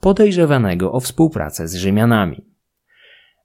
podejrzewanego 0.01 0.93
o 0.93 1.01
współpracę 1.01 1.69
z 1.69 1.75
Rzymianami. 1.75 2.45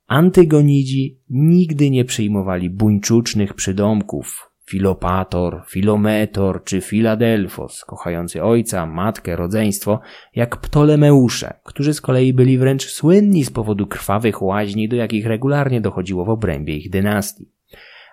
Antygonidzi 0.08 1.20
nigdy 1.30 1.90
nie 1.90 2.06
przyjmowali 2.06 2.70
buńczucznych 2.70 3.54
przydomków, 3.54 4.53
Filopator, 4.66 5.64
Filometor 5.68 6.64
czy 6.64 6.82
Filadelfos, 6.82 7.86
kochający 7.86 8.44
ojca, 8.44 8.86
matkę, 8.86 9.36
rodzeństwo, 9.36 10.00
jak 10.36 10.58
Ptolemeusze, 10.58 11.54
którzy 11.64 11.94
z 11.94 12.02
kolei 12.02 12.34
byli 12.34 12.58
wręcz 12.58 12.86
słynni 12.86 13.44
z 13.44 13.50
powodu 13.50 13.88
krwawych 13.88 14.42
łaźni, 14.42 14.90
do 14.90 14.96
jakich 14.96 15.26
regularnie 15.26 15.82
dochodziło 15.82 16.26
w 16.26 16.30
obrębie 16.30 16.78
ich 16.78 16.90
dynastii. 16.90 17.50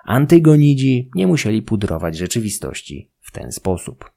Antygonidzi 0.05 1.11
nie 1.15 1.27
musieli 1.27 1.63
pudrować 1.63 2.17
rzeczywistości 2.17 3.11
w 3.21 3.33
ten 3.33 3.53
sposób. 3.53 4.11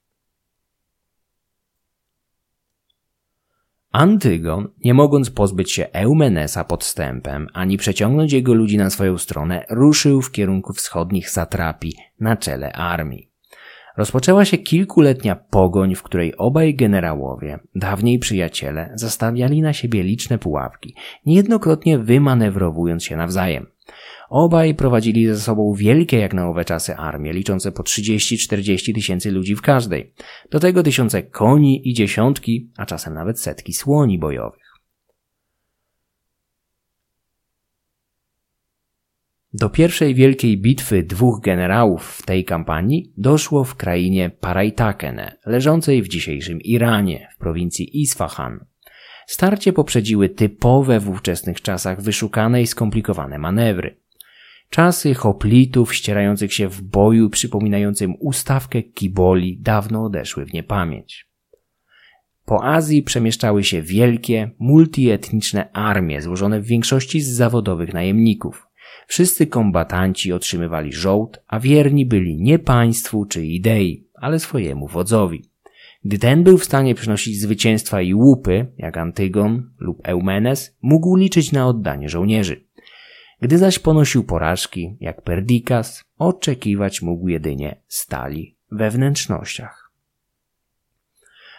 Antygon, 3.93 4.67
nie 4.85 4.93
mogąc 4.93 5.29
pozbyć 5.29 5.71
się 5.71 5.87
Eumenesa 5.91 6.63
podstępem, 6.63 7.47
ani 7.53 7.77
przeciągnąć 7.77 8.33
jego 8.33 8.53
ludzi 8.53 8.77
na 8.77 8.89
swoją 8.89 9.17
stronę, 9.17 9.65
ruszył 9.69 10.21
w 10.21 10.31
kierunku 10.31 10.73
wschodnich 10.73 11.29
satrapii 11.29 11.95
na 12.19 12.37
czele 12.37 12.73
armii. 12.73 13.29
Rozpoczęła 13.97 14.45
się 14.45 14.57
kilkuletnia 14.57 15.35
pogoń, 15.35 15.95
w 15.95 16.03
której 16.03 16.37
obaj 16.37 16.75
generałowie, 16.75 17.59
dawniej 17.75 18.19
przyjaciele, 18.19 18.91
zastawiali 18.95 19.61
na 19.61 19.73
siebie 19.73 20.03
liczne 20.03 20.37
pułapki, 20.37 20.95
niejednokrotnie 21.25 21.99
wymanewrowując 21.99 23.03
się 23.03 23.17
nawzajem. 23.17 23.72
Obaj 24.29 24.75
prowadzili 24.75 25.27
ze 25.27 25.39
sobą 25.39 25.73
wielkie 25.73 26.17
jak 26.17 26.33
na 26.33 26.47
owe 26.47 26.65
czasy 26.65 26.95
armie, 26.95 27.33
liczące 27.33 27.71
po 27.71 27.83
30-40 27.83 28.93
tysięcy 28.93 29.31
ludzi 29.31 29.55
w 29.55 29.61
każdej. 29.61 30.13
Do 30.51 30.59
tego 30.59 30.83
tysiące 30.83 31.23
koni 31.23 31.89
i 31.89 31.93
dziesiątki, 31.93 32.71
a 32.77 32.85
czasem 32.85 33.13
nawet 33.13 33.39
setki 33.39 33.73
słoni 33.73 34.19
bojowych. 34.19 34.73
Do 39.53 39.69
pierwszej 39.69 40.15
wielkiej 40.15 40.57
bitwy 40.57 41.03
dwóch 41.03 41.41
generałów 41.41 42.03
w 42.03 42.25
tej 42.25 42.45
kampanii 42.45 43.13
doszło 43.17 43.63
w 43.63 43.75
krainie 43.75 44.29
Paraitakene, 44.29 45.37
leżącej 45.45 46.01
w 46.01 46.07
dzisiejszym 46.07 46.61
Iranie, 46.61 47.27
w 47.35 47.37
prowincji 47.37 48.01
Isfahan. 48.01 48.65
Starcie 49.27 49.73
poprzedziły 49.73 50.29
typowe 50.29 50.99
w 50.99 51.09
ówczesnych 51.09 51.61
czasach 51.61 52.01
wyszukane 52.01 52.61
i 52.61 52.67
skomplikowane 52.67 53.37
manewry. 53.37 53.97
Czasy 54.69 55.13
hoplitów 55.13 55.95
ścierających 55.95 56.53
się 56.53 56.67
w 56.67 56.81
boju 56.81 57.29
przypominającym 57.29 58.13
ustawkę 58.19 58.83
kiboli 58.83 59.57
dawno 59.61 60.05
odeszły 60.05 60.45
w 60.45 60.53
niepamięć. 60.53 61.27
Po 62.45 62.65
Azji 62.65 63.03
przemieszczały 63.03 63.63
się 63.63 63.81
wielkie, 63.81 64.51
multietniczne 64.59 65.71
armie 65.71 66.21
złożone 66.21 66.61
w 66.61 66.65
większości 66.65 67.21
z 67.21 67.29
zawodowych 67.29 67.93
najemników. 67.93 68.67
Wszyscy 69.07 69.47
kombatanci 69.47 70.33
otrzymywali 70.33 70.93
żołd, 70.93 71.43
a 71.47 71.59
wierni 71.59 72.05
byli 72.05 72.37
nie 72.41 72.59
państwu 72.59 73.25
czy 73.25 73.45
idei, 73.45 74.07
ale 74.13 74.39
swojemu 74.39 74.87
wodzowi. 74.87 75.52
Gdy 76.05 76.19
ten 76.19 76.43
był 76.43 76.57
w 76.57 76.65
stanie 76.65 76.95
przynosić 76.95 77.41
zwycięstwa 77.41 78.01
i 78.01 78.13
łupy, 78.13 78.71
jak 78.77 78.97
Antygon 78.97 79.71
lub 79.79 80.07
Eumenes, 80.07 80.77
mógł 80.81 81.15
liczyć 81.15 81.51
na 81.51 81.67
oddanie 81.67 82.09
żołnierzy. 82.09 82.67
Gdy 83.41 83.57
zaś 83.57 83.79
ponosił 83.79 84.23
porażki, 84.23 84.97
jak 84.99 85.21
Perdikas, 85.21 86.01
oczekiwać 86.17 87.01
mógł 87.01 87.27
jedynie 87.27 87.81
stali 87.87 88.57
we 88.71 88.89
wnętrznościach. 88.89 89.83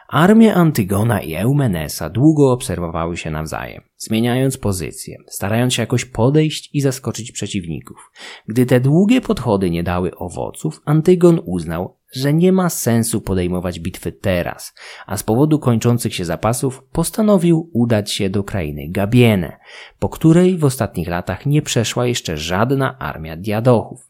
Armie 0.08 0.54
Antygona 0.54 1.20
i 1.20 1.34
Eumenesa 1.34 2.10
długo 2.10 2.52
obserwowały 2.52 3.16
się 3.16 3.30
nawzajem, 3.30 3.82
zmieniając 3.96 4.58
pozycje, 4.58 5.16
starając 5.28 5.74
się 5.74 5.82
jakoś 5.82 6.04
podejść 6.04 6.70
i 6.74 6.80
zaskoczyć 6.80 7.32
przeciwników. 7.32 8.10
Gdy 8.48 8.66
te 8.66 8.80
długie 8.80 9.20
podchody 9.20 9.70
nie 9.70 9.82
dały 9.82 10.16
owoców, 10.16 10.80
Antygon 10.84 11.40
uznał, 11.44 11.96
że 12.14 12.34
nie 12.34 12.52
ma 12.52 12.68
sensu 12.68 13.20
podejmować 13.20 13.80
bitwy 13.80 14.12
teraz, 14.12 14.74
a 15.06 15.16
z 15.16 15.22
powodu 15.22 15.58
kończących 15.58 16.14
się 16.14 16.24
zapasów 16.24 16.82
postanowił 16.92 17.70
udać 17.72 18.12
się 18.12 18.30
do 18.30 18.44
krainy 18.44 18.88
Gabiene, 18.88 19.56
po 19.98 20.08
której 20.08 20.58
w 20.58 20.64
ostatnich 20.64 21.08
latach 21.08 21.46
nie 21.46 21.62
przeszła 21.62 22.06
jeszcze 22.06 22.36
żadna 22.36 22.98
armia 22.98 23.36
diadochów. 23.36 24.08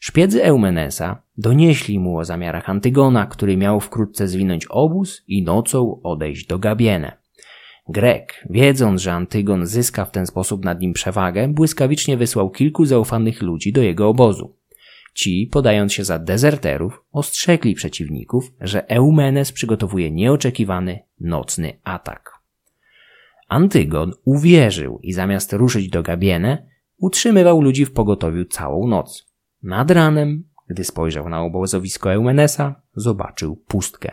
Szpiedzy 0.00 0.44
Eumenesa 0.44 1.22
donieśli 1.38 1.98
mu 1.98 2.18
o 2.18 2.24
zamiarach 2.24 2.70
Antygona, 2.70 3.26
który 3.26 3.56
miał 3.56 3.80
wkrótce 3.80 4.28
zwinąć 4.28 4.66
obóz 4.66 5.22
i 5.28 5.42
nocą 5.42 6.00
odejść 6.02 6.46
do 6.46 6.58
Gabiene. 6.58 7.24
Grek, 7.88 8.44
wiedząc, 8.50 9.00
że 9.00 9.12
Antygon 9.12 9.66
zyska 9.66 10.04
w 10.04 10.10
ten 10.10 10.26
sposób 10.26 10.64
nad 10.64 10.80
nim 10.80 10.92
przewagę, 10.92 11.48
błyskawicznie 11.48 12.16
wysłał 12.16 12.50
kilku 12.50 12.84
zaufanych 12.84 13.42
ludzi 13.42 13.72
do 13.72 13.82
jego 13.82 14.08
obozu. 14.08 14.56
Ci, 15.14 15.48
podając 15.52 15.92
się 15.92 16.04
za 16.04 16.18
dezerterów, 16.18 17.04
ostrzegli 17.12 17.74
przeciwników, 17.74 18.52
że 18.60 18.90
Eumenes 18.90 19.52
przygotowuje 19.52 20.10
nieoczekiwany 20.10 20.98
nocny 21.20 21.78
atak. 21.84 22.32
Antygon 23.48 24.12
uwierzył 24.24 24.98
i 25.02 25.12
zamiast 25.12 25.52
ruszyć 25.52 25.88
do 25.88 26.02
Gabiene, 26.02 26.66
utrzymywał 26.98 27.60
ludzi 27.60 27.84
w 27.84 27.92
pogotowiu 27.92 28.44
całą 28.44 28.86
noc. 28.86 29.26
Nad 29.62 29.90
ranem, 29.90 30.44
gdy 30.68 30.84
spojrzał 30.84 31.28
na 31.28 31.42
obozowisko 31.42 32.12
Eumenesa, 32.12 32.82
zobaczył 32.94 33.56
pustkę. 33.56 34.12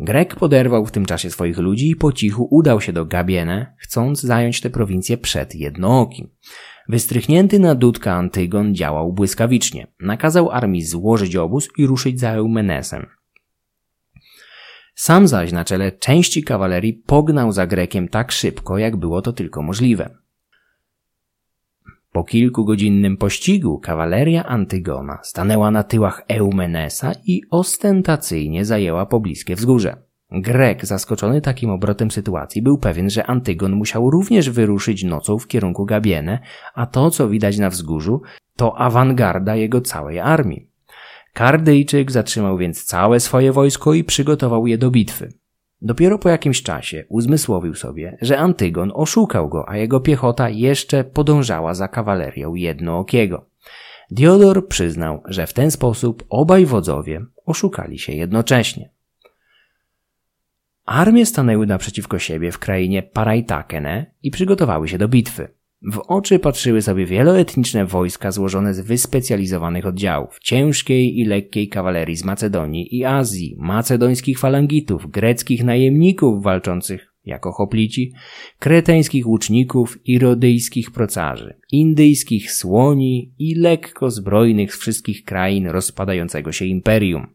Grek 0.00 0.36
poderwał 0.36 0.86
w 0.86 0.90
tym 0.90 1.06
czasie 1.06 1.30
swoich 1.30 1.58
ludzi 1.58 1.90
i 1.90 1.96
po 1.96 2.12
cichu 2.12 2.48
udał 2.50 2.80
się 2.80 2.92
do 2.92 3.04
Gabiene, 3.04 3.74
chcąc 3.78 4.20
zająć 4.20 4.60
tę 4.60 4.70
prowincję 4.70 5.18
przed 5.18 5.54
jednookim. 5.54 6.30
Wystrychnięty 6.88 7.58
na 7.58 7.74
dudka 7.74 8.12
Antygon 8.12 8.74
działał 8.74 9.12
błyskawicznie. 9.12 9.86
Nakazał 10.00 10.50
armii 10.50 10.82
złożyć 10.82 11.36
obóz 11.36 11.68
i 11.78 11.86
ruszyć 11.86 12.20
za 12.20 12.30
Eumenesem. 12.30 13.06
Sam 14.94 15.28
zaś 15.28 15.52
na 15.52 15.64
czele 15.64 15.92
części 15.92 16.42
kawalerii 16.42 16.92
pognał 16.92 17.52
za 17.52 17.66
Grekiem 17.66 18.08
tak 18.08 18.32
szybko, 18.32 18.78
jak 18.78 18.96
było 18.96 19.22
to 19.22 19.32
tylko 19.32 19.62
możliwe. 19.62 20.16
Po 22.12 22.24
kilkugodzinnym 22.24 23.16
pościgu 23.16 23.78
kawaleria 23.78 24.44
Antygona 24.44 25.18
stanęła 25.22 25.70
na 25.70 25.82
tyłach 25.82 26.22
Eumenesa 26.28 27.12
i 27.24 27.42
ostentacyjnie 27.50 28.64
zajęła 28.64 29.06
pobliskie 29.06 29.56
wzgórze. 29.56 29.96
Grek, 30.42 30.86
zaskoczony 30.86 31.40
takim 31.40 31.70
obrotem 31.70 32.10
sytuacji, 32.10 32.62
był 32.62 32.78
pewien, 32.78 33.10
że 33.10 33.26
Antygon 33.26 33.72
musiał 33.72 34.10
również 34.10 34.50
wyruszyć 34.50 35.04
nocą 35.04 35.38
w 35.38 35.46
kierunku 35.46 35.86
Gabiene, 35.86 36.38
a 36.74 36.86
to, 36.86 37.10
co 37.10 37.28
widać 37.28 37.58
na 37.58 37.70
wzgórzu, 37.70 38.22
to 38.56 38.78
awangarda 38.78 39.56
jego 39.56 39.80
całej 39.80 40.20
armii. 40.20 40.68
Kardyjczyk 41.32 42.10
zatrzymał 42.10 42.58
więc 42.58 42.84
całe 42.84 43.20
swoje 43.20 43.52
wojsko 43.52 43.94
i 43.94 44.04
przygotował 44.04 44.66
je 44.66 44.78
do 44.78 44.90
bitwy. 44.90 45.32
Dopiero 45.82 46.18
po 46.18 46.28
jakimś 46.28 46.62
czasie 46.62 47.04
uzmysłowił 47.08 47.74
sobie, 47.74 48.18
że 48.22 48.38
Antygon 48.38 48.92
oszukał 48.94 49.48
go, 49.48 49.68
a 49.68 49.76
jego 49.76 50.00
piechota 50.00 50.48
jeszcze 50.48 51.04
podążała 51.04 51.74
za 51.74 51.88
kawalerią 51.88 52.54
jednookiego. 52.54 53.46
Diodor 54.10 54.68
przyznał, 54.68 55.22
że 55.28 55.46
w 55.46 55.52
ten 55.52 55.70
sposób 55.70 56.24
obaj 56.28 56.66
wodzowie 56.66 57.24
oszukali 57.46 57.98
się 57.98 58.12
jednocześnie. 58.12 58.90
Armie 60.84 61.26
stanęły 61.26 61.66
naprzeciwko 61.66 62.18
siebie 62.18 62.52
w 62.52 62.58
krainie 62.58 63.02
Paraitakene 63.02 64.06
i 64.22 64.30
przygotowały 64.30 64.88
się 64.88 64.98
do 64.98 65.08
bitwy. 65.08 65.48
W 65.92 65.98
oczy 65.98 66.38
patrzyły 66.38 66.82
sobie 66.82 67.06
wieloetniczne 67.06 67.86
wojska 67.86 68.30
złożone 68.30 68.74
z 68.74 68.80
wyspecjalizowanych 68.80 69.86
oddziałów, 69.86 70.38
ciężkiej 70.40 71.18
i 71.18 71.24
lekkiej 71.24 71.68
kawalerii 71.68 72.16
z 72.16 72.24
Macedonii 72.24 72.96
i 72.96 73.04
Azji, 73.04 73.56
macedońskich 73.58 74.38
falangitów, 74.38 75.10
greckich 75.10 75.64
najemników 75.64 76.42
walczących 76.42 77.14
jako 77.24 77.52
hoplici, 77.52 78.12
kreteńskich 78.58 79.26
łuczników 79.26 79.98
i 80.04 80.18
rodyjskich 80.18 80.90
procarzy, 80.90 81.54
indyjskich 81.72 82.52
słoni 82.52 83.34
i 83.38 83.54
lekko 83.54 84.10
zbrojnych 84.10 84.74
z 84.74 84.78
wszystkich 84.78 85.24
krain 85.24 85.66
rozpadającego 85.66 86.52
się 86.52 86.64
imperium. 86.64 87.26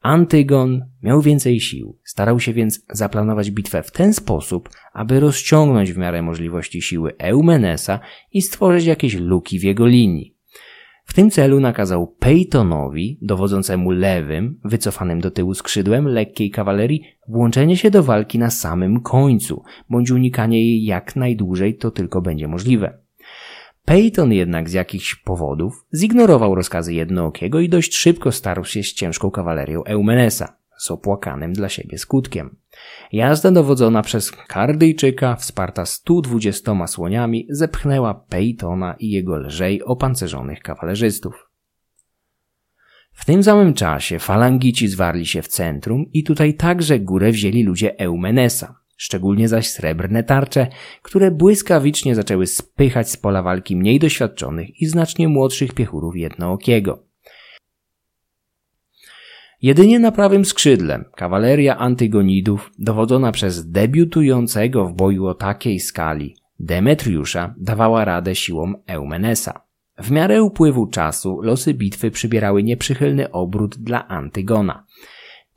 Antygon 0.00 0.80
miał 1.02 1.22
więcej 1.22 1.60
sił, 1.60 1.98
starał 2.04 2.40
się 2.40 2.52
więc 2.52 2.86
zaplanować 2.92 3.50
bitwę 3.50 3.82
w 3.82 3.90
ten 3.90 4.14
sposób, 4.14 4.68
aby 4.92 5.20
rozciągnąć 5.20 5.92
w 5.92 5.98
miarę 5.98 6.22
możliwości 6.22 6.82
siły 6.82 7.16
Eumenesa 7.18 8.00
i 8.32 8.42
stworzyć 8.42 8.86
jakieś 8.86 9.14
luki 9.14 9.58
w 9.58 9.62
jego 9.62 9.86
linii. 9.86 10.34
W 11.04 11.14
tym 11.14 11.30
celu 11.30 11.60
nakazał 11.60 12.06
Peytonowi, 12.06 13.18
dowodzącemu 13.22 13.90
lewym, 13.90 14.60
wycofanym 14.64 15.20
do 15.20 15.30
tyłu 15.30 15.54
skrzydłem 15.54 16.08
lekkiej 16.08 16.50
kawalerii, 16.50 17.02
włączenie 17.28 17.76
się 17.76 17.90
do 17.90 18.02
walki 18.02 18.38
na 18.38 18.50
samym 18.50 19.00
końcu, 19.00 19.62
bądź 19.90 20.10
unikanie 20.10 20.64
jej 20.64 20.84
jak 20.84 21.16
najdłużej 21.16 21.76
to 21.76 21.90
tylko 21.90 22.20
będzie 22.22 22.48
możliwe. 22.48 22.98
Peyton 23.88 24.32
jednak 24.32 24.70
z 24.70 24.72
jakichś 24.72 25.14
powodów 25.14 25.86
zignorował 25.94 26.54
rozkazy 26.54 26.94
jednookiego 26.94 27.60
i 27.60 27.68
dość 27.68 27.96
szybko 27.96 28.32
starł 28.32 28.64
się 28.64 28.82
z 28.82 28.92
ciężką 28.92 29.30
kawalerią 29.30 29.84
Eumenesa, 29.84 30.56
z 30.78 30.90
opłakanym 30.90 31.52
dla 31.52 31.68
siebie 31.68 31.98
skutkiem. 31.98 32.56
Jazda 33.12 33.50
dowodzona 33.50 34.02
przez 34.02 34.30
Kardyjczyka, 34.30 35.36
wsparta 35.36 35.86
120 35.86 36.86
słoniami, 36.86 37.46
zepchnęła 37.50 38.14
Peytona 38.14 38.94
i 38.98 39.10
jego 39.10 39.36
lżej 39.36 39.82
opancerzonych 39.82 40.60
kawalerzystów. 40.60 41.50
W 43.12 43.24
tym 43.24 43.42
samym 43.42 43.74
czasie 43.74 44.18
falangici 44.18 44.88
zwarli 44.88 45.26
się 45.26 45.42
w 45.42 45.48
centrum 45.48 46.04
i 46.12 46.24
tutaj 46.24 46.54
także 46.54 47.00
górę 47.00 47.32
wzięli 47.32 47.62
ludzie 47.62 47.98
Eumenesa, 47.98 48.77
szczególnie 48.98 49.48
zaś 49.48 49.70
srebrne 49.70 50.24
tarcze, 50.24 50.66
które 51.02 51.30
błyskawicznie 51.30 52.14
zaczęły 52.14 52.46
spychać 52.46 53.10
z 53.10 53.16
pola 53.16 53.42
walki 53.42 53.76
mniej 53.76 53.98
doświadczonych 53.98 54.82
i 54.82 54.86
znacznie 54.86 55.28
młodszych 55.28 55.74
piechurów 55.74 56.16
jednookiego. 56.16 57.02
Jedynie 59.62 59.98
na 59.98 60.12
prawym 60.12 60.44
skrzydle 60.44 61.04
kawaleria 61.16 61.78
antygonidów, 61.78 62.70
dowodzona 62.78 63.32
przez 63.32 63.70
debiutującego 63.70 64.86
w 64.86 64.92
boju 64.92 65.26
o 65.26 65.34
takiej 65.34 65.80
skali 65.80 66.36
Demetriusza, 66.60 67.54
dawała 67.58 68.04
radę 68.04 68.34
siłom 68.34 68.76
Eumenesa. 68.86 69.60
W 69.98 70.10
miarę 70.10 70.42
upływu 70.42 70.86
czasu 70.86 71.40
losy 71.42 71.74
bitwy 71.74 72.10
przybierały 72.10 72.62
nieprzychylny 72.62 73.30
obrót 73.30 73.76
dla 73.76 74.08
Antygona. 74.08 74.86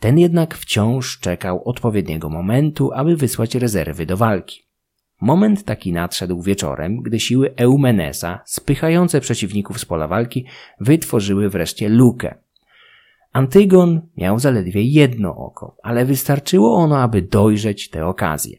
Ten 0.02 0.20
jednak 0.20 0.56
wciąż 0.56 1.20
czekał 1.20 1.64
odpowiedniego 1.66 2.30
momentu, 2.30 2.92
aby 2.94 3.16
wysłać 3.16 3.56
rezerwy 3.56 4.06
do 4.06 4.18
walki. 4.18 4.68
Moment 5.22 5.64
taki 5.64 5.94
nadszedł 5.94 6.42
wieczorem, 6.42 7.02
gdy 7.02 7.20
siły 7.20 7.56
Eumenesa, 7.56 8.40
spychające 8.46 9.22
przeciwników 9.22 9.80
z 9.80 9.86
pola 9.86 10.08
walki, 10.08 10.46
wytworzyły 10.80 11.50
wreszcie 11.50 11.90
lukę. 11.90 12.36
Antygon 13.34 14.02
miał 14.18 14.40
zaledwie 14.40 14.82
jedno 14.82 15.36
oko, 15.36 15.78
ale 15.84 16.06
wystarczyło 16.06 16.76
ono, 16.76 17.00
aby 17.00 17.22
dojrzeć 17.22 17.90
tę 17.90 18.06
okazję. 18.06 18.58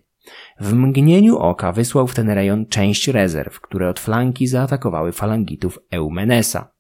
W 0.61 0.75
mgnieniu 0.75 1.39
oka 1.39 1.73
wysłał 1.73 2.07
w 2.07 2.15
ten 2.15 2.31
rejon 2.31 2.67
część 2.67 3.09
rezerw, 3.09 3.61
które 3.61 3.89
od 3.89 4.01
flanki 4.01 4.47
zaatakowały 4.47 5.13
falangitów 5.13 5.79
Eumenesa. 5.91 6.73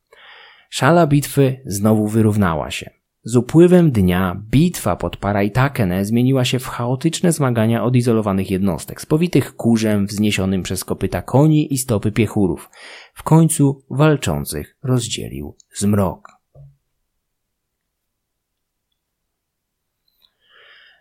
Szala 0.70 1.06
bitwy 1.06 1.62
znowu 1.66 2.08
wyrównała 2.08 2.70
się. 2.70 3.01
Z 3.24 3.36
upływem 3.36 3.90
dnia 3.90 4.42
bitwa 4.50 4.96
pod 4.96 5.16
Paraitakene 5.16 6.04
zmieniła 6.04 6.44
się 6.44 6.58
w 6.58 6.66
chaotyczne 6.66 7.32
zmagania 7.32 7.84
odizolowanych 7.84 8.50
jednostek, 8.50 9.00
spowitych 9.00 9.56
kurzem 9.56 10.06
wzniesionym 10.06 10.62
przez 10.62 10.84
kopyta 10.84 11.22
koni 11.22 11.74
i 11.74 11.78
stopy 11.78 12.12
piechurów. 12.12 12.70
W 13.14 13.22
końcu 13.22 13.84
walczących 13.90 14.76
rozdzielił 14.82 15.56
zmrok. 15.74 16.28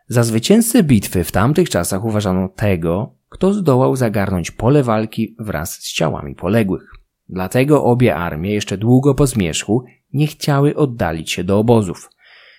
Za 0.08 0.24
zwycięzcę 0.24 0.84
bitwy 0.84 1.24
w 1.24 1.32
tamtych 1.32 1.70
czasach 1.70 2.06
uważano 2.06 2.50
tego, 2.50 3.16
kto 3.30 3.54
zdołał 3.54 3.96
zagarnąć 3.96 4.52
pole 4.52 4.84
walki 4.84 5.36
wraz 5.40 5.74
z 5.74 5.94
ciałami 5.94 6.36
poległych. 6.36 6.92
Dlatego 7.30 7.84
obie 7.84 8.16
armie 8.16 8.54
jeszcze 8.54 8.78
długo 8.78 9.16
po 9.16 9.28
zmierzchu 9.28 9.84
nie 10.14 10.28
chciały 10.28 10.76
oddalić 10.76 11.32
się 11.32 11.44
do 11.44 11.60
obozów. 11.60 12.10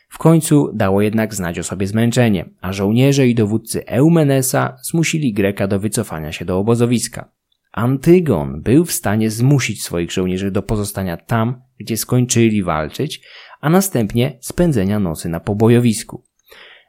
W 0.09 0.19
końcu 0.19 0.71
dało 0.75 1.03
jednak 1.03 1.35
znać 1.35 1.59
o 1.59 1.63
sobie 1.63 1.87
zmęczenie, 1.87 2.51
a 2.61 2.73
żołnierze 2.73 3.29
i 3.29 3.35
dowódcy 3.35 3.87
Eumenesa 3.87 4.77
zmusili 4.83 5.33
Greka 5.33 5.67
do 5.67 5.81
wycofania 5.81 6.33
się 6.33 6.45
do 6.45 6.59
obozowiska. 6.59 7.33
Antygon 7.73 8.63
był 8.63 8.85
w 8.85 8.93
stanie 8.93 9.31
zmusić 9.31 9.85
swoich 9.85 10.13
żołnierzy 10.13 10.51
do 10.51 10.63
pozostania 10.63 11.17
tam, 11.17 11.63
gdzie 11.79 11.97
skończyli 11.97 12.63
walczyć, 12.63 13.21
a 13.61 13.71
następnie 13.71 14.39
spędzenia 14.41 14.99
nocy 14.99 15.29
na 15.29 15.41
pobojowisku. 15.41 16.25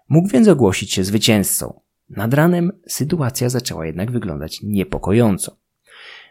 Mógł 0.09 0.27
więc 0.27 0.47
ogłosić 0.47 0.93
się 0.93 1.03
zwycięzcą. 1.03 1.81
Nad 2.09 2.33
ranem 2.33 2.71
sytuacja 2.87 3.49
zaczęła 3.49 3.85
jednak 3.85 4.11
wyglądać 4.11 4.59
niepokojąco. 4.63 5.62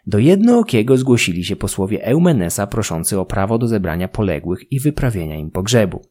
Do 0.06 0.18
jednookiego 0.18 0.96
zgłosili 0.96 1.44
się 1.44 1.56
posłowie 1.56 2.04
Eumenesa 2.04 2.66
proszący 2.66 3.20
o 3.20 3.26
prawo 3.26 3.58
do 3.58 3.68
zebrania 3.68 4.08
poległych 4.08 4.72
i 4.72 4.80
wyprawienia 4.80 5.36
im 5.36 5.50
pogrzebu. 5.50 6.06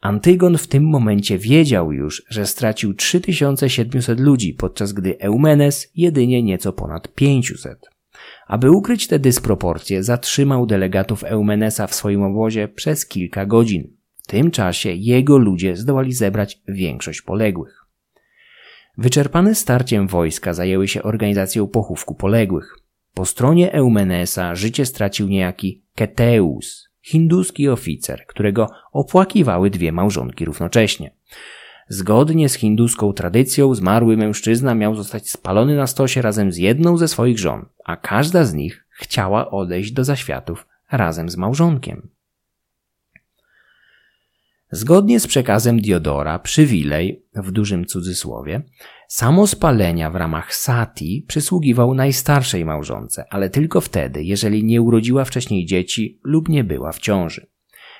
Antygon 0.00 0.58
w 0.58 0.66
tym 0.66 0.84
momencie 0.84 1.38
wiedział 1.38 1.92
już, 1.92 2.22
że 2.28 2.46
stracił 2.46 2.94
3700 2.94 4.20
ludzi, 4.20 4.54
podczas 4.54 4.92
gdy 4.92 5.18
Eumenes 5.18 5.90
jedynie 5.94 6.42
nieco 6.42 6.72
ponad 6.72 7.14
500. 7.14 7.90
Aby 8.46 8.70
ukryć 8.70 9.06
te 9.06 9.18
dysproporcje, 9.18 10.02
zatrzymał 10.02 10.66
delegatów 10.66 11.24
Eumenesa 11.24 11.86
w 11.86 11.94
swoim 11.94 12.22
obozie 12.22 12.68
przez 12.68 13.06
kilka 13.06 13.46
godzin 13.46 14.00
tym 14.30 14.50
czasie 14.50 14.92
jego 14.92 15.38
ludzie 15.38 15.76
zdołali 15.76 16.12
zebrać 16.12 16.60
większość 16.68 17.22
poległych. 17.22 17.84
Wyczerpane 18.98 19.54
starciem 19.54 20.08
wojska 20.08 20.52
zajęły 20.52 20.88
się 20.88 21.02
organizacją 21.02 21.66
pochówku 21.66 22.14
poległych. 22.14 22.79
Po 23.14 23.26
stronie 23.26 23.72
Eumenesa 23.72 24.54
życie 24.54 24.86
stracił 24.86 25.28
niejaki 25.28 25.82
Keteus, 25.94 26.88
hinduski 27.02 27.68
oficer, 27.68 28.26
którego 28.26 28.66
opłakiwały 28.92 29.70
dwie 29.70 29.92
małżonki 29.92 30.44
równocześnie. 30.44 31.10
Zgodnie 31.88 32.48
z 32.48 32.54
hinduską 32.54 33.12
tradycją 33.12 33.74
zmarły 33.74 34.16
mężczyzna 34.16 34.74
miał 34.74 34.94
zostać 34.94 35.30
spalony 35.30 35.76
na 35.76 35.86
stosie 35.86 36.22
razem 36.22 36.52
z 36.52 36.56
jedną 36.56 36.96
ze 36.96 37.08
swoich 37.08 37.38
żon, 37.38 37.66
a 37.84 37.96
każda 37.96 38.44
z 38.44 38.54
nich 38.54 38.86
chciała 38.90 39.50
odejść 39.50 39.92
do 39.92 40.04
zaświatów 40.04 40.66
razem 40.92 41.30
z 41.30 41.36
małżonkiem. 41.36 42.08
Zgodnie 44.70 45.20
z 45.20 45.26
przekazem 45.26 45.80
Diodora, 45.80 46.38
przywilej, 46.38 47.22
w 47.34 47.50
dużym 47.50 47.86
cudzysłowie, 47.86 48.62
samo 49.10 49.46
spalenia 49.46 50.10
w 50.10 50.14
ramach 50.14 50.54
sati 50.54 51.24
przysługiwał 51.28 51.94
najstarszej 51.94 52.64
małżonce, 52.64 53.24
ale 53.30 53.50
tylko 53.50 53.80
wtedy, 53.80 54.24
jeżeli 54.24 54.64
nie 54.64 54.82
urodziła 54.82 55.24
wcześniej 55.24 55.66
dzieci 55.66 56.20
lub 56.24 56.48
nie 56.48 56.64
była 56.64 56.92
w 56.92 56.98
ciąży. 56.98 57.46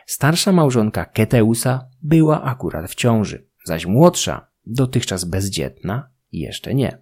Starsza 0.06 0.52
małżonka 0.52 1.04
Keteusa 1.04 1.86
była 2.02 2.42
akurat 2.42 2.90
w 2.90 2.94
ciąży, 2.94 3.46
zaś 3.64 3.86
młodsza, 3.86 4.46
dotychczas 4.66 5.24
bezdzietna, 5.24 6.10
jeszcze 6.32 6.74
nie. 6.74 6.98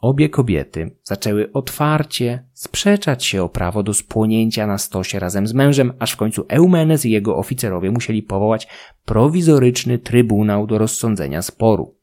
Obie 0.00 0.28
kobiety 0.28 0.96
zaczęły 1.02 1.52
otwarcie 1.52 2.48
sprzeczać 2.52 3.24
się 3.24 3.42
o 3.42 3.48
prawo 3.48 3.82
do 3.82 3.94
spłonięcia 3.94 4.66
na 4.66 4.78
stosie 4.78 5.18
razem 5.18 5.46
z 5.46 5.54
mężem, 5.54 5.92
aż 5.98 6.12
w 6.12 6.16
końcu 6.16 6.44
Eumenes 6.48 7.04
i 7.04 7.10
jego 7.10 7.36
oficerowie 7.36 7.90
musieli 7.90 8.22
powołać 8.22 8.68
prowizoryczny 9.04 9.98
trybunał 9.98 10.66
do 10.66 10.78
rozsądzenia 10.78 11.42
sporu. 11.42 11.97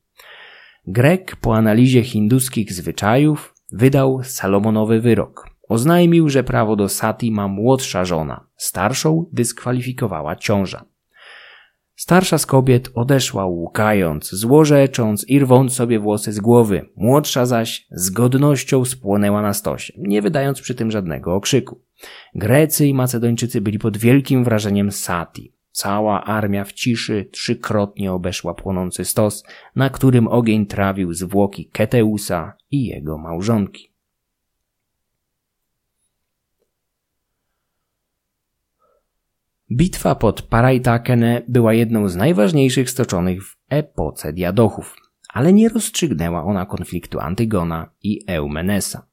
Grek 0.87 1.35
po 1.35 1.55
analizie 1.55 2.03
hinduskich 2.03 2.73
zwyczajów 2.73 3.55
wydał 3.71 4.23
Salomonowy 4.23 5.01
wyrok. 5.01 5.47
Oznajmił, 5.69 6.29
że 6.29 6.43
prawo 6.43 6.75
do 6.75 6.89
sati 6.89 7.31
ma 7.31 7.47
młodsza 7.47 8.05
żona, 8.05 8.47
starszą 8.55 9.25
dyskwalifikowała 9.33 10.35
ciąża. 10.35 10.85
Starsza 11.95 12.37
z 12.37 12.45
kobiet 12.45 12.89
odeszła 12.93 13.45
łukając, 13.45 14.29
złorzecząc 14.31 15.29
i 15.29 15.39
rwąc 15.39 15.73
sobie 15.73 15.99
włosy 15.99 16.33
z 16.33 16.39
głowy. 16.39 16.89
Młodsza 16.95 17.45
zaś 17.45 17.87
z 17.91 18.09
godnością 18.09 18.85
spłonęła 18.85 19.41
na 19.41 19.53
stosie, 19.53 19.93
nie 19.97 20.21
wydając 20.21 20.61
przy 20.61 20.75
tym 20.75 20.91
żadnego 20.91 21.35
okrzyku. 21.35 21.81
Grecy 22.35 22.87
i 22.87 22.93
Macedończycy 22.93 23.61
byli 23.61 23.79
pod 23.79 23.97
wielkim 23.97 24.43
wrażeniem 24.43 24.91
Sati. 24.91 25.54
Cała 25.75 26.23
armia 26.23 26.63
w 26.63 26.73
ciszy 26.73 27.29
trzykrotnie 27.31 28.13
obeszła 28.13 28.53
płonący 28.53 29.05
stos, 29.05 29.43
na 29.75 29.89
którym 29.89 30.27
ogień 30.27 30.65
trawił 30.65 31.13
zwłoki 31.13 31.69
Keteusa 31.69 32.53
i 32.71 32.85
jego 32.85 33.17
małżonki. 33.17 33.93
Bitwa 39.71 40.15
pod 40.15 40.41
Paraitakene 40.41 41.41
była 41.47 41.73
jedną 41.73 42.09
z 42.09 42.15
najważniejszych 42.15 42.89
stoczonych 42.89 43.43
w 43.43 43.57
epoce 43.69 44.33
diadochów, 44.33 44.95
ale 45.33 45.53
nie 45.53 45.69
rozstrzygnęła 45.69 46.43
ona 46.43 46.65
konfliktu 46.65 47.19
Antygona 47.19 47.89
i 48.03 48.19
Eumenesa. 48.27 49.07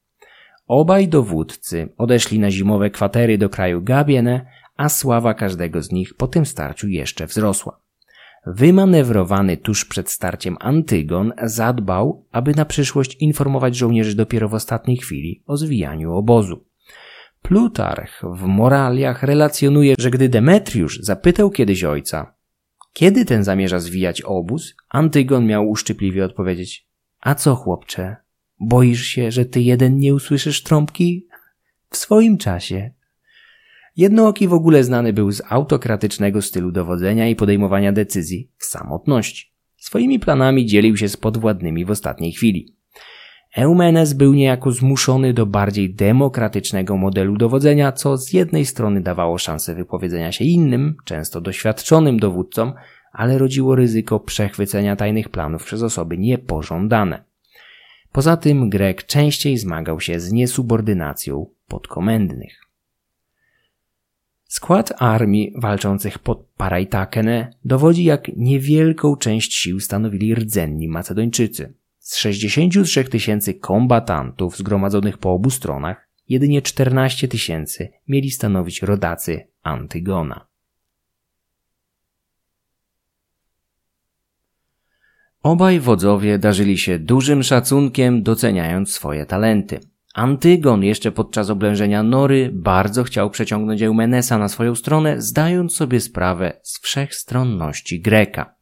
Obaj 0.66 1.08
dowódcy 1.08 1.88
odeszli 1.98 2.38
na 2.38 2.50
zimowe 2.50 2.90
kwatery 2.90 3.38
do 3.38 3.48
kraju 3.48 3.82
Gabiene, 3.82 4.46
a 4.82 4.88
sława 4.88 5.34
każdego 5.34 5.82
z 5.82 5.92
nich 5.92 6.14
po 6.14 6.26
tym 6.26 6.46
starciu 6.46 6.88
jeszcze 6.88 7.26
wzrosła. 7.26 7.80
Wymanewrowany 8.46 9.56
tuż 9.56 9.84
przed 9.84 10.10
starciem 10.10 10.56
Antygon 10.60 11.32
zadbał, 11.42 12.26
aby 12.32 12.54
na 12.54 12.64
przyszłość 12.64 13.16
informować 13.20 13.76
żołnierzy 13.76 14.16
dopiero 14.16 14.48
w 14.48 14.54
ostatniej 14.54 14.96
chwili 14.96 15.42
o 15.46 15.56
zwijaniu 15.56 16.12
obozu. 16.12 16.64
Plutarch 17.42 18.22
w 18.22 18.42
Moraliach 18.42 19.22
relacjonuje, 19.22 19.94
że 19.98 20.10
gdy 20.10 20.28
Demetriusz 20.28 20.98
zapytał 21.00 21.50
kiedyś 21.50 21.84
ojca, 21.84 22.34
kiedy 22.92 23.24
ten 23.24 23.44
zamierza 23.44 23.80
zwijać 23.80 24.22
obóz, 24.22 24.74
Antygon 24.88 25.46
miał 25.46 25.68
uszczypliwie 25.68 26.24
odpowiedzieć: 26.24 26.86
A 27.20 27.34
co, 27.34 27.54
chłopcze? 27.54 28.16
Boisz 28.60 29.02
się, 29.02 29.30
że 29.30 29.44
ty 29.44 29.60
jeden 29.60 29.98
nie 29.98 30.14
usłyszysz 30.14 30.62
trąbki? 30.62 31.26
W 31.90 31.96
swoim 31.96 32.38
czasie. 32.38 32.90
Jednooki 33.96 34.48
w 34.48 34.52
ogóle 34.52 34.84
znany 34.84 35.12
był 35.12 35.32
z 35.32 35.42
autokratycznego 35.48 36.42
stylu 36.42 36.72
dowodzenia 36.72 37.28
i 37.28 37.36
podejmowania 37.36 37.92
decyzji 37.92 38.50
w 38.58 38.64
samotności. 38.64 39.52
Swoimi 39.76 40.18
planami 40.18 40.66
dzielił 40.66 40.96
się 40.96 41.08
z 41.08 41.16
podwładnymi 41.16 41.84
w 41.84 41.90
ostatniej 41.90 42.32
chwili. 42.32 42.76
Eumenes 43.56 44.12
był 44.12 44.34
niejako 44.34 44.72
zmuszony 44.72 45.34
do 45.34 45.46
bardziej 45.46 45.94
demokratycznego 45.94 46.96
modelu 46.96 47.36
dowodzenia, 47.36 47.92
co 47.92 48.16
z 48.16 48.32
jednej 48.32 48.66
strony 48.66 49.00
dawało 49.00 49.38
szansę 49.38 49.74
wypowiedzenia 49.74 50.32
się 50.32 50.44
innym, 50.44 50.96
często 51.04 51.40
doświadczonym 51.40 52.18
dowódcom, 52.18 52.72
ale 53.12 53.38
rodziło 53.38 53.74
ryzyko 53.74 54.20
przechwycenia 54.20 54.96
tajnych 54.96 55.28
planów 55.28 55.64
przez 55.64 55.82
osoby 55.82 56.18
niepożądane. 56.18 57.24
Poza 58.12 58.36
tym 58.36 58.70
Grek 58.70 59.06
częściej 59.06 59.58
zmagał 59.58 60.00
się 60.00 60.20
z 60.20 60.32
niesubordynacją 60.32 61.46
podkomendnych. 61.68 62.61
Skład 64.52 64.92
armii 65.02 65.52
walczących 65.56 66.18
pod 66.18 66.46
Paraitakene 66.56 67.52
dowodzi, 67.64 68.04
jak 68.04 68.28
niewielką 68.36 69.16
część 69.16 69.54
sił 69.54 69.80
stanowili 69.80 70.34
rdzenni 70.34 70.88
Macedończycy. 70.88 71.74
Z 71.98 72.16
63 72.16 73.04
tysięcy 73.04 73.54
kombatantów 73.54 74.56
zgromadzonych 74.56 75.18
po 75.18 75.32
obu 75.32 75.50
stronach, 75.50 76.08
jedynie 76.28 76.62
14 76.62 77.28
tysięcy 77.28 77.88
mieli 78.08 78.30
stanowić 78.30 78.82
rodacy 78.82 79.48
Antygona. 79.62 80.46
Obaj 85.42 85.80
wodzowie 85.80 86.38
darzyli 86.38 86.78
się 86.78 86.98
dużym 86.98 87.42
szacunkiem, 87.42 88.22
doceniając 88.22 88.92
swoje 88.92 89.26
talenty. 89.26 89.91
Antygon 90.14 90.84
jeszcze 90.84 91.12
podczas 91.12 91.50
oblężenia 91.50 92.02
Nory 92.02 92.50
bardzo 92.52 93.04
chciał 93.04 93.30
przeciągnąć 93.30 93.82
Eumenesa 93.82 94.38
na 94.38 94.48
swoją 94.48 94.74
stronę, 94.74 95.20
zdając 95.20 95.76
sobie 95.76 96.00
sprawę 96.00 96.60
z 96.62 96.80
wszechstronności 96.80 98.00
Greka. 98.00 98.54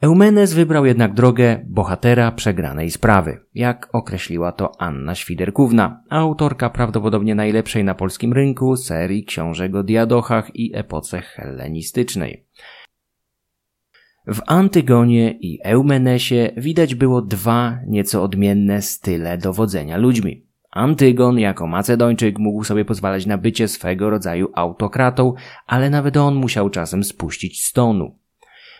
Eumenes 0.00 0.54
wybrał 0.54 0.86
jednak 0.86 1.14
drogę 1.14 1.64
bohatera 1.66 2.32
przegranej 2.32 2.90
sprawy, 2.90 3.40
jak 3.54 3.88
określiła 3.92 4.52
to 4.52 4.80
Anna 4.80 5.14
Świderkówna, 5.14 6.02
autorka 6.10 6.70
prawdopodobnie 6.70 7.34
najlepszej 7.34 7.84
na 7.84 7.94
polskim 7.94 8.32
rynku 8.32 8.76
serii 8.76 9.24
książek 9.24 9.74
o 9.74 9.82
diadochach 9.82 10.56
i 10.56 10.76
epoce 10.76 11.20
hellenistycznej. 11.20 12.46
W 14.26 14.40
Antygonie 14.46 15.32
i 15.40 15.58
Eumenesie 15.62 16.50
widać 16.56 16.94
było 16.94 17.22
dwa 17.22 17.78
nieco 17.86 18.22
odmienne 18.22 18.82
style 18.82 19.38
dowodzenia 19.38 19.96
ludźmi. 19.96 20.46
Antygon 20.70 21.38
jako 21.38 21.66
Macedończyk 21.66 22.38
mógł 22.38 22.64
sobie 22.64 22.84
pozwalać 22.84 23.26
na 23.26 23.38
bycie 23.38 23.68
swego 23.68 24.10
rodzaju 24.10 24.48
autokratą, 24.54 25.34
ale 25.66 25.90
nawet 25.90 26.16
on 26.16 26.34
musiał 26.34 26.70
czasem 26.70 27.04
spuścić 27.04 27.62
stonu. 27.62 28.18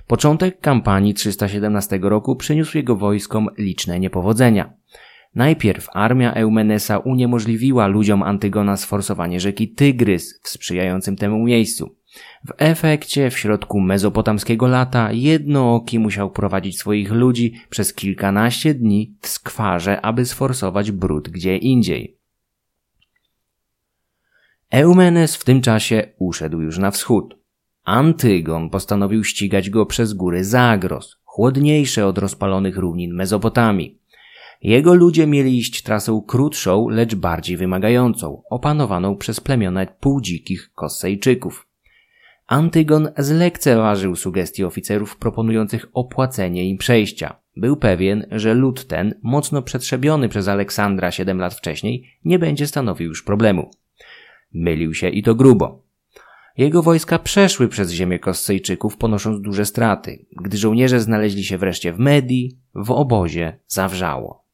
Początek 0.06 0.60
kampanii 0.60 1.14
317 1.14 1.98
roku 2.02 2.36
przyniósł 2.36 2.76
jego 2.76 2.96
wojskom 2.96 3.48
liczne 3.58 4.00
niepowodzenia. 4.00 4.72
Najpierw 5.34 5.88
armia 5.92 6.34
Eumenesa 6.34 6.98
uniemożliwiła 6.98 7.86
ludziom 7.86 8.22
Antygona 8.22 8.76
sforsowanie 8.76 9.40
rzeki 9.40 9.68
Tygrys 9.68 10.40
w 10.42 10.48
sprzyjającym 10.48 11.16
temu 11.16 11.44
miejscu. 11.44 11.95
W 12.44 12.52
efekcie 12.58 13.30
w 13.30 13.38
środku 13.38 13.80
mezopotamskiego 13.80 14.66
lata 14.66 15.12
jednooki 15.12 15.98
musiał 15.98 16.30
prowadzić 16.30 16.78
swoich 16.78 17.12
ludzi 17.12 17.54
przez 17.70 17.94
kilkanaście 17.94 18.74
dni 18.74 19.16
w 19.20 19.28
skwarze, 19.28 20.00
aby 20.00 20.24
sforsować 20.24 20.90
brud 20.90 21.28
gdzie 21.28 21.56
indziej. 21.56 22.18
Eumenes 24.70 25.36
w 25.36 25.44
tym 25.44 25.60
czasie 25.60 26.12
uszedł 26.18 26.60
już 26.60 26.78
na 26.78 26.90
wschód. 26.90 27.36
Antygon 27.84 28.70
postanowił 28.70 29.24
ścigać 29.24 29.70
go 29.70 29.86
przez 29.86 30.12
góry 30.12 30.44
Zagros, 30.44 31.16
chłodniejsze 31.24 32.06
od 32.06 32.18
rozpalonych 32.18 32.76
równin 32.76 33.14
Mezopotamii. 33.14 34.00
Jego 34.62 34.94
ludzie 34.94 35.26
mieli 35.26 35.58
iść 35.58 35.82
trasą 35.82 36.22
krótszą, 36.22 36.88
lecz 36.88 37.14
bardziej 37.14 37.56
wymagającą, 37.56 38.42
opanowaną 38.50 39.16
przez 39.16 39.40
plemiona 39.40 39.86
półdzikich 39.86 40.72
Kossejczyków. 40.74 41.65
Antygon 42.46 43.08
zlekceważył 43.18 44.16
sugestie 44.16 44.66
oficerów 44.66 45.16
proponujących 45.16 45.86
opłacenie 45.92 46.68
im 46.68 46.78
przejścia. 46.78 47.40
Był 47.56 47.76
pewien, 47.76 48.26
że 48.30 48.54
lud 48.54 48.86
ten, 48.86 49.14
mocno 49.22 49.62
przetrzebiony 49.62 50.28
przez 50.28 50.48
Aleksandra 50.48 51.10
siedem 51.10 51.38
lat 51.38 51.54
wcześniej, 51.54 52.18
nie 52.24 52.38
będzie 52.38 52.66
stanowił 52.66 53.08
już 53.08 53.22
problemu. 53.22 53.70
Mylił 54.52 54.94
się 54.94 55.08
i 55.08 55.22
to 55.22 55.34
grubo. 55.34 55.82
Jego 56.56 56.82
wojska 56.82 57.18
przeszły 57.18 57.68
przez 57.68 57.90
ziemię 57.90 58.18
Kossejczyków, 58.18 58.96
ponosząc 58.96 59.40
duże 59.40 59.64
straty. 59.64 60.26
Gdy 60.42 60.56
żołnierze 60.56 61.00
znaleźli 61.00 61.44
się 61.44 61.58
wreszcie 61.58 61.92
w 61.92 61.98
Medii, 61.98 62.58
w 62.74 62.90
obozie 62.90 63.58
zawrzało. 63.66 64.44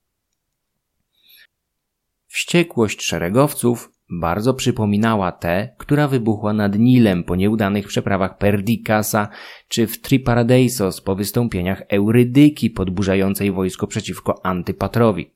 Wściekłość 2.27 3.03
szeregowców 3.03 3.93
bardzo 4.21 4.55
przypominała 4.55 5.33
tę, 5.33 5.69
która 5.79 6.09
wybuchła 6.09 6.53
nad 6.53 6.79
Nilem 6.79 7.25
po 7.25 7.37
nieudanych 7.37 7.87
przeprawach 7.87 8.39
Perdikasa 8.39 9.29
czy 9.69 9.87
w 9.87 10.01
Triparadeisos 10.01 11.01
po 11.01 11.15
wystąpieniach 11.15 11.83
Eurydyki 11.89 12.71
podburzającej 12.71 13.53
wojsko 13.53 13.87
przeciwko 13.87 14.47
Antypatrowi. 14.47 15.31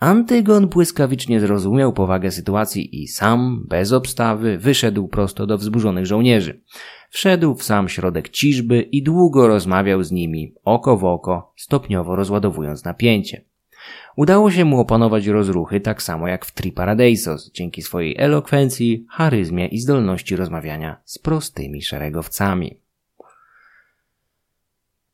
Antygon 0.00 0.68
błyskawicznie 0.68 1.40
zrozumiał 1.40 1.92
powagę 1.92 2.30
sytuacji 2.30 3.02
i 3.02 3.08
sam, 3.08 3.66
bez 3.68 3.92
obstawy, 3.92 4.58
wyszedł 4.58 5.08
prosto 5.08 5.46
do 5.46 5.58
wzburzonych 5.58 6.06
żołnierzy. 6.06 6.60
Wszedł 7.10 7.54
w 7.54 7.62
sam 7.62 7.88
środek 7.88 8.28
ciżby 8.28 8.82
i 8.82 9.02
długo 9.02 9.48
rozmawiał 9.48 10.02
z 10.02 10.12
nimi, 10.12 10.54
oko 10.64 10.96
w 10.96 11.04
oko, 11.04 11.52
stopniowo 11.56 12.16
rozładowując 12.16 12.84
napięcie. 12.84 13.44
Udało 14.16 14.50
się 14.50 14.64
mu 14.64 14.80
opanować 14.80 15.26
rozruchy 15.26 15.80
tak 15.80 16.02
samo 16.02 16.28
jak 16.28 16.44
w 16.44 16.52
Triparadeisos, 16.52 17.50
dzięki 17.52 17.82
swojej 17.82 18.16
elokwencji, 18.18 19.06
charyzmie 19.10 19.66
i 19.66 19.78
zdolności 19.78 20.36
rozmawiania 20.36 20.96
z 21.04 21.18
prostymi 21.18 21.82
szeregowcami. 21.82 22.80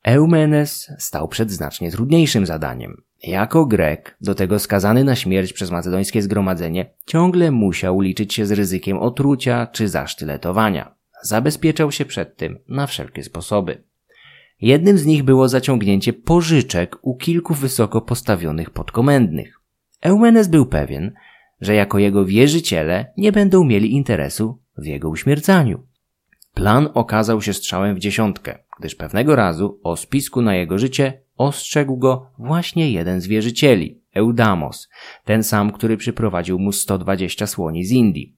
Eumenes 0.03 0.91
stał 0.97 1.27
przed 1.27 1.51
znacznie 1.51 1.91
trudniejszym 1.91 2.45
zadaniem. 2.45 3.01
Jako 3.23 3.65
Grek, 3.65 4.17
do 4.21 4.35
tego 4.35 4.59
skazany 4.59 5.03
na 5.03 5.15
śmierć 5.15 5.53
przez 5.53 5.71
macedońskie 5.71 6.21
zgromadzenie, 6.21 6.93
ciągle 7.05 7.51
musiał 7.51 8.01
liczyć 8.01 8.33
się 8.33 8.45
z 8.45 8.51
ryzykiem 8.51 8.97
otrucia 8.99 9.67
czy 9.67 9.89
zasztyletowania. 9.89 10.95
Zabezpieczał 11.23 11.91
się 11.91 12.05
przed 12.05 12.37
tym 12.37 12.59
na 12.67 12.87
wszelkie 12.87 13.23
sposoby. 13.23 13.83
Jednym 14.61 14.97
z 14.97 15.05
nich 15.05 15.23
było 15.23 15.47
zaciągnięcie 15.47 16.13
pożyczek 16.13 16.97
u 17.01 17.15
kilku 17.15 17.53
wysoko 17.53 18.01
postawionych 18.01 18.69
podkomendnych. 18.69 19.59
Eumenes 20.01 20.47
był 20.47 20.65
pewien, 20.65 21.13
że 21.61 21.75
jako 21.75 21.99
jego 21.99 22.25
wierzyciele 22.25 23.13
nie 23.17 23.31
będą 23.31 23.63
mieli 23.63 23.93
interesu 23.93 24.59
w 24.77 24.85
jego 24.85 25.09
uśmiercaniu. 25.09 25.83
Plan 26.53 26.89
okazał 26.93 27.41
się 27.41 27.53
strzałem 27.53 27.95
w 27.95 27.99
dziesiątkę, 27.99 28.57
gdyż 28.79 28.95
pewnego 28.95 29.35
razu 29.35 29.79
o 29.83 29.97
spisku 29.97 30.41
na 30.41 30.55
jego 30.55 30.77
życie 30.77 31.21
ostrzegł 31.37 31.97
go 31.97 32.31
właśnie 32.37 32.91
jeden 32.91 33.21
z 33.21 33.27
wierzycieli, 33.27 34.01
Eudamos, 34.13 34.89
ten 35.25 35.43
sam, 35.43 35.71
który 35.71 35.97
przyprowadził 35.97 36.59
mu 36.59 36.71
120 36.71 37.47
słoni 37.47 37.85
z 37.85 37.91
Indii. 37.91 38.35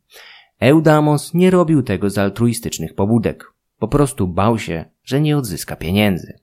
Eudamos 0.60 1.34
nie 1.34 1.52
robił 1.52 1.84
tego 1.84 2.10
z 2.10 2.18
altruistycznych 2.18 2.95
pobudek. 2.95 3.52
Po 3.84 3.88
prostu 3.88 4.27
bał 4.27 4.60
się, 4.60 4.85
że 5.03 5.22
nie 5.22 5.38
odzyska 5.38 5.76
pieniędzy. 5.76 6.39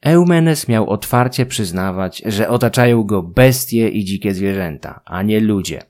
Eumenes 0.00 0.68
miał 0.68 0.90
otwarcie 0.90 1.46
przyznawać, 1.46 2.22
że 2.26 2.48
otaczają 2.48 3.02
go 3.02 3.22
bestie 3.22 3.88
i 3.88 4.04
dzikie 4.04 4.34
zwierzęta, 4.34 5.00
a 5.04 5.22
nie 5.22 5.40
ludzie. 5.40 5.82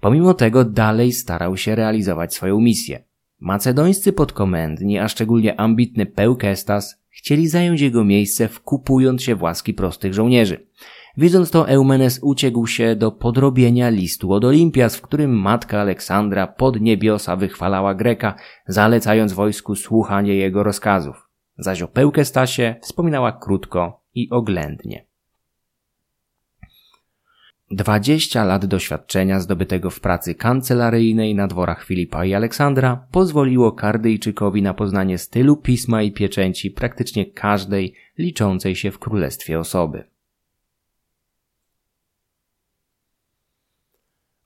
Pomimo 0.00 0.34
tego 0.34 0.64
dalej 0.64 1.12
starał 1.12 1.56
się 1.56 1.74
realizować 1.74 2.34
swoją 2.34 2.60
misję. 2.60 3.04
Macedońscy 3.40 4.12
podkomendni, 4.12 4.98
a 4.98 5.08
szczególnie 5.08 5.60
ambitny 5.60 6.06
Pełkestas, 6.06 7.02
chcieli 7.10 7.48
zająć 7.48 7.80
jego 7.80 8.04
miejsce 8.04 8.48
wkupując 8.48 9.22
się 9.22 9.34
w 9.34 9.42
łaski 9.42 9.74
prostych 9.74 10.14
żołnierzy. 10.14 10.66
Widząc 11.16 11.50
to, 11.50 11.68
Eumenes 11.68 12.20
uciekł 12.22 12.66
się 12.66 12.96
do 12.96 13.12
podrobienia 13.12 13.88
listu 13.88 14.32
od 14.32 14.44
Olimpias, 14.44 14.96
w 14.96 15.02
którym 15.02 15.40
matka 15.40 15.80
Aleksandra 15.80 16.46
pod 16.46 16.80
niebiosa 16.80 17.36
wychwalała 17.36 17.94
Greka, 17.94 18.34
zalecając 18.66 19.32
wojsku 19.32 19.74
słuchanie 19.74 20.34
jego 20.34 20.62
rozkazów. 20.62 21.28
Zaś 21.58 21.82
o 21.82 21.88
Pełkestasie 21.88 22.76
wspominała 22.82 23.32
krótko 23.32 24.02
i 24.14 24.30
oględnie. 24.30 25.06
Dwadzieścia 27.70 28.44
lat 28.44 28.66
doświadczenia 28.66 29.40
zdobytego 29.40 29.90
w 29.90 30.00
pracy 30.00 30.34
kancelaryjnej 30.34 31.34
na 31.34 31.46
dworach 31.46 31.84
Filipa 31.84 32.24
i 32.24 32.34
Aleksandra 32.34 33.06
pozwoliło 33.12 33.72
Kardyjczykowi 33.72 34.62
na 34.62 34.74
poznanie 34.74 35.18
stylu 35.18 35.56
pisma 35.56 36.02
i 36.02 36.12
pieczęci 36.12 36.70
praktycznie 36.70 37.26
każdej 37.26 37.94
liczącej 38.18 38.76
się 38.76 38.90
w 38.90 38.98
królestwie 38.98 39.58
osoby. 39.58 40.13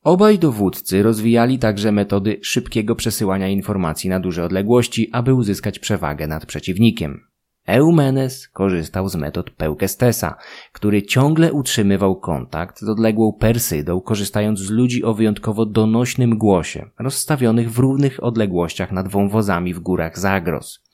Obaj 0.08 0.38
dowódcy 0.38 1.02
rozwijali 1.02 1.58
także 1.58 1.92
metody 1.92 2.40
szybkiego 2.42 2.94
przesyłania 2.94 3.48
informacji 3.48 4.10
na 4.10 4.20
duże 4.20 4.44
odległości, 4.44 5.10
aby 5.12 5.34
uzyskać 5.34 5.78
przewagę 5.78 6.26
nad 6.26 6.46
przeciwnikiem. 6.46 7.20
Eumenes 7.66 8.48
korzystał 8.48 9.08
z 9.08 9.16
metod 9.16 9.50
Peukestesa, 9.50 10.36
który 10.72 11.02
ciągle 11.02 11.52
utrzymywał 11.52 12.20
kontakt 12.20 12.80
z 12.80 12.88
odległą 12.88 13.32
Persydą, 13.32 14.00
korzystając 14.00 14.58
z 14.58 14.70
ludzi 14.70 15.04
o 15.04 15.14
wyjątkowo 15.14 15.66
donośnym 15.66 16.38
głosie, 16.38 16.90
rozstawionych 16.98 17.72
w 17.72 17.78
równych 17.78 18.24
odległościach 18.24 18.92
nad 18.92 19.08
wąwozami 19.08 19.74
w 19.74 19.80
górach 19.80 20.18
Zagros. 20.18 20.87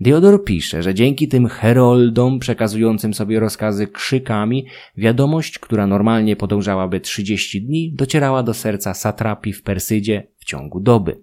Diodor 0.00 0.44
pisze, 0.44 0.82
że 0.82 0.94
dzięki 0.94 1.28
tym 1.28 1.48
heroldom 1.48 2.38
przekazującym 2.38 3.14
sobie 3.14 3.40
rozkazy 3.40 3.86
krzykami, 3.86 4.66
wiadomość, 4.96 5.58
która 5.58 5.86
normalnie 5.86 6.36
podążałaby 6.36 7.00
30 7.00 7.62
dni, 7.62 7.92
docierała 7.94 8.42
do 8.42 8.54
serca 8.54 8.94
satrapi 8.94 9.52
w 9.52 9.62
Persydzie 9.62 10.28
w 10.38 10.44
ciągu 10.44 10.80
doby. 10.80 11.22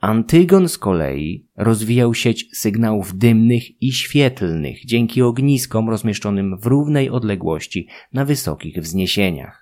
Antygon 0.00 0.68
z 0.68 0.78
kolei 0.78 1.46
rozwijał 1.56 2.14
sieć 2.14 2.48
sygnałów 2.52 3.18
dymnych 3.18 3.82
i 3.82 3.92
świetlnych 3.92 4.86
dzięki 4.86 5.22
ogniskom 5.22 5.90
rozmieszczonym 5.90 6.58
w 6.58 6.66
równej 6.66 7.10
odległości 7.10 7.88
na 8.12 8.24
wysokich 8.24 8.76
wzniesieniach. 8.78 9.61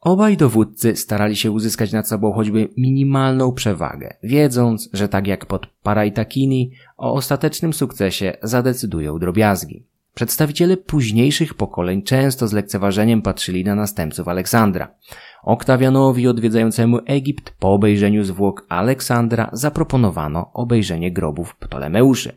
Obaj 0.00 0.36
dowódcy 0.36 0.96
starali 0.96 1.36
się 1.36 1.50
uzyskać 1.50 1.92
nad 1.92 2.08
sobą 2.08 2.32
choćby 2.32 2.68
minimalną 2.76 3.52
przewagę, 3.52 4.16
wiedząc, 4.22 4.88
że 4.92 5.08
tak 5.08 5.26
jak 5.26 5.46
pod 5.46 5.66
Paraitakini, 5.82 6.72
o 6.96 7.12
ostatecznym 7.12 7.72
sukcesie 7.72 8.36
zadecydują 8.42 9.18
drobiazgi. 9.18 9.86
Przedstawiciele 10.14 10.76
późniejszych 10.76 11.54
pokoleń 11.54 12.02
często 12.02 12.48
z 12.48 12.52
lekceważeniem 12.52 13.22
patrzyli 13.22 13.64
na 13.64 13.74
następców 13.74 14.28
Aleksandra. 14.28 14.94
Oktawianowi 15.42 16.28
odwiedzającemu 16.28 16.98
Egipt 17.06 17.50
po 17.58 17.72
obejrzeniu 17.72 18.24
zwłok 18.24 18.66
Aleksandra 18.68 19.50
zaproponowano 19.52 20.50
obejrzenie 20.52 21.12
grobów 21.12 21.56
Ptolemeuszy. 21.56 22.36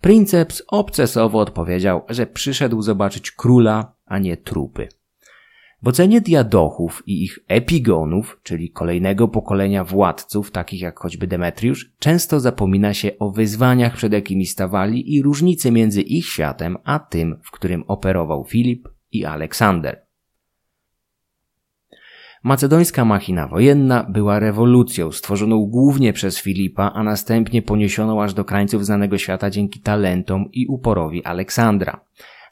Princeps 0.00 0.62
obcesowo 0.68 1.38
odpowiedział, 1.38 2.02
że 2.08 2.26
przyszedł 2.26 2.82
zobaczyć 2.82 3.30
króla, 3.30 3.92
a 4.06 4.18
nie 4.18 4.36
trupy. 4.36 4.88
W 5.82 5.88
ocenie 5.88 6.20
diadochów 6.20 7.02
i 7.06 7.24
ich 7.24 7.38
epigonów, 7.48 8.40
czyli 8.42 8.70
kolejnego 8.70 9.28
pokolenia 9.28 9.84
władców, 9.84 10.50
takich 10.50 10.80
jak 10.80 10.98
choćby 10.98 11.26
Demetriusz, 11.26 11.92
często 11.98 12.40
zapomina 12.40 12.94
się 12.94 13.18
o 13.18 13.30
wyzwaniach, 13.30 13.96
przed 13.96 14.12
jakimi 14.12 14.46
stawali 14.46 15.14
i 15.14 15.22
różnicy 15.22 15.70
między 15.70 16.02
ich 16.02 16.26
światem 16.26 16.76
a 16.84 16.98
tym, 16.98 17.40
w 17.44 17.50
którym 17.50 17.84
operował 17.86 18.44
Filip 18.44 18.88
i 19.12 19.24
Aleksander. 19.24 20.02
Macedońska 22.42 23.04
machina 23.04 23.48
wojenna 23.48 24.04
była 24.04 24.38
rewolucją 24.38 25.12
stworzoną 25.12 25.66
głównie 25.66 26.12
przez 26.12 26.38
Filipa, 26.38 26.92
a 26.94 27.02
następnie 27.02 27.62
poniesioną 27.62 28.22
aż 28.22 28.34
do 28.34 28.44
krańców 28.44 28.86
znanego 28.86 29.18
świata 29.18 29.50
dzięki 29.50 29.80
talentom 29.80 30.44
i 30.52 30.66
uporowi 30.66 31.24
Aleksandra. 31.24 32.00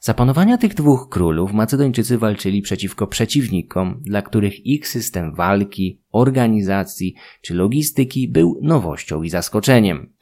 Za 0.07 0.13
panowania 0.13 0.57
tych 0.57 0.73
dwóch 0.73 1.09
królów 1.09 1.53
Macedończycy 1.53 2.17
walczyli 2.17 2.61
przeciwko 2.61 3.07
przeciwnikom, 3.07 4.01
dla 4.05 4.21
których 4.21 4.65
ich 4.65 4.87
system 4.87 5.35
walki, 5.35 6.01
organizacji 6.11 7.15
czy 7.41 7.53
logistyki 7.53 8.27
był 8.27 8.59
nowością 8.61 9.23
i 9.23 9.29
zaskoczeniem. 9.29 10.13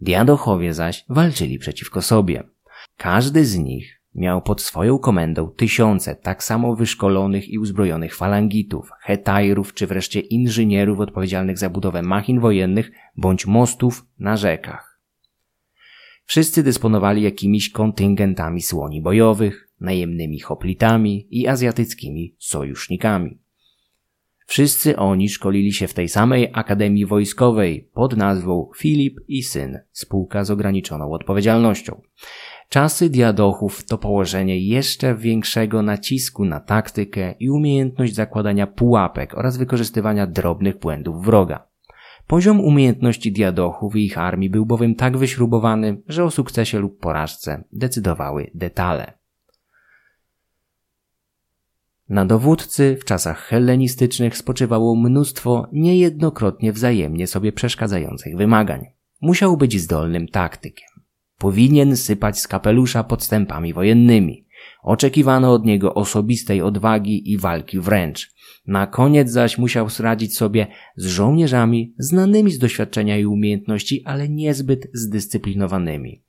Diadochowie 0.00 0.74
zaś 0.74 1.04
walczyli 1.08 1.58
przeciwko 1.58 2.02
sobie. 2.02 2.42
Każdy 2.96 3.44
z 3.44 3.58
nich 3.58 4.00
miał 4.14 4.42
pod 4.42 4.62
swoją 4.62 4.98
komendą 4.98 5.48
tysiące 5.48 6.16
tak 6.16 6.44
samo 6.44 6.76
wyszkolonych 6.76 7.48
i 7.48 7.58
uzbrojonych 7.58 8.16
falangitów, 8.16 8.90
hetajrów 9.00 9.74
czy 9.74 9.86
wreszcie 9.86 10.20
inżynierów 10.20 11.00
odpowiedzialnych 11.00 11.58
za 11.58 11.70
budowę 11.70 12.02
machin 12.02 12.40
wojennych 12.40 12.90
bądź 13.16 13.46
mostów 13.46 14.06
na 14.18 14.36
rzekach. 14.36 14.93
Wszyscy 16.24 16.62
dysponowali 16.62 17.22
jakimiś 17.22 17.70
kontyngentami 17.70 18.62
słoni 18.62 19.02
bojowych, 19.02 19.68
najemnymi 19.80 20.40
hoplitami 20.40 21.26
i 21.30 21.46
azjatyckimi 21.46 22.36
sojusznikami. 22.38 23.38
Wszyscy 24.46 24.96
oni 24.96 25.28
szkolili 25.28 25.72
się 25.72 25.88
w 25.88 25.94
tej 25.94 26.08
samej 26.08 26.50
Akademii 26.52 27.06
Wojskowej 27.06 27.90
pod 27.94 28.16
nazwą 28.16 28.70
Filip 28.76 29.20
i 29.28 29.42
Syn, 29.42 29.78
spółka 29.92 30.44
z 30.44 30.50
ograniczoną 30.50 31.12
odpowiedzialnością. 31.12 32.00
Czasy 32.68 33.10
diadochów 33.10 33.84
to 33.84 33.98
położenie 33.98 34.58
jeszcze 34.58 35.14
większego 35.14 35.82
nacisku 35.82 36.44
na 36.44 36.60
taktykę 36.60 37.34
i 37.40 37.50
umiejętność 37.50 38.14
zakładania 38.14 38.66
pułapek 38.66 39.38
oraz 39.38 39.56
wykorzystywania 39.56 40.26
drobnych 40.26 40.78
błędów 40.78 41.24
wroga. 41.24 41.73
Poziom 42.26 42.60
umiejętności 42.60 43.32
diadochów 43.32 43.96
i 43.96 44.04
ich 44.04 44.18
armii 44.18 44.50
był 44.50 44.66
bowiem 44.66 44.94
tak 44.94 45.16
wyśrubowany, 45.16 46.02
że 46.08 46.24
o 46.24 46.30
sukcesie 46.30 46.78
lub 46.78 46.98
porażce 46.98 47.64
decydowały 47.72 48.50
detale. 48.54 49.12
Na 52.08 52.24
dowódcy 52.24 52.96
w 53.00 53.04
czasach 53.04 53.38
hellenistycznych 53.38 54.36
spoczywało 54.36 54.96
mnóstwo 54.96 55.68
niejednokrotnie 55.72 56.72
wzajemnie 56.72 57.26
sobie 57.26 57.52
przeszkadzających 57.52 58.36
wymagań. 58.36 58.86
Musiał 59.20 59.56
być 59.56 59.80
zdolnym 59.80 60.28
taktykiem. 60.28 60.88
Powinien 61.38 61.96
sypać 61.96 62.40
z 62.40 62.48
kapelusza 62.48 63.04
podstępami 63.04 63.72
wojennymi. 63.72 64.46
Oczekiwano 64.82 65.52
od 65.52 65.64
niego 65.64 65.94
osobistej 65.94 66.62
odwagi 66.62 67.32
i 67.32 67.38
walki 67.38 67.80
wręcz. 67.80 68.33
Na 68.66 68.86
koniec 68.86 69.30
zaś 69.30 69.58
musiał 69.58 69.88
radzić 69.98 70.36
sobie 70.36 70.66
z 70.96 71.06
żołnierzami 71.06 71.94
znanymi 71.98 72.50
z 72.50 72.58
doświadczenia 72.58 73.18
i 73.18 73.26
umiejętności, 73.26 74.02
ale 74.04 74.28
niezbyt 74.28 74.90
zdyscyplinowanymi. 74.94 76.22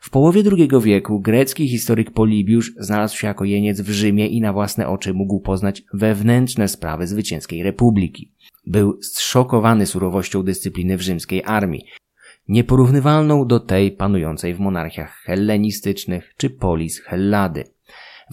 W 0.00 0.10
połowie 0.10 0.42
II 0.52 0.68
wieku 0.82 1.20
grecki 1.20 1.68
historyk 1.68 2.10
Polibiusz 2.10 2.74
znalazł 2.78 3.16
się 3.16 3.26
jako 3.26 3.44
jeniec 3.44 3.80
w 3.80 3.90
Rzymie 3.90 4.26
i 4.26 4.40
na 4.40 4.52
własne 4.52 4.88
oczy 4.88 5.14
mógł 5.14 5.40
poznać 5.40 5.82
wewnętrzne 5.94 6.68
sprawy 6.68 7.06
zwycięskiej 7.06 7.62
republiki. 7.62 8.32
Był 8.66 8.98
zszokowany 9.02 9.86
surowością 9.86 10.42
dyscypliny 10.42 10.96
w 10.96 11.02
rzymskiej 11.02 11.42
armii, 11.44 11.86
nieporównywalną 12.48 13.46
do 13.46 13.60
tej 13.60 13.92
panującej 13.92 14.54
w 14.54 14.60
monarchiach 14.60 15.22
hellenistycznych 15.24 16.34
czy 16.36 16.50
polis 16.50 17.00
Hellady. 17.00 17.64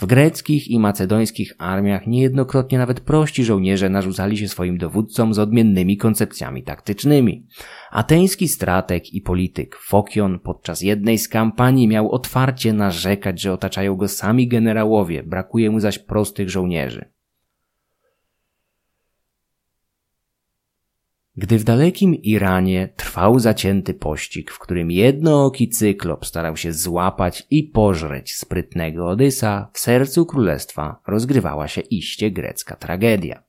W 0.01 0.05
greckich 0.05 0.67
i 0.67 0.79
macedońskich 0.79 1.53
armiach 1.57 2.07
niejednokrotnie 2.07 2.77
nawet 2.77 2.99
prości 2.99 3.43
żołnierze 3.43 3.89
narzucali 3.89 4.37
się 4.37 4.47
swoim 4.47 4.77
dowódcom 4.77 5.33
z 5.33 5.39
odmiennymi 5.39 5.97
koncepcjami 5.97 6.63
taktycznymi. 6.63 7.47
Ateński 7.91 8.47
strateg 8.47 9.13
i 9.13 9.21
polityk 9.21 9.75
Fokion 9.75 10.39
podczas 10.39 10.81
jednej 10.81 11.17
z 11.17 11.29
kampanii 11.29 11.87
miał 11.87 12.11
otwarcie 12.11 12.73
narzekać, 12.73 13.41
że 13.41 13.53
otaczają 13.53 13.95
go 13.95 14.07
sami 14.07 14.47
generałowie, 14.47 15.23
brakuje 15.23 15.71
mu 15.71 15.79
zaś 15.79 15.99
prostych 15.99 16.49
żołnierzy. 16.49 17.13
Gdy 21.37 21.59
w 21.59 21.63
dalekim 21.63 22.15
Iranie 22.15 22.89
trwał 22.95 23.39
zacięty 23.39 23.93
pościg, 23.93 24.51
w 24.51 24.59
którym 24.59 24.91
jednooki 24.91 25.69
cyklop 25.69 26.25
starał 26.25 26.57
się 26.57 26.73
złapać 26.73 27.47
i 27.49 27.63
pożreć 27.63 28.35
sprytnego 28.35 29.09
Odysa, 29.09 29.69
w 29.73 29.79
sercu 29.79 30.25
królestwa 30.25 31.01
rozgrywała 31.07 31.67
się 31.67 31.81
iście 31.81 32.31
grecka 32.31 32.75
tragedia. 32.75 33.43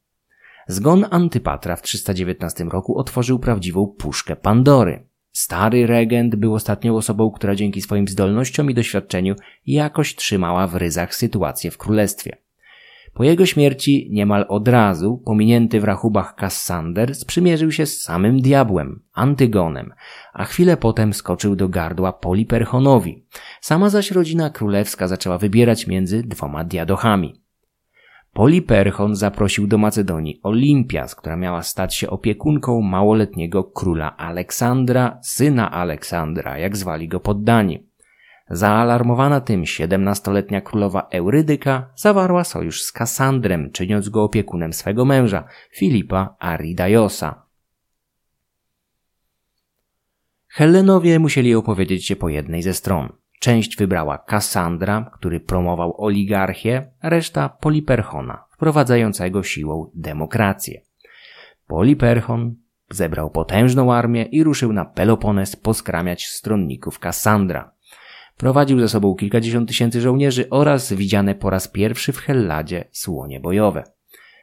Zgon 0.68 1.06
Antypatra 1.10 1.76
w 1.76 1.82
319 1.82 2.64
roku 2.64 2.98
otworzył 2.98 3.38
prawdziwą 3.38 3.86
puszkę 3.86 4.36
Pandory. 4.36 5.06
Stary 5.32 5.86
regent 5.86 6.36
był 6.36 6.54
ostatnią 6.54 6.96
osobą, 6.96 7.30
która 7.30 7.54
dzięki 7.54 7.82
swoim 7.82 8.08
zdolnościom 8.08 8.70
i 8.70 8.74
doświadczeniu 8.74 9.34
jakoś 9.66 10.14
trzymała 10.14 10.66
w 10.66 10.74
ryzach 10.74 11.14
sytuację 11.14 11.70
w 11.70 11.78
królestwie. 11.78 12.43
Po 13.14 13.24
jego 13.24 13.46
śmierci 13.46 14.08
niemal 14.10 14.46
od 14.48 14.68
razu, 14.68 15.22
pominięty 15.24 15.80
w 15.80 15.84
rachubach 15.84 16.34
Kassander, 16.34 17.14
sprzymierzył 17.14 17.72
się 17.72 17.86
z 17.86 18.02
samym 18.02 18.40
diabłem, 18.40 19.02
Antygonem, 19.12 19.92
a 20.32 20.44
chwilę 20.44 20.76
potem 20.76 21.12
skoczył 21.12 21.56
do 21.56 21.68
gardła 21.68 22.12
Poliperchonowi. 22.12 23.24
Sama 23.60 23.90
zaś 23.90 24.10
rodzina 24.10 24.50
królewska 24.50 25.08
zaczęła 25.08 25.38
wybierać 25.38 25.86
między 25.86 26.22
dwoma 26.22 26.64
diadochami. 26.64 27.44
Poliperchon 28.32 29.16
zaprosił 29.16 29.66
do 29.66 29.78
Macedonii 29.78 30.40
Olimpias, 30.42 31.14
która 31.14 31.36
miała 31.36 31.62
stać 31.62 31.94
się 31.94 32.10
opiekunką 32.10 32.80
małoletniego 32.80 33.64
króla 33.64 34.16
Aleksandra, 34.16 35.18
syna 35.22 35.70
Aleksandra, 35.70 36.58
jak 36.58 36.76
zwali 36.76 37.08
go 37.08 37.20
poddani. 37.20 37.86
Zaalarmowana 38.50 39.40
tym 39.40 39.66
siedemnastoletnia 39.66 40.60
królowa 40.60 41.08
Eurydyka 41.12 41.90
zawarła 41.96 42.44
sojusz 42.44 42.82
z 42.82 42.92
Kasandrem, 42.92 43.70
czyniąc 43.72 44.08
go 44.08 44.24
opiekunem 44.24 44.72
swego 44.72 45.04
męża, 45.04 45.44
Filipa 45.76 46.36
Aridaiosa. 46.38 47.44
Hellenowie 50.48 51.18
musieli 51.18 51.54
opowiedzieć 51.54 52.06
się 52.06 52.16
po 52.16 52.28
jednej 52.28 52.62
ze 52.62 52.74
stron. 52.74 53.12
Część 53.40 53.76
wybrała 53.76 54.18
Kassandra, 54.18 55.10
który 55.14 55.40
promował 55.40 55.94
oligarchię, 56.04 56.90
reszta 57.02 57.48
Poliperchona, 57.48 58.44
wprowadzającego 58.50 59.42
siłą 59.42 59.90
demokrację. 59.94 60.80
Poliperchon 61.66 62.54
zebrał 62.90 63.30
potężną 63.30 63.92
armię 63.92 64.22
i 64.22 64.44
ruszył 64.44 64.72
na 64.72 64.84
Pelopones 64.84 65.56
poskramiać 65.56 66.26
stronników 66.26 66.98
Kassandra. 66.98 67.73
Prowadził 68.36 68.80
ze 68.80 68.88
sobą 68.88 69.14
kilkadziesiąt 69.14 69.68
tysięcy 69.68 70.00
żołnierzy 70.00 70.50
oraz 70.50 70.92
widziane 70.92 71.34
po 71.34 71.50
raz 71.50 71.68
pierwszy 71.68 72.12
w 72.12 72.18
Helladzie 72.18 72.84
słonie 72.92 73.40
bojowe. 73.40 73.84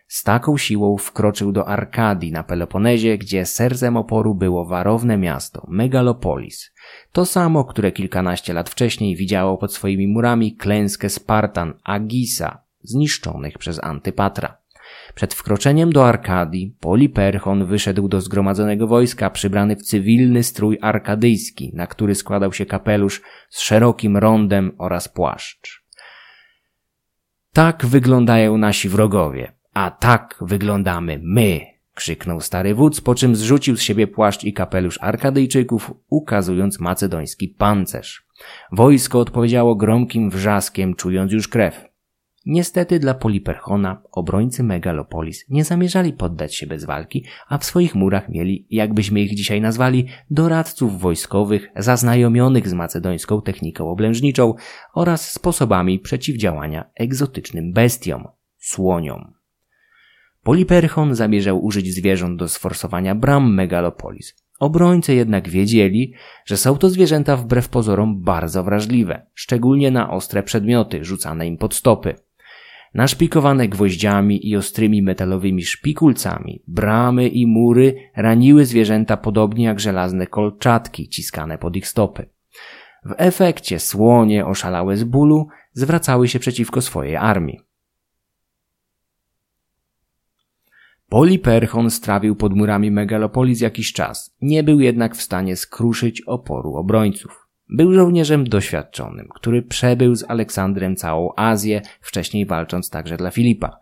Z 0.08 0.24
taką 0.24 0.58
siłą 0.58 0.98
wkroczył 0.98 1.52
do 1.52 1.68
Arkadii 1.68 2.32
na 2.32 2.44
Peloponezie, 2.44 3.18
gdzie 3.18 3.46
sercem 3.46 3.98
oporu 3.98 4.36
było 4.36 4.66
warowne 4.66 5.18
miasto, 5.18 5.66
Megalopolis. 5.70 6.72
To 7.12 7.26
samo, 7.26 7.66
które 7.66 7.92
kilkanaście 7.92 8.54
lat 8.54 8.70
wcześniej 8.70 9.16
widziało 9.16 9.58
pod 9.58 9.74
swoimi 9.74 10.08
murami 10.08 10.56
klęskę 10.56 11.10
Spartan 11.10 11.74
Agisa, 11.84 12.64
zniszczonych 12.84 13.58
przez 13.58 13.84
Antypatra. 13.84 14.61
Przed 15.16 15.34
wkroczeniem 15.34 15.92
do 15.92 16.08
Arkadii 16.08 16.76
Poliperchon 16.80 17.66
wyszedł 17.66 18.08
do 18.08 18.22
zgromadzonego 18.22 18.88
wojska 18.88 19.30
przybrany 19.30 19.76
w 19.76 19.82
cywilny 19.82 20.44
strój 20.44 20.78
arkadyjski, 20.82 21.72
na 21.76 21.88
który 21.88 22.16
składał 22.16 22.54
się 22.54 22.66
kapelusz 22.66 23.22
z 23.50 23.62
szerokim 23.62 24.18
rondem 24.18 24.72
oraz 24.78 25.08
płaszcz. 25.08 25.86
Tak 27.54 27.86
wyglądają 27.86 28.58
nasi 28.58 28.90
wrogowie, 28.90 29.54
a 29.74 29.92
tak 29.92 30.36
wyglądamy 30.42 31.20
my, 31.24 31.60
krzyknął 31.96 32.42
stary 32.42 32.76
wódz, 32.76 33.02
po 33.02 33.16
czym 33.16 33.36
zrzucił 33.36 33.78
z 33.78 33.82
siebie 33.82 34.08
płaszcz 34.08 34.44
i 34.44 34.54
kapelusz 34.54 34.98
Arkadyjczyków, 35.02 35.92
ukazując 36.10 36.80
macedoński 36.80 37.48
pancerz. 37.48 38.28
Wojsko 38.72 39.20
odpowiedziało 39.20 39.76
gromkim 39.76 40.30
wrzaskiem, 40.30 40.96
czując 40.96 41.32
już 41.32 41.48
krew. 41.48 41.91
Niestety 42.46 43.00
dla 43.00 43.14
Poliperchona 43.14 44.02
obrońcy 44.12 44.64
Megalopolis 44.64 45.46
nie 45.50 45.64
zamierzali 45.64 46.14
poddać 46.14 46.56
się 46.56 46.68
bez 46.68 46.86
walki, 46.86 47.26
a 47.48 47.58
w 47.58 47.66
swoich 47.66 47.96
murach 47.96 48.30
mieli, 48.30 48.68
jakbyśmy 48.70 49.22
ich 49.22 49.36
dzisiaj 49.36 49.62
nazwali, 49.62 50.08
doradców 50.30 51.00
wojskowych 51.00 51.68
zaznajomionych 51.76 52.68
z 52.68 52.74
macedońską 52.74 53.42
techniką 53.42 53.90
oblężniczą 53.90 54.54
oraz 54.94 55.32
sposobami 55.32 56.00
przeciwdziałania 56.00 56.90
egzotycznym 56.96 57.74
bestiom, 57.74 58.28
słoniom. 58.58 59.34
Poliperchon 60.44 61.16
zamierzał 61.16 61.66
użyć 61.66 61.94
zwierząt 61.94 62.40
do 62.40 62.48
sforsowania 62.48 63.16
bram 63.16 63.54
Megalopolis. 63.54 64.36
Obrońcy 64.60 65.14
jednak 65.14 65.50
wiedzieli, 65.50 66.14
że 66.46 66.58
są 66.58 66.78
to 66.78 66.90
zwierzęta 66.90 67.38
wbrew 67.38 67.70
pozorom 67.70 68.22
bardzo 68.22 68.64
wrażliwe, 68.64 69.26
szczególnie 69.34 69.92
na 69.92 70.12
ostre 70.12 70.44
przedmioty 70.44 71.06
rzucane 71.06 71.48
im 71.48 71.58
pod 71.58 71.76
stopy. 71.76 72.16
Naszpikowane 72.94 73.68
gwoździami 73.68 74.50
i 74.50 74.58
ostrymi 74.58 75.02
metalowymi 75.02 75.64
szpikulcami, 75.64 76.64
bramy 76.68 77.28
i 77.28 77.48
mury 77.48 77.96
raniły 78.16 78.66
zwierzęta 78.66 79.18
podobnie 79.18 79.66
jak 79.66 79.80
żelazne 79.80 80.28
kolczatki 80.28 81.10
ciskane 81.10 81.58
pod 81.58 81.76
ich 81.76 81.88
stopy. 81.88 82.30
W 83.06 83.14
efekcie 83.18 83.80
słonie 83.80 84.46
oszalałe 84.46 84.98
z 84.98 85.04
bólu 85.04 85.48
zwracały 85.74 86.28
się 86.28 86.40
przeciwko 86.40 86.82
swojej 86.82 87.16
armii. 87.16 87.60
Poliperchon 91.10 91.90
strawił 91.90 92.36
pod 92.36 92.56
murami 92.56 92.92
megalopolis 92.92 93.62
jakiś 93.62 93.94
czas, 93.94 94.36
nie 94.42 94.64
był 94.64 94.80
jednak 94.80 95.16
w 95.16 95.22
stanie 95.22 95.56
skruszyć 95.56 96.22
oporu 96.22 96.76
obrońców. 96.76 97.41
Był 97.72 97.94
żołnierzem 97.94 98.44
doświadczonym, 98.44 99.28
który 99.36 99.62
przebył 99.62 100.16
z 100.16 100.24
Aleksandrem 100.24 100.96
całą 100.96 101.30
Azję, 101.36 101.82
wcześniej 102.02 102.46
walcząc 102.46 102.90
także 102.90 103.18
dla 103.18 103.32
Filipa. 103.32 103.78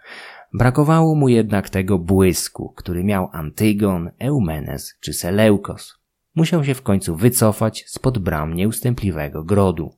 Brakowało 0.54 1.16
mu 1.16 1.30
jednak 1.30 1.70
tego 1.70 2.00
błysku, 2.00 2.74
który 2.78 3.04
miał 3.04 3.30
Antygon, 3.32 4.12
Eumenes 4.20 4.98
czy 5.00 5.14
Seleukos. 5.14 6.00
Musiał 6.36 6.64
się 6.64 6.74
w 6.74 6.82
końcu 6.82 7.16
wycofać 7.16 7.84
spod 7.88 8.18
bram 8.18 8.54
nieustępliwego 8.54 9.44
grodu. 9.44 9.96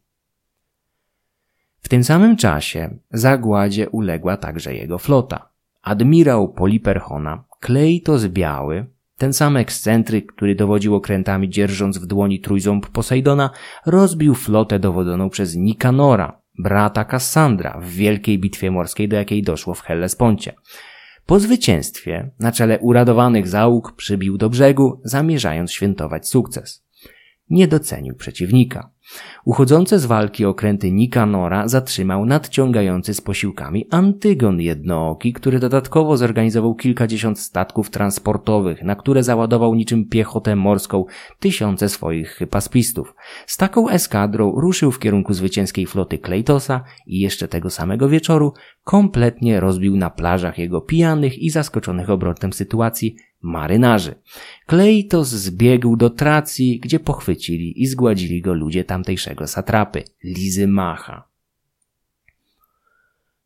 W 1.82 1.90
tym 1.90 2.04
samym 2.04 2.38
czasie 2.38 2.98
zagładzie 3.12 3.90
uległa 3.90 4.38
także 4.38 4.76
jego 4.76 4.98
flota. 4.98 5.50
Admirał 5.82 6.54
Poliperchona, 6.54 7.44
Kleitos 7.60 8.28
Biały, 8.28 8.86
ten 9.22 9.34
sam 9.34 9.58
ekscentryk, 9.58 10.34
który 10.34 10.56
dowodził 10.56 10.96
okrętami 10.96 11.50
dzierżąc 11.50 11.98
w 11.98 12.06
dłoni 12.06 12.40
trójząb 12.40 12.88
Posejdona, 12.88 13.50
rozbił 13.86 14.36
flotę 14.36 14.80
dowodzoną 14.80 15.30
przez 15.30 15.56
Nikanora, 15.56 16.42
brata 16.60 17.06
Kassandra, 17.06 17.80
w 17.82 17.90
wielkiej 17.90 18.40
bitwie 18.40 18.72
morskiej, 18.72 19.08
do 19.08 19.16
jakiej 19.16 19.44
doszło 19.44 19.74
w 19.74 19.82
Hellesponcie. 19.82 20.54
Po 21.26 21.40
zwycięstwie 21.40 22.32
na 22.40 22.52
czele 22.52 22.80
uradowanych 22.80 23.48
załóg 23.48 23.96
przybił 23.96 24.38
do 24.38 24.50
brzegu, 24.50 25.02
zamierzając 25.04 25.72
świętować 25.72 26.28
sukces. 26.28 26.86
Nie 27.50 27.68
docenił 27.68 28.16
przeciwnika. 28.16 28.92
Uchodzące 29.46 30.00
z 30.00 30.06
walki 30.06 30.46
okręty 30.46 30.92
Nikanora 30.92 31.68
zatrzymał 31.68 32.26
nadciągający 32.26 33.14
z 33.14 33.22
posiłkami 33.22 33.88
Antygon 33.90 34.62
Jednooki, 34.62 35.34
który 35.34 35.60
dodatkowo 35.60 36.18
zorganizował 36.18 36.76
kilkadziesiąt 36.76 37.40
statków 37.40 37.90
transportowych, 37.90 38.84
na 38.84 38.96
które 38.96 39.24
załadował 39.24 39.76
niczym 39.76 40.10
piechotę 40.10 40.56
morską 40.56 41.06
tysiące 41.40 41.90
swoich 41.90 42.30
hypaspistów. 42.30 43.16
Z 43.46 43.58
taką 43.58 43.90
eskadrą 43.90 44.52
ruszył 44.52 44.92
w 44.92 45.00
kierunku 45.00 45.34
zwycięskiej 45.34 45.86
floty 45.86 46.18
Kleitosa 46.18 46.84
i 47.08 47.20
jeszcze 47.20 47.48
tego 47.48 47.70
samego 47.70 48.10
wieczoru 48.10 48.54
kompletnie 48.84 49.60
rozbił 49.60 49.98
na 49.98 50.10
plażach 50.10 50.58
jego 50.58 50.82
pijanych 50.82 51.40
i 51.40 51.50
zaskoczonych 51.50 52.10
obrotem 52.10 52.54
sytuacji 52.54 53.16
marynarzy. 53.42 54.16
Kleitos 54.66 55.28
zbiegł 55.28 55.96
do 55.96 56.10
Tracji, 56.10 56.80
gdzie 56.80 57.00
pochwycili 57.00 57.82
i 57.82 57.88
zgładzili 57.88 58.42
go 58.42 58.54
ludzie 58.54 58.84
tamtejszego 59.02 59.48
satrapy, 59.48 60.04
Lizymacha. 60.24 61.24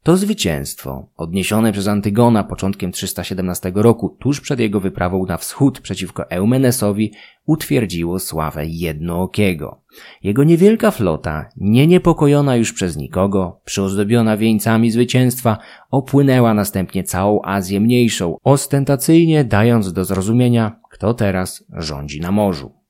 To 0.04 0.18
zwycięstwo, 0.18 1.08
odniesione 1.18 1.72
przez 1.72 1.88
Antygona 1.88 2.44
początkiem 2.44 2.92
317 2.92 3.72
roku, 3.76 4.18
tuż 4.20 4.42
przed 4.42 4.60
jego 4.60 4.80
wyprawą 4.80 5.26
na 5.26 5.38
wschód 5.38 5.80
przeciwko 5.80 6.30
Eumenesowi, 6.30 7.14
utwierdziło 7.46 8.20
sławę 8.20 8.66
Jednookiego. 8.66 9.82
Jego 10.24 10.44
niewielka 10.44 10.92
flota, 10.92 11.50
nie 11.58 11.88
niepokojona 11.88 12.56
już 12.56 12.74
przez 12.74 12.98
nikogo, 12.98 13.62
przyozdobiona 13.66 14.38
wieńcami 14.38 14.92
zwycięstwa, 14.92 15.58
opłynęła 15.92 16.54
następnie 16.54 17.04
całą 17.04 17.42
Azję 17.42 17.80
Mniejszą, 17.80 18.38
ostentacyjnie 18.44 19.44
dając 19.44 19.94
do 19.94 20.06
zrozumienia, 20.06 20.80
kto 20.92 21.14
teraz 21.14 21.64
rządzi 21.70 22.22
na 22.22 22.32
morzu. 22.32 22.85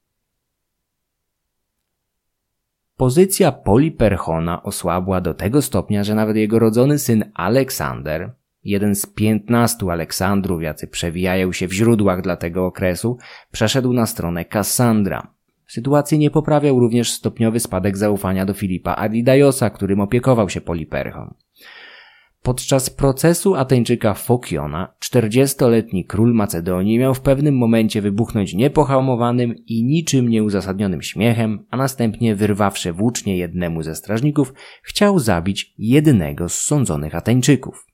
Pozycja 2.98 3.52
Poliperchona 3.52 4.64
osłabła 4.64 5.22
do 5.22 5.34
tego 5.34 5.62
stopnia, 5.62 6.04
że 6.04 6.16
nawet 6.16 6.38
jego 6.38 6.60
rodzony 6.60 7.00
syn 7.00 7.32
Aleksander, 7.34 8.34
jeden 8.64 8.96
z 8.96 9.06
piętnastu 9.06 9.90
Aleksandrów, 9.90 10.62
jacy 10.62 10.88
przewijają 10.88 11.52
się 11.52 11.68
w 11.68 11.74
źródłach 11.74 12.22
dla 12.22 12.36
tego 12.36 12.66
okresu, 12.66 13.18
przeszedł 13.52 13.94
na 13.94 14.06
stronę 14.06 14.46
Kassandra. 14.46 15.34
Sytuacji 15.68 16.20
nie 16.20 16.32
poprawiał 16.32 16.80
również 16.80 17.12
stopniowy 17.12 17.60
spadek 17.60 17.98
zaufania 17.98 18.46
do 18.46 18.54
Filipa 18.54 18.96
Adidajosa, 18.96 19.70
którym 19.70 20.00
opiekował 20.00 20.50
się 20.50 20.62
Poliperchon. 20.62 21.34
Podczas 22.46 22.90
procesu 22.90 23.56
Ateńczyka 23.56 24.14
Fokiona, 24.14 24.94
40-letni 25.06 26.06
król 26.06 26.34
Macedonii 26.34 27.00
miał 27.00 27.14
w 27.14 27.22
pewnym 27.22 27.58
momencie 27.58 28.02
wybuchnąć 28.02 28.54
niepohamowanym 28.54 29.56
i 29.68 29.84
niczym 29.84 30.30
nieuzasadnionym 30.30 31.02
śmiechem, 31.02 31.66
a 31.70 31.78
następnie 31.78 32.36
wyrwawszy 32.36 32.94
włócznie 32.94 33.38
jednemu 33.38 33.84
ze 33.84 33.96
strażników, 33.96 34.54
chciał 34.84 35.20
zabić 35.20 35.74
jednego 35.78 36.50
z 36.50 36.62
sądzonych 36.62 37.16
Ateńczyków. 37.16 37.86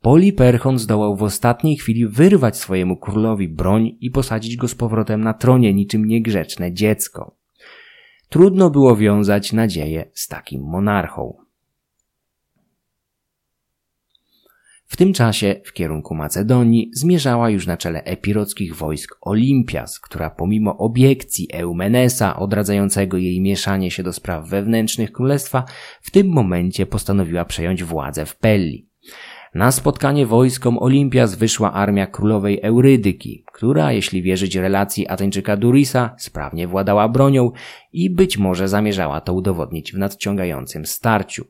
Poliperchon 0.00 0.78
zdołał 0.78 1.16
w 1.16 1.22
ostatniej 1.22 1.76
chwili 1.76 2.06
wyrwać 2.06 2.56
swojemu 2.56 2.96
królowi 2.96 3.48
broń 3.48 3.96
i 4.00 4.10
posadzić 4.10 4.56
go 4.56 4.68
z 4.68 4.74
powrotem 4.74 5.20
na 5.20 5.34
tronie 5.34 5.74
niczym 5.74 6.04
niegrzeczne 6.04 6.72
dziecko. 6.72 7.36
Trudno 8.28 8.70
było 8.70 8.96
wiązać 8.96 9.52
nadzieję 9.52 10.10
z 10.14 10.28
takim 10.28 10.62
monarchą. 10.62 11.43
W 14.86 14.96
tym 14.96 15.12
czasie 15.12 15.60
w 15.64 15.72
kierunku 15.72 16.14
Macedonii 16.14 16.90
zmierzała 16.92 17.50
już 17.50 17.66
na 17.66 17.76
czele 17.76 18.04
epirockich 18.04 18.76
wojsk 18.76 19.16
Olimpias, 19.20 20.00
która 20.00 20.30
pomimo 20.30 20.78
obiekcji 20.78 21.48
Eumenesa 21.52 22.36
odradzającego 22.36 23.16
jej 23.16 23.40
mieszanie 23.40 23.90
się 23.90 24.02
do 24.02 24.12
spraw 24.12 24.48
wewnętrznych 24.48 25.12
królestwa, 25.12 25.64
w 26.02 26.10
tym 26.10 26.28
momencie 26.28 26.86
postanowiła 26.86 27.44
przejąć 27.44 27.84
władzę 27.84 28.26
w 28.26 28.36
Pelli. 28.36 28.88
Na 29.54 29.72
spotkanie 29.72 30.26
wojskom 30.26 30.78
Olimpias 30.78 31.34
wyszła 31.34 31.72
armia 31.72 32.06
królowej 32.06 32.60
Eurydyki, 32.62 33.44
która, 33.52 33.92
jeśli 33.92 34.22
wierzyć 34.22 34.56
relacji 34.56 35.08
Ateńczyka 35.08 35.56
Durisa, 35.56 36.14
sprawnie 36.18 36.68
władała 36.68 37.08
bronią 37.08 37.50
i 37.92 38.10
być 38.10 38.38
może 38.38 38.68
zamierzała 38.68 39.20
to 39.20 39.34
udowodnić 39.34 39.92
w 39.92 39.98
nadciągającym 39.98 40.86
starciu. 40.86 41.44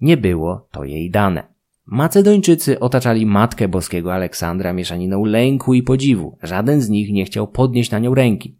Nie 0.00 0.16
było 0.16 0.68
to 0.70 0.84
jej 0.84 1.10
dane. 1.10 1.59
Macedończycy 1.90 2.80
otaczali 2.80 3.26
Matkę 3.26 3.68
Boskiego 3.68 4.14
Aleksandra 4.14 4.72
mieszaniną 4.72 5.24
lęku 5.24 5.74
i 5.74 5.82
podziwu. 5.82 6.38
Żaden 6.42 6.80
z 6.80 6.88
nich 6.88 7.12
nie 7.12 7.24
chciał 7.24 7.48
podnieść 7.48 7.90
na 7.90 7.98
nią 7.98 8.14
ręki. 8.14 8.58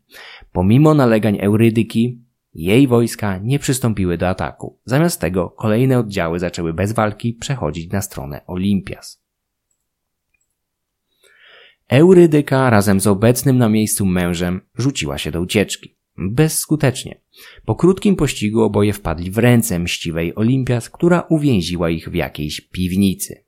Pomimo 0.53 0.95
nalegań 0.95 1.39
Eurydyki, 1.41 2.23
jej 2.55 2.87
wojska 2.87 3.39
nie 3.39 3.59
przystąpiły 3.59 4.19
do 4.19 4.29
ataku. 4.29 4.79
Zamiast 4.85 5.21
tego 5.21 5.51
kolejne 5.51 5.99
oddziały 5.99 6.39
zaczęły 6.39 6.73
bez 6.73 6.93
walki 6.93 7.35
przechodzić 7.35 7.93
na 7.93 8.03
stronę 8.03 8.41
Olimpias. 8.47 9.23
Eurydyka 11.89 12.71
razem 12.71 13.01
z 13.01 13.07
obecnym 13.07 13.59
na 13.59 13.69
miejscu 13.69 14.07
mężem 14.07 14.61
rzuciła 14.75 15.19
się 15.19 15.31
do 15.31 15.41
ucieczki. 15.41 15.97
Bezskutecznie. 16.19 17.21
Po 17.65 17.75
krótkim 17.75 18.17
pościgu 18.17 18.63
oboje 18.63 18.93
wpadli 18.93 19.31
w 19.31 19.39
ręce 19.39 19.79
mściwej 19.79 20.35
Olimpias, 20.35 20.91
która 20.91 21.21
uwięziła 21.29 21.91
ich 21.91 22.09
w 22.09 22.15
jakiejś 22.15 22.61
piwnicy. 22.61 23.45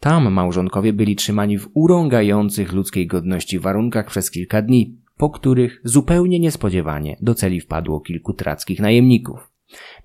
Tam 0.00 0.32
małżonkowie 0.32 0.92
byli 0.92 1.16
trzymani 1.16 1.58
w 1.58 1.68
urągających 1.74 2.72
ludzkiej 2.72 3.06
godności 3.06 3.58
warunkach 3.58 4.06
przez 4.06 4.30
kilka 4.30 4.62
dni, 4.62 4.96
po 5.16 5.30
których 5.30 5.80
zupełnie 5.84 6.40
niespodziewanie 6.40 7.16
do 7.20 7.34
celi 7.34 7.60
wpadło 7.60 8.00
kilku 8.00 8.32
trackich 8.32 8.80
najemników. 8.80 9.50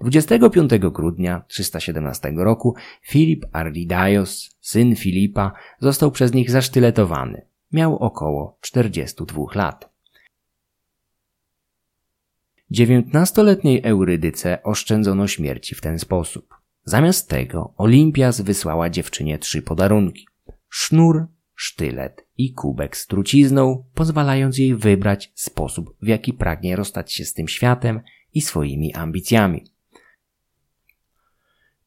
25 0.02 0.72
grudnia 0.80 1.44
317 1.48 2.34
roku 2.36 2.76
Filip 3.02 3.46
Ardidaios, 3.52 4.58
syn 4.62 4.96
Filipa, 4.96 5.52
został 5.80 6.12
przez 6.12 6.34
nich 6.34 6.52
zasztyletowany. 6.52 7.46
Miał 7.72 7.98
około 7.98 8.58
42 8.62 9.44
lat. 9.56 9.93
Dziewiętnastoletniej 12.74 13.82
Eurydyce 13.84 14.64
oszczędzono 14.64 15.28
śmierci 15.28 15.76
w 15.76 15.82
ten 15.82 16.00
sposób. 16.00 16.56
Zamiast 16.84 17.30
tego 17.30 17.74
Olimpias 17.78 18.42
wysłała 18.42 18.90
dziewczynie 18.90 19.38
trzy 19.38 19.62
podarunki. 19.62 20.28
Sznur, 20.70 21.28
sztylet 21.56 22.28
i 22.38 22.54
kubek 22.54 22.98
z 22.98 23.08
trucizną, 23.08 23.86
pozwalając 23.94 24.58
jej 24.58 24.76
wybrać 24.76 25.32
sposób, 25.36 25.96
w 26.02 26.08
jaki 26.08 26.34
pragnie 26.34 26.76
rozstać 26.76 27.14
się 27.14 27.26
z 27.26 27.34
tym 27.34 27.48
światem 27.48 28.02
i 28.34 28.42
swoimi 28.42 28.94
ambicjami. 28.94 29.64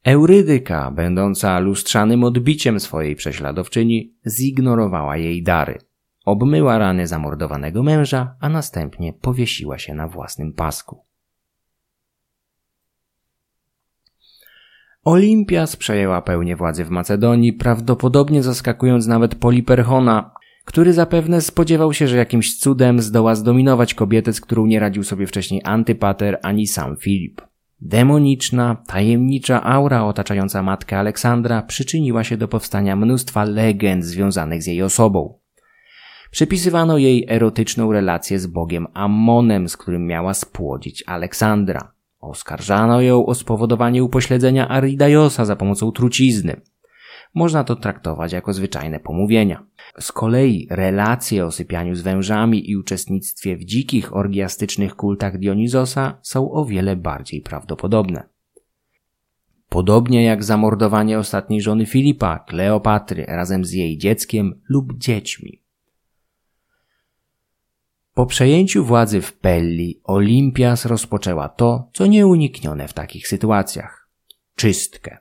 Eurydyka, 0.05 0.91
będąca 0.91 1.59
lustrzanym 1.59 2.25
odbiciem 2.25 2.81
swojej 2.81 3.17
prześladowczyni, 3.17 4.15
zignorowała 4.27 5.17
jej 5.17 5.43
dary. 5.43 5.79
Obmyła 6.27 6.79
rany 6.79 7.07
zamordowanego 7.07 7.83
męża, 7.83 8.37
a 8.41 8.49
następnie 8.49 9.13
powiesiła 9.13 9.79
się 9.79 9.95
na 9.95 10.09
własnym 10.09 10.53
pasku. 10.53 11.05
Olimpias 15.05 15.77
przejęła 15.77 16.23
pełnię 16.23 16.57
władzy 16.57 16.85
w 16.85 16.91
Macedonii, 16.91 17.53
prawdopodobnie 17.53 18.43
zaskakując 18.43 19.07
nawet 19.07 19.35
Poliperchona, 19.35 20.35
który 20.65 20.93
zapewne 20.93 21.41
spodziewał 21.41 21.93
się, 21.93 22.09
że 22.09 22.17
jakimś 22.17 22.59
cudem 22.59 23.01
zdoła 23.01 23.35
zdominować 23.35 23.95
kobietę, 23.95 24.33
z 24.33 24.41
którą 24.41 24.67
nie 24.67 24.81
radził 24.81 25.05
sobie 25.05 25.27
wcześniej 25.27 25.61
Antypater 25.65 26.39
ani 26.43 26.67
sam 26.67 26.97
Filip. 26.97 27.43
Demoniczna, 27.81 28.77
tajemnicza 28.87 29.63
aura 29.63 30.05
otaczająca 30.05 30.63
matkę 30.63 30.99
Aleksandra 30.99 31.63
przyczyniła 31.63 32.25
się 32.25 32.37
do 32.37 32.49
powstania 32.49 32.97
mnóstwa 32.97 33.45
legend 33.45 34.05
związanych 34.05 34.63
z 34.63 34.67
jej 34.67 34.83
osobą. 34.83 35.46
Przypisywano 36.37 36.99
jej 36.99 37.27
erotyczną 37.29 37.93
relację 37.93 38.39
z 38.39 38.47
bogiem 38.47 38.87
Ammonem, 38.95 39.69
z 39.69 39.77
którym 39.77 40.07
miała 40.07 40.35
spłodzić 40.35 41.05
Aleksandra. 41.07 41.93
Oskarżano 42.21 43.01
ją 43.01 43.27
o 43.27 43.35
spowodowanie 43.35 44.05
upośledzenia 44.05 44.69
Aridajosa 44.69 45.45
za 45.45 45.57
pomocą 45.57 45.93
trucizny. 45.93 46.61
Można 47.35 47.65
to 47.65 47.77
traktować 47.77 48.33
jako 48.33 48.53
zwyczajne 48.53 49.01
pomówienia. 49.01 49.67
Z 50.01 50.13
kolei 50.13 50.67
relacje 50.71 51.47
o 51.47 51.51
sypianiu 51.51 51.95
z 51.95 52.01
wężami 52.01 52.71
i 52.71 52.77
uczestnictwie 52.77 53.57
w 53.57 53.65
dzikich 53.65 54.17
orgiastycznych 54.17 54.97
kultach 54.97 55.39
Dionizosa 55.39 56.19
są 56.23 56.51
o 56.51 56.65
wiele 56.65 56.97
bardziej 56.97 57.41
prawdopodobne. 57.41 58.29
Podobnie 59.69 60.25
jak 60.25 60.45
zamordowanie 60.45 61.19
ostatniej 61.19 61.61
żony 61.61 61.87
Filipa, 61.87 62.39
Kleopatry, 62.39 63.25
razem 63.29 63.65
z 63.65 63.73
jej 63.73 63.99
dzieckiem 63.99 64.61
lub 64.69 64.99
dziećmi. 64.99 65.66
Po 68.17 68.27
przejęciu 68.27 68.85
władzy 68.85 69.21
w 69.21 69.33
Pelli, 69.33 70.01
Olimpias 70.05 70.85
rozpoczęła 70.85 71.49
to, 71.49 71.91
co 71.93 72.07
nieuniknione 72.07 72.89
w 72.89 72.93
takich 72.93 73.29
sytuacjach 73.29 74.09
czystkę. 74.55 75.19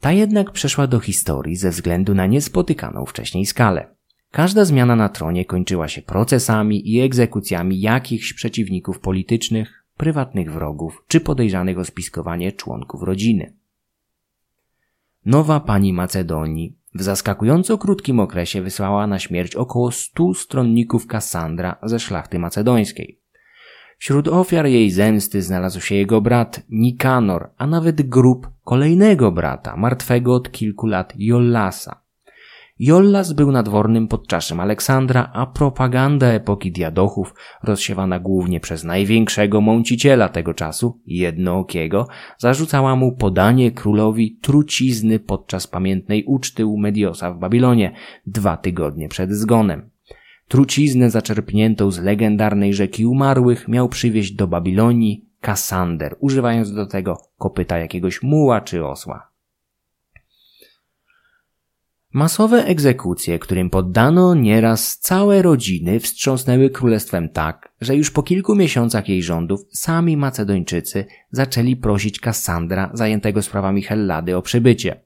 Ta 0.00 0.12
jednak 0.12 0.50
przeszła 0.50 0.86
do 0.86 1.00
historii 1.00 1.56
ze 1.56 1.70
względu 1.70 2.14
na 2.14 2.26
niespotykaną 2.26 3.06
wcześniej 3.06 3.46
skalę. 3.46 3.94
Każda 4.30 4.64
zmiana 4.64 4.96
na 4.96 5.08
tronie 5.08 5.44
kończyła 5.44 5.88
się 5.88 6.02
procesami 6.02 6.94
i 6.94 7.00
egzekucjami 7.00 7.80
jakichś 7.80 8.32
przeciwników 8.32 9.00
politycznych, 9.00 9.84
prywatnych 9.96 10.52
wrogów 10.52 11.04
czy 11.08 11.20
podejrzanych 11.20 11.78
o 11.78 11.84
spiskowanie 11.84 12.52
członków 12.52 13.02
rodziny. 13.02 13.56
Nowa 15.26 15.60
pani 15.60 15.92
Macedonii 15.92 16.76
w 16.94 17.02
zaskakująco 17.02 17.78
krótkim 17.78 18.20
okresie 18.20 18.62
wysłała 18.62 19.06
na 19.06 19.18
śmierć 19.18 19.56
około 19.56 19.90
stu 19.92 20.34
stronników 20.34 21.06
Kassandra 21.06 21.76
ze 21.82 22.00
szlachty 22.00 22.38
macedońskiej. 22.38 23.20
Wśród 23.98 24.28
ofiar 24.28 24.66
jej 24.66 24.90
zemsty 24.90 25.42
znalazł 25.42 25.80
się 25.80 25.94
jego 25.94 26.20
brat 26.20 26.62
Nikanor, 26.68 27.50
a 27.58 27.66
nawet 27.66 28.08
grób 28.08 28.50
kolejnego 28.64 29.32
brata, 29.32 29.76
martwego 29.76 30.34
od 30.34 30.52
kilku 30.52 30.86
lat 30.86 31.12
Jollasa. 31.16 32.03
Jollas 32.78 33.32
był 33.32 33.52
nadwornym 33.52 34.08
podczaszem 34.08 34.60
Aleksandra, 34.60 35.30
a 35.32 35.46
propaganda 35.46 36.26
epoki 36.26 36.72
diadochów, 36.72 37.34
rozsiewana 37.62 38.18
głównie 38.18 38.60
przez 38.60 38.84
największego 38.84 39.60
mąciciela 39.60 40.28
tego 40.28 40.54
czasu, 40.54 41.00
jednookiego, 41.06 42.08
zarzucała 42.38 42.96
mu 42.96 43.16
podanie 43.16 43.70
królowi 43.70 44.38
trucizny 44.42 45.18
podczas 45.18 45.66
pamiętnej 45.66 46.24
uczty 46.24 46.66
u 46.66 46.78
Mediosa 46.78 47.32
w 47.32 47.38
Babilonie, 47.38 47.92
dwa 48.26 48.56
tygodnie 48.56 49.08
przed 49.08 49.30
zgonem. 49.30 49.90
Truciznę 50.48 51.10
zaczerpniętą 51.10 51.90
z 51.90 51.98
legendarnej 51.98 52.74
rzeki 52.74 53.06
umarłych 53.06 53.68
miał 53.68 53.88
przywieźć 53.88 54.32
do 54.32 54.46
Babilonii 54.46 55.28
Kassander, 55.40 56.16
używając 56.20 56.72
do 56.72 56.86
tego 56.86 57.16
kopyta 57.38 57.78
jakiegoś 57.78 58.22
muła 58.22 58.60
czy 58.60 58.86
osła. 58.86 59.33
Masowe 62.14 62.64
egzekucje, 62.64 63.38
którym 63.38 63.70
poddano 63.70 64.34
nieraz 64.34 64.98
całe 64.98 65.42
rodziny, 65.42 66.00
wstrząsnęły 66.00 66.70
królestwem 66.70 67.28
tak, 67.28 67.72
że 67.80 67.96
już 67.96 68.10
po 68.10 68.22
kilku 68.22 68.54
miesiącach 68.54 69.08
jej 69.08 69.22
rządów 69.22 69.60
sami 69.72 70.16
Macedończycy 70.16 71.06
zaczęli 71.30 71.76
prosić 71.76 72.20
Kassandra, 72.20 72.90
zajętego 72.94 73.42
sprawami 73.42 73.82
Hellady, 73.82 74.36
o 74.36 74.42
przybycie. 74.42 75.00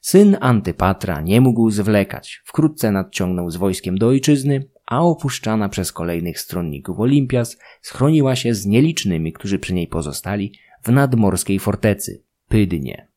Syn 0.00 0.36
Antypatra 0.40 1.20
nie 1.20 1.40
mógł 1.40 1.70
zwlekać. 1.70 2.42
Wkrótce 2.44 2.92
nadciągnął 2.92 3.50
z 3.50 3.56
wojskiem 3.56 3.98
do 3.98 4.08
ojczyzny, 4.08 4.68
a 4.86 5.02
opuszczana 5.02 5.68
przez 5.68 5.92
kolejnych 5.92 6.40
stronników 6.40 7.00
Olimpias 7.00 7.58
schroniła 7.82 8.36
się 8.36 8.54
z 8.54 8.66
nielicznymi, 8.66 9.32
którzy 9.32 9.58
przy 9.58 9.74
niej 9.74 9.86
pozostali, 9.88 10.52
w 10.82 10.88
nadmorskiej 10.88 11.58
fortecy 11.58 12.22
Pydnie. 12.48 13.11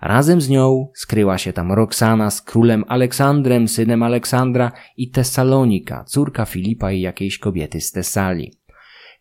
Razem 0.00 0.40
z 0.40 0.48
nią 0.48 0.88
skryła 0.94 1.38
się 1.38 1.52
tam 1.52 1.72
Roxana 1.72 2.30
z 2.30 2.42
królem 2.42 2.84
Aleksandrem, 2.88 3.68
synem 3.68 4.02
Aleksandra 4.02 4.72
i 4.96 5.10
Tessalonika, 5.10 6.04
córka 6.04 6.44
Filipa 6.44 6.92
i 6.92 7.00
jakiejś 7.00 7.38
kobiety 7.38 7.80
z 7.80 7.92
Tessalii. 7.92 8.52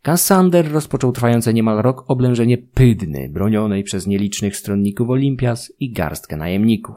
Kassander 0.02 0.72
rozpoczął 0.72 1.12
trwające 1.12 1.54
niemal 1.54 1.82
rok 1.82 2.04
oblężenie 2.08 2.58
Pydny, 2.58 3.30
bronionej 3.30 3.84
przez 3.84 4.08
nielicznych 4.08 4.56
stronników 4.56 5.10
Olimpias 5.10 5.74
i 5.80 5.92
garstkę 5.92 6.38
najemników. 6.38 6.96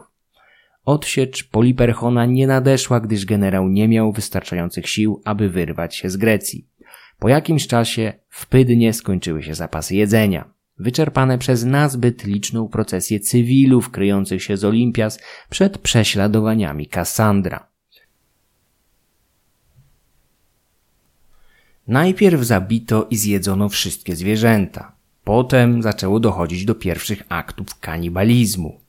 Odsiecz 0.85 1.49
Poliperchona 1.49 2.27
nie 2.27 2.47
nadeszła, 2.47 3.01
gdyż 3.01 3.27
generał 3.27 3.69
nie 3.69 3.89
miał 3.89 4.13
wystarczających 4.13 4.89
sił, 4.89 5.23
aby 5.25 5.49
wyrwać 5.49 5.97
się 5.97 6.11
z 6.11 6.17
Grecji. 6.17 6.67
Po 7.19 7.29
jakimś 7.29 7.67
czasie 7.67 8.13
w 8.29 8.47
Pydnie 8.47 8.93
skończyły 8.93 9.43
się 9.43 9.55
zapasy 9.55 9.97
jedzenia 9.97 10.51
wyczerpane 10.78 11.39
przez 11.39 11.65
nazbyt 11.65 12.24
liczną 12.24 12.69
procesję 12.69 13.20
cywilów 13.20 13.90
kryjących 13.90 14.43
się 14.43 14.57
z 14.57 14.65
Olimpias 14.65 15.19
przed 15.51 15.78
prześladowaniami 15.78 16.86
Kassandra. 16.86 17.73
Najpierw 21.89 22.43
zabito 22.43 23.07
i 23.11 23.16
zjedzono 23.16 23.69
wszystkie 23.69 24.16
zwierzęta. 24.16 24.93
Potem 25.24 25.82
zaczęło 25.82 26.20
dochodzić 26.20 26.65
do 26.65 26.74
pierwszych 26.74 27.23
aktów 27.28 27.81
kanibalizmu. 27.81 28.81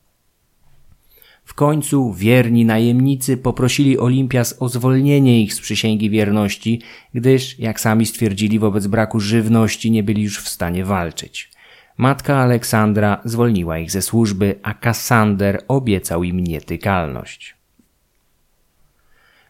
W 1.45 1.53
końcu 1.53 2.13
wierni 2.13 2.65
najemnicy 2.65 3.37
poprosili 3.37 3.97
Olimpias 3.97 4.55
o 4.59 4.69
zwolnienie 4.69 5.43
ich 5.43 5.53
z 5.53 5.61
przysięgi 5.61 6.09
wierności, 6.09 6.81
gdyż, 7.13 7.59
jak 7.59 7.79
sami 7.79 8.05
stwierdzili, 8.05 8.59
wobec 8.59 8.87
braku 8.87 9.19
żywności 9.19 9.91
nie 9.91 10.03
byli 10.03 10.23
już 10.23 10.39
w 10.39 10.49
stanie 10.49 10.85
walczyć. 10.85 11.52
Matka 11.97 12.37
Aleksandra 12.37 13.21
zwolniła 13.25 13.77
ich 13.77 13.91
ze 13.91 14.01
służby, 14.01 14.55
a 14.63 14.73
Kassander 14.73 15.63
obiecał 15.67 16.23
im 16.23 16.39
nietykalność. 16.39 17.55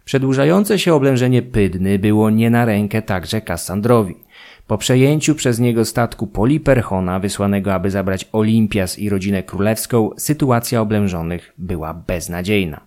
Przedłużające 0.06 0.80
się 0.80 0.94
oblężenie 0.94 1.42
Pydny 1.42 2.00
było 2.00 2.30
nie 2.30 2.50
na 2.50 2.66
rękę 2.66 3.02
także 3.02 3.42
Kassandrowi. 3.42 4.16
Po 4.68 4.78
przejęciu 4.78 5.36
przez 5.36 5.60
niego 5.60 5.86
statku 5.86 6.28
Poliperchona, 6.28 7.20
wysłanego 7.20 7.74
aby 7.74 7.92
zabrać 7.92 8.30
Olimpias 8.32 9.00
i 9.00 9.10
rodzinę 9.10 9.44
królewską, 9.44 10.10
sytuacja 10.18 10.82
oblężonych 10.82 11.54
była 11.58 11.94
beznadziejna. 11.94 12.82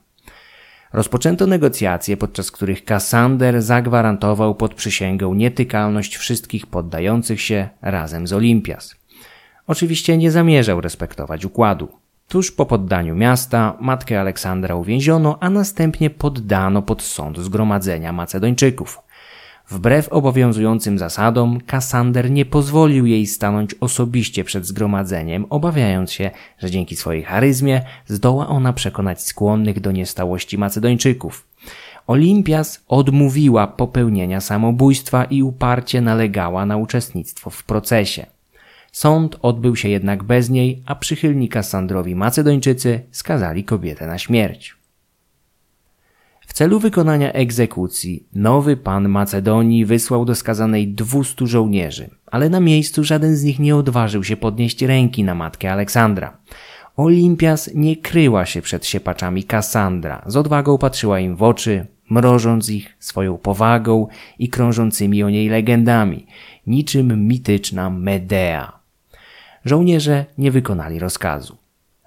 Rozpoczęto 0.93 1.47
negocjacje, 1.47 2.17
podczas 2.17 2.51
których 2.51 2.85
Kassander 2.85 3.63
zagwarantował 3.63 4.55
pod 4.55 4.75
przysięgą 4.75 5.35
nietykalność 5.35 6.17
wszystkich 6.17 6.67
poddających 6.67 7.41
się 7.41 7.69
razem 7.83 8.27
z 8.27 8.33
Olimpias. 8.33 9.06
Oczywiście 9.67 10.19
nie 10.19 10.31
zamierzał 10.31 10.81
respektować 10.81 11.45
układu. 11.45 11.89
Tuż 12.29 12.53
po 12.53 12.67
poddaniu 12.67 13.15
miasta 13.15 13.77
matkę 13.81 14.21
Aleksandra 14.21 14.75
uwięziono, 14.75 15.39
a 15.41 15.51
następnie 15.51 16.11
poddano 16.11 16.83
pod 16.83 17.03
sąd 17.03 17.39
zgromadzenia 17.39 18.13
Macedończyków. 18.13 18.99
Wbrew 19.71 20.09
obowiązującym 20.09 20.99
zasadom, 20.99 21.61
Kassander 21.61 22.31
nie 22.31 22.45
pozwolił 22.45 23.07
jej 23.07 23.27
stanąć 23.27 23.75
osobiście 23.75 24.45
przed 24.45 24.67
zgromadzeniem, 24.67 25.47
obawiając 25.51 26.13
się, 26.13 26.31
że 26.59 26.71
dzięki 26.71 26.97
swojej 26.97 27.23
charyzmie 27.23 27.83
zdoła 28.07 28.49
ona 28.49 28.73
przekonać 28.73 29.23
skłonnych 29.23 29.81
do 29.81 29.93
niestałości 29.93 30.59
Macedończyków. 30.59 31.47
Olimpias 32.07 32.85
odmówiła 32.89 33.67
popełnienia 33.67 34.41
samobójstwa 34.41 35.25
i 35.25 35.43
uparcie 35.43 36.01
nalegała 36.01 36.67
na 36.67 36.77
uczestnictwo 36.77 37.51
w 37.51 37.65
procesie. 37.65 38.36
Sąd 38.97 39.37
odbył 39.43 39.77
się 39.77 39.89
jednak 39.89 40.25
bez 40.25 40.51
niej, 40.51 40.83
a 40.87 40.95
przychylni 40.95 41.49
Kassandrowi 41.49 42.15
Macedończycy 42.15 43.01
skazali 43.11 43.65
kobietę 43.65 44.07
na 44.07 44.19
śmierć. 44.19 44.77
W 46.47 46.53
celu 46.53 46.81
wykonania 46.81 47.33
egzekucji 47.33 48.27
nowy 48.35 48.77
pan 48.77 49.09
Macedonii 49.09 49.85
wysłał 49.85 50.25
do 50.25 50.35
skazanej 50.35 50.89
dwustu 50.89 51.47
żołnierzy, 51.47 52.11
ale 52.27 52.49
na 52.49 52.61
miejscu 52.61 53.05
żaden 53.05 53.37
z 53.37 53.45
nich 53.45 53.59
nie 53.59 53.77
odważył 53.77 54.25
się 54.25 54.37
podnieść 54.37 54.83
ręki 54.83 55.25
na 55.25 55.35
matkę 55.35 55.73
Aleksandra. 55.73 56.39
Olimpias 56.97 57.71
nie 57.75 57.97
kryła 57.97 58.47
się 58.47 58.63
przed 58.63 58.87
siepaczami 58.87 59.45
Kassandra, 59.45 60.23
z 60.27 60.37
odwagą 60.37 60.79
patrzyła 60.79 61.21
im 61.21 61.37
w 61.37 61.43
oczy, 61.43 61.87
mrożąc 62.11 62.71
ich 62.71 62.97
swoją 62.99 63.39
powagą 63.39 64.07
i 64.39 64.49
krążącymi 64.49 65.23
o 65.23 65.31
niej 65.31 65.49
legendami, 65.49 66.27
niczym 66.67 67.29
mityczna 67.29 67.91
Medea. 67.91 68.76
Żołnierze 69.67 70.25
nie 70.39 70.51
wykonali 70.51 70.99
rozkazu. 70.99 71.57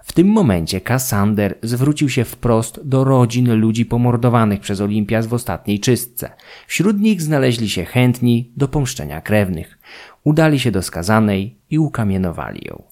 W 0.04 0.14
tym 0.14 0.28
momencie 0.28 0.82
Kassander 0.82 1.56
zwrócił 1.64 2.10
się 2.10 2.26
wprost 2.26 2.80
do 2.84 3.04
rodzin 3.04 3.54
ludzi 3.54 3.86
pomordowanych 3.86 4.60
przez 4.60 4.82
Olimpias 4.82 5.28
w 5.28 5.34
ostatniej 5.34 5.80
czystce. 5.80 6.30
Wśród 6.68 7.00
nich 7.00 7.22
znaleźli 7.22 7.70
się 7.70 7.86
chętni 7.86 8.52
do 8.58 8.68
pomszczenia 8.68 9.22
krewnych. 9.22 9.80
Udali 10.24 10.60
się 10.60 10.72
do 10.72 10.82
skazanej 10.82 11.56
i 11.70 11.80
ukamienowali 11.80 12.68
ją. 12.68 12.84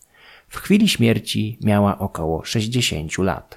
W 0.47 0.57
chwili 0.57 0.87
śmierci 0.87 1.57
miała 1.61 1.97
około 1.97 2.43
60 2.45 3.17
lat. 3.17 3.56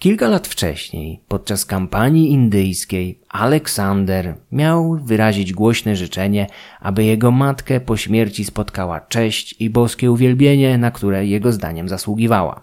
Kilka 0.00 0.28
lat 0.28 0.48
wcześniej, 0.48 1.20
podczas 1.28 1.64
kampanii 1.64 2.32
indyjskiej, 2.32 3.18
Aleksander 3.28 4.34
miał 4.52 4.98
wyrazić 5.04 5.52
głośne 5.52 5.96
życzenie, 5.96 6.46
aby 6.80 7.04
jego 7.04 7.30
matkę 7.30 7.80
po 7.80 7.96
śmierci 7.96 8.44
spotkała 8.44 9.00
cześć 9.00 9.56
i 9.58 9.70
boskie 9.70 10.10
uwielbienie, 10.10 10.78
na 10.78 10.90
które 10.90 11.26
jego 11.26 11.52
zdaniem 11.52 11.88
zasługiwała. 11.88 12.62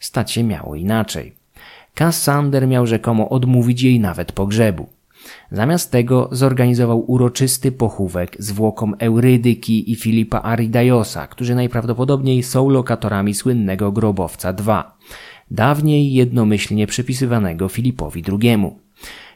Stać 0.00 0.32
się 0.32 0.42
miało 0.42 0.74
inaczej. 0.74 1.32
Kassander 1.94 2.68
miał 2.68 2.86
rzekomo 2.86 3.28
odmówić 3.28 3.82
jej 3.82 4.00
nawet 4.00 4.32
pogrzebu. 4.32 4.88
Zamiast 5.52 5.90
tego 5.90 6.28
zorganizował 6.32 7.10
uroczysty 7.10 7.72
pochówek 7.72 8.36
zwłokom 8.38 8.94
Eurydyki 8.98 9.92
i 9.92 9.96
Filipa 9.96 10.42
Aridajosa, 10.42 11.26
którzy 11.26 11.54
najprawdopodobniej 11.54 12.42
są 12.42 12.68
lokatorami 12.68 13.34
słynnego 13.34 13.92
grobowca 13.92 14.54
II 14.66 14.82
dawniej 15.50 16.12
jednomyślnie 16.12 16.86
przypisywanego 16.86 17.68
Filipowi 17.68 18.24
II. 18.42 18.58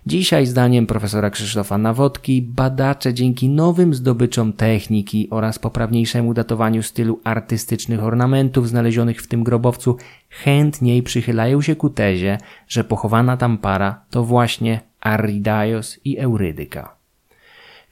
Dzisiaj, 0.06 0.46
zdaniem 0.46 0.86
profesora 0.86 1.30
Krzysztofa 1.30 1.78
Nawodki, 1.78 2.42
badacze 2.42 3.14
dzięki 3.14 3.48
nowym 3.48 3.94
zdobyczom 3.94 4.52
techniki 4.52 5.28
oraz 5.30 5.58
poprawniejszemu 5.58 6.34
datowaniu 6.34 6.82
stylu 6.82 7.20
artystycznych 7.24 8.04
ornamentów 8.04 8.68
znalezionych 8.68 9.22
w 9.22 9.26
tym 9.26 9.44
grobowcu 9.44 9.96
chętniej 10.30 11.02
przychylają 11.02 11.62
się 11.62 11.76
ku 11.76 11.90
tezie, 11.90 12.38
że 12.68 12.84
pochowana 12.84 13.36
tam 13.36 13.58
para 13.58 14.00
to 14.10 14.24
właśnie 14.24 14.80
Arridaios 15.00 16.00
i 16.04 16.18
Eurydyka. 16.18 17.03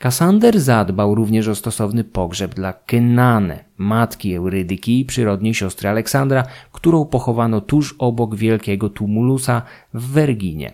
Kasander 0.02 0.60
zadbał 0.60 1.14
również 1.14 1.48
o 1.48 1.54
stosowny 1.54 2.04
pogrzeb 2.04 2.54
dla 2.54 2.72
Kynane, 2.72 3.64
matki 3.76 4.34
Eurydyki 4.34 5.00
i 5.00 5.04
przyrodniej 5.04 5.54
siostry 5.54 5.88
Aleksandra, 5.88 6.44
którą 6.72 7.04
pochowano 7.04 7.60
tuż 7.60 7.94
obok 7.98 8.36
wielkiego 8.36 8.88
tumulusa 8.88 9.62
w 9.94 10.10
Werginie. 10.10 10.72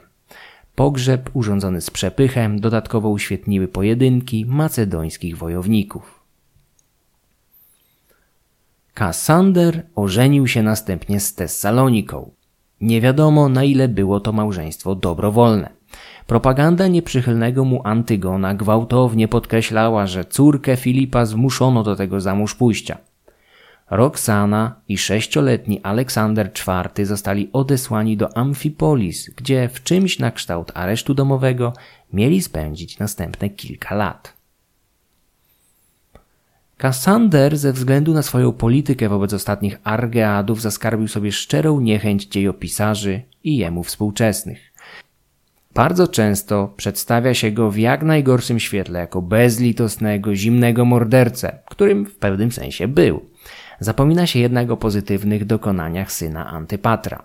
Pogrzeb 0.75 1.31
urządzony 1.35 1.81
z 1.81 1.91
przepychem 1.91 2.61
dodatkowo 2.61 3.09
uświetniły 3.09 3.69
pojedynki 3.69 4.47
macedońskich 4.47 5.39
wojowników. 5.39 6.21
Kassander 8.95 9.87
ożenił 9.95 10.47
się 10.47 10.63
następnie 10.63 11.21
z 11.21 11.35
Tessaloniką. 11.35 12.31
Nie 12.81 13.01
wiadomo 13.01 13.49
na 13.49 13.65
ile 13.65 13.89
było 13.89 14.21
to 14.21 14.33
małżeństwo 14.33 14.95
dobrowolne. 14.95 15.78
Propaganda 16.27 16.89
nieprzychylnego 16.89 17.65
mu 17.65 17.81
Antygona 17.85 18.55
gwałtownie 18.55 19.29
podkreślała, 19.29 20.07
że 20.07 20.25
córkę 20.25 20.77
Filipa 20.77 21.27
zmuszono 21.27 21.83
do 21.83 21.97
tego 21.97 22.21
za 22.21 22.35
mąż 22.35 22.55
pójścia. 22.55 22.99
Roxana 23.91 24.75
i 24.89 24.99
sześcioletni 24.99 25.81
Aleksander 25.83 26.51
IV 26.69 27.07
zostali 27.07 27.49
odesłani 27.53 28.17
do 28.17 28.37
Amfipolis, 28.37 29.31
gdzie 29.37 29.69
w 29.69 29.83
czymś 29.83 30.19
na 30.19 30.31
kształt 30.31 30.73
aresztu 30.75 31.15
domowego 31.15 31.73
mieli 32.13 32.43
spędzić 32.43 32.99
następne 32.99 33.51
kilka 33.51 33.95
lat. 33.95 34.39
Kassander 36.77 37.57
ze 37.57 37.73
względu 37.73 38.15
na 38.15 38.23
swoją 38.23 38.53
politykę 38.53 39.09
wobec 39.09 39.33
ostatnich 39.33 39.79
Argeadów 39.85 40.61
zaskarbił 40.61 41.09
sobie 41.09 41.33
szczerą 41.33 41.81
niechęć 41.81 42.27
dziejopisarzy 42.27 43.23
i 43.45 43.57
jemu 43.57 43.85
współczesnych. 43.85 44.68
Bardzo 45.75 46.09
często 46.09 46.73
przedstawia 46.77 47.35
się 47.35 47.51
go 47.51 47.71
w 47.71 47.79
jak 47.79 48.03
najgorszym 48.03 48.61
świetle 48.61 49.01
jako 49.01 49.23
bezlitosnego, 49.23 50.35
zimnego 50.35 50.85
mordercę, 50.85 51.59
którym 51.71 52.07
w 52.07 52.17
pewnym 52.17 52.53
sensie 52.53 52.89
był. 52.89 53.21
Zapomina 53.81 54.27
się 54.27 54.39
jednak 54.39 54.71
o 54.71 54.77
pozytywnych 54.77 55.45
dokonaniach 55.45 56.13
syna 56.13 56.47
Antypatra. 56.47 57.23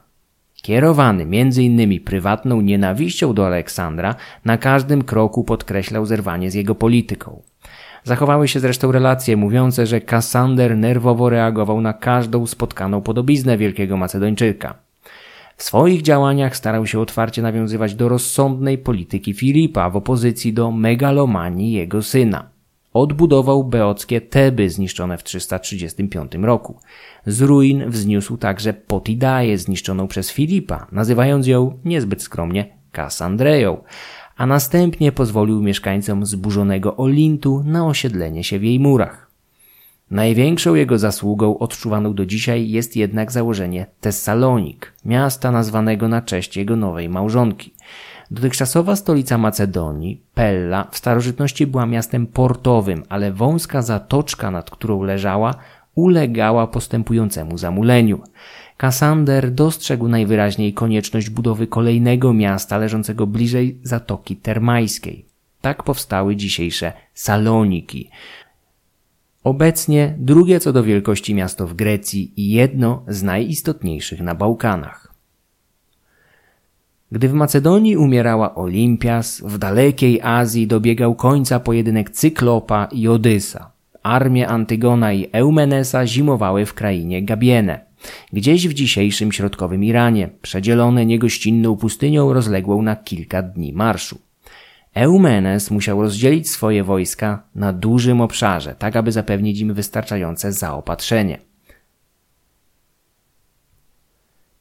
Kierowany 0.62 1.24
m.in. 1.24 2.04
prywatną 2.04 2.62
nienawiścią 2.62 3.34
do 3.34 3.48
Aleksandra, 3.48 4.16
na 4.46 4.58
każdym 4.58 5.04
kroku 5.04 5.44
podkreślał 5.44 6.06
zerwanie 6.06 6.52
z 6.52 6.54
jego 6.54 6.76
polityką. 6.76 7.42
Zachowały 8.04 8.48
się 8.48 8.60
zresztą 8.60 8.92
relacje 8.92 9.38
mówiące, 9.38 9.86
że 9.86 10.02
Kassander 10.02 10.78
nerwowo 10.78 11.30
reagował 11.30 11.82
na 11.82 11.94
każdą 11.94 12.48
spotkaną 12.48 13.02
podobiznę 13.02 13.58
wielkiego 13.58 13.98
Macedończyka. 13.98 14.83
W 15.58 15.64
swoich 15.64 16.02
działaniach 16.02 16.56
starał 16.58 16.88
się 16.88 17.00
otwarcie 17.00 17.42
nawiązywać 17.42 17.96
do 17.96 18.10
rozsądnej 18.10 18.78
polityki 18.78 19.34
Filipa 19.34 19.90
w 19.90 19.96
opozycji 19.96 20.54
do 20.54 20.72
megalomanii 20.72 21.72
jego 21.72 22.04
syna. 22.04 22.50
Odbudował 22.94 23.64
beockie 23.64 24.22
Teby 24.22 24.70
zniszczone 24.70 25.18
w 25.18 25.24
335 25.24 26.32
roku. 26.36 26.80
Z 27.26 27.42
ruin 27.42 27.90
wzniósł 27.90 28.38
także 28.38 28.74
Potidaję 28.74 29.58
zniszczoną 29.58 30.08
przez 30.08 30.32
Filipa, 30.32 30.88
nazywając 30.92 31.48
ją 31.48 31.80
niezbyt 31.86 32.22
skromnie 32.22 32.66
Kassandreją, 32.92 33.84
a 34.38 34.46
następnie 34.46 35.12
pozwolił 35.12 35.62
mieszkańcom 35.62 36.26
zburzonego 36.26 36.98
Olintu 36.98 37.64
na 37.66 37.88
osiedlenie 37.88 38.44
się 38.44 38.60
w 38.60 38.64
jej 38.64 38.80
murach. 38.80 39.23
Największą 40.14 40.76
jego 40.76 40.98
zasługą 40.98 41.58
odczuwaną 41.58 42.14
do 42.14 42.26
dzisiaj 42.26 42.70
jest 42.70 42.96
jednak 42.96 43.32
założenie 43.32 43.86
Tessalonik, 44.02 44.94
miasta 45.06 45.52
nazwanego 45.52 46.08
na 46.08 46.22
cześć 46.22 46.58
jego 46.58 46.76
nowej 46.76 47.10
małżonki. 47.10 47.74
Dotychczasowa 48.32 48.96
stolica 48.96 49.38
Macedonii, 49.38 50.22
Pella, 50.34 50.88
w 50.92 50.98
starożytności 50.98 51.68
była 51.68 51.86
miastem 51.86 52.28
portowym, 52.28 53.04
ale 53.10 53.32
wąska 53.32 53.82
zatoczka, 53.82 54.52
nad 54.52 54.70
którą 54.70 55.04
leżała, 55.04 55.56
ulegała 55.96 56.68
postępującemu 56.68 57.58
zamuleniu. 57.58 58.22
Kassander 58.78 59.52
dostrzegł 59.52 60.08
najwyraźniej 60.08 60.74
konieczność 60.74 61.30
budowy 61.30 61.68
kolejnego 61.68 62.34
miasta 62.34 62.78
leżącego 62.78 63.28
bliżej 63.28 63.80
Zatoki 63.84 64.36
Termajskiej. 64.36 65.26
Tak 65.62 65.84
powstały 65.84 66.36
dzisiejsze 66.36 66.94
Saloniki. 67.14 68.10
Obecnie 69.44 70.16
drugie 70.18 70.60
co 70.60 70.74
do 70.74 70.84
wielkości 70.84 71.36
miasto 71.36 71.68
w 71.68 71.74
Grecji 71.74 72.34
i 72.38 72.50
jedno 72.50 73.04
z 73.08 73.24
najistotniejszych 73.24 74.22
na 74.22 74.36
Bałkanach. 74.36 75.14
Gdy 77.12 77.30
w 77.30 77.34
Macedonii 77.34 77.98
umierała 77.98 78.56
Olimpias, 78.56 79.42
w 79.42 79.58
dalekiej 79.58 80.22
Azji 80.22 80.68
dobiegał 80.68 81.16
końca 81.16 81.60
pojedynek 81.60 82.10
Cyklopa 82.10 82.86
i 82.92 83.08
Odysa. 83.08 83.72
Armie 84.04 84.48
Antygona 84.48 85.14
i 85.14 85.30
Eumenesa 85.32 86.08
zimowały 86.08 86.66
w 86.66 86.74
krainie 86.74 87.24
Gabiene, 87.24 87.86
gdzieś 88.34 88.68
w 88.68 88.74
dzisiejszym 88.74 89.32
środkowym 89.32 89.84
Iranie, 89.84 90.30
przedzielone 90.42 91.06
niegościnną 91.06 91.76
pustynią 91.76 92.34
rozległą 92.34 92.82
na 92.82 92.96
kilka 92.96 93.42
dni 93.42 93.74
marszu. 93.74 94.20
Eumenes 94.94 95.72
musiał 95.72 96.02
rozdzielić 96.02 96.50
swoje 96.50 96.84
wojska 96.84 97.44
na 97.56 97.74
dużym 97.74 98.22
obszarze, 98.22 98.76
tak 98.76 98.96
aby 98.96 99.12
zapewnić 99.12 99.60
im 99.60 99.74
wystarczające 99.74 100.52
zaopatrzenie. 100.52 101.40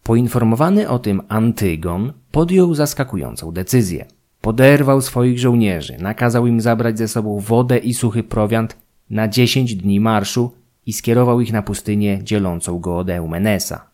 Poinformowany 0.03 0.89
o 0.89 0.99
tym 0.99 1.23
Antygon 1.29 2.13
podjął 2.31 2.75
zaskakującą 2.75 3.53
decyzję. 3.53 4.07
Poderwał 4.41 5.01
swoich 5.01 5.39
żołnierzy, 5.39 5.97
nakazał 5.99 6.47
im 6.47 6.61
zabrać 6.61 6.99
ze 6.99 7.09
sobą 7.09 7.41
wodę 7.41 7.79
i 7.79 7.95
suchy 7.95 8.23
prowiant 8.23 8.77
na 9.11 9.29
dziesięć 9.29 9.75
dni 9.75 10.01
marszu 10.01 10.53
i 10.87 10.93
skierował 10.93 11.41
ich 11.41 11.53
na 11.53 11.63
pustynię 11.63 12.25
dzielącą 12.25 12.79
go 12.79 12.99
od 12.99 13.11
Eumenesa. 13.11 13.91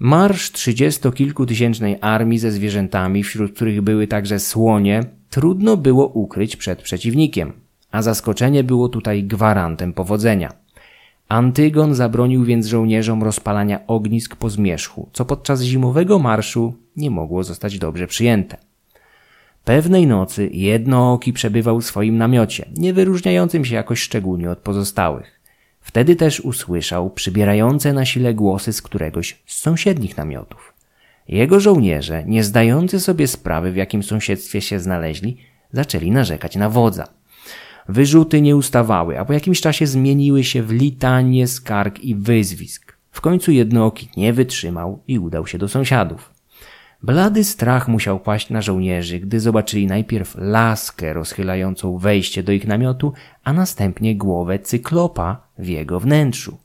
Marsz 0.00 0.52
trzydziestokilkutysięcznej 0.52 1.96
armii 2.00 2.38
ze 2.38 2.52
zwierzętami, 2.52 3.22
wśród 3.22 3.54
których 3.54 3.82
były 3.82 4.06
także 4.06 4.38
słonie, 4.38 5.04
trudno 5.30 5.76
było 5.76 6.06
ukryć 6.06 6.56
przed 6.56 6.82
przeciwnikiem, 6.82 7.52
a 7.90 8.02
zaskoczenie 8.02 8.64
było 8.64 8.88
tutaj 8.88 9.24
gwarantem 9.24 9.92
powodzenia. 9.92 10.52
Antygon 11.28 11.94
zabronił 11.94 12.44
więc 12.44 12.66
żołnierzom 12.66 13.22
rozpalania 13.22 13.86
ognisk 13.86 14.36
po 14.36 14.50
zmierzchu, 14.50 15.08
co 15.12 15.24
podczas 15.24 15.62
zimowego 15.62 16.18
marszu 16.18 16.74
nie 16.96 17.10
mogło 17.10 17.44
zostać 17.44 17.78
dobrze 17.78 18.06
przyjęte. 18.06 18.56
Pewnej 19.64 20.06
nocy 20.06 20.50
jednooki 20.52 21.32
przebywał 21.32 21.80
w 21.80 21.84
swoim 21.84 22.16
namiocie, 22.16 22.68
nie 22.76 22.92
wyróżniającym 22.94 23.64
się 23.64 23.74
jakoś 23.74 24.00
szczególnie 24.00 24.50
od 24.50 24.58
pozostałych. 24.58 25.37
Wtedy 25.88 26.16
też 26.16 26.40
usłyszał 26.40 27.10
przybierające 27.10 27.92
na 27.92 28.04
sile 28.04 28.34
głosy 28.34 28.72
z 28.72 28.82
któregoś 28.82 29.42
z 29.46 29.58
sąsiednich 29.58 30.16
namiotów. 30.16 30.74
Jego 31.28 31.60
żołnierze, 31.60 32.24
nie 32.26 32.44
zdający 32.44 33.00
sobie 33.00 33.26
sprawy 33.26 33.72
w 33.72 33.76
jakim 33.76 34.02
sąsiedztwie 34.02 34.60
się 34.60 34.80
znaleźli, 34.80 35.36
zaczęli 35.72 36.10
narzekać 36.10 36.56
na 36.56 36.70
wodza. 36.70 37.08
Wyrzuty 37.88 38.40
nie 38.40 38.56
ustawały, 38.56 39.18
a 39.18 39.24
po 39.24 39.32
jakimś 39.32 39.60
czasie 39.60 39.86
zmieniły 39.86 40.44
się 40.44 40.62
w 40.62 40.72
litanie 40.72 41.46
skarg 41.46 42.00
i 42.00 42.14
wyzwisk. 42.14 42.96
W 43.10 43.20
końcu 43.20 43.52
jednooki 43.52 44.08
nie 44.16 44.32
wytrzymał 44.32 45.02
i 45.08 45.18
udał 45.18 45.46
się 45.46 45.58
do 45.58 45.68
sąsiadów. 45.68 46.30
Blady 47.02 47.44
strach 47.44 47.88
musiał 47.88 48.20
paść 48.20 48.50
na 48.50 48.62
żołnierzy, 48.62 49.20
gdy 49.20 49.40
zobaczyli 49.40 49.86
najpierw 49.86 50.34
laskę 50.38 51.12
rozchylającą 51.12 51.98
wejście 51.98 52.42
do 52.42 52.52
ich 52.52 52.66
namiotu, 52.66 53.12
a 53.44 53.52
następnie 53.52 54.16
głowę 54.16 54.58
cyklopa 54.58 55.40
w 55.58 55.66
jego 55.66 56.00
wnętrzu. 56.00 56.58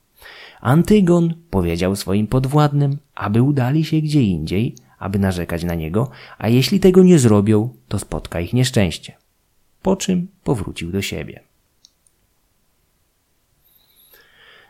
Antygon 0.61 1.33
powiedział 1.49 1.95
swoim 1.95 2.27
podwładnym, 2.27 2.97
aby 3.15 3.41
udali 3.41 3.85
się 3.85 4.01
gdzie 4.01 4.21
indziej, 4.21 4.75
aby 4.99 5.19
narzekać 5.19 5.63
na 5.63 5.75
niego, 5.75 6.09
a 6.37 6.49
jeśli 6.49 6.79
tego 6.79 7.03
nie 7.03 7.19
zrobią, 7.19 7.69
to 7.87 7.99
spotka 7.99 8.39
ich 8.39 8.53
nieszczęście. 8.53 9.13
Po 9.81 9.95
czym 9.95 10.27
powrócił 10.43 10.91
do 10.91 11.01
siebie. 11.01 11.39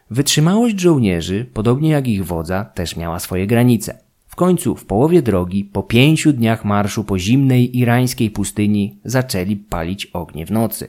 Wytrzymałość 0.09 0.79
żołnierzy, 0.79 1.45
podobnie 1.53 1.89
jak 1.89 2.07
ich 2.07 2.25
wodza, 2.25 2.65
też 2.65 2.95
miała 2.95 3.19
swoje 3.19 3.47
granice. 3.47 4.03
W 4.33 4.35
końcu, 4.35 4.75
w 4.75 4.85
połowie 4.85 5.21
drogi, 5.21 5.65
po 5.65 5.83
pięciu 5.83 6.33
dniach 6.33 6.65
marszu 6.65 7.03
po 7.03 7.19
zimnej 7.19 7.77
irańskiej 7.77 8.31
pustyni, 8.31 8.97
zaczęli 9.05 9.55
palić 9.55 10.05
ognie 10.05 10.45
w 10.45 10.51
nocy. 10.51 10.87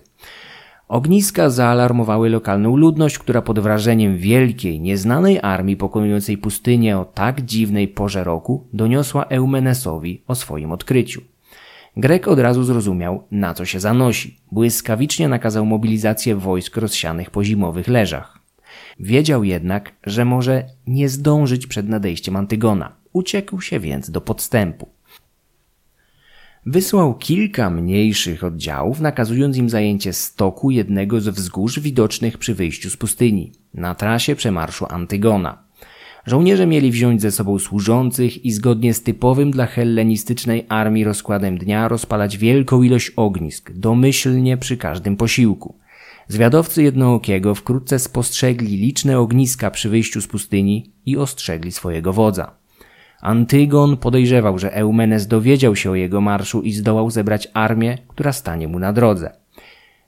Ogniska 0.88 1.50
zaalarmowały 1.50 2.30
lokalną 2.30 2.76
ludność, 2.76 3.18
która 3.18 3.42
pod 3.42 3.60
wrażeniem 3.60 4.18
wielkiej, 4.18 4.80
nieznanej 4.80 5.38
armii 5.42 5.76
pokonującej 5.76 6.38
pustynię 6.38 6.98
o 6.98 7.04
tak 7.04 7.40
dziwnej 7.40 7.88
porze 7.88 8.24
roku 8.24 8.66
doniosła 8.72 9.24
Eumenesowi 9.24 10.22
o 10.26 10.34
swoim 10.34 10.72
odkryciu. 10.72 11.20
Grek 11.96 12.28
od 12.28 12.38
razu 12.38 12.64
zrozumiał, 12.64 13.24
na 13.30 13.54
co 13.54 13.64
się 13.64 13.80
zanosi. 13.80 14.36
Błyskawicznie 14.52 15.28
nakazał 15.28 15.66
mobilizację 15.66 16.36
wojsk 16.36 16.76
rozsianych 16.76 17.30
po 17.30 17.44
zimowych 17.44 17.88
leżach. 17.88 18.38
Wiedział 19.00 19.44
jednak, 19.44 19.92
że 20.06 20.24
może 20.24 20.64
nie 20.86 21.08
zdążyć 21.08 21.66
przed 21.66 21.88
nadejściem 21.88 22.36
Antygona. 22.36 23.03
Uciekł 23.14 23.60
się 23.60 23.80
więc 23.80 24.10
do 24.10 24.20
podstępu. 24.20 24.88
Wysłał 26.66 27.14
kilka 27.14 27.70
mniejszych 27.70 28.44
oddziałów, 28.44 29.00
nakazując 29.00 29.56
im 29.56 29.70
zajęcie 29.70 30.12
stoku 30.12 30.70
jednego 30.70 31.20
z 31.20 31.28
wzgórz 31.28 31.80
widocznych 31.80 32.38
przy 32.38 32.54
wyjściu 32.54 32.90
z 32.90 32.96
pustyni, 32.96 33.52
na 33.74 33.94
trasie 33.94 34.36
przemarszu 34.36 34.86
Antygona. 34.88 35.64
Żołnierze 36.26 36.66
mieli 36.66 36.90
wziąć 36.90 37.22
ze 37.22 37.32
sobą 37.32 37.58
służących 37.58 38.44
i 38.44 38.52
zgodnie 38.52 38.94
z 38.94 39.02
typowym 39.02 39.50
dla 39.50 39.66
hellenistycznej 39.66 40.66
armii 40.68 41.04
rozkładem 41.04 41.58
dnia 41.58 41.88
rozpalać 41.88 42.38
wielką 42.38 42.82
ilość 42.82 43.12
ognisk, 43.16 43.72
domyślnie 43.72 44.56
przy 44.56 44.76
każdym 44.76 45.16
posiłku. 45.16 45.78
Zwiadowcy 46.28 46.82
jednookiego 46.82 47.54
wkrótce 47.54 47.98
spostrzegli 47.98 48.76
liczne 48.76 49.18
ogniska 49.18 49.70
przy 49.70 49.88
wyjściu 49.88 50.20
z 50.20 50.26
pustyni 50.26 50.92
i 51.06 51.16
ostrzegli 51.16 51.72
swojego 51.72 52.12
wodza. 52.12 52.63
Antygon 53.24 53.96
podejrzewał, 53.96 54.58
że 54.58 54.74
Eumenes 54.74 55.26
dowiedział 55.26 55.76
się 55.76 55.90
o 55.90 55.94
jego 55.94 56.20
marszu 56.20 56.62
i 56.62 56.72
zdołał 56.72 57.10
zebrać 57.10 57.48
armię, 57.54 57.98
która 58.08 58.32
stanie 58.32 58.68
mu 58.68 58.78
na 58.78 58.92
drodze. 58.92 59.30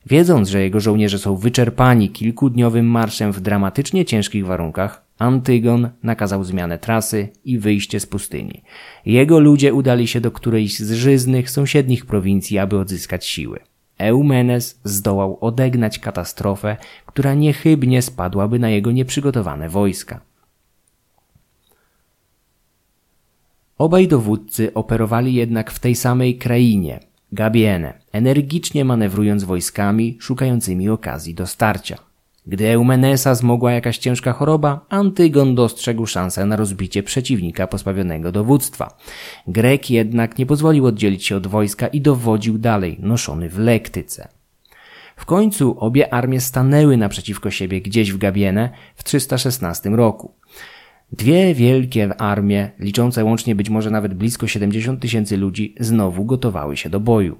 Wiedząc, 0.06 0.48
że 0.48 0.62
jego 0.62 0.80
żołnierze 0.80 1.18
są 1.18 1.36
wyczerpani 1.36 2.10
kilkudniowym 2.10 2.86
marszem 2.86 3.32
w 3.32 3.40
dramatycznie 3.40 4.04
ciężkich 4.04 4.46
warunkach, 4.46 5.02
Antygon 5.18 5.88
nakazał 6.02 6.44
zmianę 6.44 6.78
trasy 6.78 7.28
i 7.44 7.58
wyjście 7.58 8.00
z 8.00 8.06
pustyni. 8.06 8.62
Jego 9.06 9.38
ludzie 9.38 9.74
udali 9.74 10.06
się 10.06 10.20
do 10.20 10.30
którejś 10.30 10.78
z 10.78 10.92
żyznych 10.92 11.50
sąsiednich 11.50 12.06
prowincji, 12.06 12.58
aby 12.58 12.78
odzyskać 12.78 13.26
siły. 13.26 13.58
Eumenes 13.98 14.80
zdołał 14.84 15.38
odegnać 15.40 15.98
katastrofę, 15.98 16.76
która 17.06 17.34
niechybnie 17.34 18.02
spadłaby 18.02 18.58
na 18.58 18.70
jego 18.70 18.92
nieprzygotowane 18.92 19.68
wojska. 19.68 20.20
Obaj 23.78 24.08
dowódcy 24.08 24.74
operowali 24.74 25.34
jednak 25.34 25.70
w 25.70 25.78
tej 25.78 25.94
samej 25.94 26.38
krainie, 26.38 27.00
Gabiene, 27.32 27.94
energicznie 28.12 28.84
manewrując 28.84 29.44
wojskami 29.44 30.16
szukającymi 30.20 30.88
okazji 30.88 31.34
do 31.34 31.46
starcia. 31.46 31.98
Gdy 32.46 32.68
Eumenesa 32.68 33.34
zmogła 33.34 33.72
jakaś 33.72 33.98
ciężka 33.98 34.32
choroba, 34.32 34.86
Antygon 34.88 35.54
dostrzegł 35.54 36.06
szansę 36.06 36.46
na 36.46 36.56
rozbicie 36.56 37.02
przeciwnika 37.02 37.66
pozbawionego 37.66 38.32
dowództwa. 38.32 38.96
Grek 39.46 39.90
jednak 39.90 40.38
nie 40.38 40.46
pozwolił 40.46 40.86
oddzielić 40.86 41.26
się 41.26 41.36
od 41.36 41.46
wojska 41.46 41.86
i 41.86 42.00
dowodził 42.00 42.58
dalej, 42.58 42.96
noszony 43.00 43.48
w 43.48 43.58
lektyce. 43.58 44.28
W 45.16 45.24
końcu 45.24 45.76
obie 45.80 46.14
armie 46.14 46.40
stanęły 46.40 46.96
naprzeciwko 46.96 47.50
siebie 47.50 47.80
gdzieś 47.80 48.12
w 48.12 48.18
Gabiene 48.18 48.70
w 48.94 49.04
316 49.04 49.90
roku. 49.90 50.34
Dwie 51.12 51.54
wielkie 51.54 52.20
armie, 52.20 52.70
liczące 52.78 53.24
łącznie 53.24 53.54
być 53.54 53.70
może 53.70 53.90
nawet 53.90 54.14
blisko 54.14 54.46
70 54.46 55.00
tysięcy 55.00 55.36
ludzi, 55.36 55.74
znowu 55.80 56.24
gotowały 56.24 56.76
się 56.76 56.90
do 56.90 57.00
boju. 57.00 57.38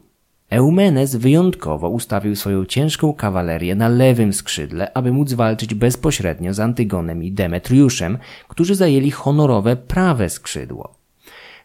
Eumenes 0.50 1.16
wyjątkowo 1.16 1.88
ustawił 1.88 2.36
swoją 2.36 2.64
ciężką 2.64 3.12
kawalerię 3.12 3.74
na 3.74 3.88
lewym 3.88 4.32
skrzydle, 4.32 4.92
aby 4.94 5.12
móc 5.12 5.32
walczyć 5.32 5.74
bezpośrednio 5.74 6.54
z 6.54 6.60
Antygonem 6.60 7.24
i 7.24 7.32
Demetriuszem, 7.32 8.18
którzy 8.48 8.74
zajęli 8.74 9.10
honorowe 9.10 9.76
prawe 9.76 10.28
skrzydło. 10.28 10.94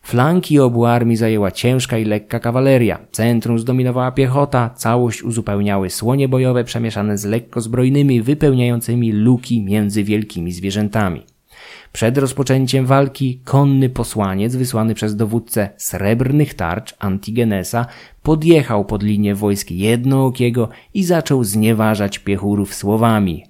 Flanki 0.02 0.60
obu 0.60 0.86
armii 0.86 1.16
zajęła 1.16 1.52
ciężka 1.52 1.98
i 1.98 2.06
lekka 2.06 2.40
kawaleria, 2.40 3.00
centrum 3.12 3.60
zdominowała 3.60 4.12
piechota, 4.12 4.70
całość 4.70 5.24
uzupełniały 5.24 5.90
słonie 5.90 6.28
bojowe 6.28 6.64
przemieszane 6.64 7.18
z 7.18 7.26
lekko 7.26 7.62
zbrojnymi, 7.62 8.22
wypełniającymi 8.22 9.12
luki 9.12 9.62
między 9.62 10.04
wielkimi 10.04 10.52
zwierzętami. 10.52 11.24
Przed 11.92 12.18
rozpoczęciem 12.18 12.86
walki 12.86 13.40
konny 13.44 13.90
posłaniec 13.90 14.56
wysłany 14.56 14.96
przez 14.96 15.16
dowódcę 15.16 15.70
srebrnych 15.78 16.54
tarcz 16.54 16.96
Antigenesa 17.00 17.86
podjechał 18.24 18.86
pod 18.86 19.04
linię 19.04 19.36
wojsk 19.36 19.72
jednookiego 19.72 20.70
i 20.94 21.04
zaczął 21.04 21.44
znieważać 21.44 22.20
piechurów 22.20 22.74
słowami. 22.74 23.46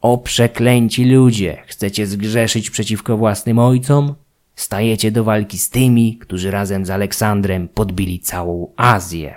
O 0.00 0.18
przeklęci 0.18 1.04
ludzie, 1.04 1.62
chcecie 1.66 2.06
zgrzeszyć 2.06 2.70
przeciwko 2.70 3.16
własnym 3.16 3.58
ojcom? 3.58 4.14
Stajecie 4.56 5.10
do 5.10 5.24
walki 5.24 5.58
z 5.58 5.70
tymi, 5.70 6.18
którzy 6.18 6.50
razem 6.50 6.86
z 6.86 6.90
Aleksandrem 6.90 7.68
podbili 7.68 8.20
całą 8.20 8.72
Azję. 8.76 9.34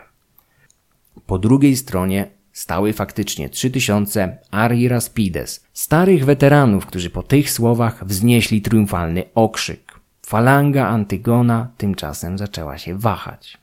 Po 1.25 1.39
drugiej 1.39 1.75
stronie 1.75 2.36
stały 2.57 2.93
faktycznie 2.93 3.49
3000 3.49 4.37
Ari 4.51 4.87
Raspides, 4.87 5.65
starych 5.73 6.25
weteranów, 6.25 6.85
którzy 6.85 7.09
po 7.09 7.23
tych 7.23 7.51
słowach 7.51 8.05
wznieśli 8.05 8.61
triumfalny 8.61 9.23
okrzyk. 9.35 9.99
Falanga 10.25 10.87
Antygona 10.87 11.71
tymczasem 11.77 12.37
zaczęła 12.37 12.77
się 12.77 12.97
wahać. 12.97 13.57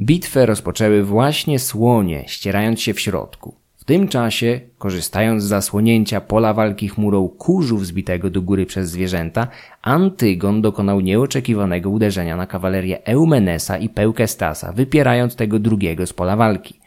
Bitwę 0.00 0.46
rozpoczęły 0.46 1.04
właśnie 1.04 1.58
słonie, 1.58 2.24
ścierając 2.26 2.80
się 2.80 2.94
w 2.94 3.00
środku. 3.00 3.54
Tym 3.88 4.08
czasie, 4.08 4.60
korzystając 4.78 5.42
z 5.42 5.46
zasłonięcia 5.46 6.20
pola 6.20 6.54
walki 6.54 6.88
chmurą 6.88 7.28
kurzu 7.28 7.78
wzbitego 7.78 8.30
do 8.30 8.42
góry 8.42 8.66
przez 8.66 8.90
zwierzęta, 8.90 9.48
Antygon 9.82 10.62
dokonał 10.62 11.00
nieoczekiwanego 11.00 11.90
uderzenia 11.90 12.36
na 12.36 12.46
kawalerię 12.46 13.06
Eumenesa 13.06 13.78
i 13.78 13.88
Pełkestasa, 13.88 14.72
wypierając 14.72 15.36
tego 15.36 15.58
drugiego 15.58 16.06
z 16.06 16.12
pola 16.12 16.36
walki. 16.36 16.80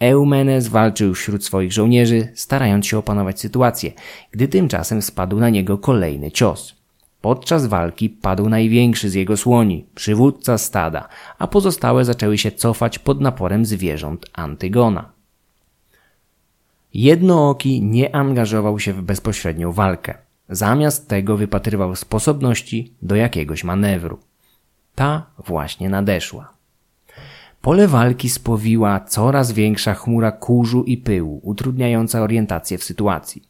Eumenes 0.00 0.68
walczył 0.68 1.14
wśród 1.14 1.44
swoich 1.44 1.72
żołnierzy, 1.72 2.28
starając 2.34 2.86
się 2.86 2.98
opanować 2.98 3.40
sytuację, 3.40 3.92
gdy 4.30 4.48
tymczasem 4.48 5.02
spadł 5.02 5.40
na 5.40 5.50
niego 5.50 5.78
kolejny 5.78 6.30
cios. 6.30 6.76
Podczas 7.20 7.66
walki 7.66 8.10
padł 8.10 8.48
największy 8.48 9.10
z 9.10 9.14
jego 9.14 9.36
słoni, 9.36 9.86
przywódca 9.94 10.58
stada, 10.58 11.08
a 11.38 11.46
pozostałe 11.46 12.04
zaczęły 12.04 12.38
się 12.38 12.50
cofać 12.50 12.98
pod 12.98 13.20
naporem 13.20 13.64
zwierząt 13.64 14.26
Antygona. 14.32 15.13
Jednooki 16.94 17.82
nie 17.82 18.16
angażował 18.16 18.80
się 18.80 18.92
w 18.92 19.02
bezpośrednią 19.02 19.72
walkę. 19.72 20.14
Zamiast 20.48 21.08
tego 21.08 21.36
wypatrywał 21.36 21.96
sposobności 21.96 22.92
do 23.02 23.16
jakiegoś 23.16 23.64
manewru. 23.64 24.18
Ta 24.94 25.26
właśnie 25.46 25.88
nadeszła. 25.88 26.54
Pole 27.62 27.88
walki 27.88 28.28
spowiła 28.28 29.00
coraz 29.00 29.52
większa 29.52 29.94
chmura 29.94 30.32
kurzu 30.32 30.84
i 30.84 30.96
pyłu, 30.96 31.40
utrudniająca 31.42 32.22
orientację 32.22 32.78
w 32.78 32.84
sytuacji. 32.84 33.42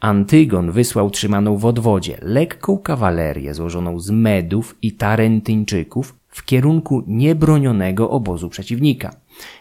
Antygon 0.00 0.70
wysłał 0.70 1.10
trzymaną 1.10 1.56
w 1.56 1.64
odwodzie 1.64 2.18
lekką 2.22 2.78
kawalerię 2.78 3.54
złożoną 3.54 4.00
z 4.00 4.10
Medów 4.10 4.76
i 4.82 4.92
Tarentyńczyków 4.92 6.14
w 6.28 6.44
kierunku 6.44 7.04
niebronionego 7.06 8.10
obozu 8.10 8.48
przeciwnika. 8.48 9.16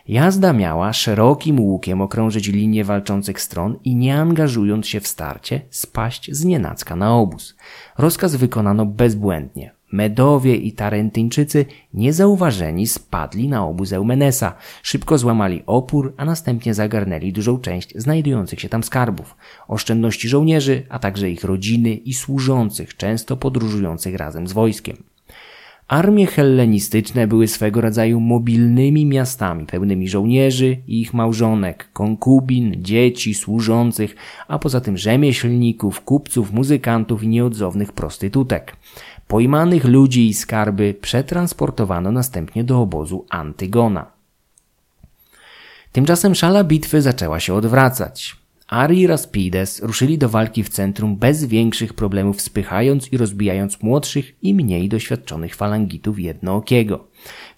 Jazda 0.08 0.54
miała 0.54 0.94
szerokim 0.94 1.60
łukiem 1.60 2.02
okrążyć 2.02 2.48
linię 2.48 2.84
walczących 2.84 3.42
stron 3.42 3.80
i 3.84 3.96
nie 3.96 4.18
angażując 4.18 4.88
się 4.88 5.00
w 5.00 5.08
starcie 5.08 5.62
spaść 5.70 6.32
z 6.32 6.46
nienacka 6.46 6.96
na 6.96 7.16
obóz. 7.16 7.56
Rozkaz 7.98 8.36
wykonano 8.36 8.86
bezbłędnie. 8.86 9.72
Medowie 9.92 10.56
i 10.56 10.72
Tarentyńczycy 10.72 11.66
niezauważeni 11.94 12.88
spadli 12.88 13.48
na 13.48 13.66
obóz 13.66 13.94
Eumenesa, 13.94 14.56
szybko 14.84 15.18
złamali 15.18 15.64
opór, 15.66 16.14
a 16.18 16.26
następnie 16.26 16.74
zagarnęli 16.74 17.34
dużą 17.34 17.60
część 17.60 17.94
znajdujących 17.96 18.62
się 18.62 18.70
tam 18.70 18.84
skarbów, 18.84 19.36
oszczędności 19.68 20.30
żołnierzy, 20.30 20.86
a 20.90 21.00
także 21.00 21.30
ich 21.30 21.44
rodziny 21.44 21.94
i 21.94 22.14
służących, 22.14 22.98
często 22.98 23.38
podróżujących 23.38 24.16
razem 24.16 24.48
z 24.48 24.54
wojskiem. 24.54 25.13
Armie 25.88 26.28
hellenistyczne 26.28 27.28
były 27.28 27.48
swego 27.48 27.82
rodzaju 27.82 28.20
mobilnymi 28.20 29.06
miastami 29.06 29.66
pełnymi 29.66 30.10
żołnierzy 30.10 30.78
i 30.88 31.02
ich 31.02 31.14
małżonek, 31.14 31.90
konkubin, 31.94 32.76
dzieci, 32.78 33.34
służących, 33.34 34.16
a 34.48 34.60
poza 34.60 34.82
tym 34.82 34.98
rzemieślników, 34.98 36.02
kupców, 36.02 36.52
muzykantów 36.52 37.24
i 37.24 37.28
nieodzownych 37.28 37.92
prostytutek. 37.92 38.76
Pojmanych 39.28 39.86
ludzi 39.86 40.28
i 40.28 40.34
skarby 40.34 40.94
przetransportowano 41.02 42.12
następnie 42.12 42.64
do 42.64 42.82
obozu 42.82 43.26
Antygona. 43.30 44.06
Tymczasem 45.92 46.36
szala 46.36 46.64
bitwy 46.64 47.02
zaczęła 47.02 47.40
się 47.40 47.54
odwracać. 47.54 48.43
Ari 48.68 49.00
i 49.00 49.08
Raspides 49.08 49.82
ruszyli 49.84 50.18
do 50.18 50.30
walki 50.30 50.64
w 50.64 50.70
centrum 50.70 51.16
bez 51.16 51.46
większych 51.46 51.94
problemów, 51.94 52.42
spychając 52.42 53.14
i 53.14 53.18
rozbijając 53.18 53.84
młodszych 53.84 54.36
i 54.42 54.54
mniej 54.54 54.90
doświadczonych 54.90 55.56
falangitów 55.56 56.20
jednookiego. 56.20 57.08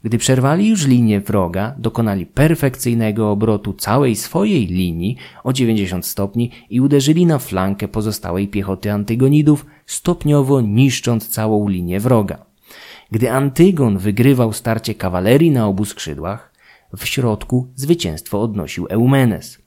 Gdy 0.03 0.18
przerwali 0.18 0.68
już 0.68 0.88
linię 0.88 1.22
wroga, 1.22 1.76
dokonali 1.77 2.26
perfekcyjnego 2.26 3.32
obrotu 3.32 3.73
całej 3.73 4.15
swojej 4.15 4.68
linii 4.68 5.18
o 5.44 5.53
90 5.53 6.06
stopni 6.06 6.52
i 6.69 6.82
uderzyli 6.82 7.26
na 7.26 7.40
flankę 7.40 7.88
pozostałej 7.88 8.48
piechoty 8.48 8.91
Antygonidów, 8.91 9.65
stopniowo 9.86 10.61
niszcząc 10.61 11.27
całą 11.27 11.68
linię 11.68 11.99
wroga. 11.99 12.45
Gdy 13.11 13.32
Antygon 13.32 13.98
wygrywał 13.98 14.53
starcie 14.53 14.95
kawalerii 14.95 15.52
na 15.52 15.68
obu 15.68 15.86
skrzydłach, 15.86 16.53
w 16.98 17.06
środku 17.06 17.72
zwycięstwo 17.76 18.41
odnosił 18.41 18.88
Eumenes. 18.90 19.65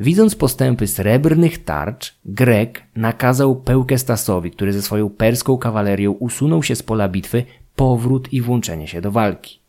Widząc 0.00 0.34
postępy 0.34 0.86
srebrnych 0.86 1.64
tarcz, 1.64 2.14
Grek 2.24 2.82
nakazał 2.96 3.56
Pełkestasowi, 3.56 4.50
który 4.50 4.72
ze 4.72 4.82
swoją 4.82 5.10
perską 5.10 5.58
kawalerią 5.58 6.12
usunął 6.12 6.62
się 6.62 6.76
z 6.76 6.82
pola 6.82 7.08
bitwy, 7.08 7.44
powrót 7.76 8.32
i 8.32 8.40
włączenie 8.40 8.88
się 8.88 9.00
do 9.00 9.10
walki. 9.10 9.60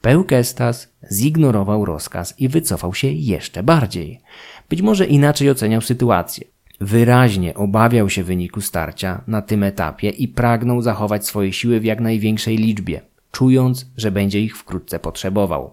Pełkestas 0.00 0.92
zignorował 1.12 1.84
rozkaz 1.84 2.40
i 2.40 2.48
wycofał 2.48 2.94
się 2.94 3.08
jeszcze 3.08 3.62
bardziej. 3.62 4.20
Być 4.68 4.82
może 4.82 5.06
inaczej 5.06 5.50
oceniał 5.50 5.80
sytuację. 5.80 6.44
Wyraźnie 6.80 7.54
obawiał 7.54 8.10
się 8.10 8.24
wyniku 8.24 8.60
starcia 8.60 9.22
na 9.26 9.42
tym 9.42 9.62
etapie 9.62 10.10
i 10.10 10.28
pragnął 10.28 10.82
zachować 10.82 11.26
swoje 11.26 11.52
siły 11.52 11.80
w 11.80 11.84
jak 11.84 12.00
największej 12.00 12.56
liczbie, 12.56 13.00
czując, 13.32 13.86
że 13.96 14.10
będzie 14.10 14.40
ich 14.40 14.58
wkrótce 14.58 14.98
potrzebował. 14.98 15.70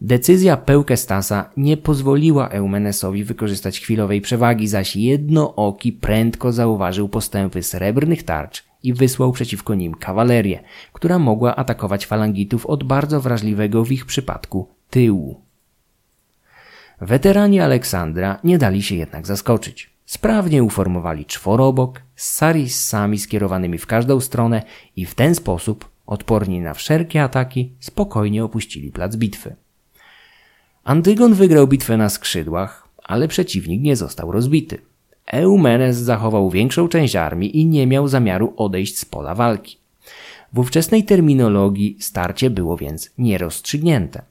Decyzja 0.00 0.56
Pełkestasa 0.56 1.50
nie 1.56 1.76
pozwoliła 1.76 2.48
Eumenesowi 2.48 3.24
wykorzystać 3.24 3.80
chwilowej 3.80 4.20
przewagi, 4.20 4.68
zaś 4.68 4.96
jednooki 4.96 5.92
prędko 5.92 6.52
zauważył 6.52 7.08
postępy 7.08 7.62
srebrnych 7.62 8.22
tarcz 8.22 8.64
i 8.82 8.92
wysłał 8.92 9.32
przeciwko 9.32 9.74
nim 9.74 9.94
kawalerię, 9.94 10.62
która 10.92 11.18
mogła 11.18 11.56
atakować 11.56 12.06
falangitów 12.06 12.66
od 12.66 12.84
bardzo 12.84 13.20
wrażliwego 13.20 13.84
w 13.84 13.92
ich 13.92 14.06
przypadku 14.06 14.68
tyłu. 14.90 15.40
Weterani 17.00 17.60
Aleksandra 17.60 18.38
nie 18.44 18.58
dali 18.58 18.82
się 18.82 18.94
jednak 18.94 19.26
zaskoczyć. 19.26 19.90
Sprawnie 20.06 20.62
uformowali 20.62 21.24
czworobok 21.24 22.02
z 22.16 22.30
sarissami 22.30 23.18
skierowanymi 23.18 23.78
w 23.78 23.86
każdą 23.86 24.20
stronę 24.20 24.62
i 24.96 25.06
w 25.06 25.14
ten 25.14 25.34
sposób, 25.34 25.90
odporni 26.06 26.60
na 26.60 26.74
wszelkie 26.74 27.22
ataki, 27.22 27.72
spokojnie 27.80 28.44
opuścili 28.44 28.92
plac 28.92 29.16
bitwy. 29.16 29.56
Antygon 30.88 31.34
wygrał 31.34 31.66
bitwę 31.66 31.96
na 31.96 32.08
skrzydłach, 32.08 32.88
ale 33.04 33.28
przeciwnik 33.28 33.82
nie 33.82 33.96
został 33.96 34.32
rozbity. 34.32 34.78
Eumenes 35.26 35.96
zachował 35.96 36.50
większą 36.50 36.88
część 36.88 37.16
armii 37.16 37.60
i 37.60 37.66
nie 37.66 37.86
miał 37.86 38.08
zamiaru 38.08 38.54
odejść 38.56 38.98
z 38.98 39.04
pola 39.04 39.34
walki. 39.34 39.76
W 40.52 40.58
ówczesnej 40.58 41.04
terminologii 41.04 41.96
starcie 42.00 42.50
było 42.50 42.76
więc 42.76 43.10
nierozstrzygnięte. 43.18 44.22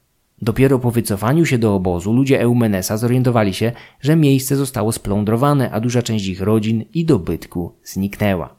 Dopiero 0.42 0.78
po 0.78 0.90
wycofaniu 0.90 1.44
się 1.44 1.58
do 1.58 1.74
obozu 1.74 2.12
ludzie 2.12 2.40
Eumenesa 2.40 2.96
zorientowali 2.96 3.54
się, 3.54 3.72
że 4.00 4.16
miejsce 4.16 4.56
zostało 4.56 4.92
splądrowane, 4.92 5.70
a 5.70 5.80
duża 5.80 6.02
część 6.02 6.26
ich 6.26 6.40
rodzin 6.40 6.84
i 6.94 7.04
dobytku 7.04 7.72
zniknęła. 7.84 8.57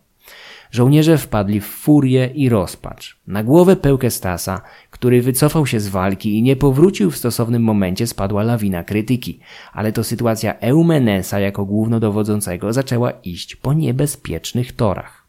Żołnierze 0.72 1.18
wpadli 1.18 1.62
w 1.62 1.66
furię 1.66 2.30
i 2.36 2.50
rozpacz. 2.50 3.18
Na 3.28 3.44
głowę 3.44 3.76
Pełkestasa, 3.76 4.62
który 4.90 5.22
wycofał 5.22 5.66
się 5.66 5.80
z 5.80 5.88
walki 5.88 6.38
i 6.38 6.42
nie 6.42 6.56
powrócił 6.56 7.12
w 7.12 7.18
stosownym 7.18 7.64
momencie, 7.64 8.08
spadła 8.08 8.44
lawina 8.44 8.84
krytyki, 8.84 9.40
ale 9.74 9.92
to 9.92 10.04
sytuacja 10.04 10.60
Eumenesa 10.60 11.40
jako 11.40 11.66
głównodowodzącego 11.66 12.74
zaczęła 12.74 13.12
iść 13.12 13.56
po 13.56 13.74
niebezpiecznych 13.74 14.72
torach. 14.72 15.28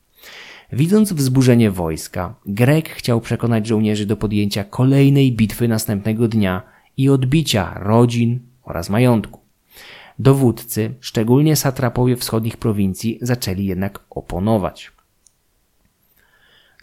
Widząc 0.72 1.12
wzburzenie 1.12 1.70
wojska, 1.70 2.34
Grek 2.46 2.88
chciał 2.88 3.20
przekonać 3.20 3.66
żołnierzy 3.66 4.06
do 4.06 4.16
podjęcia 4.16 4.64
kolejnej 4.64 5.32
bitwy 5.32 5.68
następnego 5.68 6.28
dnia 6.28 6.62
i 6.96 7.08
odbicia 7.08 7.74
rodzin 7.76 8.40
oraz 8.62 8.90
majątku. 8.90 9.40
Dowódcy, 10.18 10.94
szczególnie 11.00 11.56
satrapowie 11.56 12.16
wschodnich 12.16 12.56
prowincji, 12.56 13.18
zaczęli 13.22 13.64
jednak 13.64 14.00
oponować. 14.10 14.92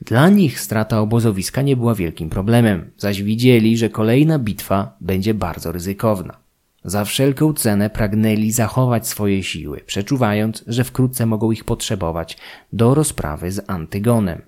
Dla 0.01 0.29
nich 0.29 0.59
strata 0.59 0.99
obozowiska 0.99 1.61
nie 1.61 1.77
była 1.77 1.95
wielkim 1.95 2.29
problemem, 2.29 2.91
zaś 2.97 3.23
widzieli, 3.23 3.77
że 3.77 3.89
kolejna 3.89 4.39
bitwa 4.39 4.97
będzie 5.01 5.33
bardzo 5.33 5.71
ryzykowna. 5.71 6.37
Za 6.85 7.05
wszelką 7.05 7.53
cenę 7.53 7.89
pragnęli 7.89 8.51
zachować 8.51 9.07
swoje 9.07 9.43
siły, 9.43 9.81
przeczuwając, 9.85 10.63
że 10.67 10.83
wkrótce 10.83 11.25
mogą 11.25 11.51
ich 11.51 11.63
potrzebować 11.63 12.37
do 12.73 12.93
rozprawy 12.93 13.51
z 13.51 13.69
Antygonem. 13.69 14.41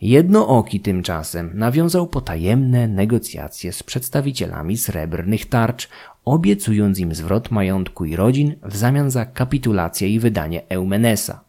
Jednooki 0.00 0.80
tymczasem 0.80 1.50
nawiązał 1.54 2.06
potajemne 2.06 2.88
negocjacje 2.88 3.72
z 3.72 3.82
przedstawicielami 3.82 4.76
srebrnych 4.76 5.46
tarcz, 5.46 5.88
obiecując 6.24 6.98
im 6.98 7.14
zwrot 7.14 7.50
majątku 7.50 8.04
i 8.04 8.16
rodzin 8.16 8.54
w 8.62 8.76
zamian 8.76 9.10
za 9.10 9.26
kapitulację 9.26 10.08
i 10.08 10.20
wydanie 10.20 10.62
Eumenesa. 10.68 11.44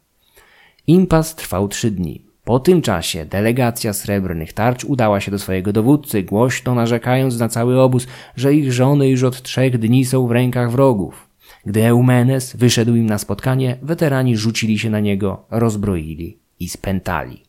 Impas 0.87 1.35
trwał 1.35 1.67
trzy 1.67 1.91
dni. 1.91 2.26
Po 2.47 2.59
tym 2.59 2.81
czasie 2.81 3.25
delegacja 3.25 3.93
srebrnych 3.93 4.53
tarcz 4.53 4.83
udała 4.83 5.19
się 5.19 5.31
do 5.31 5.39
swojego 5.39 5.73
dowódcy, 5.73 6.23
głośno 6.23 6.75
narzekając 6.75 7.39
na 7.39 7.49
cały 7.49 7.81
obóz, 7.81 8.07
że 8.35 8.53
ich 8.53 8.73
żony 8.73 9.09
już 9.09 9.23
od 9.23 9.41
trzech 9.41 9.77
dni 9.77 10.05
są 10.05 10.27
w 10.27 10.31
rękach 10.31 10.71
wrogów. 10.71 11.27
Gdy 11.65 11.85
Eumenes 11.85 12.55
wyszedł 12.55 12.95
im 12.95 13.05
na 13.05 13.17
spotkanie, 13.17 13.77
weterani 13.81 14.37
rzucili 14.37 14.79
się 14.79 14.89
na 14.89 14.99
niego, 14.99 15.43
rozbroili 15.51 16.37
i 16.59 16.69
spętali. 16.69 17.43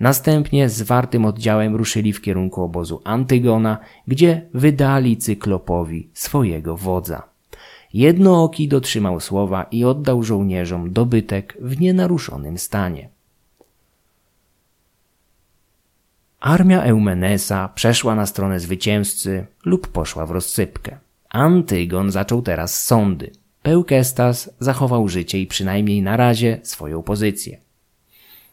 Następnie 0.00 0.68
z 0.68 0.82
wartym 0.82 1.24
oddziałem 1.24 1.76
ruszyli 1.76 2.12
w 2.12 2.20
kierunku 2.20 2.62
obozu 2.62 3.00
Antygona, 3.04 3.78
gdzie 4.08 4.42
wydali 4.54 5.16
Cyklopowi 5.16 6.08
swojego 6.14 6.76
wodza. 6.76 7.22
Jednooki 7.94 8.68
dotrzymał 8.68 9.20
słowa 9.20 9.66
i 9.70 9.84
oddał 9.84 10.22
żołnierzom 10.22 10.92
dobytek 10.92 11.56
w 11.60 11.80
nienaruszonym 11.80 12.58
stanie. 12.58 13.15
Armia 16.40 16.82
Eumenesa 16.82 17.68
przeszła 17.68 18.14
na 18.14 18.26
stronę 18.26 18.60
zwycięzcy 18.60 19.46
lub 19.64 19.88
poszła 19.88 20.26
w 20.26 20.30
rozsypkę. 20.30 20.98
Antygon 21.28 22.10
zaczął 22.10 22.42
teraz 22.42 22.82
sądy. 22.84 23.30
Pełkestas 23.62 24.50
zachował 24.60 25.08
życie 25.08 25.40
i 25.40 25.46
przynajmniej 25.46 26.02
na 26.02 26.16
razie 26.16 26.60
swoją 26.62 27.02
pozycję. 27.02 27.60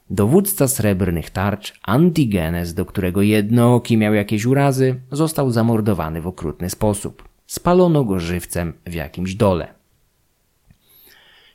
Dowódca 0.10 0.68
srebrnych 0.68 1.30
tarcz, 1.30 1.74
Antigenes, 1.84 2.74
do 2.74 2.86
którego 2.86 3.22
jednooki 3.22 3.98
miał 3.98 4.14
jakieś 4.14 4.46
urazy, 4.46 4.96
został 5.12 5.52
zamordowany 5.52 6.22
w 6.22 6.28
okrutny 6.28 6.70
sposób. 6.70 7.30
Spalono 7.48 8.04
go 8.04 8.20
żywcem 8.20 8.74
w 8.86 8.94
jakimś 8.94 9.36
dole. 9.36 9.74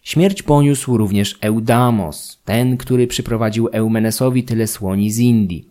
Śmierć 0.03 0.43
poniósł 0.43 0.97
również 0.97 1.39
Eudamos, 1.41 2.43
ten, 2.45 2.77
który 2.77 3.07
przyprowadził 3.07 3.69
Eumenesowi 3.73 4.45
tyle 4.45 4.67
słoni 4.67 5.11
z 5.11 5.19
Indii. 5.19 5.68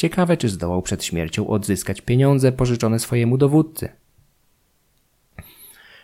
Ciekawe, 0.00 0.36
czy 0.36 0.48
zdołał 0.48 0.82
przed 0.82 1.04
śmiercią 1.04 1.48
odzyskać 1.48 2.00
pieniądze 2.00 2.52
pożyczone 2.52 2.98
swojemu 2.98 3.38
dowódcy. 3.38 3.88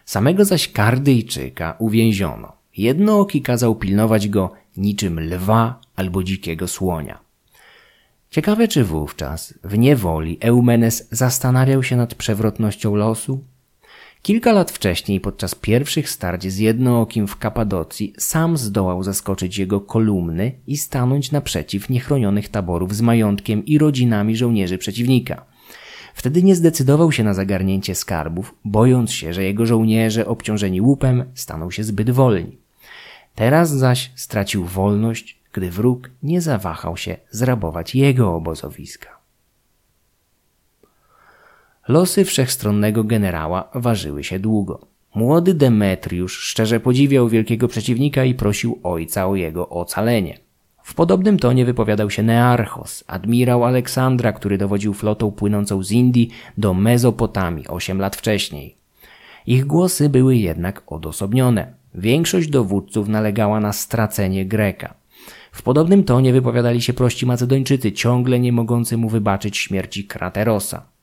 Samego 0.05 0.45
zaś 0.45 0.73
Kardyjczyka 0.73 1.77
uwięziono. 1.79 2.53
Jednooki 2.77 3.43
kazał 3.43 3.75
pilnować 3.75 4.29
go 4.29 4.53
niczym 4.77 5.21
lwa 5.21 5.81
albo 5.95 6.23
dzikiego 6.23 6.69
słonia. 6.69 7.19
Ciekawe, 8.31 8.69
czy 8.69 8.85
wówczas 8.85 9.55
w 9.65 9.79
niewoli 9.79 10.39
Eumenes 10.41 11.09
zastanawiał 11.11 11.83
się 11.83 11.97
nad 11.97 12.15
przewrotnością 12.15 12.95
losu? 12.95 13.45
Kilka 14.27 14.53
lat 14.53 14.71
wcześniej, 14.71 15.21
podczas 15.21 15.55
pierwszych 15.55 16.11
starć 16.11 16.53
z 16.53 16.59
jednookim 16.59 17.27
w 17.27 17.37
Kapadocji, 17.37 18.15
sam 18.19 18.57
zdołał 18.57 19.03
zaskoczyć 19.03 19.59
jego 19.59 19.81
kolumny 19.81 20.53
i 20.67 20.77
stanąć 20.77 21.33
naprzeciw 21.33 21.91
niechronionych 21.91 22.49
taborów 22.49 22.95
z 22.95 23.01
majątkiem 23.01 23.67
i 23.67 23.79
rodzinami 23.79 24.37
żołnierzy 24.37 24.79
przeciwnika. 24.79 25.45
Wtedy 26.15 26.43
nie 26.43 26.55
zdecydował 26.55 27.13
się 27.13 27.25
na 27.25 27.35
zagarnięcie 27.35 27.95
skarbów, 27.95 28.55
bojąc 28.65 29.13
się, 29.13 29.33
że 29.33 29.45
jego 29.45 29.67
żołnierze 29.67 30.27
obciążeni 30.27 30.81
łupem 30.81 31.25
staną 31.35 31.71
się 31.71 31.85
zbyt 31.85 32.11
wolni. 32.11 32.57
Teraz 33.35 33.71
zaś 33.71 34.11
stracił 34.15 34.65
wolność, 34.65 35.39
gdy 35.53 35.71
wróg 35.71 36.11
nie 36.23 36.41
zawahał 36.41 36.97
się 36.97 37.17
zrabować 37.31 37.95
jego 37.95 38.35
obozowiska. 38.35 39.16
Losy 41.89 42.25
wszechstronnego 42.25 43.05
generała 43.05 43.69
ważyły 43.75 44.25
się 44.25 44.39
długo. 44.39 44.81
Młody 45.15 45.55
Demetriusz 45.55 46.39
szczerze 46.39 46.81
podziwiał 46.81 47.29
wielkiego 47.29 47.69
przeciwnika 47.69 48.25
i 48.25 48.35
prosił 48.35 48.81
ojca 48.83 49.27
o 49.27 49.37
jego 49.37 49.69
ocalenie. 49.69 50.39
W 50.83 50.95
podobnym 50.95 51.39
tonie 51.39 51.65
wypowiadał 51.65 52.11
się 52.11 52.23
Nearchos, 52.23 53.05
admirał 53.07 53.65
Aleksandra, 53.65 54.33
który 54.33 54.59
dowodził 54.59 54.95
flotą 54.95 55.33
płynącą 55.33 55.83
z 55.83 55.93
Indii 55.93 56.31
do 56.59 56.75
Mezopotamii 56.75 57.69
osiem 57.69 57.99
lat 57.99 58.17
wcześniej. 58.17 58.77
Ich 59.47 59.67
głosy 59.67 60.09
były 60.09 60.37
jednak 60.37 60.83
odosobnione. 60.87 61.75
Większość 61.95 62.49
dowódców 62.49 63.09
nalegała 63.09 63.61
na 63.61 63.73
stracenie 63.73 64.47
Greka. 64.47 64.95
W 65.53 65.63
podobnym 65.63 66.05
tonie 66.05 66.33
wypowiadali 66.33 66.83
się 66.83 66.93
prości 66.93 67.27
Macedończycy, 67.27 67.93
ciągle 67.93 68.41
nie 68.41 68.53
mogący 68.53 68.97
mu 68.97 69.09
wybaczyć 69.09 69.57
śmierci 69.57 70.05
Kraterosa. 70.05 70.96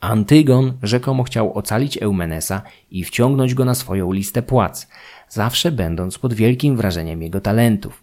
Antygon 0.00 0.72
rzekomo 0.82 1.22
chciał 1.22 1.58
ocalić 1.58 1.98
Eumenesa 2.02 2.62
i 2.90 3.04
wciągnąć 3.04 3.54
go 3.54 3.64
na 3.64 3.74
swoją 3.74 4.12
listę 4.12 4.42
płac, 4.42 4.88
zawsze 5.28 5.72
będąc 5.72 6.18
pod 6.18 6.34
wielkim 6.34 6.76
wrażeniem 6.76 7.22
jego 7.22 7.40
talentów. 7.40 8.02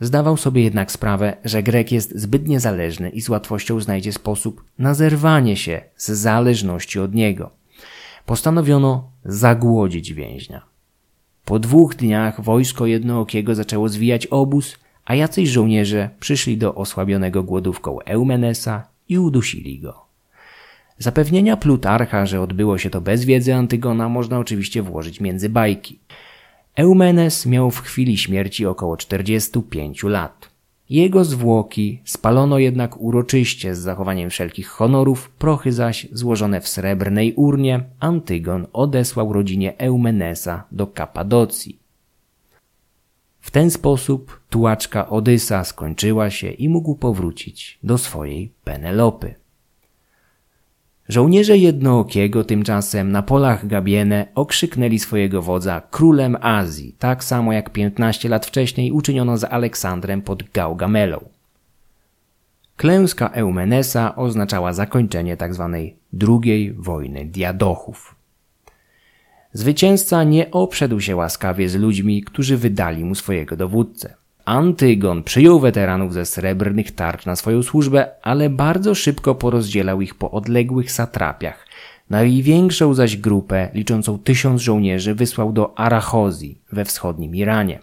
Zdawał 0.00 0.36
sobie 0.36 0.62
jednak 0.62 0.92
sprawę, 0.92 1.36
że 1.44 1.62
Grek 1.62 1.92
jest 1.92 2.18
zbyt 2.18 2.48
niezależny 2.48 3.10
i 3.10 3.20
z 3.20 3.28
łatwością 3.28 3.80
znajdzie 3.80 4.12
sposób 4.12 4.64
na 4.78 4.94
zerwanie 4.94 5.56
się 5.56 5.82
z 5.96 6.10
zależności 6.10 7.00
od 7.00 7.14
niego. 7.14 7.50
Postanowiono 8.26 9.10
zagłodzić 9.24 10.12
więźnia. 10.12 10.62
Po 11.44 11.58
dwóch 11.58 11.94
dniach 11.94 12.40
wojsko 12.40 12.86
jednookiego 12.86 13.54
zaczęło 13.54 13.88
zwijać 13.88 14.26
obóz, 14.26 14.76
a 15.04 15.14
jacyś 15.14 15.48
żołnierze 15.48 16.10
przyszli 16.20 16.58
do 16.58 16.74
osłabionego 16.74 17.42
głodówką 17.42 18.00
Eumenesa 18.00 18.88
i 19.08 19.18
udusili 19.18 19.80
go. 19.80 20.05
Zapewnienia 20.98 21.56
Plutarcha, 21.56 22.26
że 22.26 22.40
odbyło 22.40 22.78
się 22.78 22.90
to 22.90 23.00
bez 23.00 23.24
wiedzy 23.24 23.54
Antygona, 23.54 24.08
można 24.08 24.38
oczywiście 24.38 24.82
włożyć 24.82 25.20
między 25.20 25.48
bajki. 25.48 26.00
Eumenes 26.74 27.46
miał 27.46 27.70
w 27.70 27.80
chwili 27.80 28.18
śmierci 28.18 28.66
około 28.66 28.96
45 28.96 30.02
lat. 30.02 30.50
Jego 30.90 31.24
zwłoki 31.24 32.00
spalono 32.04 32.58
jednak 32.58 33.00
uroczyście 33.00 33.74
z 33.74 33.78
zachowaniem 33.78 34.30
wszelkich 34.30 34.68
honorów, 34.68 35.30
prochy 35.30 35.72
zaś 35.72 36.06
złożone 36.12 36.60
w 36.60 36.68
srebrnej 36.68 37.34
urnie 37.34 37.84
Antygon 38.00 38.66
odesłał 38.72 39.32
rodzinie 39.32 39.78
Eumenesa 39.78 40.64
do 40.72 40.86
Kapadocji. 40.86 41.78
W 43.40 43.50
ten 43.50 43.70
sposób 43.70 44.40
tułaczka 44.50 45.08
Odysa 45.08 45.64
skończyła 45.64 46.30
się 46.30 46.50
i 46.50 46.68
mógł 46.68 46.94
powrócić 46.94 47.78
do 47.82 47.98
swojej 47.98 48.52
Penelopy. 48.64 49.34
Żołnierze 51.08 51.56
Jednookiego 51.58 52.44
tymczasem 52.44 53.12
na 53.12 53.22
polach 53.22 53.66
Gabiene 53.66 54.26
okrzyknęli 54.34 54.98
swojego 54.98 55.42
wodza 55.42 55.82
królem 55.90 56.36
Azji, 56.40 56.96
tak 56.98 57.24
samo 57.24 57.52
jak 57.52 57.70
15 57.70 58.28
lat 58.28 58.46
wcześniej 58.46 58.92
uczyniono 58.92 59.36
z 59.36 59.44
Aleksandrem 59.44 60.22
pod 60.22 60.42
Gaugamelą. 60.50 61.28
Klęska 62.76 63.28
Eumenesa 63.28 64.16
oznaczała 64.16 64.72
zakończenie 64.72 65.36
tzw. 65.36 65.70
Tak 65.72 65.98
drugiej 66.12 66.72
wojny 66.72 67.24
diadochów. 67.24 68.14
Zwycięzca 69.52 70.24
nie 70.24 70.50
obszedł 70.50 71.00
się 71.00 71.16
łaskawie 71.16 71.68
z 71.68 71.74
ludźmi, 71.74 72.22
którzy 72.22 72.56
wydali 72.56 73.04
mu 73.04 73.14
swojego 73.14 73.56
dowódcę. 73.56 74.14
Antygon 74.46 75.22
przyjął 75.22 75.60
weteranów 75.60 76.12
ze 76.14 76.26
srebrnych 76.26 76.92
tarcz 76.92 77.26
na 77.26 77.36
swoją 77.36 77.62
służbę, 77.62 78.08
ale 78.22 78.50
bardzo 78.50 78.94
szybko 78.94 79.34
porozdzielał 79.34 80.00
ich 80.00 80.14
po 80.14 80.30
odległych 80.30 80.92
satrapiach. 80.92 81.66
Największą 82.10 82.94
zaś 82.94 83.16
grupę, 83.16 83.68
liczącą 83.74 84.18
tysiąc 84.18 84.62
żołnierzy, 84.62 85.14
wysłał 85.14 85.52
do 85.52 85.78
Arachozji 85.78 86.58
we 86.72 86.84
wschodnim 86.84 87.34
Iranie. 87.34 87.78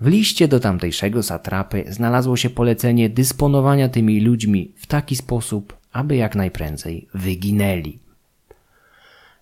W 0.00 0.06
liście 0.06 0.48
do 0.48 0.60
tamtejszego 0.60 1.22
satrapy 1.22 1.84
znalazło 1.88 2.36
się 2.36 2.50
polecenie 2.50 3.08
dysponowania 3.08 3.88
tymi 3.88 4.20
ludźmi 4.20 4.72
w 4.76 4.86
taki 4.86 5.16
sposób, 5.16 5.76
aby 5.92 6.16
jak 6.16 6.36
najprędzej 6.36 7.08
wyginęli. 7.14 8.05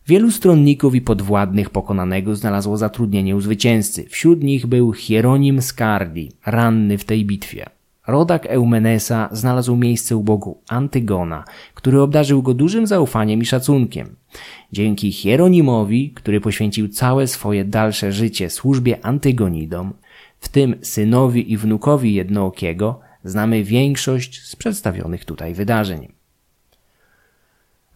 Wielu 0.06 0.30
stronników 0.30 0.94
i 0.94 1.00
podwładnych 1.00 1.70
pokonanego 1.70 2.36
znalazło 2.36 2.76
zatrudnienie 2.76 3.36
u 3.36 3.40
zwycięzcy. 3.40 4.04
Wśród 4.08 4.42
nich 4.42 4.66
był 4.66 4.92
Hieronim 4.92 5.62
Skardi, 5.62 6.32
ranny 6.46 6.98
w 6.98 7.04
tej 7.04 7.24
bitwie. 7.24 7.66
Rodak 8.06 8.46
Eumenesa 8.46 9.28
znalazł 9.32 9.76
miejsce 9.76 10.16
u 10.16 10.22
bogu 10.22 10.58
Antygona, 10.68 11.44
który 11.74 12.00
obdarzył 12.00 12.42
go 12.42 12.54
dużym 12.54 12.86
zaufaniem 12.86 13.42
i 13.42 13.46
szacunkiem. 13.46 14.16
Dzięki 14.72 15.12
Hieronimowi, 15.12 16.10
który 16.10 16.40
poświęcił 16.40 16.88
całe 16.88 17.26
swoje 17.26 17.64
dalsze 17.64 18.12
życie 18.12 18.50
służbie 18.50 19.06
Antygonidom, 19.06 19.92
w 20.40 20.48
tym 20.48 20.74
synowi 20.82 21.52
i 21.52 21.56
wnukowi 21.56 22.14
jednookiego, 22.14 23.00
znamy 23.24 23.64
większość 23.64 24.42
z 24.42 24.56
przedstawionych 24.56 25.24
tutaj 25.24 25.54
wydarzeń. 25.54 26.13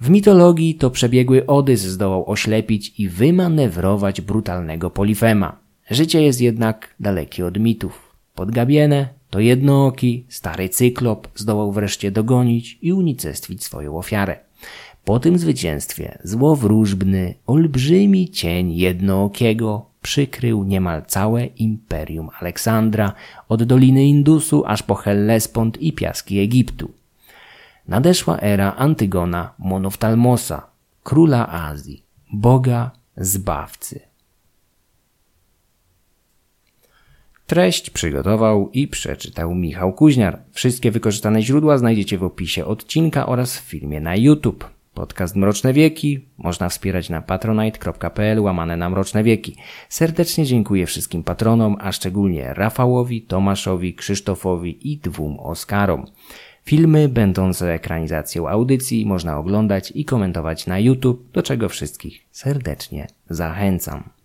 W 0.00 0.10
mitologii 0.10 0.74
to 0.74 0.90
przebiegły 0.90 1.46
Odys 1.46 1.80
zdołał 1.80 2.30
oślepić 2.30 3.00
i 3.00 3.08
wymanewrować 3.08 4.20
brutalnego 4.20 4.90
Polifema. 4.90 5.56
Życie 5.90 6.22
jest 6.22 6.40
jednak 6.40 6.94
dalekie 7.00 7.46
od 7.46 7.58
mitów. 7.58 8.14
Podgabiene 8.34 9.08
to 9.30 9.40
jednooki, 9.40 10.24
stary 10.28 10.68
cyklop 10.68 11.28
zdołał 11.34 11.72
wreszcie 11.72 12.10
dogonić 12.10 12.78
i 12.82 12.92
unicestwić 12.92 13.64
swoją 13.64 13.98
ofiarę. 13.98 14.36
Po 15.04 15.20
tym 15.20 15.38
zwycięstwie 15.38 16.18
złowróżbny, 16.24 17.34
olbrzymi 17.46 18.30
cień 18.30 18.76
jednookiego 18.76 19.86
przykrył 20.02 20.64
niemal 20.64 21.02
całe 21.06 21.46
imperium 21.46 22.28
Aleksandra, 22.40 23.12
od 23.48 23.62
Doliny 23.62 24.06
Indusu 24.06 24.64
aż 24.66 24.82
po 24.82 24.94
Hellespont 24.94 25.82
i 25.82 25.92
piaski 25.92 26.38
Egiptu. 26.38 26.97
Nadeszła 27.88 28.38
era 28.40 28.74
Antygona 28.76 29.54
Monoftalmosa, 29.58 30.66
króla 31.04 31.48
Azji, 31.48 32.02
boga 32.32 32.90
zbawcy. 33.16 34.00
Treść 37.46 37.90
przygotował 37.90 38.70
i 38.70 38.88
przeczytał 38.88 39.54
Michał 39.54 39.92
Kuźniar. 39.92 40.38
Wszystkie 40.52 40.90
wykorzystane 40.90 41.42
źródła 41.42 41.78
znajdziecie 41.78 42.18
w 42.18 42.24
opisie 42.24 42.64
odcinka 42.64 43.26
oraz 43.26 43.58
w 43.58 43.62
filmie 43.62 44.00
na 44.00 44.16
YouTube. 44.16 44.70
Podcast 44.94 45.36
Mroczne 45.36 45.72
Wieki 45.72 46.20
można 46.38 46.68
wspierać 46.68 47.10
na 47.10 47.22
patronite.pl 47.22 48.40
łamane 48.40 48.76
na 48.76 48.90
Mroczne 48.90 49.22
Wieki. 49.22 49.56
Serdecznie 49.88 50.44
dziękuję 50.44 50.86
wszystkim 50.86 51.22
patronom, 51.22 51.76
a 51.80 51.92
szczególnie 51.92 52.54
Rafałowi, 52.54 53.22
Tomaszowi, 53.22 53.94
Krzysztofowi 53.94 54.92
i 54.92 54.98
dwóm 54.98 55.40
Oskarom. 55.40 56.06
Filmy 56.68 57.08
będące 57.08 57.72
ekranizacją 57.72 58.48
audycji 58.48 59.06
można 59.06 59.38
oglądać 59.38 59.92
i 59.94 60.04
komentować 60.04 60.66
na 60.66 60.78
YouTube, 60.78 61.32
do 61.32 61.42
czego 61.42 61.68
wszystkich 61.68 62.26
serdecznie 62.30 63.06
zachęcam. 63.30 64.17